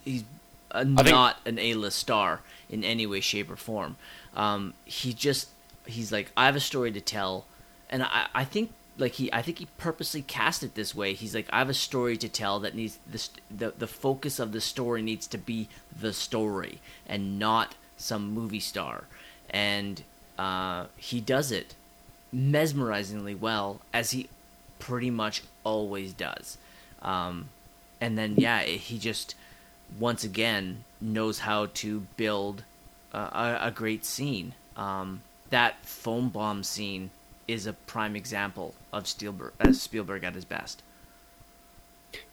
he's 0.03 0.23
a, 0.71 0.83
not 0.83 1.37
an 1.45 1.59
A-list 1.59 1.99
star 1.99 2.41
in 2.69 2.83
any 2.83 3.05
way, 3.05 3.19
shape, 3.19 3.51
or 3.51 3.55
form. 3.55 3.97
Um, 4.35 4.73
he 4.85 5.13
just 5.13 5.49
he's 5.85 6.11
like 6.11 6.31
I 6.35 6.45
have 6.45 6.55
a 6.55 6.61
story 6.61 6.91
to 6.91 7.01
tell, 7.01 7.45
and 7.89 8.03
I 8.03 8.27
I 8.33 8.45
think 8.45 8.71
like 8.97 9.13
he 9.13 9.31
I 9.31 9.41
think 9.41 9.59
he 9.59 9.67
purposely 9.77 10.21
cast 10.21 10.63
it 10.63 10.75
this 10.75 10.95
way. 10.95 11.13
He's 11.13 11.35
like 11.35 11.47
I 11.51 11.59
have 11.59 11.69
a 11.69 11.73
story 11.73 12.17
to 12.17 12.29
tell 12.29 12.59
that 12.61 12.73
needs 12.73 12.97
this 13.05 13.29
the 13.55 13.73
the 13.77 13.87
focus 13.87 14.39
of 14.39 14.53
the 14.53 14.61
story 14.61 15.01
needs 15.01 15.27
to 15.27 15.37
be 15.37 15.67
the 15.99 16.13
story 16.13 16.79
and 17.05 17.37
not 17.37 17.75
some 17.97 18.33
movie 18.33 18.59
star 18.59 19.03
and 19.51 20.03
uh, 20.39 20.85
he 20.97 21.21
does 21.21 21.51
it 21.51 21.75
mesmerizingly 22.33 23.37
well, 23.37 23.81
as 23.93 24.11
he 24.11 24.29
pretty 24.79 25.11
much 25.11 25.43
always 25.63 26.13
does. 26.13 26.57
Um, 27.01 27.49
and 27.99 28.17
then, 28.17 28.35
yeah, 28.37 28.63
he 28.63 28.97
just 28.97 29.35
once 29.99 30.23
again 30.23 30.83
knows 30.99 31.39
how 31.39 31.67
to 31.73 32.07
build 32.17 32.63
a, 33.13 33.59
a 33.61 33.71
great 33.73 34.05
scene. 34.05 34.53
Um, 34.77 35.21
that 35.49 35.85
phone 35.85 36.29
bomb 36.29 36.63
scene 36.63 37.11
is 37.47 37.67
a 37.67 37.73
prime 37.73 38.15
example 38.15 38.73
of 38.93 39.07
Spielberg, 39.07 39.53
uh, 39.59 39.73
Spielberg 39.73 40.23
at 40.23 40.35
his 40.35 40.45
best. 40.45 40.81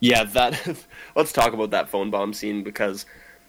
Yeah, 0.00 0.24
that. 0.24 0.76
let's 1.16 1.32
talk 1.32 1.52
about 1.52 1.70
that 1.70 1.88
phone 1.88 2.10
bomb 2.10 2.32
scene 2.32 2.62
because, 2.62 3.06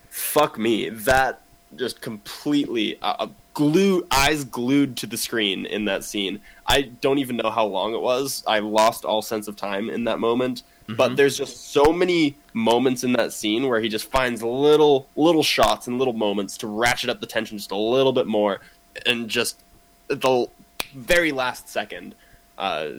fuck 0.10 0.58
me, 0.58 0.90
that 0.90 1.42
just 1.76 2.02
completely 2.02 2.98
uh, 3.02 3.28
glued 3.60 4.08
eyes 4.10 4.46
glued 4.46 4.96
to 4.96 5.06
the 5.06 5.18
screen 5.18 5.66
in 5.66 5.84
that 5.84 6.06
scene. 6.06 6.40
I 6.66 6.84
don't 6.84 7.18
even 7.18 7.36
know 7.36 7.50
how 7.50 7.66
long 7.66 7.94
it 7.94 8.00
was. 8.00 8.42
I 8.48 8.60
lost 8.60 9.04
all 9.04 9.22
sense 9.22 9.50
of 9.50 9.58
time 9.58 9.90
in 9.90 10.06
that 10.06 10.18
moment. 10.18 10.64
Mm-hmm. 10.84 10.96
But 10.96 11.18
there's 11.18 11.38
just 11.38 11.74
so 11.74 11.92
many 11.92 12.38
moments 12.54 13.04
in 13.04 13.12
that 13.14 13.34
scene 13.34 13.68
where 13.68 13.82
he 13.82 13.90
just 13.90 14.10
finds 14.10 14.42
little 14.42 15.10
little 15.18 15.44
shots 15.44 15.88
and 15.88 16.00
little 16.00 16.14
moments 16.14 16.56
to 16.60 16.68
ratchet 16.68 17.10
up 17.10 17.20
the 17.20 17.28
tension 17.28 17.58
just 17.58 17.72
a 17.72 17.76
little 17.76 18.14
bit 18.14 18.28
more, 18.28 18.62
and 19.06 19.28
just 19.28 19.62
the 20.08 20.48
very 20.96 21.34
last 21.34 21.68
second, 21.68 22.16
uh, 22.58 22.92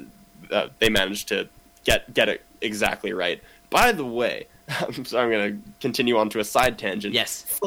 uh, 0.50 0.68
they 0.78 0.90
managed 0.90 1.28
to 1.28 1.48
get 1.84 2.12
get 2.12 2.28
it 2.28 2.42
exactly 2.60 3.14
right. 3.14 3.42
By 3.70 3.92
the 3.92 4.04
way, 4.04 4.46
so 5.04 5.18
I'm 5.18 5.30
going 5.30 5.56
to 5.56 5.70
continue 5.80 6.18
on 6.18 6.28
to 6.30 6.40
a 6.40 6.44
side 6.44 6.78
tangent. 6.78 7.14
Yes. 7.14 7.58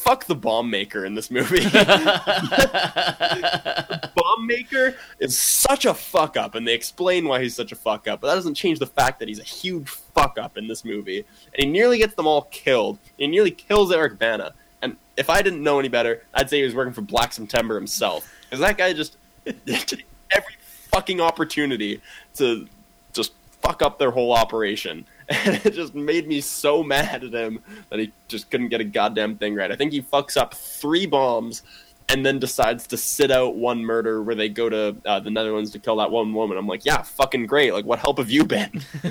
Fuck, 0.00 0.24
the 0.24 0.34
bomb 0.34 0.70
maker 0.70 1.04
in 1.04 1.14
this 1.14 1.30
movie. 1.30 1.60
bomb 4.14 4.46
maker 4.46 4.94
is 5.18 5.38
such 5.38 5.84
a 5.84 5.92
fuck 5.92 6.38
up, 6.38 6.54
and 6.54 6.66
they 6.66 6.74
explain 6.74 7.28
why 7.28 7.42
he's 7.42 7.54
such 7.54 7.70
a 7.70 7.76
fuck 7.76 8.08
up, 8.08 8.22
but 8.22 8.28
that 8.28 8.34
doesn't 8.34 8.54
change 8.54 8.78
the 8.78 8.86
fact 8.86 9.18
that 9.18 9.28
he's 9.28 9.38
a 9.38 9.44
huge 9.44 9.88
fuck 9.88 10.38
up 10.38 10.56
in 10.56 10.68
this 10.68 10.86
movie. 10.86 11.18
And 11.18 11.64
he 11.64 11.66
nearly 11.66 11.98
gets 11.98 12.14
them 12.14 12.26
all 12.26 12.42
killed. 12.50 12.98
He 13.18 13.26
nearly 13.26 13.50
kills 13.50 13.92
Eric 13.92 14.18
Bana. 14.18 14.54
And 14.80 14.96
if 15.16 15.28
I 15.28 15.42
didn't 15.42 15.62
know 15.62 15.78
any 15.78 15.88
better, 15.88 16.22
I'd 16.32 16.48
say 16.48 16.58
he 16.58 16.64
was 16.64 16.74
working 16.74 16.94
for 16.94 17.02
Black 17.02 17.32
September 17.32 17.74
himself. 17.74 18.32
Because 18.44 18.60
that 18.60 18.78
guy 18.78 18.92
just 18.94 19.16
every 19.46 20.54
fucking 20.92 21.20
opportunity 21.20 22.00
to 22.36 22.66
just 23.12 23.32
fuck 23.62 23.82
up 23.82 23.98
their 23.98 24.10
whole 24.10 24.32
operation. 24.32 25.04
And 25.30 25.60
it 25.64 25.74
just 25.74 25.94
made 25.94 26.26
me 26.26 26.40
so 26.40 26.82
mad 26.82 27.24
at 27.24 27.32
him 27.32 27.60
that 27.88 27.98
he 27.98 28.12
just 28.28 28.50
couldn't 28.50 28.68
get 28.68 28.80
a 28.80 28.84
goddamn 28.84 29.36
thing 29.36 29.54
right. 29.54 29.70
I 29.70 29.76
think 29.76 29.92
he 29.92 30.02
fucks 30.02 30.36
up 30.36 30.54
three 30.54 31.06
bombs 31.06 31.62
and 32.08 32.26
then 32.26 32.40
decides 32.40 32.88
to 32.88 32.96
sit 32.96 33.30
out 33.30 33.54
one 33.54 33.84
murder 33.84 34.22
where 34.22 34.34
they 34.34 34.48
go 34.48 34.68
to 34.68 34.96
uh, 35.04 35.20
the 35.20 35.30
Netherlands 35.30 35.70
to 35.70 35.78
kill 35.78 35.96
that 35.96 36.10
one 36.10 36.34
woman. 36.34 36.58
I'm 36.58 36.66
like, 36.66 36.84
yeah, 36.84 37.02
fucking 37.02 37.46
great. 37.46 37.72
Like, 37.72 37.84
what 37.84 38.00
help 38.00 38.18
have 38.18 38.30
you 38.30 38.44
been? 38.44 38.82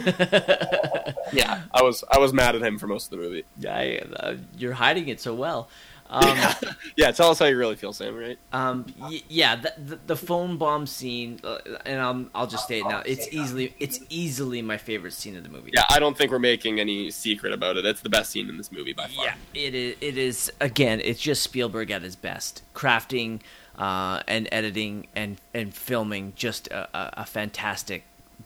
yeah, 1.31 1.61
I 1.73 1.81
was 1.81 2.03
I 2.11 2.19
was 2.19 2.33
mad 2.33 2.55
at 2.55 2.61
him 2.61 2.77
for 2.77 2.87
most 2.87 3.05
of 3.05 3.11
the 3.11 3.23
movie. 3.23 3.45
Yeah, 3.57 4.03
uh, 4.17 4.35
you're 4.57 4.73
hiding 4.73 5.07
it 5.07 5.21
so 5.21 5.33
well. 5.33 5.69
Um, 6.09 6.37
yeah. 6.95 7.11
tell 7.11 7.29
us 7.29 7.39
how 7.39 7.45
you 7.45 7.57
really 7.57 7.75
feel, 7.75 7.93
Sam. 7.93 8.15
Right? 8.15 8.37
Um, 8.51 8.85
y- 8.99 9.21
yeah, 9.29 9.55
the, 9.55 9.73
the, 9.77 9.99
the 10.07 10.15
phone 10.15 10.57
bomb 10.57 10.87
scene, 10.87 11.39
uh, 11.43 11.59
and 11.85 11.99
I'll, 12.01 12.25
I'll 12.33 12.47
just 12.47 12.67
say 12.67 12.79
it 12.79 12.85
now. 12.87 13.03
It's 13.05 13.27
easily 13.31 13.75
it's 13.79 13.99
easily 14.09 14.61
my 14.61 14.77
favorite 14.77 15.13
scene 15.13 15.37
of 15.37 15.43
the 15.43 15.49
movie. 15.49 15.71
Yeah, 15.73 15.83
I 15.89 15.99
don't 15.99 16.17
think 16.17 16.31
we're 16.31 16.39
making 16.39 16.79
any 16.79 17.11
secret 17.11 17.53
about 17.53 17.77
it. 17.77 17.85
It's 17.85 18.01
the 18.01 18.09
best 18.09 18.31
scene 18.31 18.49
in 18.49 18.57
this 18.57 18.71
movie 18.71 18.93
by 18.93 19.07
far. 19.07 19.25
Yeah, 19.25 19.33
it 19.53 19.75
is. 19.75 19.95
It 20.01 20.17
is 20.17 20.51
again. 20.59 21.01
It's 21.03 21.21
just 21.21 21.43
Spielberg 21.43 21.91
at 21.91 22.01
his 22.01 22.15
best, 22.15 22.63
crafting 22.73 23.41
uh, 23.77 24.21
and 24.27 24.47
editing 24.51 25.07
and 25.15 25.37
and 25.53 25.73
filming 25.73 26.33
just 26.35 26.67
a, 26.67 26.87
a, 26.97 27.13
a 27.17 27.25
fantastic 27.25 28.03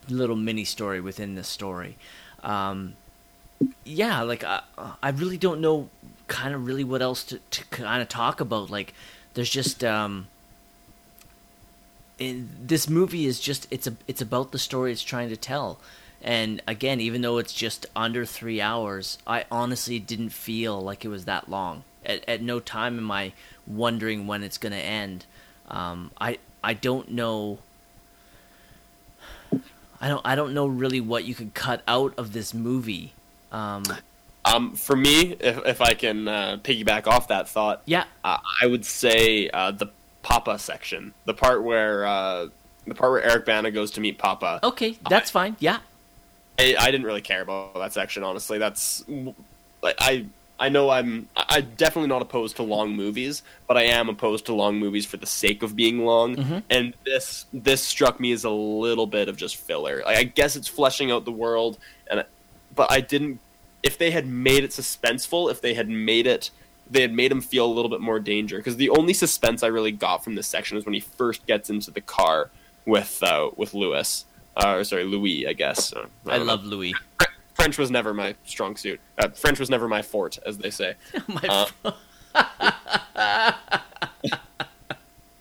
little 0.10 0.35
mini 0.35 0.65
story 0.65 1.02
within 1.02 1.35
the 1.35 1.44
story. 1.44 1.98
Um, 2.44 2.94
yeah, 3.84 4.22
like 4.22 4.44
I, 4.44 4.61
I 5.02 5.10
really 5.10 5.38
don't 5.38 5.61
know, 5.61 5.90
kind 6.27 6.53
of 6.53 6.65
really 6.65 6.83
what 6.83 7.01
else 7.01 7.23
to, 7.25 7.39
to 7.51 7.65
kind 7.65 8.01
of 8.01 8.09
talk 8.09 8.39
about. 8.39 8.69
Like, 8.69 8.93
there's 9.33 9.49
just 9.49 9.83
um, 9.83 10.27
in, 12.19 12.49
this 12.61 12.89
movie 12.89 13.25
is 13.25 13.39
just 13.39 13.67
it's 13.71 13.87
a 13.87 13.95
it's 14.07 14.21
about 14.21 14.51
the 14.51 14.59
story 14.59 14.91
it's 14.91 15.03
trying 15.03 15.29
to 15.29 15.37
tell. 15.37 15.79
And 16.21 16.61
again, 16.67 17.01
even 17.01 17.21
though 17.21 17.37
it's 17.37 17.53
just 17.53 17.85
under 17.95 18.25
three 18.25 18.61
hours, 18.61 19.17
I 19.27 19.43
honestly 19.51 19.99
didn't 19.99 20.29
feel 20.29 20.79
like 20.81 21.03
it 21.03 21.09
was 21.09 21.25
that 21.25 21.49
long. 21.49 21.83
At, 22.05 22.27
at 22.27 22.41
no 22.41 22.59
time 22.61 22.97
am 22.97 23.11
I 23.11 23.33
wondering 23.67 24.25
when 24.25 24.41
it's 24.43 24.57
going 24.57 24.71
to 24.71 24.77
end. 24.77 25.25
Um, 25.67 26.11
I 26.19 26.37
I 26.63 26.73
don't 26.73 27.11
know. 27.11 27.59
I 29.99 30.07
don't 30.07 30.21
I 30.25 30.35
don't 30.35 30.53
know 30.53 30.67
really 30.67 31.01
what 31.01 31.25
you 31.25 31.35
could 31.35 31.53
cut 31.53 31.81
out 31.87 32.13
of 32.17 32.33
this 32.33 32.53
movie. 32.53 33.13
Um, 33.51 33.83
Um, 34.45 34.76
for 34.76 34.95
me, 34.95 35.36
if, 35.40 35.65
if 35.65 35.82
I 35.82 35.94
can 35.94 36.28
uh, 36.28 36.57
piggyback 36.64 37.07
off 37.07 37.30
that 37.30 37.48
thought, 37.48 37.82
yeah, 37.86 38.03
uh, 38.24 38.38
I 38.61 38.65
would 38.68 38.86
say 38.86 39.49
uh, 39.49 39.72
the 39.72 39.88
Papa 40.22 40.60
section, 40.60 41.14
the 41.26 41.34
part 41.34 41.64
where 41.64 42.06
uh, 42.06 42.48
the 42.86 42.95
part 42.95 43.11
where 43.11 43.24
Eric 43.24 43.45
Bana 43.45 43.72
goes 43.72 43.91
to 43.91 44.02
meet 44.02 44.18
Papa. 44.18 44.60
okay, 44.64 44.98
that's 45.10 45.30
fine. 45.32 45.56
Yeah, 45.60 45.80
I, 46.60 46.76
I 46.78 46.91
didn't 46.91 47.06
really 47.06 47.22
care 47.22 47.41
about 47.41 47.74
that 47.76 47.94
section, 47.94 48.24
honestly. 48.24 48.57
That's 48.57 49.03
like 49.82 49.95
I 49.99 50.26
I 50.60 50.70
know 50.70 50.90
I'm 50.90 51.30
I 51.38 51.60
am 51.60 51.72
definitely 51.78 52.10
not 52.10 52.22
opposed 52.22 52.57
to 52.57 52.64
long 52.64 52.95
movies, 52.95 53.44
but 53.68 53.78
I 53.78 53.84
am 53.84 54.10
opposed 54.10 54.45
to 54.48 54.53
long 54.53 54.78
movies 54.78 55.06
for 55.06 55.18
the 55.18 55.26
sake 55.26 55.64
of 55.64 55.76
being 55.76 56.06
long. 56.06 56.36
Mhm. 56.36 56.64
And 56.70 56.94
this 57.06 57.45
this 57.53 57.82
struck 57.82 58.20
me 58.20 58.34
as 58.34 58.44
a 58.44 58.49
little 58.49 59.07
bit 59.07 59.30
of 59.30 59.38
just 59.38 59.56
filler. 59.56 60.03
Like 60.06 60.18
I 60.18 60.24
guess 60.24 60.56
it's 60.57 60.68
fleshing 60.68 61.11
out 61.11 61.24
the 61.26 61.32
world, 61.32 61.78
and 62.11 62.26
but 62.76 62.91
I 62.91 62.99
didn't. 62.99 63.40
If 63.84 63.97
they 63.97 64.11
had 64.11 64.26
made 64.26 64.64
it 64.64 64.72
suspenseful, 64.72 65.51
if 65.51 65.60
they 65.61 65.73
had 65.73 65.89
made 65.89 66.26
it, 66.26 66.49
they 66.89 67.01
had 67.01 67.14
made 67.14 67.31
him 67.31 67.41
feel 67.41 67.65
a 67.65 67.73
little 67.73 67.89
bit 67.89 68.01
more 68.01 68.19
danger. 68.19 68.57
Because 68.57 68.77
the 68.77 68.89
only 68.89 69.14
suspense 69.14 69.61
I 69.61 69.68
really 69.68 69.91
got 69.91 70.23
from 70.23 70.35
this 70.35 70.47
section 70.47 70.77
is 70.77 70.85
when 70.85 70.93
he 70.93 70.99
first 71.01 71.45
gets 71.45 71.69
into 71.69 71.91
the 71.91 72.01
car 72.01 72.49
with 72.85 73.22
uh, 73.22 73.49
with 73.55 73.73
Louis. 73.73 74.26
Uh, 74.55 74.76
or 74.77 74.84
sorry, 74.84 75.03
Louis, 75.03 75.47
I 75.47 75.53
guess. 75.53 75.91
Uh, 75.93 76.05
I, 76.27 76.38
don't 76.38 76.45
know. 76.47 76.53
love 76.53 76.64
Louis. 76.64 76.93
French 77.55 77.77
was 77.77 77.89
never 77.91 78.14
my 78.14 78.35
strong 78.45 78.76
suit. 78.76 78.99
Uh, 79.18 79.30
French 79.30 79.60
was 79.60 79.69
never 79.69 79.88
my 79.88 80.01
fort, 80.01 80.38
as 80.45 80.57
they 80.57 80.69
say. 80.69 80.95
My 81.27 81.68
Uh, 81.85 81.91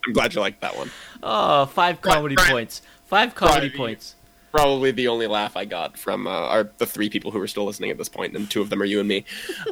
I'm 0.04 0.12
glad 0.12 0.34
you 0.34 0.40
liked 0.40 0.60
that 0.62 0.76
one. 0.76 0.90
oh, 1.22 1.66
five 1.66 2.00
comedy 2.00 2.34
Brian- 2.34 2.50
points. 2.50 2.82
Five 3.06 3.34
comedy 3.34 3.68
Brian, 3.68 3.76
points. 3.76 4.14
Probably 4.52 4.90
the 4.90 5.08
only 5.08 5.26
laugh 5.26 5.56
I 5.56 5.64
got 5.64 5.98
from 5.98 6.26
uh, 6.26 6.30
are 6.30 6.70
the 6.76 6.86
three 6.86 7.08
people 7.08 7.30
who 7.30 7.40
are 7.40 7.46
still 7.46 7.64
listening 7.64 7.90
at 7.90 7.98
this 7.98 8.08
point, 8.08 8.36
and 8.36 8.50
two 8.50 8.60
of 8.60 8.68
them 8.68 8.82
are 8.82 8.84
you 8.84 9.00
and 9.00 9.08
me. 9.08 9.24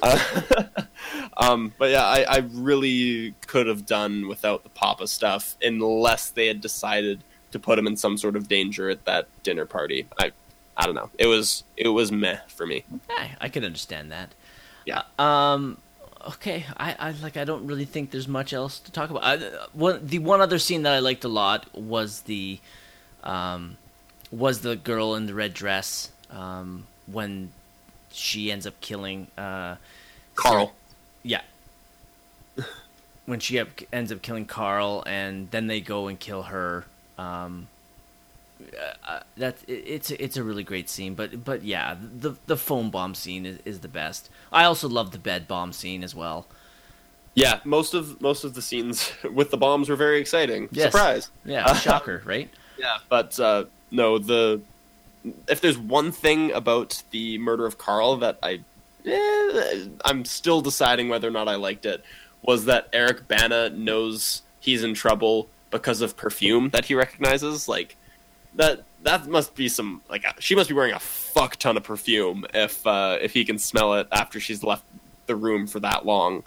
Uh, 0.02 0.42
um, 1.36 1.74
but 1.78 1.90
yeah, 1.90 2.04
I, 2.04 2.22
I 2.22 2.36
really 2.52 3.34
could 3.46 3.66
have 3.66 3.84
done 3.84 4.26
without 4.26 4.62
the 4.62 4.70
Papa 4.70 5.06
stuff, 5.06 5.56
unless 5.62 6.30
they 6.30 6.46
had 6.46 6.62
decided 6.62 7.22
to 7.52 7.58
put 7.58 7.78
him 7.78 7.86
in 7.86 7.96
some 7.96 8.16
sort 8.16 8.36
of 8.36 8.48
danger 8.48 8.88
at 8.88 9.04
that 9.04 9.28
dinner 9.42 9.66
party. 9.66 10.06
I, 10.18 10.32
I 10.76 10.86
don't 10.86 10.94
know. 10.94 11.10
It 11.18 11.26
was 11.26 11.64
it 11.76 11.88
was 11.88 12.10
meh 12.10 12.38
for 12.48 12.66
me. 12.66 12.84
I, 13.10 13.32
I 13.40 13.48
can 13.48 13.64
understand 13.64 14.10
that. 14.12 14.34
Yeah. 14.86 15.02
Uh, 15.18 15.22
um. 15.22 15.78
Okay. 16.26 16.64
I, 16.76 16.96
I 16.98 17.10
like. 17.22 17.36
I 17.36 17.44
don't 17.44 17.66
really 17.66 17.84
think 17.84 18.10
there's 18.10 18.28
much 18.28 18.52
else 18.52 18.78
to 18.80 18.92
talk 18.92 19.10
about. 19.10 19.24
I, 19.24 19.36
one 19.72 20.06
the 20.06 20.20
one 20.20 20.40
other 20.40 20.58
scene 20.58 20.82
that 20.82 20.92
I 20.92 21.00
liked 21.00 21.24
a 21.24 21.28
lot 21.28 21.66
was 21.74 22.22
the, 22.22 22.60
um, 23.22 23.76
was 24.30 24.60
the 24.60 24.76
girl 24.76 25.14
in 25.14 25.26
the 25.26 25.34
red 25.34 25.54
dress. 25.54 26.10
Um, 26.30 26.86
when 27.06 27.50
she 28.12 28.50
ends 28.52 28.66
up 28.66 28.80
killing 28.80 29.26
uh, 29.36 29.76
Carl. 30.34 30.72
yeah. 31.22 31.42
when 33.26 33.40
she 33.40 33.58
up, 33.58 33.68
ends 33.92 34.12
up 34.12 34.22
killing 34.22 34.46
Carl, 34.46 35.02
and 35.06 35.50
then 35.50 35.66
they 35.66 35.80
go 35.80 36.08
and 36.08 36.18
kill 36.18 36.44
her. 36.44 36.84
Um, 37.18 37.68
uh, 39.08 39.20
that 39.36 39.56
it, 39.66 39.72
it's 39.72 40.10
it's 40.10 40.36
a 40.36 40.44
really 40.44 40.62
great 40.62 40.88
scene, 40.88 41.14
but 41.14 41.44
but 41.44 41.62
yeah, 41.62 41.96
the 41.98 42.34
the 42.46 42.56
phone 42.56 42.90
bomb 42.90 43.14
scene 43.14 43.46
is, 43.46 43.58
is 43.64 43.80
the 43.80 43.88
best. 43.88 44.28
I 44.52 44.64
also 44.64 44.88
love 44.88 45.12
the 45.12 45.18
bed 45.18 45.48
bomb 45.48 45.72
scene 45.72 46.04
as 46.04 46.14
well. 46.14 46.46
Yeah, 47.34 47.60
most 47.64 47.94
of 47.94 48.20
most 48.20 48.44
of 48.44 48.54
the 48.54 48.62
scenes 48.62 49.12
with 49.32 49.50
the 49.50 49.56
bombs 49.56 49.88
were 49.88 49.96
very 49.96 50.20
exciting. 50.20 50.68
Yes. 50.72 50.92
Surprise. 50.92 51.30
Yeah, 51.44 51.64
Uh, 51.66 51.74
shocker, 51.74 52.22
right? 52.24 52.48
Yeah, 52.78 52.96
but 53.10 53.38
uh, 53.38 53.64
no, 53.90 54.18
the 54.18 54.60
if 55.48 55.60
there's 55.60 55.78
one 55.78 56.12
thing 56.12 56.52
about 56.52 57.02
the 57.10 57.38
murder 57.38 57.66
of 57.66 57.78
Carl 57.78 58.16
that 58.16 58.38
I 58.42 58.60
eh, 59.06 59.86
I'm 60.04 60.24
still 60.24 60.60
deciding 60.60 61.08
whether 61.08 61.28
or 61.28 61.32
not 61.32 61.48
I 61.48 61.56
liked 61.56 61.86
it 61.86 62.04
was 62.42 62.64
that 62.64 62.88
Eric 62.92 63.28
Bana 63.28 63.70
knows 63.70 64.42
he's 64.60 64.82
in 64.82 64.94
trouble 64.94 65.48
because 65.70 66.00
of 66.00 66.16
perfume 66.16 66.70
that 66.70 66.86
he 66.86 66.94
recognizes. 66.94 67.68
Like 67.68 67.96
that 68.54 68.82
that 69.02 69.26
must 69.26 69.54
be 69.54 69.68
some 69.68 70.02
like 70.08 70.24
she 70.40 70.54
must 70.54 70.68
be 70.68 70.74
wearing 70.74 70.94
a 70.94 71.00
fuck 71.00 71.56
ton 71.56 71.76
of 71.76 71.84
perfume 71.84 72.46
if 72.54 72.86
uh, 72.86 73.18
if 73.20 73.34
he 73.34 73.44
can 73.44 73.58
smell 73.58 73.94
it 73.94 74.08
after 74.12 74.40
she's 74.40 74.62
left 74.62 74.84
the 75.26 75.36
room 75.36 75.66
for 75.66 75.80
that 75.80 76.06
long. 76.06 76.42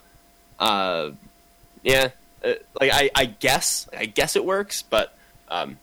Uh, 0.59 1.11
yeah, 1.83 2.09
uh, 2.43 2.53
like 2.79 2.91
I, 2.91 3.09
I 3.15 3.25
guess 3.25 3.87
I 3.97 4.05
guess 4.05 4.35
it 4.35 4.45
works, 4.45 4.81
but 4.81 5.13
um, 5.49 5.77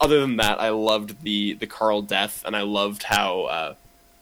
other 0.00 0.20
than 0.20 0.36
that, 0.36 0.60
I 0.60 0.70
loved 0.70 1.22
the 1.22 1.54
the 1.54 1.66
Carl 1.66 2.02
death, 2.02 2.42
and 2.44 2.56
I 2.56 2.62
loved 2.62 3.02
how 3.02 3.42
uh, 3.42 3.74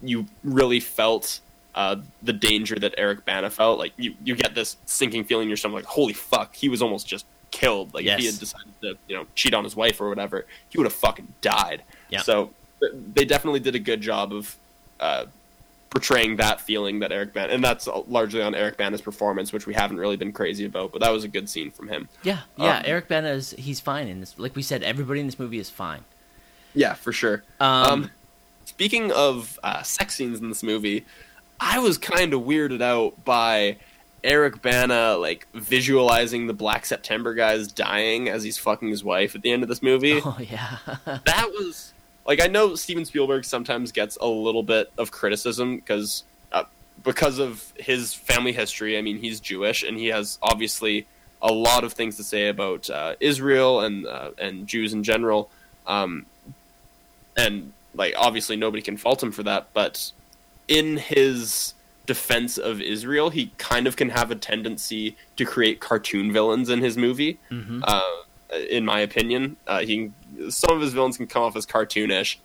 you 0.03 0.27
really 0.45 0.81
felt 0.81 1.41
uh, 1.75 1.97
the 2.23 2.33
danger 2.33 2.77
that 2.77 2.95
Eric 2.99 3.25
Bana 3.25 3.51
felt. 3.51 3.79
Like 3.79 3.93
you, 3.97 4.15
you 4.25 4.35
get 4.35 4.55
this 4.55 4.77
sinking 4.87 5.25
feeling 5.25 5.45
in 5.45 5.49
your 5.49 5.57
stomach, 5.57 5.77
like 5.77 5.85
holy 5.85 6.12
fuck, 6.12 6.55
he 6.55 6.69
was 6.69 6.83
almost 6.83 7.07
just 7.07 7.25
killed. 7.51 7.95
Like 7.95 8.05
if 8.05 8.19
he 8.19 8.27
had 8.27 8.39
decided 8.39 8.73
to 8.83 8.99
you 9.07 9.16
know 9.16 9.27
cheat 9.35 9.55
on 9.55 9.65
his 9.65 9.77
wife 9.77 10.01
or 10.01 10.09
whatever, 10.09 10.47
he 10.69 10.79
would 10.79 10.85
have 10.85 10.95
fucking 10.95 11.33
died. 11.41 11.83
Yeah. 12.11 12.23
So 12.23 12.51
they 12.81 13.25
definitely 13.25 13.61
did 13.61 13.75
a 13.75 13.81
good 13.81 14.01
job 14.01 14.33
of. 14.33 14.57
Uh, 15.01 15.27
portraying 15.90 16.36
that 16.36 16.60
feeling 16.60 16.98
that 17.01 17.12
Eric 17.12 17.32
Bana, 17.32 17.52
and 17.52 17.65
that's 17.65 17.89
largely 18.06 18.43
on 18.43 18.55
Eric 18.55 18.77
Bana's 18.77 19.01
performance, 19.01 19.52
which 19.52 19.66
we 19.66 19.74
haven't 19.74 19.97
really 19.98 20.16
been 20.16 20.32
crazy 20.32 20.65
about, 20.66 20.93
but 20.93 21.01
that 21.01 21.10
was 21.10 21.24
a 21.24 21.28
good 21.28 21.48
scene 21.48 21.70
from 21.70 21.89
him. 21.89 22.09
Yeah, 22.23 22.40
yeah. 22.56 22.78
Um, 22.78 22.82
Eric 22.86 23.09
Bana 23.09 23.31
is 23.31 23.52
he's 23.52 23.81
fine 23.81 24.09
in 24.09 24.20
this. 24.20 24.39
Like 24.39 24.55
we 24.55 24.62
said, 24.62 24.82
everybody 24.82 25.20
in 25.20 25.27
this 25.27 25.39
movie 25.39 25.59
is 25.59 25.70
fine. 25.70 26.05
Yeah, 26.74 26.94
for 26.94 27.12
sure. 27.12 27.43
Um, 27.60 27.85
Um, 27.85 28.10
speaking 28.66 29.10
of 29.12 29.59
uh, 29.62 29.82
sex 29.82 30.15
scenes 30.15 30.40
in 30.40 30.48
this 30.51 30.62
movie, 30.62 31.05
I 31.59 31.78
was 31.78 31.97
kind 31.98 32.35
of 32.35 32.43
weirded 32.43 32.82
out 32.82 33.24
by 33.24 33.78
Eric 34.23 34.60
Bana 34.60 35.16
like 35.16 35.47
visualizing 35.55 36.47
the 36.48 36.52
Black 36.52 36.85
September 36.85 37.32
guys 37.35 37.69
dying 37.69 38.28
as 38.28 38.43
he's 38.43 38.59
fucking 38.59 38.89
his 38.89 39.02
wife 39.02 39.35
at 39.35 39.43
the 39.43 39.51
end 39.51 39.62
of 39.62 39.69
this 39.69 39.82
movie. 39.82 40.20
oh 40.24 40.39
yeah, 40.39 40.78
That 41.24 41.51
was 41.52 41.94
like 42.29 42.43
I 42.43 42.47
know 42.47 42.75
Steven 42.77 43.07
Spielberg 43.07 43.45
sometimes 43.45 43.91
gets 43.91 44.17
a 44.21 44.27
little 44.27 44.63
bit 44.63 44.93
of 44.99 45.11
criticism 45.11 45.77
because 45.77 46.25
uh, 46.53 46.65
because 47.03 47.39
of 47.39 47.73
his 47.77 48.13
family 48.13 48.53
history. 48.53 48.99
I 48.99 49.03
mean, 49.03 49.19
he's 49.19 49.41
Jewish 49.41 49.83
and 49.83 49.99
he 49.99 50.09
has 50.09 50.39
obviously 50.43 51.07
a 51.41 51.53
lot 51.53 51.85
of 51.85 51.95
things 51.95 52.17
to 52.19 52.25
say 52.25 52.49
about 52.49 52.91
uh, 52.91 53.15
Israel 53.19 53.81
and 53.81 54.07
uh, 54.07 54.31
and 54.39 54.67
Jews 54.67 54.93
in 54.93 55.03
general. 55.03 55.51
Um, 55.87 56.27
and 57.37 57.73
like 57.95 58.15
obviously 58.17 58.57
nobody 58.57 58.83
can 58.83 58.99
fault 58.99 59.23
him 59.23 59.33
for 59.33 59.43
that, 59.45 59.69
but 59.73 60.13
in 60.69 60.99
his 60.99 61.73
defense 62.05 62.59
of 62.59 62.81
Israel, 62.83 63.31
he 63.31 63.53
kind 63.57 63.87
of 63.87 63.97
can 63.97 64.11
have 64.11 64.31
a 64.31 64.35
tendency 64.35 65.17
to 65.37 65.47
create 65.47 65.81
cartoon 65.81 66.31
villains 66.31 66.69
in 66.69 66.81
his 66.81 66.99
movie. 66.99 67.39
hmm 67.49 67.81
Uh, 67.83 68.03
in 68.70 68.85
my 68.85 69.01
opinion, 69.01 69.57
uh, 69.66 69.81
he 69.81 70.11
some 70.51 70.75
of 70.77 70.81
his 70.81 70.93
villains 70.93 71.16
can 71.16 71.27
come 71.27 71.43
off 71.43 71.57
as 71.57 71.66
cartoonish, 71.66 72.37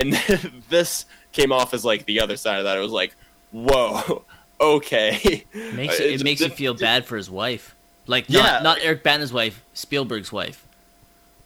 and 0.00 0.12
this 0.68 1.06
came 1.32 1.52
off 1.52 1.74
as 1.74 1.84
like 1.84 2.06
the 2.06 2.20
other 2.20 2.36
side 2.36 2.58
of 2.58 2.64
that. 2.64 2.76
It 2.76 2.80
was 2.80 2.92
like, 2.92 3.14
whoa, 3.52 4.24
okay. 4.60 5.44
makes 5.74 6.00
Uh, 6.00 6.02
it, 6.04 6.20
it 6.20 6.24
makes 6.24 6.40
you 6.40 6.46
just- 6.48 6.58
feel 6.58 6.74
bad 6.74 7.04
for 7.06 7.16
his 7.16 7.30
wife. 7.30 7.74
Like 8.06 8.26
Yeah. 8.28 8.42
not 8.42 8.62
not 8.62 8.78
Eric 8.82 9.02
Bana's 9.02 9.32
wife, 9.32 9.62
Spielberg's 9.72 10.30
wife. 10.30 10.66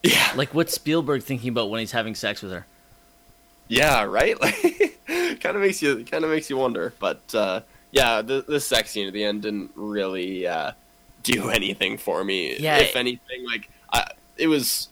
Yeah, 0.03 0.31
Like 0.35 0.53
what's 0.53 0.73
Spielberg 0.73 1.23
thinking 1.23 1.49
about 1.49 1.69
when 1.69 1.79
he's 1.81 1.91
having 1.91 2.15
sex 2.15 2.41
with 2.41 2.51
her? 2.51 2.65
yeah, 3.67 4.03
right. 4.03 4.35
Like, 4.41 5.39
kind 5.41 5.55
of 5.55 5.61
makes 5.61 5.81
you 5.81 6.03
kind 6.05 6.23
of 6.23 6.31
makes 6.31 6.49
you 6.49 6.57
wonder. 6.57 6.93
But 6.99 7.21
uh, 7.35 7.61
yeah, 7.91 8.21
the, 8.21 8.43
the 8.47 8.59
sex 8.59 8.91
scene 8.91 9.07
at 9.07 9.13
the 9.13 9.23
end 9.23 9.41
didn't 9.43 9.71
really 9.75 10.45
uh, 10.47 10.71
do 11.23 11.49
anything 11.49 11.97
for 11.97 12.23
me. 12.23 12.57
Yeah, 12.59 12.77
if 12.77 12.95
anything, 12.95 13.45
like 13.45 13.69
I, 13.91 14.11
it 14.37 14.47
was, 14.47 14.89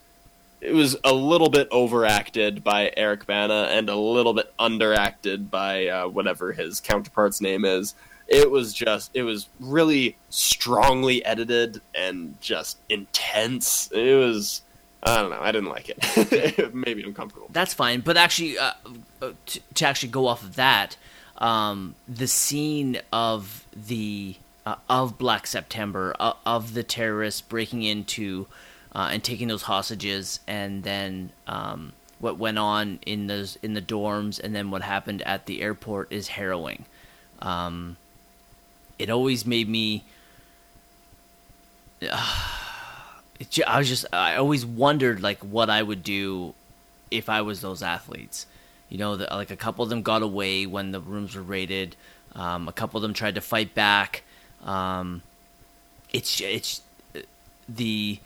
it 0.61 0.74
was 0.74 0.98
a 1.03 1.14
little 1.14 1.49
bit 1.49 1.68
overacted 1.72 2.64
by 2.64 2.91
Eric 2.98 3.26
Bana 3.26 3.69
and 3.72 3.90
a 3.90 3.95
little 3.95 4.34
bit 4.34 4.52
underacted 4.57 5.49
by 5.49 5.88
uh, 5.88 6.07
whatever 6.07 6.52
his 6.52 6.80
counterpart's 6.80 7.41
name 7.41 7.65
is. 7.65 7.95
It 8.28 8.52
was 8.52 8.74
just, 8.74 9.11
it 9.14 9.24
was 9.24 9.48
really 9.60 10.18
strongly 10.30 11.24
edited 11.24 11.82
and 11.95 12.40
just 12.41 12.78
intense. 12.90 13.90
It 13.94 14.15
was, 14.15 14.64
I 15.02 15.22
don't 15.22 15.30
know, 15.30 15.40
I 15.40 15.52
didn't 15.52 15.69
like 15.69 15.90
it. 15.90 16.74
Maybe 16.76 17.03
uncomfortable. 17.03 17.49
That's 17.53 17.74
fine, 17.74 18.02
but 18.02 18.18
actually, 18.18 18.57
uh, 18.57 18.74
uh, 19.22 19.32
to, 19.45 19.60
to 19.76 19.86
actually 19.86 20.10
go 20.10 20.28
off 20.28 20.44
of 20.44 20.56
that, 20.56 20.98
um, 21.38 21.95
the 22.07 22.28
scene 22.28 22.99
of 23.14 23.65
the 23.74 24.36
uh, 24.65 24.76
of 24.90 25.18
Black 25.18 25.48
September 25.48 26.15
uh, 26.19 26.34
of 26.45 26.74
the 26.74 26.84
terrorists 26.84 27.41
breaking 27.41 27.84
into 27.84 28.48
uh, 28.98 29.10
and 29.11 29.24
taking 29.24 29.48
those 29.48 29.61
hostages, 29.61 30.40
and 30.48 30.82
then 30.82 31.30
um, 31.45 31.94
what 32.18 32.40
went 32.40 32.57
on 32.57 32.98
in 33.06 33.28
those 33.28 33.56
in 33.61 33.76
the 33.76 33.82
dorms, 33.82 34.40
and 34.40 34.56
then 34.56 34.72
what 34.72 34.82
happened 34.82 35.22
at 35.22 35.45
the 35.45 35.61
airport 35.61 36.11
is 36.11 36.30
harrowing. 36.30 36.84
Um, 37.38 37.95
it 38.98 39.11
always 39.11 39.45
made 39.45 39.69
me. 39.69 40.03
it 42.02 43.60
I 43.68 43.78
was 43.78 43.88
just 43.88 44.06
I 44.11 44.36
always 44.38 44.65
wondered 44.65 45.22
like 45.22 45.41
what 45.41 45.69
I 45.69 45.84
would 45.84 46.02
do 46.02 46.56
if 47.11 47.30
I 47.30 47.44
was 47.44 47.61
those 47.61 47.84
athletes. 47.84 48.48
You 48.90 48.98
know, 48.98 49.15
the, 49.15 49.28
like 49.30 49.52
a 49.52 49.56
couple 49.56 49.84
of 49.84 49.91
them 49.91 50.02
got 50.02 50.24
away 50.24 50.65
when 50.65 50.91
the 50.91 51.02
rooms 51.02 51.36
were 51.36 51.44
raided. 51.44 51.95
Um, 52.34 52.68
a 52.68 52.74
couple 52.74 52.98
of 52.98 53.03
them 53.03 53.14
tried 53.14 53.36
to 53.36 53.41
fight 53.41 53.76
back. 53.76 54.24
Um, 54.65 55.22
it's 56.11 56.41
it's 56.41 56.82
the 57.69 58.18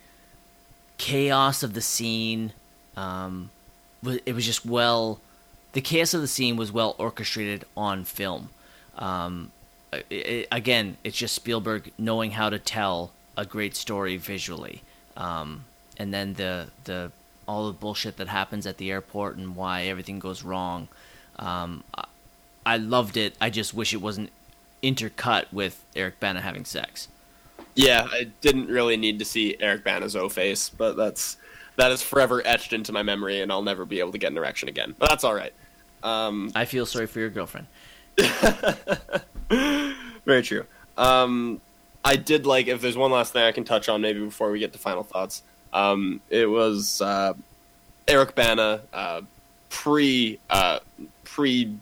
chaos 1.02 1.64
of 1.64 1.74
the 1.74 1.80
scene 1.80 2.52
um, 2.96 3.50
it 4.24 4.34
was 4.34 4.46
just 4.46 4.64
well, 4.64 5.20
the 5.72 5.80
chaos 5.80 6.14
of 6.14 6.20
the 6.20 6.28
scene 6.28 6.56
was 6.56 6.70
well 6.70 6.94
orchestrated 6.98 7.64
on 7.76 8.04
film. 8.04 8.50
Um, 8.96 9.50
i 9.92 10.02
i 10.10 10.46
again, 10.52 10.96
it's 11.04 11.16
just 11.16 11.34
Spielberg 11.34 11.92
knowing 11.98 12.32
how 12.32 12.50
to 12.50 12.58
tell 12.58 13.12
a 13.36 13.44
great 13.44 13.74
story 13.74 14.16
visually, 14.16 14.82
um, 15.16 15.64
and 15.96 16.12
then 16.12 16.34
the 16.34 16.68
the 16.84 17.10
all 17.48 17.66
the 17.66 17.72
bullshit 17.72 18.16
that 18.18 18.28
happens 18.28 18.66
at 18.66 18.76
the 18.78 18.90
airport 18.90 19.36
and 19.36 19.56
why 19.56 19.82
everything 19.82 20.18
goes 20.18 20.42
wrong. 20.44 20.88
Um, 21.38 21.82
I, 21.94 22.04
I 22.64 22.76
loved 22.76 23.16
it. 23.16 23.34
I 23.40 23.50
just 23.50 23.74
wish 23.74 23.92
it 23.92 24.00
wasn't 24.00 24.30
intercut 24.82 25.46
with 25.52 25.82
Eric 25.96 26.20
Bana 26.20 26.40
having 26.40 26.64
sex. 26.64 27.08
Yeah, 27.74 28.06
I 28.10 28.24
didn't 28.40 28.68
really 28.68 28.96
need 28.96 29.18
to 29.18 29.24
see 29.24 29.56
Eric 29.60 29.84
Bana's 29.84 30.14
O 30.14 30.28
face, 30.28 30.68
but 30.68 30.96
that's 30.96 31.38
that 31.76 31.90
is 31.90 32.02
forever 32.02 32.42
etched 32.44 32.72
into 32.72 32.92
my 32.92 33.02
memory, 33.02 33.40
and 33.40 33.50
I'll 33.50 33.62
never 33.62 33.84
be 33.84 34.00
able 34.00 34.12
to 34.12 34.18
get 34.18 34.30
an 34.30 34.38
erection 34.38 34.68
again. 34.68 34.94
But 34.98 35.08
that's 35.08 35.24
all 35.24 35.34
right. 35.34 35.52
Um, 36.02 36.50
I 36.54 36.64
feel 36.64 36.84
sorry 36.84 37.06
for 37.06 37.20
your 37.20 37.30
girlfriend. 37.30 37.66
very 40.24 40.42
true. 40.42 40.66
Um, 40.98 41.60
I 42.04 42.16
did 42.16 42.46
like 42.46 42.66
if 42.66 42.80
there's 42.80 42.96
one 42.96 43.10
last 43.10 43.32
thing 43.32 43.42
I 43.42 43.52
can 43.52 43.64
touch 43.64 43.88
on 43.88 44.00
maybe 44.00 44.20
before 44.20 44.50
we 44.50 44.58
get 44.58 44.72
to 44.72 44.78
final 44.78 45.02
thoughts. 45.02 45.42
Um, 45.72 46.20
it 46.28 46.46
was 46.46 47.00
uh, 47.00 47.34
Eric 48.06 48.34
Bana 48.34 48.82
uh, 48.92 49.22
pre 49.70 50.38
uh, 50.50 50.80
pre 51.24 51.74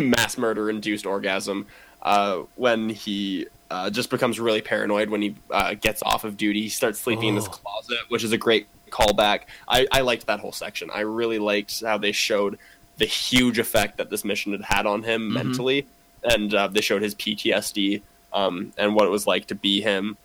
mass 0.00 0.38
murder 0.38 0.70
induced 0.70 1.04
orgasm 1.04 1.66
uh, 2.02 2.42
when 2.56 2.88
he 2.88 3.46
uh, 3.70 3.88
just 3.90 4.10
becomes 4.10 4.40
really 4.40 4.60
paranoid 4.60 5.08
when 5.08 5.22
he 5.22 5.34
uh, 5.50 5.74
gets 5.74 6.02
off 6.02 6.24
of 6.24 6.36
duty. 6.36 6.62
He 6.62 6.68
starts 6.68 6.98
sleeping 6.98 7.28
in 7.30 7.34
his 7.36 7.46
Oh. 7.46 7.50
closet, 7.50 7.98
which 8.08 8.24
is 8.24 8.32
a 8.32 8.38
great 8.38 8.66
callback. 8.90 9.42
I, 9.68 9.86
I 9.92 10.00
liked 10.00 10.26
that 10.26 10.40
whole 10.40 10.52
section. 10.52 10.90
I 10.92 11.00
really 11.00 11.38
liked 11.38 11.80
how 11.84 11.96
they 11.98 12.12
showed 12.12 12.58
the 12.98 13.06
huge 13.06 13.58
effect 13.58 13.96
that 13.98 14.10
this 14.10 14.24
mission 14.24 14.52
had 14.52 14.62
had 14.62 14.86
on 14.86 15.02
him 15.04 15.30
Mhm. 15.30 15.32
mentally, 15.34 15.86
and 16.24 16.52
uh, 16.52 16.66
they 16.68 16.80
showed 16.80 17.02
his 17.02 17.14
PTSD 17.14 18.02
um, 18.32 18.72
and 18.76 18.94
what 18.94 19.06
it 19.06 19.10
was 19.10 19.26
like 19.26 19.46
to 19.46 19.54
be 19.54 19.80
him. 19.80 20.16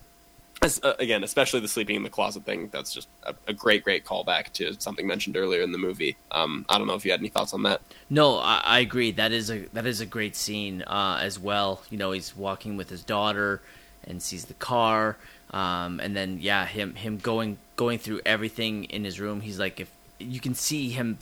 Uh, 0.65 0.95
again, 0.99 1.23
especially 1.23 1.59
the 1.59 1.67
sleeping 1.67 1.95
in 1.95 2.03
the 2.03 2.09
closet 2.09 2.43
thing. 2.43 2.69
That's 2.71 2.93
just 2.93 3.07
a, 3.23 3.33
a 3.47 3.53
great, 3.53 3.83
great 3.83 4.05
callback 4.05 4.51
to 4.53 4.73
something 4.79 5.05
mentioned 5.05 5.37
earlier 5.37 5.61
in 5.61 5.71
the 5.71 5.77
movie. 5.77 6.17
Um, 6.31 6.65
I 6.69 6.77
don't 6.77 6.87
know 6.87 6.95
if 6.95 7.05
you 7.05 7.11
had 7.11 7.19
any 7.19 7.29
thoughts 7.29 7.53
on 7.53 7.63
that. 7.63 7.81
No, 8.09 8.37
I, 8.37 8.61
I 8.63 8.79
agree. 8.79 9.11
That 9.11 9.31
is 9.31 9.49
a 9.49 9.65
that 9.73 9.85
is 9.85 10.01
a 10.01 10.05
great 10.05 10.35
scene 10.35 10.81
uh, 10.83 11.19
as 11.21 11.39
well. 11.39 11.81
You 11.89 11.97
know, 11.97 12.11
he's 12.11 12.35
walking 12.35 12.77
with 12.77 12.89
his 12.89 13.03
daughter 13.03 13.61
and 14.03 14.21
sees 14.21 14.45
the 14.45 14.53
car, 14.55 15.17
um, 15.51 15.99
and 15.99 16.15
then 16.15 16.39
yeah, 16.41 16.65
him 16.65 16.95
him 16.95 17.17
going 17.17 17.57
going 17.75 17.99
through 17.99 18.21
everything 18.25 18.85
in 18.85 19.03
his 19.03 19.19
room. 19.19 19.41
He's 19.41 19.59
like, 19.59 19.79
if 19.79 19.91
you 20.19 20.39
can 20.39 20.55
see 20.55 20.89
him, 20.89 21.19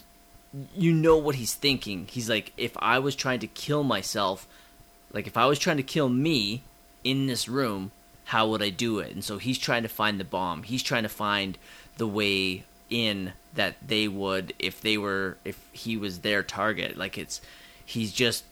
you 0.76 0.94
know 0.94 1.18
what 1.18 1.36
he's 1.36 1.54
thinking. 1.54 2.08
He's 2.10 2.30
like, 2.30 2.54
if 2.58 2.76
I 2.78 3.00
was 3.00 3.16
trying 3.16 3.40
to 3.40 3.48
kill 3.48 3.84
myself, 3.84 4.48
like 5.12 5.28
if 5.28 5.38
I 5.38 5.46
was 5.46 5.60
trying 5.60 5.78
to 5.78 5.84
kill 5.84 6.10
me 6.10 6.62
in 7.04 7.28
this 7.28 7.50
room, 7.50 7.92
how 8.26 8.48
would 8.48 8.62
I 8.62 8.70
do 8.70 9.00
it? 9.00 9.12
And 9.12 9.24
so 9.24 9.38
he's 9.38 9.58
trying 9.58 9.84
to 9.84 9.90
find 9.90 10.20
the 10.20 10.26
bomb. 10.26 10.64
He's 10.64 10.84
trying 10.84 11.04
to 11.04 11.10
find 11.10 11.58
the 11.98 12.08
way 12.08 12.64
in 12.90 13.34
that 13.56 13.76
they 13.86 14.08
would 14.08 14.54
if 14.60 14.82
they 14.82 14.98
were 14.98 15.38
if 15.44 15.64
he 15.72 15.98
was 15.98 16.20
their 16.20 16.44
target. 16.44 16.98
Like 16.98 17.18
it's 17.18 17.42
he's 17.86 18.12
just 18.12 18.44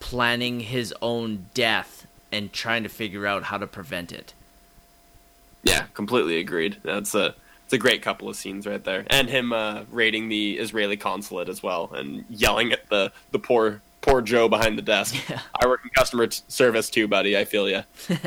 planning 0.00 0.60
his 0.60 0.94
own 1.02 1.46
death 1.54 2.06
and 2.32 2.52
trying 2.52 2.82
to 2.82 2.88
figure 2.88 3.26
out 3.26 3.44
how 3.44 3.58
to 3.58 3.66
prevent 3.66 4.12
it. 4.12 4.32
Yeah, 5.62 5.86
completely 5.94 6.38
agreed. 6.38 6.76
That's 6.82 7.14
a 7.14 7.34
it's 7.64 7.72
a 7.72 7.78
great 7.78 8.00
couple 8.00 8.28
of 8.28 8.36
scenes 8.36 8.66
right 8.66 8.82
there, 8.84 9.04
and 9.08 9.28
him 9.28 9.52
uh, 9.52 9.82
raiding 9.90 10.28
the 10.28 10.58
Israeli 10.58 10.96
consulate 10.96 11.48
as 11.48 11.62
well, 11.62 11.90
and 11.92 12.24
yelling 12.30 12.72
at 12.72 12.88
the 12.88 13.12
the 13.32 13.40
poor 13.40 13.82
poor 14.06 14.22
Joe 14.22 14.48
behind 14.48 14.78
the 14.78 14.82
desk. 14.82 15.14
Yeah. 15.28 15.40
I 15.60 15.66
work 15.66 15.80
in 15.82 15.90
customer 15.90 16.28
t- 16.28 16.42
service 16.48 16.88
too, 16.88 17.08
buddy. 17.08 17.36
I 17.36 17.44
feel 17.44 17.68
you. 17.68 17.82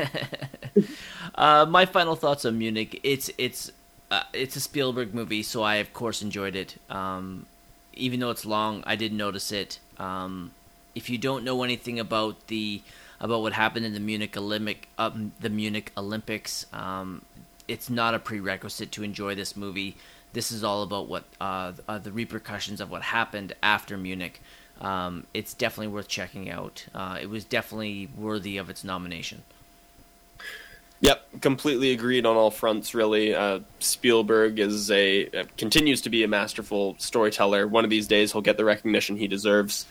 Uh, 1.32 1.64
my 1.64 1.86
final 1.86 2.16
thoughts 2.16 2.44
on 2.44 2.58
Munich. 2.58 3.00
It's 3.02 3.30
it's 3.38 3.70
uh, 4.10 4.24
it's 4.34 4.56
a 4.56 4.60
Spielberg 4.60 5.14
movie, 5.14 5.42
so 5.42 5.62
I 5.62 5.76
of 5.76 5.94
course 5.94 6.20
enjoyed 6.20 6.54
it. 6.54 6.76
Um, 6.90 7.46
even 7.94 8.20
though 8.20 8.30
it's 8.30 8.44
long, 8.44 8.82
I 8.84 8.94
did 8.96 9.12
notice 9.12 9.50
it. 9.52 9.78
Um, 9.96 10.50
if 10.94 11.08
you 11.08 11.16
don't 11.16 11.44
know 11.44 11.62
anything 11.62 11.98
about 11.98 12.48
the 12.48 12.82
about 13.20 13.40
what 13.40 13.54
happened 13.54 13.86
in 13.86 13.94
the 13.94 14.00
Munich 14.00 14.36
Olympic 14.36 14.88
um, 14.98 15.32
the 15.40 15.48
Munich 15.48 15.92
Olympics, 15.96 16.66
um, 16.74 17.22
it's 17.68 17.88
not 17.88 18.12
a 18.14 18.18
prerequisite 18.18 18.92
to 18.92 19.02
enjoy 19.02 19.34
this 19.34 19.56
movie. 19.56 19.96
This 20.34 20.52
is 20.52 20.62
all 20.62 20.82
about 20.82 21.08
what 21.08 21.24
uh, 21.40 21.72
uh, 21.88 21.98
the 21.98 22.12
repercussions 22.12 22.82
of 22.82 22.90
what 22.90 23.02
happened 23.02 23.54
after 23.62 23.96
Munich. 23.96 24.42
Um, 24.80 25.26
it's 25.34 25.54
definitely 25.54 25.88
worth 25.88 26.08
checking 26.08 26.50
out. 26.50 26.86
Uh, 26.94 27.18
it 27.20 27.28
was 27.28 27.44
definitely 27.44 28.08
worthy 28.16 28.56
of 28.56 28.70
its 28.70 28.82
nomination. 28.82 29.42
Yep, 31.02 31.40
completely 31.40 31.92
agreed 31.92 32.26
on 32.26 32.36
all 32.36 32.50
fronts. 32.50 32.94
Really, 32.94 33.34
uh, 33.34 33.60
Spielberg 33.78 34.58
is 34.58 34.90
a 34.90 35.26
uh, 35.28 35.44
continues 35.56 36.02
to 36.02 36.10
be 36.10 36.24
a 36.24 36.28
masterful 36.28 36.94
storyteller. 36.98 37.66
One 37.66 37.84
of 37.84 37.90
these 37.90 38.06
days, 38.06 38.32
he'll 38.32 38.42
get 38.42 38.58
the 38.58 38.66
recognition 38.66 39.16
he 39.16 39.26
deserves. 39.26 39.86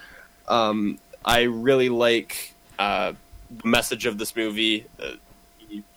Um, 0.48 1.00
I 1.26 1.44
really 1.44 1.90
like 1.90 2.54
uh, 2.78 3.14
the 3.50 3.68
message 3.68 4.06
of 4.06 4.18
this 4.20 4.36
movie. 4.36 4.86
Uh, 5.02 5.14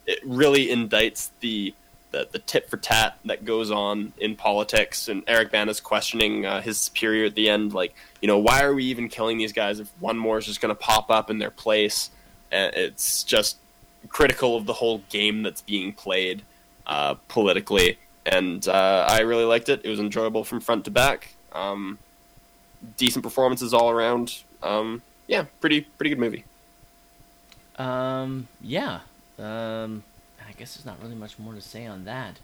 it 0.07 0.21
really 0.25 0.67
indicts 0.67 1.31
the, 1.41 1.75
the 2.13 2.29
the 2.31 2.39
tit 2.39 2.71
for 2.71 2.77
tat 2.77 3.19
that 3.25 3.45
goes 3.45 3.71
on 3.71 4.13
in 4.19 4.37
politics. 4.37 5.09
And 5.09 5.23
Eric 5.27 5.51
Bana's 5.51 5.81
questioning 5.81 6.47
uh, 6.47 6.61
his 6.61 6.79
superior 6.79 7.27
at 7.27 7.35
the 7.35 7.49
end, 7.49 7.73
like, 7.73 7.95
you 8.21 8.29
know, 8.29 8.39
why 8.39 8.63
are 8.63 8.75
we 8.75 8.85
even 8.85 9.09
killing 9.09 9.39
these 9.39 9.53
guys 9.53 9.81
if 9.81 9.91
one 9.99 10.17
more 10.17 10.39
is 10.39 10.47
just 10.47 10.61
going 10.61 10.75
to 10.75 10.81
pop 10.81 11.11
up 11.11 11.31
in 11.31 11.39
their 11.39 11.51
place? 11.51 12.11
And 12.51 12.75
it's 12.75 13.25
just 13.25 13.57
critical 14.09 14.57
of 14.57 14.67
the 14.67 14.75
whole 14.75 15.03
game 15.09 15.43
that's 15.43 15.63
being 15.63 15.93
played 15.93 16.43
uh, 16.87 17.15
politically, 17.29 17.99
and 18.27 18.67
uh, 18.69 19.07
I 19.09 19.21
really 19.21 19.45
liked 19.45 19.69
it. 19.69 19.81
It 19.85 19.89
was 19.89 20.01
enjoyable 20.01 20.45
from 20.45 20.61
front 20.61 20.85
to 20.85 20.91
back. 20.91 21.35
Um, 21.53 21.99
decent 22.97 23.23
performances 23.23 23.73
all 23.73 23.91
around. 23.91 24.43
Um, 24.63 25.03
yeah, 25.27 25.45
pretty 25.61 25.83
pretty 25.83 26.11
good 26.11 26.19
movie. 26.19 26.45
Um, 27.79 28.49
yeah. 28.61 29.01
Um, 29.39 30.05
guess 30.63 30.77
there's 30.77 30.87
not 30.87 31.03
really 31.03 31.17
much 31.17 31.41
more 31.41 31.55
to 31.55 31.61
say 31.61 31.87
on 31.87 32.05
that. 32.05 32.39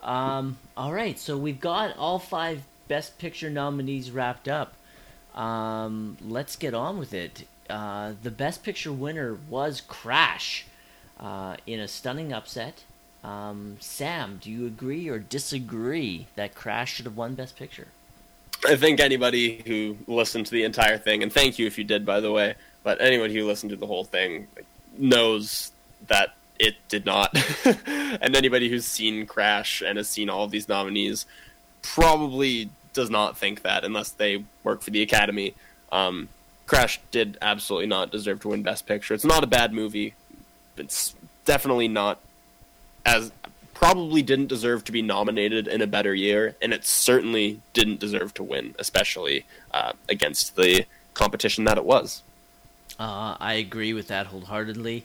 Um, 0.00 0.58
all 0.76 0.92
right, 0.92 1.18
so 1.18 1.36
we've 1.36 1.58
got 1.58 1.96
all 1.96 2.20
five 2.20 2.62
Best 2.86 3.18
Picture 3.18 3.50
nominees 3.50 4.12
wrapped 4.12 4.46
up. 4.46 4.74
Um, 5.34 6.16
let's 6.24 6.54
get 6.54 6.72
on 6.72 7.00
with 7.00 7.12
it. 7.12 7.48
Uh, 7.68 8.12
the 8.22 8.30
Best 8.30 8.62
Picture 8.62 8.92
winner 8.92 9.36
was 9.50 9.80
Crash 9.80 10.66
uh, 11.18 11.56
in 11.66 11.80
a 11.80 11.88
stunning 11.88 12.32
upset. 12.32 12.84
Um, 13.24 13.78
Sam, 13.80 14.38
do 14.40 14.52
you 14.52 14.66
agree 14.66 15.08
or 15.08 15.18
disagree 15.18 16.28
that 16.36 16.54
Crash 16.54 16.94
should 16.94 17.06
have 17.06 17.16
won 17.16 17.34
Best 17.34 17.56
Picture? 17.56 17.88
I 18.64 18.76
think 18.76 19.00
anybody 19.00 19.64
who 19.66 19.96
listened 20.06 20.46
to 20.46 20.52
the 20.52 20.62
entire 20.62 20.96
thing, 20.96 21.24
and 21.24 21.32
thank 21.32 21.58
you 21.58 21.66
if 21.66 21.76
you 21.76 21.82
did, 21.82 22.06
by 22.06 22.20
the 22.20 22.30
way, 22.30 22.54
but 22.84 23.00
anyone 23.00 23.30
who 23.30 23.44
listened 23.44 23.70
to 23.70 23.76
the 23.76 23.88
whole 23.88 24.04
thing 24.04 24.46
knows 24.96 25.72
that 26.06 26.36
it 26.64 26.76
did 26.88 27.04
not. 27.04 27.36
and 27.86 28.34
anybody 28.34 28.68
who's 28.68 28.86
seen 28.86 29.26
Crash 29.26 29.82
and 29.82 29.98
has 29.98 30.08
seen 30.08 30.30
all 30.30 30.44
of 30.44 30.50
these 30.50 30.68
nominees 30.68 31.26
probably 31.82 32.70
does 32.94 33.10
not 33.10 33.36
think 33.36 33.62
that 33.62 33.84
unless 33.84 34.10
they 34.10 34.44
work 34.62 34.82
for 34.82 34.90
the 34.90 35.02
Academy. 35.02 35.54
Um, 35.92 36.28
Crash 36.66 37.00
did 37.10 37.36
absolutely 37.42 37.86
not 37.86 38.10
deserve 38.10 38.40
to 38.40 38.48
win 38.48 38.62
Best 38.62 38.86
Picture. 38.86 39.12
It's 39.12 39.24
not 39.24 39.44
a 39.44 39.46
bad 39.46 39.72
movie. 39.72 40.14
It's 40.76 41.14
definitely 41.44 41.88
not 41.88 42.18
as 43.04 43.30
probably 43.74 44.22
didn't 44.22 44.46
deserve 44.46 44.84
to 44.84 44.92
be 44.92 45.02
nominated 45.02 45.68
in 45.68 45.82
a 45.82 45.86
better 45.86 46.14
year, 46.14 46.56
and 46.62 46.72
it 46.72 46.86
certainly 46.86 47.60
didn't 47.74 48.00
deserve 48.00 48.32
to 48.32 48.42
win, 48.42 48.74
especially 48.78 49.44
uh, 49.72 49.92
against 50.08 50.56
the 50.56 50.86
competition 51.12 51.64
that 51.64 51.76
it 51.76 51.84
was. 51.84 52.22
Uh, 52.98 53.36
I 53.38 53.54
agree 53.54 53.92
with 53.92 54.08
that 54.08 54.28
wholeheartedly. 54.28 55.04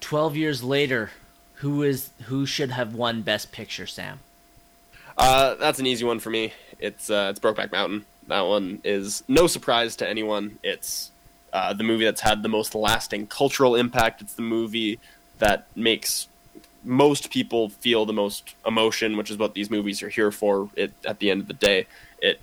Twelve 0.00 0.36
years 0.36 0.62
later, 0.62 1.10
who 1.56 1.82
is 1.82 2.10
who 2.24 2.46
should 2.46 2.70
have 2.70 2.94
won 2.94 3.22
Best 3.22 3.52
Picture, 3.52 3.86
Sam? 3.86 4.20
Uh, 5.18 5.54
that's 5.54 5.78
an 5.78 5.86
easy 5.86 6.04
one 6.04 6.20
for 6.20 6.30
me. 6.30 6.52
It's 6.78 7.10
uh, 7.10 7.28
it's 7.30 7.40
Brokeback 7.40 7.72
Mountain. 7.72 8.04
That 8.28 8.42
one 8.42 8.80
is 8.84 9.22
no 9.28 9.46
surprise 9.46 9.96
to 9.96 10.08
anyone. 10.08 10.58
It's 10.62 11.10
uh, 11.52 11.72
the 11.72 11.84
movie 11.84 12.04
that's 12.04 12.20
had 12.20 12.42
the 12.42 12.48
most 12.48 12.74
lasting 12.74 13.28
cultural 13.28 13.76
impact. 13.76 14.20
It's 14.20 14.34
the 14.34 14.42
movie 14.42 14.98
that 15.38 15.66
makes 15.74 16.28
most 16.84 17.30
people 17.30 17.68
feel 17.68 18.04
the 18.04 18.12
most 18.12 18.54
emotion, 18.66 19.16
which 19.16 19.30
is 19.30 19.38
what 19.38 19.54
these 19.54 19.70
movies 19.70 20.02
are 20.02 20.08
here 20.08 20.30
for. 20.30 20.68
It 20.76 20.92
at 21.04 21.18
the 21.18 21.30
end 21.30 21.42
of 21.42 21.48
the 21.48 21.54
day, 21.54 21.86
it 22.20 22.40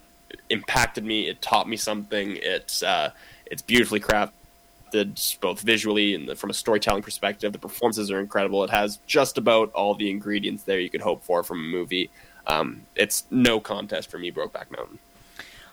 impacted 0.49 1.03
me. 1.03 1.27
It 1.27 1.41
taught 1.41 1.69
me 1.69 1.77
something. 1.77 2.37
It's 2.41 2.81
uh, 2.81 3.11
it's 3.45 3.61
beautifully 3.61 3.99
crafted, 3.99 4.31
both 5.41 5.61
visually 5.61 6.15
and 6.15 6.37
from 6.37 6.49
a 6.49 6.53
storytelling 6.53 7.03
perspective. 7.03 7.51
The 7.51 7.59
performances 7.59 8.11
are 8.11 8.19
incredible. 8.19 8.63
It 8.63 8.69
has 8.69 8.99
just 9.07 9.37
about 9.37 9.71
all 9.73 9.95
the 9.95 10.09
ingredients 10.09 10.63
there 10.63 10.79
you 10.79 10.89
could 10.89 11.01
hope 11.01 11.23
for 11.23 11.43
from 11.43 11.59
a 11.59 11.63
movie. 11.63 12.09
Um, 12.47 12.83
it's 12.95 13.25
no 13.31 13.59
contest 13.59 14.11
for 14.11 14.17
me, 14.17 14.31
Brokeback 14.31 14.71
Mountain. 14.71 14.99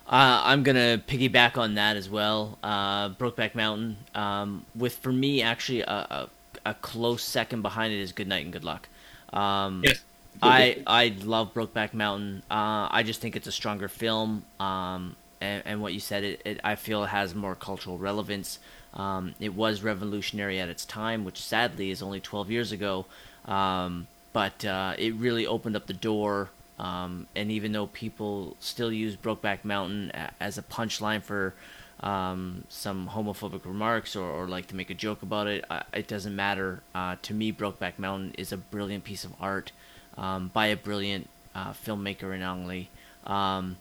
Uh, 0.06 0.42
I'm 0.44 0.64
gonna 0.64 1.00
piggyback 1.06 1.56
on 1.56 1.74
that 1.76 1.96
as 1.96 2.10
well. 2.10 2.58
Uh, 2.62 3.10
Brokeback 3.10 3.54
Mountain, 3.54 3.96
um, 4.14 4.64
with 4.74 4.96
for 4.98 5.12
me 5.12 5.40
actually 5.40 5.82
a, 5.82 5.86
a, 5.86 6.28
a, 6.66 6.74
close 6.74 7.22
second 7.22 7.62
behind 7.62 7.92
it 7.92 8.00
is 8.00 8.10
Good 8.10 8.26
Night 8.26 8.42
and 8.42 8.52
Good 8.52 8.64
Luck. 8.64 8.88
Um, 9.32 9.82
yes. 9.84 10.02
I 10.42 10.82
I 10.86 11.14
love 11.22 11.54
Brokeback 11.54 11.94
Mountain. 11.94 12.42
Uh, 12.50 12.88
I 12.90 13.04
just 13.04 13.20
think 13.20 13.36
it's 13.36 13.46
a 13.46 13.52
stronger 13.52 13.88
film. 13.88 14.44
Um, 14.58 15.14
and, 15.40 15.62
and, 15.64 15.80
what 15.80 15.94
you 15.94 16.00
said, 16.00 16.22
it, 16.24 16.42
it, 16.44 16.60
I 16.62 16.74
feel 16.74 17.04
it 17.04 17.08
has 17.08 17.34
more 17.34 17.54
cultural 17.54 17.96
relevance. 17.96 18.58
Um, 18.94 19.34
it 19.38 19.54
was 19.54 19.82
revolutionary 19.82 20.58
at 20.60 20.68
its 20.68 20.84
time, 20.84 21.24
which 21.24 21.40
sadly 21.40 21.90
is 21.90 22.02
only 22.02 22.20
12 22.20 22.50
years 22.50 22.72
ago. 22.72 23.06
Um, 23.44 24.08
but 24.32 24.64
uh, 24.64 24.94
it 24.98 25.14
really 25.14 25.46
opened 25.46 25.76
up 25.76 25.86
the 25.86 25.92
door 25.92 26.50
um, 26.80 27.26
and 27.36 27.50
even 27.50 27.72
though 27.72 27.88
people 27.88 28.56
still 28.58 28.90
use 28.90 29.14
Brokeback 29.14 29.64
Mountain 29.64 30.12
as 30.40 30.56
a 30.56 30.62
punchline 30.62 31.22
for 31.22 31.52
um, 32.00 32.64
some 32.70 33.10
homophobic 33.10 33.66
remarks 33.66 34.16
or, 34.16 34.26
or, 34.26 34.48
like 34.48 34.68
to 34.68 34.74
make 34.74 34.88
a 34.88 34.94
joke 34.94 35.20
about 35.20 35.46
it, 35.46 35.62
uh, 35.68 35.82
it 35.92 36.08
doesn't 36.08 36.34
matter. 36.34 36.80
Uh, 36.94 37.16
to 37.20 37.34
me, 37.34 37.52
Brokeback 37.52 37.98
Mountain 37.98 38.32
is 38.38 38.50
a 38.50 38.56
brilliant 38.56 39.04
piece 39.04 39.24
of 39.24 39.34
art 39.38 39.72
um, 40.16 40.50
by 40.54 40.68
a 40.68 40.76
brilliant 40.76 41.28
uh, 41.54 41.72
filmmaker 41.72 42.34
in 42.34 42.40
Ang 42.40 42.66
Lee. 42.66 42.88
Um, 43.26 43.76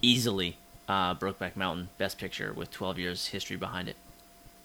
easily, 0.00 0.56
uh, 0.90 1.14
Brokeback 1.14 1.54
Mountain, 1.54 1.88
Best 1.98 2.18
Picture 2.18 2.52
with 2.52 2.72
12 2.72 2.98
years 2.98 3.26
history 3.28 3.56
behind 3.56 3.88
it. 3.88 3.96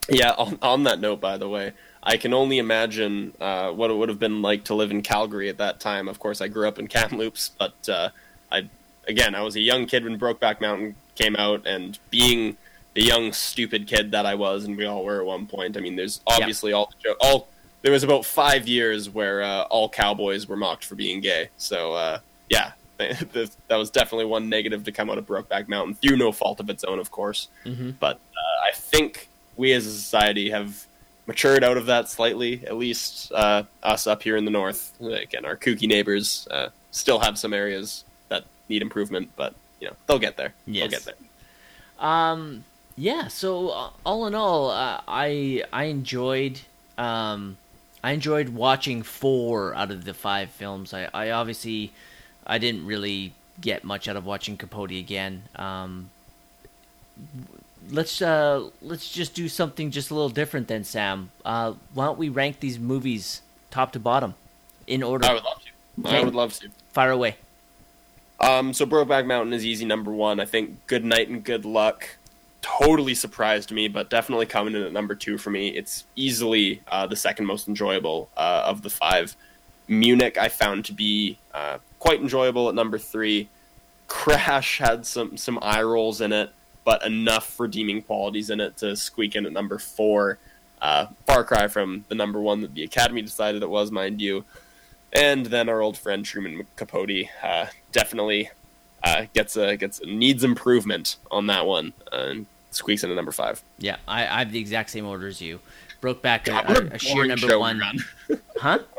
Yeah, 0.10 0.32
on, 0.32 0.58
on 0.62 0.84
that 0.84 1.00
note, 1.00 1.22
by 1.22 1.38
the 1.38 1.48
way, 1.48 1.74
I 2.02 2.18
can 2.18 2.34
only 2.34 2.58
imagine 2.58 3.34
uh, 3.40 3.72
what 3.72 3.92
it 3.92 3.94
would 3.94 4.10
have 4.10 4.20
been 4.20 4.42
like 4.42 4.64
to 4.66 4.74
live 4.76 4.90
in 4.90 5.04
Calgary 5.04 5.50
at 5.50 5.60
that 5.60 5.80
time. 5.80 6.08
Of 6.08 6.20
course, 6.20 6.42
I 6.42 6.48
grew 6.48 6.68
up 6.68 6.80
in 6.80 6.88
Kamloops, 6.88 7.52
but 7.60 7.90
uh, 7.90 8.10
I 8.52 8.70
again 9.08 9.36
I 9.36 9.42
was 9.42 9.56
a 9.56 9.60
young 9.60 9.86
kid 9.86 10.04
when 10.04 10.20
Brokeback 10.20 10.62
Mountain 10.62 10.96
came 11.16 11.36
out, 11.36 11.66
and 11.66 11.98
being 12.10 12.58
the 12.94 13.04
young 13.04 13.32
stupid 13.32 13.88
kid 13.88 14.12
that 14.12 14.26
I 14.26 14.36
was, 14.36 14.66
and 14.66 14.78
we 14.78 14.86
all 14.86 15.04
were 15.04 15.22
at 15.22 15.26
one 15.26 15.48
point. 15.48 15.78
I 15.78 15.80
mean, 15.80 15.96
there's 15.96 16.22
obviously 16.28 16.72
all 16.74 16.94
all 17.20 17.48
there 17.82 17.92
was 17.92 18.04
about 18.04 18.26
five 18.26 18.68
years 18.68 19.10
where 19.10 19.42
uh, 19.42 19.64
all 19.64 19.90
cowboys 19.90 20.48
were 20.48 20.58
mocked 20.58 20.86
for 20.86 20.96
being 20.96 21.22
gay. 21.22 21.50
So 21.58 21.94
uh, 21.94 22.20
yeah, 22.50 22.74
that 22.98 23.50
was 23.70 23.90
definitely 23.90 24.26
one 24.26 24.50
negative 24.50 24.84
to 24.86 24.92
come 24.92 25.10
out 25.10 25.18
of 25.18 25.26
Brokeback 25.26 25.68
Mountain 25.68 25.96
through 25.96 26.18
no 26.18 26.32
fault 26.32 26.60
of 26.60 26.70
its 26.70 26.84
own, 26.84 27.00
of 27.00 27.12
course. 27.12 27.50
Mm-hmm. 27.66 27.92
But 28.00 28.16
uh, 28.16 28.68
I 28.68 28.72
think 28.74 29.30
we 29.56 29.74
as 29.74 29.86
a 29.86 29.92
society 29.92 30.50
have 30.50 30.88
matured 31.28 31.64
out 31.64 31.78
of 31.78 31.88
that 31.88 32.10
slightly. 32.10 32.66
At 32.66 32.78
least 32.78 33.32
uh, 33.34 33.64
us 33.84 34.08
up 34.08 34.24
here 34.24 34.38
in 34.38 34.46
the 34.46 34.52
north, 34.52 34.94
again, 35.02 35.46
our 35.46 35.58
kooky 35.58 35.88
neighbors 35.88 36.48
uh, 36.52 36.70
still 36.92 37.20
have 37.20 37.38
some 37.38 37.54
areas 37.54 38.06
that 38.30 38.46
need 38.70 38.82
improvement, 38.82 39.32
but 39.36 39.54
you 39.80 39.88
know 39.88 39.96
they'll 40.08 40.20
get 40.20 40.38
there. 40.38 40.54
Yes. 40.66 40.92
They'll 40.92 41.00
get 41.00 41.06
there. 41.06 42.08
Um. 42.08 42.64
Yeah. 42.96 43.28
So 43.28 43.70
uh, 43.70 43.90
all 44.06 44.26
in 44.28 44.36
all, 44.36 44.70
uh, 44.70 45.02
I 45.08 45.64
I 45.72 45.86
enjoyed 45.86 46.62
um 46.98 47.58
I 48.04 48.12
enjoyed 48.12 48.50
watching 48.50 49.04
four 49.04 49.76
out 49.76 49.92
of 49.92 50.06
the 50.06 50.14
five 50.14 50.50
films. 50.52 50.94
I 50.94 51.10
I 51.14 51.32
obviously 51.32 51.92
I 52.46 52.58
didn't 52.58 52.86
really 52.86 53.34
get 53.60 53.84
much 53.84 54.08
out 54.08 54.16
of 54.16 54.26
watching 54.26 54.58
Capote 54.58 54.92
again. 54.92 55.44
Um, 55.56 56.10
let's 57.90 58.22
uh, 58.22 58.70
let's 58.82 59.12
just 59.12 59.34
do 59.34 59.48
something 59.48 59.92
just 59.92 60.12
a 60.12 60.14
little 60.14 60.30
different 60.30 60.68
then, 60.68 60.84
Sam. 60.84 61.32
Uh, 61.44 61.74
why 61.94 62.06
don't 62.06 62.18
we 62.18 62.30
rank 62.30 62.60
these 62.60 62.80
movies 62.80 63.42
top 63.72 63.92
to 63.94 64.00
bottom 64.00 64.36
in 64.88 65.04
order? 65.04 65.26
I 65.26 65.34
would 65.34 65.44
love 65.44 65.62
to. 65.62 66.08
Okay. 66.08 66.18
I 66.18 66.24
would 66.24 66.36
love 66.36 66.54
to. 66.60 66.70
Fire 66.92 67.12
away. 67.12 67.38
Um, 68.40 68.74
so 68.74 68.86
Brokeback 68.86 69.26
Mountain 69.26 69.54
is 69.54 69.66
easy 69.66 69.86
number 69.86 70.12
one. 70.12 70.40
I 70.40 70.46
think 70.46 70.86
Good 70.88 71.06
Night 71.06 71.30
and 71.30 71.44
Good 71.44 71.66
Luck 71.66 72.18
totally 72.62 73.16
surprised 73.16 73.72
me, 73.72 73.88
but 73.88 74.10
definitely 74.10 74.46
coming 74.46 74.76
in 74.76 74.82
at 74.82 74.92
number 74.92 75.16
two 75.16 75.38
for 75.38 75.52
me. 75.52 75.70
It's 75.70 76.04
easily 76.16 76.82
uh, 76.88 77.08
the 77.08 77.16
second 77.16 77.46
most 77.46 77.68
enjoyable 77.68 78.30
uh, 78.36 78.64
of 78.66 78.82
the 78.82 78.90
five. 78.90 79.36
Munich 79.88 80.38
I 80.38 80.50
found 80.50 80.84
to 80.86 80.94
be 80.94 81.38
uh, 81.54 81.78
quite 82.06 82.22
enjoyable 82.22 82.70
at 82.70 82.76
number 82.76 82.98
three. 82.98 83.50
Crash 84.08 84.78
had 84.78 85.06
some 85.06 85.38
some 85.38 85.58
eye 85.62 85.82
rolls 85.82 86.22
in 86.22 86.32
it 86.32 86.52
but 86.86 87.04
enough 87.04 87.60
redeeming 87.60 88.02
qualities 88.04 88.50
in 88.50 88.62
it 88.62 88.78
to 88.78 88.96
squeak 88.96 89.36
in 89.36 89.46
at 89.46 89.52
number 89.52 89.78
four. 89.78 90.38
Uh, 90.82 91.08
far 91.26 91.44
cry 91.44 91.68
from 91.68 92.06
the 92.10 92.16
number 92.16 92.40
one 92.40 92.62
that 92.62 92.74
the 92.76 92.84
Academy 92.84 93.22
decided 93.24 93.64
it 93.64 93.70
was, 93.70 93.92
mind 93.92 94.22
you. 94.22 94.46
And 95.12 95.48
then 95.48 95.68
our 95.68 95.82
old 95.82 95.98
friend 95.98 96.24
Truman 96.24 96.68
Capote 96.76 97.28
uh, 97.42 97.66
definitely 97.92 98.52
uh, 99.04 99.26
gets 99.34 99.58
a 99.58 99.76
gets 99.78 100.00
needs 100.06 100.44
improvement 100.44 101.18
on 101.32 101.48
that 101.48 101.66
one 101.66 101.94
and 102.12 102.46
squeaks 102.72 103.04
in 103.04 103.10
at 103.10 103.16
number 103.16 103.32
five. 103.32 103.64
Yeah, 103.80 103.98
I, 104.08 104.22
I 104.28 104.40
have 104.40 104.52
the 104.52 104.60
exact 104.60 104.92
same 104.92 105.08
order 105.08 105.28
as 105.28 105.42
you. 105.42 105.60
Broke 106.02 106.22
back 106.22 106.46
God, 106.46 106.70
a, 106.70 106.84
a, 106.84 106.96
a 106.96 107.00
sheer 107.00 107.26
number 107.26 107.60
one. 107.60 107.82
huh? 108.58 108.80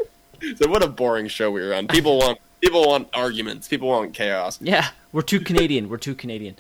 So 0.57 0.69
what 0.69 0.83
a 0.83 0.87
boring 0.87 1.29
show 1.29 1.51
we 1.51 1.63
were 1.63 1.73
on. 1.73 1.89
People 1.89 2.19
want 2.19 2.39
people 2.61 2.87
want 2.87 3.09
arguments. 3.15 3.69
People 3.69 3.89
want 3.89 4.15
chaos. 4.15 4.59
Yeah, 4.61 4.89
we're 5.13 5.23
too 5.23 5.41
Canadian. 5.41 5.89
We're 5.89 5.97
too 5.99 6.15
Canadian. 6.15 6.57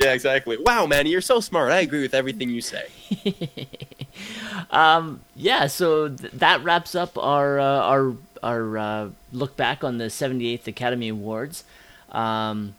Yeah, 0.00 0.12
exactly. 0.12 0.58
Wow, 0.58 0.86
man, 0.86 1.06
you're 1.06 1.20
so 1.22 1.40
smart. 1.40 1.72
I 1.72 1.80
agree 1.80 2.02
with 2.02 2.14
everything 2.14 2.50
you 2.50 2.60
say. 2.60 2.86
um, 4.70 5.22
yeah, 5.34 5.66
so 5.66 6.08
th- 6.08 6.32
that 6.32 6.62
wraps 6.62 6.94
up 6.94 7.16
our 7.16 7.58
uh, 7.58 7.64
our 7.64 8.14
our 8.42 8.78
uh, 8.78 9.10
look 9.32 9.56
back 9.56 9.82
on 9.82 9.98
the 9.98 10.06
78th 10.06 10.66
Academy 10.66 11.08
Awards. 11.08 11.64
Um, 12.12 12.74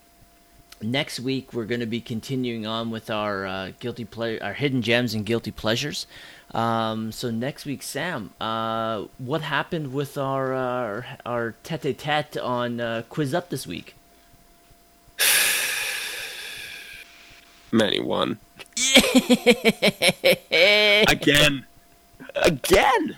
next 0.82 1.20
week 1.20 1.54
we're 1.54 1.66
going 1.66 1.80
to 1.80 1.86
be 1.86 2.02
continuing 2.02 2.66
on 2.66 2.92
with 2.92 3.10
our 3.10 3.46
uh, 3.46 3.72
guilty 3.80 4.06
ple- 4.06 4.42
our 4.42 4.54
hidden 4.54 4.82
gems 4.82 5.14
and 5.14 5.26
guilty 5.26 5.52
pleasures. 5.52 6.08
Um, 6.54 7.12
so 7.12 7.30
next 7.30 7.66
week, 7.66 7.84
Sam, 7.84 8.32
uh, 8.40 9.06
what 9.18 9.42
happened 9.42 9.94
with 9.94 10.18
our 10.18 10.54
our, 10.54 11.06
our 11.26 11.56
tete-a-tete 11.64 12.38
on 12.38 12.80
uh, 12.80 13.04
QuizUp 13.10 13.50
this 13.50 13.68
week? 13.68 13.96
Manny 17.72 18.00
won. 18.00 18.40
Again. 21.08 21.66
Again. 22.36 23.18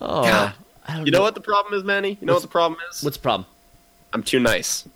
Oh. 0.00 0.22
God. 0.24 0.54
You 0.88 1.12
know, 1.12 1.18
know 1.18 1.22
what 1.22 1.34
the 1.36 1.40
problem 1.40 1.74
is, 1.74 1.84
Manny? 1.84 2.18
You 2.20 2.26
know 2.26 2.32
what's, 2.32 2.44
what 2.44 2.48
the 2.48 2.52
problem 2.52 2.80
is? 2.90 3.02
What's 3.04 3.16
the 3.16 3.22
problem? 3.22 3.46
I'm 4.12 4.24
too 4.24 4.40
nice. 4.40 4.88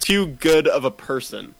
Too 0.00 0.26
good 0.26 0.68
of 0.68 0.84
a 0.84 0.90
person. 0.90 1.54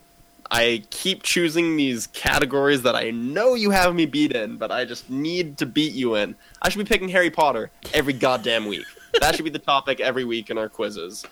I 0.51 0.85
keep 0.91 1.23
choosing 1.23 1.77
these 1.77 2.07
categories 2.09 2.83
that 2.83 2.95
I 2.95 3.11
know 3.11 3.55
you 3.55 3.71
have 3.71 3.95
me 3.95 4.07
beat 4.07 4.33
in, 4.33 4.57
but 4.57 4.71
I 4.71 4.85
just 4.85 5.09
need 5.11 5.59
to 5.59 5.67
beat 5.67 5.95
you 5.95 6.15
in. 6.17 6.37
I 6.61 6.69
should 6.69 6.79
be 6.79 6.85
picking 6.85 7.09
Harry 7.09 7.31
Potter 7.31 7.71
every 7.93 8.13
goddamn 8.13 8.67
week. 8.67 8.85
that 9.21 9.35
should 9.35 9.45
be 9.45 9.51
the 9.51 9.59
topic 9.59 10.01
every 10.01 10.25
week 10.25 10.51
in 10.51 10.59
our 10.59 10.69
quizzes. 10.69 11.25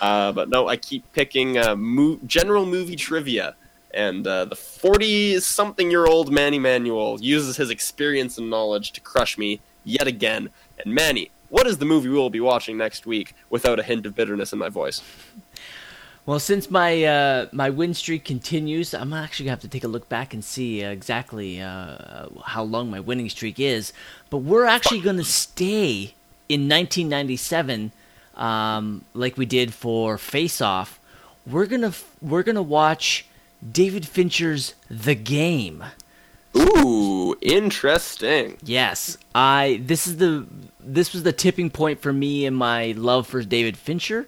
Uh, 0.00 0.32
but 0.32 0.48
no, 0.48 0.68
I 0.68 0.76
keep 0.76 1.10
picking 1.12 1.58
uh, 1.58 1.76
mo- 1.76 2.18
general 2.26 2.66
movie 2.66 2.96
trivia 2.96 3.54
and 3.96 4.26
uh, 4.26 4.44
the 4.44 4.54
40 4.54 5.40
something 5.40 5.90
year 5.90 6.06
old 6.06 6.30
Manny 6.30 6.58
Manuel 6.58 7.18
uses 7.20 7.56
his 7.56 7.70
experience 7.70 8.36
and 8.36 8.50
knowledge 8.50 8.92
to 8.92 9.00
crush 9.00 9.38
me 9.38 9.60
yet 9.84 10.06
again. 10.06 10.50
And 10.78 10.94
Manny, 10.94 11.30
what 11.48 11.66
is 11.66 11.78
the 11.78 11.86
movie 11.86 12.10
we 12.10 12.16
will 12.16 12.28
be 12.28 12.40
watching 12.40 12.76
next 12.76 13.06
week 13.06 13.34
without 13.48 13.78
a 13.78 13.82
hint 13.82 14.04
of 14.04 14.14
bitterness 14.14 14.52
in 14.52 14.58
my 14.58 14.68
voice? 14.68 15.00
Well, 16.26 16.40
since 16.40 16.72
my 16.72 17.04
uh, 17.04 17.46
my 17.52 17.70
win 17.70 17.94
streak 17.94 18.24
continues, 18.24 18.92
I'm 18.92 19.12
actually 19.12 19.44
gonna 19.44 19.52
have 19.52 19.60
to 19.60 19.68
take 19.68 19.84
a 19.84 19.88
look 19.88 20.08
back 20.08 20.34
and 20.34 20.44
see 20.44 20.84
uh, 20.84 20.90
exactly 20.90 21.60
uh, 21.60 22.26
how 22.44 22.64
long 22.64 22.90
my 22.90 22.98
winning 22.98 23.28
streak 23.28 23.60
is. 23.60 23.92
But 24.28 24.38
we're 24.38 24.64
actually 24.64 25.00
gonna 25.00 25.22
stay 25.22 26.14
in 26.48 26.68
1997, 26.68 27.92
um, 28.34 29.04
like 29.14 29.36
we 29.36 29.46
did 29.46 29.72
for 29.72 30.18
Face 30.18 30.60
Off. 30.60 30.98
We're 31.46 31.66
gonna 31.66 31.92
we're 32.20 32.42
gonna 32.42 32.60
watch 32.60 33.26
David 33.72 34.04
Fincher's 34.04 34.74
The 34.90 35.14
Game. 35.14 35.84
Ooh, 36.56 37.36
interesting. 37.40 38.56
Yes, 38.64 39.16
I. 39.32 39.80
This 39.84 40.08
is 40.08 40.16
the 40.16 40.44
this 40.80 41.12
was 41.12 41.22
the 41.22 41.32
tipping 41.32 41.70
point 41.70 42.00
for 42.00 42.12
me 42.12 42.46
and 42.46 42.56
my 42.56 42.94
love 42.96 43.28
for 43.28 43.44
David 43.44 43.76
Fincher. 43.76 44.26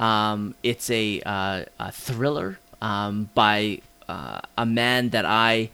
Um, 0.00 0.54
it's 0.62 0.90
a, 0.90 1.20
uh, 1.24 1.64
a 1.78 1.92
thriller 1.92 2.58
um, 2.80 3.28
by 3.34 3.82
uh, 4.08 4.40
a 4.58 4.66
man 4.66 5.10
that 5.10 5.24
I 5.26 5.70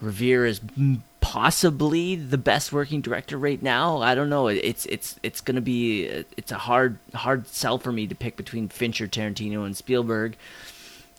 revere 0.00 0.44
as 0.44 0.60
possibly 1.20 2.16
the 2.16 2.38
best 2.38 2.72
working 2.72 3.00
director 3.00 3.38
right 3.38 3.62
now. 3.62 4.02
I 4.02 4.14
don't 4.14 4.28
know. 4.28 4.48
It's 4.48 4.86
it's 4.86 5.18
it's 5.22 5.40
gonna 5.40 5.60
be 5.60 6.04
it's 6.36 6.52
a 6.52 6.58
hard 6.58 6.98
hard 7.14 7.46
sell 7.48 7.78
for 7.78 7.92
me 7.92 8.06
to 8.06 8.14
pick 8.14 8.36
between 8.36 8.68
Fincher, 8.68 9.06
Tarantino, 9.06 9.64
and 9.64 9.76
Spielberg, 9.76 10.36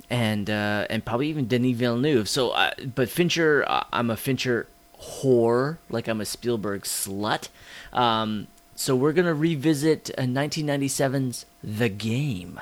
and 0.09 0.49
uh, 0.49 0.85
and 0.89 1.05
probably 1.05 1.27
even 1.27 1.47
Denis 1.47 1.77
Villeneuve. 1.77 2.27
So, 2.27 2.51
uh, 2.51 2.71
but 2.95 3.09
Fincher, 3.09 3.63
uh, 3.67 3.83
I'm 3.93 4.09
a 4.09 4.17
Fincher 4.17 4.67
whore, 4.99 5.77
like 5.89 6.07
I'm 6.07 6.21
a 6.21 6.25
Spielberg 6.25 6.83
slut. 6.83 7.49
Um, 7.93 8.47
so 8.79 8.95
we're 8.95 9.11
gonna 9.11 9.33
revisit 9.33 10.09
1997's 10.17 11.45
The 11.61 11.89
Game. 11.89 12.61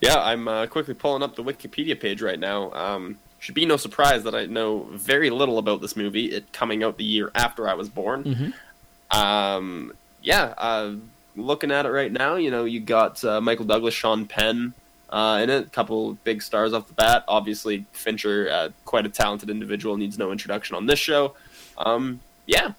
Yeah, 0.00 0.20
I'm 0.20 0.46
uh, 0.46 0.66
quickly 0.68 0.94
pulling 0.94 1.24
up 1.24 1.34
the 1.34 1.42
Wikipedia 1.42 1.98
page 1.98 2.22
right 2.22 2.38
now. 2.38 2.70
Um, 2.70 3.18
should 3.40 3.56
be 3.56 3.66
no 3.66 3.76
surprise 3.76 4.22
that 4.22 4.36
I 4.36 4.46
know 4.46 4.86
very 4.92 5.30
little 5.30 5.58
about 5.58 5.80
this 5.80 5.96
movie. 5.96 6.26
It 6.26 6.52
coming 6.52 6.84
out 6.84 6.96
the 6.96 7.02
year 7.02 7.32
after 7.34 7.68
I 7.68 7.74
was 7.74 7.88
born. 7.88 8.22
Mm-hmm. 8.22 9.18
Um, 9.18 9.94
yeah, 10.22 10.54
uh, 10.56 10.94
looking 11.34 11.72
at 11.72 11.84
it 11.84 11.90
right 11.90 12.12
now, 12.12 12.36
you 12.36 12.52
know, 12.52 12.64
you 12.64 12.78
got 12.78 13.24
uh, 13.24 13.40
Michael 13.40 13.64
Douglas, 13.64 13.94
Sean 13.94 14.26
Penn 14.26 14.74
uh, 15.10 15.40
in 15.42 15.50
it, 15.50 15.66
a 15.66 15.70
couple 15.70 16.14
big 16.22 16.40
stars 16.40 16.72
off 16.72 16.86
the 16.86 16.94
bat. 16.94 17.24
Obviously, 17.26 17.84
Fincher, 17.90 18.48
uh, 18.48 18.68
quite 18.84 19.06
a 19.06 19.08
talented 19.08 19.50
individual, 19.50 19.96
needs 19.96 20.18
no 20.18 20.30
introduction 20.30 20.76
on 20.76 20.86
this 20.86 21.00
show. 21.00 21.34
Um, 21.78 22.20
yeah, 22.46 22.74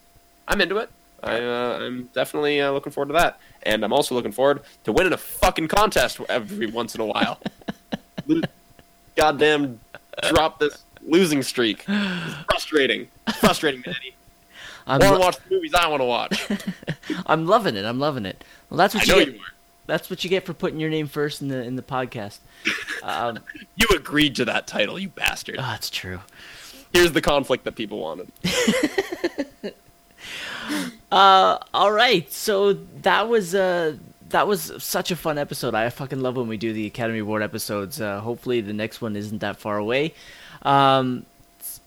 I'm 0.48 0.62
into 0.62 0.78
it. 0.78 0.90
I, 1.24 1.40
uh, 1.40 1.80
I'm 1.82 2.10
definitely 2.14 2.62
uh, 2.62 2.72
looking 2.72 2.92
forward 2.92 3.08
to 3.08 3.14
that, 3.14 3.40
and 3.64 3.84
I'm 3.84 3.94
also 3.94 4.16
looking 4.16 4.32
forward 4.32 4.62
to 4.86 4.92
winning 4.92 5.14
a 5.14 5.18
fucking 5.18 5.68
contest 5.68 6.20
every 6.30 6.68
once 6.68 6.96
in 6.96 7.02
a 7.02 7.06
while. 7.06 7.40
Goddamn, 9.16 9.80
drop 10.30 10.60
this 10.60 10.84
losing 11.06 11.44
streak. 11.44 11.84
It's 11.88 12.36
frustrating. 12.46 13.08
It's 13.28 13.38
frustrating, 13.38 13.84
Manny. 13.86 14.16
I 14.88 14.94
want 14.98 15.04
to 15.04 15.12
lo- 15.12 15.20
watch 15.20 15.38
the 15.48 15.56
movies 15.56 15.74
I 15.74 15.88
want 15.88 16.02
to 16.02 16.06
watch. 16.06 16.48
I'm 17.26 17.46
loving 17.46 17.76
it. 17.76 17.86
I'm 17.86 18.00
loving 18.00 18.26
it. 18.26 18.44
Well, 18.70 18.78
that's 18.78 18.94
what 18.96 19.04
I 19.04 19.06
you 19.06 19.12
know 19.20 19.26
get. 19.26 19.34
you 19.36 19.40
are. 19.42 19.54
That's 19.88 20.10
what 20.10 20.24
you 20.24 20.30
get 20.30 20.46
for 20.46 20.54
putting 20.54 20.80
your 20.80 20.90
name 20.90 21.08
first 21.08 21.42
in 21.42 21.48
the 21.48 21.64
in 21.64 21.76
the 21.76 21.82
podcast. 21.82 22.38
Um, 23.04 23.40
You 23.76 23.88
agreed 23.96 24.36
to 24.38 24.46
that 24.46 24.68
title, 24.68 25.00
you 25.00 25.10
bastard. 25.10 25.56
oh, 25.58 25.62
that's 25.62 25.90
true. 25.90 26.20
Here's 26.94 27.12
the 27.12 27.22
conflict 27.22 27.64
that 27.66 27.76
people 27.76 28.00
wanted. 28.00 28.28
Uh, 31.12 31.58
all 31.74 31.92
right. 31.92 32.32
So 32.32 32.74
that 33.02 33.28
was 33.28 33.56
uh 33.56 33.98
that 34.30 34.48
was 34.48 34.72
such 34.78 35.12
a 35.12 35.16
fun 35.16 35.38
episode. 35.38 35.74
I 35.74 35.90
fucking 35.90 36.22
love 36.22 36.38
when 36.38 36.48
we 36.48 36.58
do 36.58 36.72
the 36.72 36.86
Academy 36.86 37.20
Award 37.20 37.42
episodes. 37.42 38.00
Uh, 38.00 38.20
hopefully 38.20 38.62
the 38.62 38.74
next 38.74 39.02
one 39.02 39.16
isn't 39.16 39.40
that 39.40 39.58
far 39.58 39.78
away. 39.78 40.14
Um, 40.62 41.26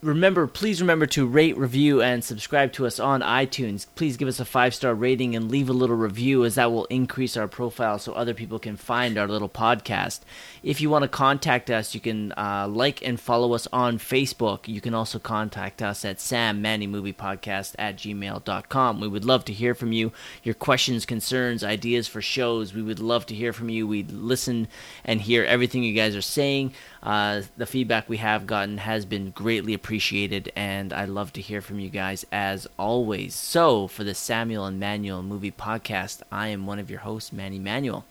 remember, 0.03 0.45
please 0.47 0.81
remember 0.81 1.05
to 1.07 1.25
rate, 1.25 1.57
review, 1.57 2.01
and 2.01 2.23
subscribe 2.23 2.73
to 2.73 2.85
us 2.85 2.99
on 2.99 3.21
iTunes. 3.21 3.87
Please 3.95 4.17
give 4.17 4.27
us 4.27 4.39
a 4.39 4.45
five 4.45 4.75
star 4.75 4.93
rating 4.93 5.35
and 5.35 5.49
leave 5.49 5.69
a 5.69 5.73
little 5.73 5.95
review, 5.95 6.43
as 6.45 6.55
that 6.55 6.71
will 6.71 6.85
increase 6.85 7.37
our 7.37 7.47
profile 7.47 7.97
so 7.97 8.13
other 8.13 8.33
people 8.33 8.59
can 8.59 8.75
find 8.75 9.17
our 9.17 9.27
little 9.27 9.49
podcast. 9.49 10.21
If 10.61 10.81
you 10.81 10.89
want 10.89 11.03
to 11.03 11.07
contact 11.07 11.69
us, 11.69 11.95
you 11.95 12.01
can 12.01 12.33
uh, 12.33 12.67
like 12.69 13.05
and 13.05 13.19
follow 13.19 13.53
us 13.53 13.67
on 13.71 13.97
Facebook. 13.97 14.67
You 14.67 14.81
can 14.81 14.93
also 14.93 15.19
contact 15.19 15.81
us 15.81 16.05
at 16.05 16.17
sammanymoviepodcast 16.17 17.75
at 17.79 17.97
gmail.com. 17.97 18.99
We 18.99 19.07
would 19.07 19.25
love 19.25 19.45
to 19.45 19.53
hear 19.53 19.73
from 19.73 19.91
you. 19.91 20.11
Your 20.43 20.55
questions, 20.55 21.05
concerns, 21.05 21.63
ideas 21.63 22.07
for 22.07 22.21
shows. 22.21 22.73
We 22.73 22.81
would 22.81 22.99
love 22.99 23.25
to 23.27 23.35
hear 23.35 23.53
from 23.53 23.69
you. 23.69 23.87
We'd 23.87 24.11
listen 24.11 24.67
and 25.05 25.21
hear 25.21 25.43
everything 25.43 25.83
you 25.83 25.93
guys 25.93 26.15
are 26.15 26.21
saying. 26.21 26.73
Uh, 27.03 27.41
the 27.57 27.65
feedback 27.65 28.07
we 28.07 28.17
have 28.17 28.47
gotten 28.47 28.77
has 28.77 29.03
been 29.03 29.31
greatly 29.31 29.73
appreciated, 29.73 30.49
and 30.55 30.93
I 30.93 31.03
love 31.03 31.33
to 31.33 31.41
hear 31.41 31.59
from 31.59 31.81
you 31.81 31.89
guys 31.89 32.25
as 32.31 32.65
always. 32.79 33.35
So, 33.35 33.89
for 33.89 34.05
the 34.05 34.15
Samuel 34.15 34.65
and 34.65 34.79
Manuel 34.79 35.21
Movie 35.21 35.51
Podcast, 35.51 36.21
I 36.31 36.47
am 36.47 36.65
one 36.65 36.79
of 36.79 36.89
your 36.89 37.01
hosts, 37.01 37.33
Manny 37.33 37.59
Manuel. 37.59 38.05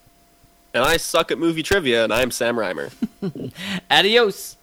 And 0.74 0.85
I 0.85 0.98
suck 0.98 1.31
at 1.31 1.39
movie 1.39 1.62
trivia, 1.62 2.05
and 2.05 2.12
I'm 2.12 2.31
Sam 2.31 2.56
Reimer. 2.56 2.93
Adios! 3.90 4.56